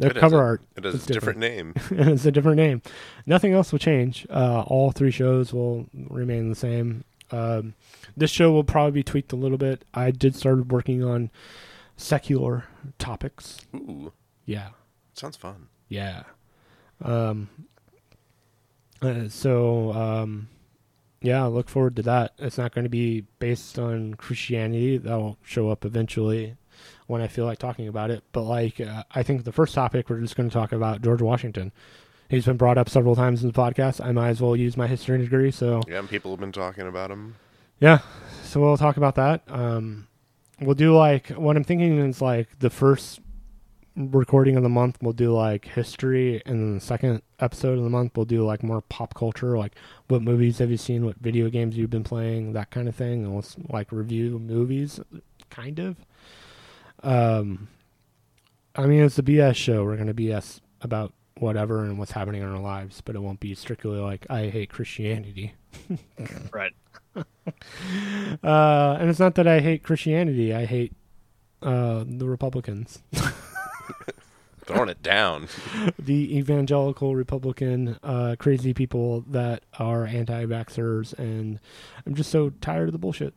It 0.00 0.16
is 0.16 0.20
cover 0.20 0.36
a- 0.40 0.44
art 0.44 0.62
It 0.76 0.84
is 0.84 1.08
a 1.08 1.12
different 1.12 1.38
name. 1.38 1.74
it's 1.90 2.24
a 2.26 2.32
different 2.32 2.56
name. 2.56 2.82
Nothing 3.24 3.52
else 3.52 3.72
will 3.72 3.78
change. 3.78 4.26
Uh, 4.30 4.62
all 4.66 4.90
three 4.92 5.10
shows 5.12 5.52
will 5.52 5.86
remain 5.94 6.48
the 6.48 6.54
same. 6.56 7.04
Um, 7.32 7.74
this 8.16 8.30
show 8.30 8.52
will 8.52 8.64
probably 8.64 8.92
be 8.92 9.02
tweaked 9.02 9.32
a 9.32 9.36
little 9.36 9.58
bit. 9.58 9.84
I 9.94 10.10
did 10.12 10.34
start 10.36 10.66
working 10.68 11.02
on 11.02 11.30
secular 11.96 12.64
topics. 12.98 13.58
Ooh, 13.74 14.12
Yeah, 14.44 14.68
sounds 15.14 15.36
fun. 15.36 15.68
yeah. 15.88 16.22
Um, 17.02 17.48
uh, 19.02 19.28
so 19.28 19.92
um, 19.92 20.48
yeah, 21.20 21.44
look 21.44 21.68
forward 21.68 21.96
to 21.96 22.02
that. 22.02 22.32
It's 22.38 22.58
not 22.58 22.74
going 22.74 22.84
to 22.84 22.90
be 22.90 23.22
based 23.38 23.78
on 23.78 24.14
Christianity. 24.14 24.98
That'll 24.98 25.38
show 25.42 25.68
up 25.70 25.84
eventually 25.84 26.56
when 27.06 27.20
I 27.22 27.26
feel 27.26 27.44
like 27.44 27.58
talking 27.58 27.88
about 27.88 28.10
it. 28.10 28.22
But 28.32 28.42
like, 28.42 28.80
uh, 28.80 29.04
I 29.14 29.22
think 29.22 29.44
the 29.44 29.52
first 29.52 29.74
topic 29.74 30.08
we're 30.08 30.20
just 30.20 30.36
going 30.36 30.48
to 30.48 30.52
talk 30.54 30.72
about 30.72 31.02
George 31.02 31.22
Washington. 31.22 31.72
He's 32.28 32.44
been 32.44 32.56
brought 32.56 32.78
up 32.78 32.88
several 32.88 33.14
times 33.14 33.42
in 33.42 33.52
the 33.52 33.58
podcast. 33.58 34.04
I 34.04 34.10
might 34.12 34.30
as 34.30 34.40
well 34.40 34.56
use 34.56 34.76
my 34.76 34.86
history 34.88 35.18
degree. 35.18 35.50
So 35.50 35.82
Yeah, 35.86 36.00
and 36.00 36.08
people 36.08 36.32
have 36.32 36.40
been 36.40 36.52
talking 36.52 36.86
about 36.88 37.10
him. 37.10 37.36
yeah, 37.78 37.98
so 38.42 38.60
we'll 38.60 38.76
talk 38.76 38.96
about 38.96 39.14
that. 39.14 39.42
Um, 39.48 40.08
we'll 40.60 40.74
do 40.74 40.96
like 40.96 41.28
what 41.28 41.56
I'm 41.56 41.64
thinking 41.64 41.98
is 41.98 42.20
like 42.20 42.58
the 42.58 42.70
first 42.70 43.20
recording 43.96 44.56
of 44.56 44.62
the 44.62 44.68
month. 44.68 44.98
We'll 45.00 45.12
do 45.12 45.32
like 45.32 45.64
history, 45.64 46.42
and 46.46 46.60
then 46.60 46.74
the 46.74 46.80
second 46.80 47.22
episode 47.40 47.78
of 47.78 47.84
the 47.84 47.90
month 47.90 48.12
we'll 48.16 48.26
do 48.26 48.44
like 48.44 48.62
more 48.62 48.82
pop 48.82 49.14
culture, 49.14 49.56
like 49.58 49.74
what 50.08 50.22
movies 50.22 50.58
have 50.58 50.70
you 50.70 50.76
seen, 50.76 51.04
what 51.04 51.16
video 51.16 51.48
games 51.48 51.76
you've 51.76 51.90
been 51.90 52.04
playing, 52.04 52.52
that 52.52 52.70
kind 52.70 52.88
of 52.88 52.94
thing. 52.94 53.24
And 53.24 53.32
we'll 53.32 53.44
like 53.68 53.92
review 53.92 54.38
movies, 54.38 55.00
kind 55.50 55.78
of. 55.78 55.96
Um, 57.02 57.68
I 58.74 58.86
mean, 58.86 59.02
it's 59.02 59.18
a 59.18 59.22
BS 59.22 59.56
show. 59.56 59.84
We're 59.84 59.96
gonna 59.96 60.14
BS 60.14 60.60
about 60.82 61.12
whatever 61.38 61.84
and 61.84 61.98
what's 61.98 62.12
happening 62.12 62.42
in 62.42 62.48
our 62.48 62.60
lives, 62.60 63.02
but 63.04 63.14
it 63.14 63.20
won't 63.20 63.40
be 63.40 63.54
strictly 63.54 63.98
like 63.98 64.26
I 64.30 64.48
hate 64.48 64.70
Christianity. 64.70 65.54
Right. 66.52 66.72
Uh, 68.42 68.96
and 69.00 69.08
it's 69.08 69.18
not 69.18 69.34
that 69.36 69.46
I 69.46 69.60
hate 69.60 69.82
Christianity. 69.82 70.54
I 70.54 70.64
hate 70.64 70.92
uh, 71.62 72.04
the 72.06 72.26
Republicans, 72.26 73.02
Throwing 74.64 74.88
it 74.88 75.00
down. 75.02 75.46
the 75.98 76.36
evangelical 76.38 77.14
Republican 77.14 77.98
uh, 78.02 78.34
crazy 78.38 78.74
people 78.74 79.20
that 79.28 79.62
are 79.78 80.04
anti-vaxxers, 80.06 81.16
and 81.18 81.60
I'm 82.04 82.14
just 82.16 82.30
so 82.30 82.50
tired 82.60 82.88
of 82.88 82.92
the 82.92 82.98
bullshit. 82.98 83.32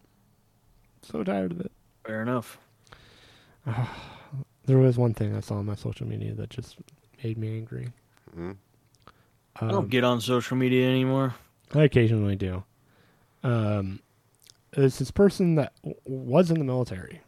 So 1.03 1.23
tired 1.23 1.51
of 1.51 1.59
it. 1.61 1.71
Fair 2.05 2.21
enough. 2.21 2.57
There 4.65 4.77
was 4.77 4.99
one 4.99 5.15
thing 5.15 5.35
I 5.35 5.39
saw 5.39 5.55
on 5.55 5.65
my 5.65 5.73
social 5.73 6.05
media 6.05 6.35
that 6.35 6.51
just 6.51 6.77
made 7.23 7.39
me 7.39 7.57
angry. 7.57 7.89
Mm. 8.37 8.55
I 9.59 9.65
Um, 9.65 9.71
don't 9.71 9.89
get 9.89 10.03
on 10.03 10.21
social 10.21 10.57
media 10.57 10.87
anymore. 10.87 11.33
I 11.73 11.81
occasionally 11.85 12.35
do. 12.35 12.63
Um, 13.41 13.99
there's 14.71 14.99
this 14.99 15.09
person 15.09 15.55
that 15.55 15.73
w- 15.81 15.99
was 16.05 16.51
in 16.51 16.59
the 16.59 16.65
military, 16.65 17.21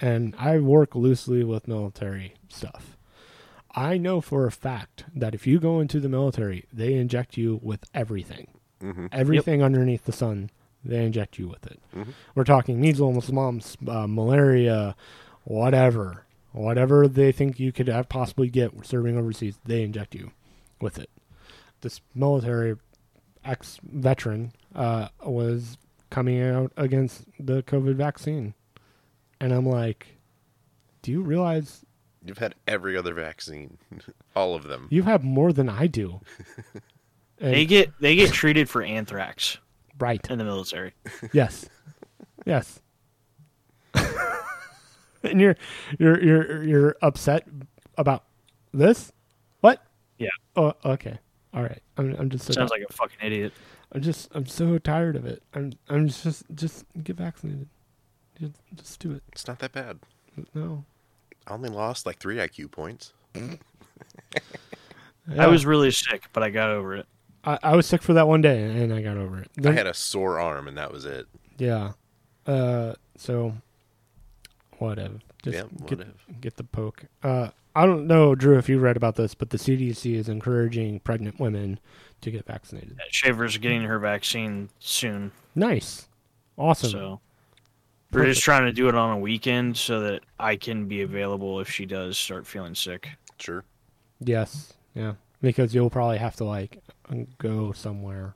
and 0.00 0.34
I 0.38 0.58
work 0.58 0.94
loosely 0.94 1.44
with 1.44 1.68
military 1.68 2.34
stuff. 2.48 2.96
I 3.72 3.98
know 3.98 4.20
for 4.20 4.46
a 4.46 4.50
fact 4.52 5.04
that 5.14 5.34
if 5.34 5.46
you 5.46 5.60
go 5.60 5.78
into 5.80 6.00
the 6.00 6.08
military, 6.08 6.64
they 6.72 6.94
inject 6.94 7.36
you 7.36 7.60
with 7.62 7.84
everything, 7.94 8.48
hmm 8.80 9.06
everything 9.12 9.62
underneath 9.62 10.04
the 10.04 10.12
sun. 10.12 10.50
They 10.84 11.04
inject 11.04 11.38
you 11.38 11.46
with 11.46 11.66
it. 11.66 11.78
Mhm. 11.94 12.14
We're 12.34 12.44
talking 12.44 12.80
measles, 12.80 13.30
mumps, 13.30 13.76
uh, 13.86 14.06
malaria, 14.06 14.96
whatever, 15.44 16.24
whatever 16.52 17.06
they 17.06 17.32
think 17.32 17.60
you 17.60 17.70
could 17.70 17.86
have 17.88 18.08
possibly 18.08 18.48
get 18.48 18.72
serving 18.86 19.16
overseas. 19.18 19.58
They 19.64 19.82
inject 19.82 20.14
you 20.14 20.32
with 20.80 20.98
it. 20.98 21.10
This 21.82 22.00
military 22.14 22.76
ex 23.44 23.78
veteran 23.82 24.52
uh, 24.74 25.08
was 25.24 25.76
coming 26.10 26.40
out 26.42 26.72
against 26.76 27.24
the 27.38 27.62
COVID 27.62 27.94
vaccine, 27.94 28.54
and 29.40 29.52
I'm 29.52 29.66
like, 29.66 30.06
do 31.02 31.10
you 31.12 31.22
realize 31.22 31.84
You've 32.24 32.38
had 32.38 32.54
every 32.68 32.96
other 32.98 33.14
vaccine, 33.14 33.78
all 34.36 34.54
of 34.54 34.64
them. 34.64 34.88
you 34.90 35.02
have 35.04 35.24
more 35.24 35.52
than 35.52 35.68
I 35.68 35.86
do? 35.86 36.20
And- 37.42 37.54
They 37.54 37.64
get 37.64 37.90
they 38.00 38.16
get 38.16 38.32
treated 38.32 38.68
for 38.68 38.82
anthrax 38.82 39.56
right. 39.98 40.20
in 40.30 40.36
the 40.36 40.44
military. 40.44 40.92
Yes. 41.32 41.66
Yes. 42.44 42.80
and 45.22 45.40
you're 45.40 45.56
you're 45.98 46.22
you're 46.22 46.62
you're 46.62 46.96
upset 47.00 47.46
about 47.96 48.24
this? 48.74 49.12
What? 49.60 49.82
Yeah. 50.18 50.28
Oh, 50.56 50.74
okay. 50.84 51.18
All 51.54 51.62
right. 51.62 51.82
I'm 51.96 52.14
I'm 52.18 52.28
just 52.28 52.44
so 52.44 52.52
Sounds 52.52 52.70
like 52.70 52.82
a 52.88 52.92
fucking 52.92 53.18
idiot. 53.22 53.52
I'm 53.92 54.02
just 54.02 54.28
I'm 54.34 54.44
so 54.46 54.76
tired 54.78 55.16
of 55.16 55.24
it. 55.24 55.42
I'm 55.54 55.72
I'm 55.88 56.08
just 56.08 56.44
just 56.54 56.84
get 57.02 57.16
vaccinated. 57.16 57.68
Just, 58.40 58.54
just 58.76 59.00
do 59.00 59.12
it. 59.12 59.22
It's 59.32 59.46
not 59.46 59.58
that 59.60 59.72
bad. 59.72 59.98
No. 60.54 60.84
I 61.46 61.52
only 61.52 61.68
lost 61.70 62.06
like 62.06 62.18
three 62.18 62.36
IQ 62.36 62.70
points. 62.70 63.12
Yeah. 65.28 65.44
I 65.44 65.46
was 65.46 65.64
really 65.64 65.90
sick, 65.92 66.24
but 66.32 66.42
I 66.42 66.50
got 66.50 66.70
over 66.70 66.96
it. 66.96 67.06
I, 67.44 67.58
I 67.62 67.76
was 67.76 67.86
sick 67.86 68.02
for 68.02 68.14
that 68.14 68.26
one 68.26 68.40
day 68.40 68.62
and 68.64 68.92
I 68.92 69.00
got 69.00 69.16
over 69.16 69.38
it. 69.40 69.48
I 69.64 69.70
had 69.72 69.86
a 69.86 69.94
sore 69.94 70.40
arm, 70.40 70.66
and 70.66 70.76
that 70.76 70.90
was 70.92 71.04
it. 71.04 71.26
yeah. 71.58 71.92
Uh 72.46 72.94
so 73.16 73.52
whatever. 74.78 75.18
Just 75.44 75.56
yeah, 75.56 75.62
get 75.86 75.98
whatever. 75.98 76.14
get 76.40 76.56
the 76.56 76.64
poke. 76.64 77.04
Uh, 77.22 77.50
I 77.76 77.86
don't 77.86 78.06
know, 78.08 78.34
Drew, 78.34 78.58
if 78.58 78.68
you 78.68 78.78
read 78.80 78.96
about 78.96 79.14
this, 79.14 79.34
but 79.34 79.50
the 79.50 79.56
CDC 79.58 80.14
is 80.16 80.28
encouraging 80.28 81.00
pregnant 81.00 81.38
women 81.38 81.78
to 82.22 82.30
get 82.30 82.46
vaccinated. 82.46 82.98
Shaver's 83.10 83.56
getting 83.58 83.82
her 83.82 83.98
vaccine 84.00 84.70
soon, 84.80 85.30
Nice, 85.54 86.08
awesome. 86.58 86.90
so 86.90 87.20
we're 88.12 88.26
just 88.26 88.42
trying 88.42 88.64
to 88.66 88.72
do 88.72 88.88
it 88.88 88.94
on 88.94 89.10
a 89.16 89.18
weekend 89.18 89.76
so 89.76 90.00
that 90.00 90.20
I 90.38 90.56
can 90.56 90.86
be 90.88 91.02
available 91.02 91.60
if 91.60 91.70
she 91.70 91.86
does 91.86 92.18
start 92.18 92.46
feeling 92.46 92.74
sick. 92.74 93.08
Sure. 93.38 93.64
yes, 94.20 94.74
yeah, 94.94 95.14
because 95.40 95.74
you'll 95.74 95.90
probably 95.90 96.18
have 96.18 96.36
to 96.36 96.44
like 96.44 96.82
go 97.38 97.72
somewhere. 97.72 98.34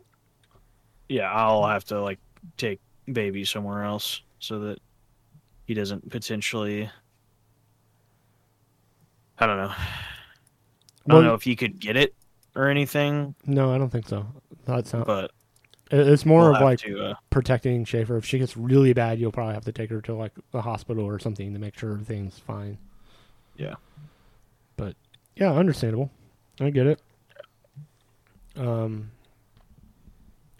Yeah, 1.09 1.30
I'll 1.32 1.66
have 1.66 1.84
to 1.86 2.01
like 2.01 2.18
take 2.56 2.80
baby 3.12 3.44
somewhere 3.44 3.82
else 3.84 4.22
so 4.38 4.59
that 4.60 4.78
he 5.66 5.74
doesn't 5.74 6.09
potentially. 6.10 6.90
I 9.38 9.46
don't 9.46 9.56
know. 9.56 9.72
I 9.76 11.12
don't 11.12 11.24
know 11.24 11.34
if 11.34 11.42
he 11.42 11.56
could 11.56 11.78
get 11.80 11.96
it 11.96 12.14
or 12.56 12.68
anything, 12.68 13.34
No, 13.44 13.74
I 13.74 13.78
don't 13.78 13.90
think 13.90 14.06
so. 14.09 14.24
That's 14.64 14.92
not. 14.94 15.06
but 15.06 15.24
it- 15.24 15.30
It's 15.90 16.24
more 16.24 16.51
we'll 16.51 16.56
of 16.56 16.62
like 16.62 16.78
to, 16.81 17.11
uh, 17.11 17.15
protecting 17.31 17.85
Schaefer. 17.85 18.16
If 18.16 18.24
she 18.24 18.39
gets 18.39 18.56
really 18.56 18.93
bad, 18.93 19.19
you'll 19.19 19.32
probably 19.32 19.55
have 19.55 19.66
to 19.66 19.73
take 19.73 19.90
her 19.90 20.01
to 20.02 20.15
like 20.15 20.32
the 20.51 20.62
hospital 20.62 21.05
or 21.05 21.19
something 21.19 21.52
to 21.52 21.59
make 21.59 21.78
sure 21.78 21.93
everything's 21.93 22.39
fine. 22.39 22.78
Yeah. 23.56 23.74
But 24.77 24.97
yeah, 25.36 25.52
understandable. 25.52 26.11
I 26.61 26.70
get 26.70 26.86
it. 26.86 27.01
Um. 28.56 29.11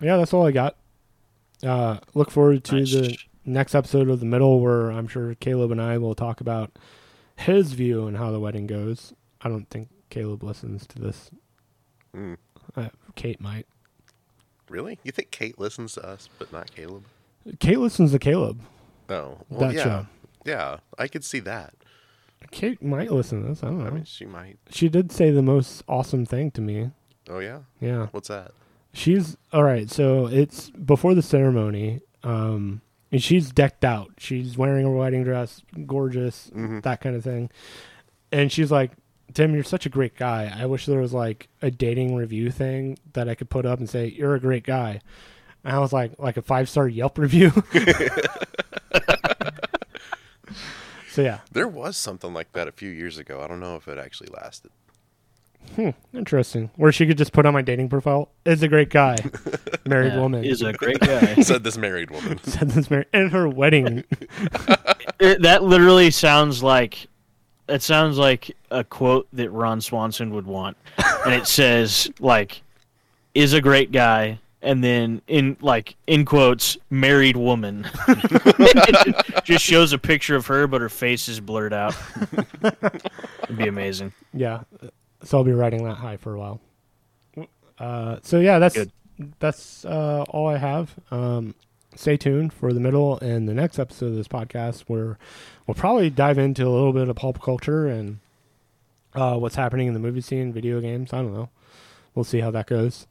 Yeah, 0.01 0.17
that's 0.17 0.35
all 0.35 0.47
I 0.47 0.51
got. 0.51 0.77
Uh, 1.63 1.99
look 2.15 2.31
forward 2.31 2.65
to 2.65 2.77
nice. 2.77 2.93
the 2.93 3.17
next 3.45 3.75
episode 3.75 4.11
of 4.11 4.21
the 4.21 4.27
middle, 4.27 4.61
where 4.61 4.91
I'm 4.91 5.09
sure 5.09 5.35
Caleb 5.37 5.71
and 5.71 5.81
I 5.81 5.99
will 5.99 6.15
talk 6.15 6.41
about 6.41 6.79
his 7.37 7.73
view 7.73 8.07
and 8.07 8.17
how 8.17 8.31
the 8.31 8.41
wedding 8.41 8.67
goes. 8.67 9.15
I 9.41 9.49
don't 9.49 9.69
think 9.71 9.89
Caleb 10.11 10.43
listens 10.43 10.87
to 10.89 10.99
this. 10.99 11.31
Mm. 12.15 12.37
Uh, 12.77 12.89
Kate 13.15 13.41
might. 13.41 13.67
Really? 14.69 14.99
You 15.03 15.13
think 15.13 15.31
Kate 15.31 15.59
listens 15.59 15.95
to 15.95 16.07
us, 16.07 16.29
but 16.39 16.53
not 16.53 16.75
Caleb? 16.75 17.05
Kate 17.61 17.79
listens 17.79 18.13
to 18.13 18.19
Caleb. 18.19 18.61
Oh, 19.09 19.39
well, 19.51 19.61
that 19.61 19.75
yeah, 19.75 19.83
show. 19.85 20.07
yeah. 20.45 20.77
I 20.99 21.09
could 21.09 21.25
see 21.25 21.41
that. 21.41 21.75
Kate 22.51 22.83
might 22.83 23.11
listen 23.13 23.43
to 23.43 23.49
this. 23.49 23.63
I 23.63 23.67
don't 23.69 23.79
know. 23.81 23.87
I 23.87 23.91
mean, 23.91 24.05
she 24.05 24.25
might. 24.27 24.59
She 24.71 24.89
did 24.89 25.11
say 25.13 25.31
the 25.31 25.43
most 25.43 25.83
awesome 25.89 26.25
thing 26.27 26.51
to 26.53 26.61
me. 26.61 26.91
Oh 27.29 27.39
yeah. 27.39 27.61
Yeah. 27.81 28.07
What's 28.13 28.29
that? 28.29 28.53
She's 28.93 29.37
all 29.53 29.63
right. 29.65 29.91
So 29.91 30.27
it's 30.27 30.71
before 30.71 31.15
the 31.15 31.23
ceremony, 31.23 32.01
um, 32.23 32.81
and 33.11 33.23
she's 33.23 33.51
decked 33.51 33.85
out. 33.85 34.13
She's 34.19 34.57
wearing 34.59 34.85
a 34.85 34.91
wedding 34.91 35.25
dress, 35.25 35.63
gorgeous, 35.87 36.51
Mhm. 36.55 36.83
that 36.83 37.01
kind 37.01 37.17
of 37.17 37.25
thing. 37.25 37.51
And 38.31 38.53
she's 38.53 38.71
like, 38.71 38.93
"Tim, 39.35 39.55
you're 39.55 39.65
such 39.65 39.85
a 39.87 39.89
great 39.91 40.17
guy. 40.17 40.53
I 40.57 40.67
wish 40.67 40.87
there 40.87 41.01
was 41.01 41.13
like 41.13 41.49
a 41.61 41.71
dating 41.71 42.15
review 42.17 42.51
thing 42.51 42.99
that 43.13 43.29
I 43.29 43.35
could 43.35 43.51
put 43.51 43.67
up 43.67 43.79
and 43.79 43.89
say 43.91 44.07
you're 44.09 44.35
a 44.35 44.41
great 44.41 44.65
guy." 44.65 45.01
And 45.65 45.75
I 45.75 45.79
was 45.79 45.93
like, 45.93 46.13
like 46.19 46.37
a 46.37 46.43
five 46.43 46.69
star 46.69 46.87
Yelp 46.89 47.17
review. 47.19 47.51
so 51.11 51.23
yeah, 51.23 51.39
There 51.53 51.69
was 51.69 51.97
something 51.97 52.35
like 52.35 52.53
that 52.53 52.69
a 52.69 52.73
few 52.73 52.91
years 52.91 53.19
ago. 53.19 53.41
I 53.43 53.47
don't 53.47 53.61
know 53.61 53.77
if 53.77 53.87
it 53.89 53.99
actually 53.99 54.29
lasted. 54.35 54.71
hmm, 55.77 55.91
interesting. 56.13 56.71
Where 56.77 56.93
she 56.93 57.07
could 57.07 57.17
just 57.19 57.33
put 57.33 57.47
on 57.47 57.55
my 57.55 57.63
dating 57.63 57.89
profile 57.89 58.31
is 58.45 58.63
a 58.63 58.69
great 58.69 58.91
guy, 58.91 59.17
married 59.87 60.13
Yeah, 60.15 60.21
woman. 60.21 60.45
is 60.45 60.61
a 60.63 60.73
great 60.73 60.99
guy. 61.01 61.35
Said 61.43 61.63
this 61.65 61.79
married 61.79 62.11
woman. 62.11 62.39
said 62.45 62.71
this 62.71 62.91
married 62.91 63.07
and 63.13 63.31
her 63.33 63.49
wedding 63.49 64.05
It- 65.21 65.43
that 65.43 65.63
literally 65.63 66.11
sounds 66.11 66.63
like 66.63 67.07
it 67.69 67.83
sounds 67.83 68.19
like 68.19 68.55
a 68.71 68.85
quote 68.85 69.27
that 69.33 69.51
Ron 69.51 69.81
Swanson 69.81 70.35
would 70.35 70.47
want, 70.47 70.77
and 71.25 71.35
it 71.35 71.47
says 71.59 72.11
like, 72.21 72.63
"is 73.35 73.53
a 73.53 73.61
great 73.61 73.93
guy," 73.93 74.39
and 74.63 74.83
then 74.83 75.23
in 75.27 75.57
like 75.61 75.97
in 76.07 76.25
quotes, 76.25 76.77
"married 76.91 77.37
woman." 77.37 77.87
Just 79.45 79.65
shows 79.65 79.93
a 79.93 79.99
picture 79.99 80.37
of 80.37 80.47
her, 80.47 80.67
but 80.67 80.81
her 80.81 80.89
face 80.89 81.29
is 81.29 81.41
blurred 81.41 81.73
out. 81.73 81.97
It'd 82.63 83.59
be 83.59 83.69
amazing. 83.69 84.13
Yeah, 84.33 84.63
so 85.23 85.39
I'll 85.39 85.45
be 85.45 85.53
riding 85.53 85.85
that 85.85 85.95
high 85.97 86.17
for 86.17 86.35
a 86.35 86.39
while. 86.39 86.61
Uh, 87.79 88.19
so 88.23 88.41
yeah, 88.41 88.59
that's 88.59 88.75
Good. 88.75 88.93
that's 89.41 89.85
uh, 89.85 90.25
all 90.29 90.47
I 90.49 90.59
have. 90.59 90.95
Um, 91.11 91.55
stay 91.97 92.17
tuned 92.17 92.53
for 92.53 92.73
the 92.73 92.81
middle 92.81 93.19
and 93.21 93.49
the 93.49 93.55
next 93.55 93.79
episode 93.79 94.07
of 94.07 94.17
this 94.17 94.29
podcast, 94.29 94.83
where 94.87 95.19
we'll 95.67 95.75
probably 95.75 96.11
dive 96.11 96.39
into 96.39 96.67
a 96.67 96.71
little 96.71 96.93
bit 96.93 97.09
of 97.09 97.17
pulp 97.17 97.41
culture 97.43 97.87
and 97.87 98.19
uh, 99.15 99.37
what's 99.37 99.55
happening 99.57 99.87
in 99.89 99.95
the 99.95 100.01
movie 100.01 100.21
scene, 100.21 100.53
video 100.53 100.81
games. 100.81 101.13
I 101.13 101.19
don't 101.19 101.33
know. 101.35 101.49
We'll 102.15 102.25
see 102.25 102.41
how 102.41 102.51
that 102.53 102.67
goes. 102.67 103.07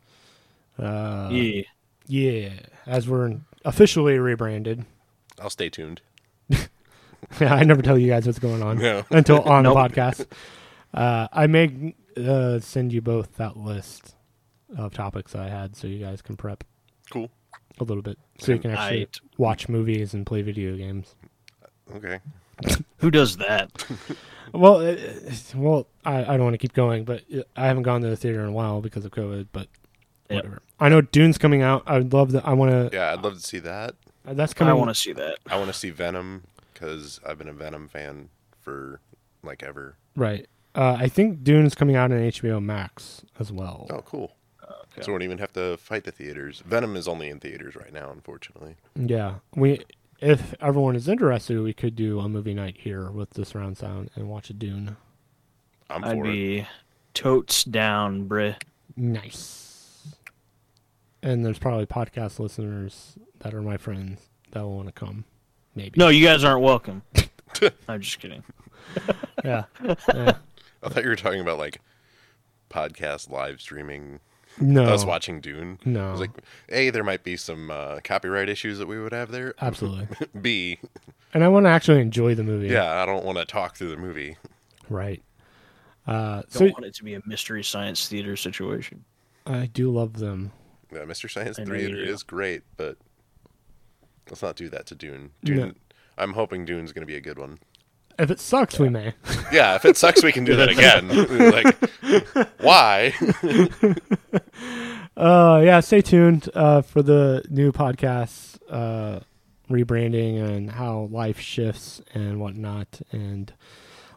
Uh, 0.80 1.30
yeah. 1.32 1.62
yeah, 2.08 2.50
as 2.86 3.08
we're 3.08 3.38
officially 3.66 4.18
rebranded. 4.20 4.86
I'll 5.40 5.50
stay 5.50 5.70
tuned. 5.70 6.02
Yeah, 7.40 7.56
I 7.56 7.64
never 7.64 7.82
tell 7.82 7.98
you 7.98 8.10
guys 8.10 8.26
what's 8.28 8.38
going 8.38 8.62
on 8.62 8.80
No. 8.80 9.06
until 9.10 9.42
on 9.44 9.64
Nope. 9.64 9.76
the 9.76 9.80
podcast. 10.02 10.26
Uh, 10.94 11.28
I 11.32 11.48
may 11.48 11.96
uh, 12.18 12.60
send 12.60 12.92
you 12.92 13.02
both 13.02 13.38
that 13.38 13.56
list 13.56 14.14
of 14.78 14.94
topics 14.94 15.34
I 15.34 15.48
had, 15.48 15.76
so 15.76 15.88
you 15.88 16.00
guys 16.04 16.22
can 16.22 16.36
prep 16.36 16.66
Cool. 17.10 17.32
A 17.84 17.88
little 17.90 18.02
bit, 18.04 18.18
so 18.40 18.52
you 18.54 18.60
can 18.60 18.72
actually 18.72 19.00
Right. 19.00 19.20
watch 19.38 19.70
movies 19.70 20.14
and 20.14 20.26
play 20.26 20.42
video 20.42 20.76
games. 20.76 21.16
Okay. 21.96 22.20
Who 22.98 23.12
does 23.12 23.38
that? 23.38 23.72
Well, 24.52 24.86
uh, 24.88 24.96
well, 25.56 25.88
I, 26.06 26.20
I 26.20 26.24
don't 26.38 26.44
want 26.44 26.54
to 26.54 26.60
keep 26.60 26.74
going, 26.74 27.06
but 27.06 27.24
uh, 27.36 27.42
I 27.56 27.66
haven't 27.66 27.84
gone 27.84 28.02
to 28.02 28.10
the 28.10 28.16
theater 28.16 28.42
in 28.42 28.50
a 28.50 28.52
while 28.52 28.82
because 28.82 29.04
of 29.04 29.10
COVID. 29.12 29.48
But 29.52 29.68
Yep. 30.30 30.36
whatever. 30.44 30.62
I 30.80 30.90
know 30.90 31.02
Dune's 31.02 31.40
coming 31.40 31.64
out. 31.64 31.82
I 31.88 31.98
would 31.98 32.14
love 32.14 32.34
that. 32.34 32.46
I 32.48 32.54
want 32.54 32.70
to. 32.72 32.96
Yeah, 32.96 33.12
I'd 33.14 33.24
love 33.24 33.34
to 33.34 33.40
see 33.40 33.58
that. 33.60 33.96
That's 34.26 34.54
coming. 34.54 34.70
I 34.70 34.74
want 34.76 34.90
to 34.92 34.96
see 34.96 35.12
that. 35.14 35.40
I 35.50 35.56
want 35.58 35.70
to 35.70 35.74
see 35.74 35.90
Venom 35.90 36.44
because 36.72 37.20
I've 37.26 37.40
been 37.40 37.48
a 37.48 37.54
Venom 37.54 37.88
fan 37.88 38.30
for 38.62 39.00
like 39.42 39.64
ever. 39.64 39.96
right. 40.16 40.46
Uh, 40.76 40.98
I 41.00 41.08
think 41.08 41.44
Dune's 41.44 41.74
coming 41.74 41.96
out 41.96 42.12
on 42.12 42.20
HBO 42.20 42.62
Max 42.62 43.24
as 43.40 43.52
well. 43.52 43.88
Oh, 43.90 44.02
cool. 44.02 44.36
Okay. 44.94 45.02
So 45.02 45.12
we 45.12 45.16
don't 45.16 45.24
even 45.24 45.38
have 45.40 45.54
to 45.54 45.78
fight 45.78 46.04
the 46.04 46.12
theaters. 46.12 46.62
Venom 46.66 46.96
is 46.96 47.08
only 47.08 47.30
in 47.30 47.40
theaters 47.40 47.76
right 47.76 47.92
now, 47.92 48.12
unfortunately. 48.12 48.76
Yeah, 48.96 49.36
we 49.56 49.82
if 50.20 50.54
everyone 50.62 50.96
is 50.96 51.08
interested, 51.08 51.60
we 51.62 51.74
could 51.74 51.96
do 51.96 52.20
a 52.20 52.30
movie 52.30 52.54
night 52.54 52.78
here 52.80 53.10
with 53.10 53.32
the 53.32 53.44
surround 53.46 53.78
sound 53.78 54.10
and 54.16 54.30
watch 54.30 54.50
a 54.50 54.54
Dune. 54.54 54.96
I'm 55.90 56.04
I'd 56.04 56.16
for 56.16 56.26
it. 56.26 56.32
be 56.32 56.68
totes 57.14 57.64
down, 57.64 58.28
bruh. 58.30 58.56
Nice. 58.96 60.08
And 61.22 61.46
there's 61.46 61.60
probably 61.60 61.86
podcast 61.86 62.40
listeners 62.40 63.18
that 63.40 63.54
are 63.54 63.62
my 63.62 63.78
friends 63.78 64.22
that 64.52 64.62
will 64.62 64.76
want 64.76 64.88
to 64.88 64.94
come. 64.94 65.26
Maybe. 65.76 65.94
No, 65.98 66.10
you 66.10 66.26
guys 66.26 66.44
aren't 66.44 66.62
welcome. 66.62 67.02
I'm 67.88 68.02
just 68.02 68.20
kidding. 68.20 68.44
Yeah. 69.44 69.64
Yeah. 70.14 70.38
I 70.84 70.90
thought 70.90 71.04
you 71.04 71.10
were 71.10 71.16
talking 71.16 71.40
about 71.40 71.58
like 71.58 71.80
podcast 72.70 73.30
live 73.30 73.62
streaming 73.62 74.20
No. 74.60 74.84
us 74.86 75.04
watching 75.06 75.42
Dune. 75.42 75.80
No. 75.86 76.08
I 76.10 76.12
was 76.12 76.20
like, 76.20 76.32
A, 76.70 76.90
there 76.92 77.04
might 77.04 77.24
be 77.24 77.38
some 77.38 77.72
uh, 77.72 78.00
copyright 78.04 78.50
issues 78.50 78.78
that 78.80 78.88
we 78.88 79.00
would 79.02 79.12
have 79.14 79.32
there. 79.32 79.54
Absolutely. 79.62 80.08
B, 80.42 80.80
And 81.34 81.44
I 81.44 81.48
want 81.48 81.66
to 81.66 81.70
actually 81.70 82.02
enjoy 82.02 82.36
the 82.36 82.44
movie. 82.44 82.68
yeah, 82.68 83.02
I 83.02 83.06
don't 83.06 83.26
want 83.26 83.38
to 83.40 83.46
talk 83.46 83.76
through 83.76 83.90
the 83.90 83.98
movie. 83.98 84.38
Right. 84.90 85.22
Uh, 86.06 86.42
Don't 86.42 86.52
so 86.52 86.66
want 86.66 86.86
it 86.86 86.94
to 86.96 87.04
be 87.04 87.14
a 87.16 87.22
mystery 87.26 87.64
science 87.64 88.08
theater 88.08 88.36
situation. 88.36 89.06
I 89.48 89.68
do 89.68 89.90
love 89.92 90.18
them. 90.20 90.52
Yeah, 90.92 91.00
Mr. 91.06 91.32
Science 91.32 91.58
I 91.58 91.64
know 91.64 91.68
3 91.70 92.08
is 92.08 92.24
great, 92.24 92.62
but 92.78 92.98
let's 94.30 94.42
not 94.44 94.56
do 94.56 94.70
that 94.70 94.86
to 94.88 94.96
Dune. 94.96 95.32
Dune 95.44 95.58
No. 95.58 95.72
I'm 96.18 96.34
hoping 96.34 96.66
Dune's 96.66 96.92
going 96.92 97.02
to 97.02 97.08
be 97.08 97.16
a 97.16 97.22
good 97.22 97.40
one. 97.40 97.58
If 98.20 98.32
it 98.32 98.40
sucks, 98.40 98.80
we 98.80 98.90
may. 98.90 99.14
Yeah, 99.52 99.76
if 99.76 99.86
it 99.86 99.98
sucks, 99.98 100.24
we 100.24 100.32
can 100.32 100.46
do 100.46 100.56
that 100.56 100.70
again. 100.70 101.08
like, 101.52 102.50
why? 102.60 103.14
Uh, 105.16 105.62
yeah, 105.64 105.80
stay 105.80 106.02
tuned 106.02 106.50
uh, 106.56 106.82
for 106.82 107.04
the 107.04 107.44
new 107.48 107.72
podcast 107.72 108.58
uh, 108.68 109.20
rebranding 109.70 110.42
and 110.44 110.72
how 110.72 111.08
life 111.12 111.40
shifts 111.40 112.02
and 112.16 112.40
whatnot. 112.40 113.00
And 113.12 113.54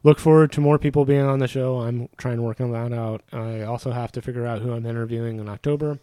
look 0.02 0.18
forward 0.18 0.52
to 0.52 0.62
more 0.62 0.78
people 0.78 1.05
being 1.05 1.20
on 1.20 1.39
the 1.39 1.48
show. 1.48 1.81
I'm 1.81 2.09
trying 2.16 2.36
to 2.36 2.43
work 2.43 2.62
on 2.62 2.73
that 2.73 2.94
out. 2.94 3.23
I 3.31 3.60
also 3.62 3.90
have 3.90 4.10
to 4.12 4.23
figure 4.23 4.47
out 4.47 4.62
who 4.62 4.73
I'm 4.73 4.86
interviewing 4.86 5.39
in 5.39 5.51
October. 5.51 5.98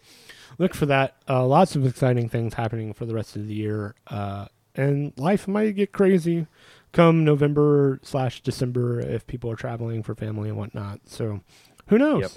Look 0.58 0.74
for 0.74 0.86
that. 0.86 1.16
Uh, 1.28 1.44
lots 1.44 1.74
of 1.74 1.84
exciting 1.84 2.28
things 2.28 2.54
happening 2.54 2.92
for 2.92 3.04
the 3.04 3.14
rest 3.14 3.34
of 3.34 3.48
the 3.48 3.54
year. 3.54 3.96
Uh, 4.06 4.46
and 4.76 5.12
life 5.16 5.48
might 5.48 5.72
get 5.74 5.90
crazy 5.92 6.46
come 6.94 7.24
November 7.24 8.00
slash 8.02 8.40
December 8.40 9.00
if 9.00 9.26
people 9.26 9.50
are 9.50 9.56
traveling 9.56 10.02
for 10.02 10.14
family 10.14 10.48
and 10.48 10.56
whatnot. 10.56 11.00
So 11.04 11.40
who 11.88 11.98
knows? 11.98 12.22
Yep. 12.22 12.30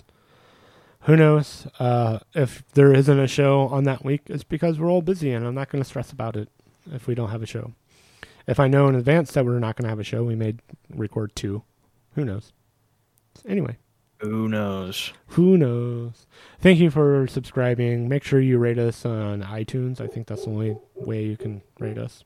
Who 1.02 1.16
knows? 1.16 1.68
Uh, 1.80 2.20
if 2.34 2.64
there 2.74 2.92
isn't 2.92 3.20
a 3.20 3.28
show 3.28 3.62
on 3.70 3.86
that 3.86 4.04
week, 4.04 4.24
it's 4.26 4.44
because 4.44 4.78
we're 4.78 4.92
all 4.92 5.02
busy, 5.02 5.32
and 5.32 5.46
I'm 5.48 5.56
not 5.56 5.70
going 5.70 5.82
to 5.82 5.88
stress 5.88 6.12
about 6.12 6.36
it 6.36 6.50
if 6.92 7.08
we 7.08 7.16
don't 7.16 7.30
have 7.30 7.42
a 7.44 7.46
show. 7.46 7.72
If 8.46 8.60
I 8.60 8.68
know 8.68 8.88
in 8.88 8.96
advance 8.96 9.32
that 9.34 9.46
we're 9.46 9.60
not 9.60 9.78
going 9.78 9.84
to 9.84 9.90
have 9.90 10.00
a 10.00 10.04
show, 10.04 10.24
we 10.24 10.36
may 10.36 10.56
record 10.90 11.34
two. 11.36 11.64
Who 12.16 12.26
knows? 12.26 12.52
Anyway, 13.48 13.78
Who 14.20 14.50
knows? 14.50 15.14
who 15.28 15.58
knows? 15.58 16.26
Thank 16.60 16.80
you 16.80 16.90
for 16.90 17.28
subscribing. 17.28 18.10
Make 18.10 18.24
sure 18.24 18.42
you 18.42 18.58
rate 18.58 18.80
us 18.80 19.06
on 19.06 19.44
iTunes. 19.44 20.02
I 20.02 20.08
think 20.08 20.28
that's 20.28 20.44
the 20.46 20.50
only 20.50 20.78
way 20.96 21.24
you 21.24 21.38
can 21.38 21.62
rate 21.80 21.98
us. 22.00 22.24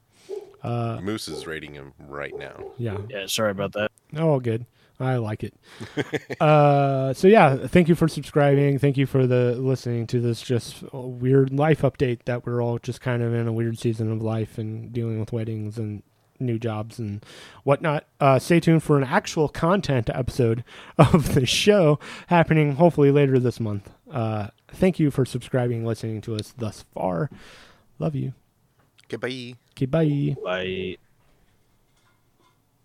Uh, 0.64 1.00
Moose 1.02 1.28
is 1.28 1.48
rating 1.48 1.74
him 1.74 1.94
right 2.08 2.36
now. 2.38 2.72
yeah. 2.78 2.98
Yeah, 3.10 3.26
sorry 3.26 3.52
about 3.52 3.74
that. 3.74 3.92
Oh, 4.16 4.30
all 4.30 4.40
good. 4.40 4.66
I 5.00 5.16
like 5.16 5.44
it. 5.44 5.56
uh, 6.42 7.14
so 7.14 7.28
yeah, 7.28 7.68
thank 7.68 7.90
you 7.90 7.96
for 7.96 8.08
subscribing. 8.08 8.78
Thank 8.78 8.98
you 8.98 9.08
for 9.08 9.26
the 9.26 9.56
listening 9.56 10.06
to 10.08 10.20
this 10.22 10.42
just 10.42 10.84
weird 10.94 11.52
life 11.52 11.82
update 11.82 12.26
that 12.26 12.46
we're 12.46 12.62
all 12.62 12.78
just 12.78 13.02
kind 13.02 13.24
of 13.24 13.34
in 13.34 13.48
a 13.48 13.54
weird 13.54 13.80
season 13.80 14.12
of 14.12 14.22
life 14.22 14.60
and 14.60 14.94
dealing 14.94 15.20
with 15.20 15.34
weddings 15.34 15.80
and 15.80 16.04
new 16.40 16.60
jobs 16.60 17.00
and 17.00 17.26
whatnot. 17.64 18.06
Uh, 18.20 18.38
stay 18.38 18.60
tuned 18.60 18.84
for 18.84 18.98
an 18.98 19.04
actual 19.04 19.50
content 19.50 20.10
episode 20.14 20.64
of 20.98 21.34
the 21.34 21.46
show 21.46 22.00
happening 22.28 22.74
hopefully 22.76 23.12
later 23.12 23.40
this 23.40 23.60
month. 23.60 23.90
Uh, 24.12 24.48
thank 24.72 25.00
you 25.00 25.10
for 25.10 25.26
subscribing, 25.26 25.86
listening 25.86 26.22
to 26.22 26.36
us 26.36 26.54
thus 26.58 26.86
far. 26.94 27.30
Love 27.98 28.16
you. 28.16 28.34
Goodbye. 29.12 29.56
Okay, 29.76 29.86
bye. 29.86 30.36
Bye. 30.44 31.11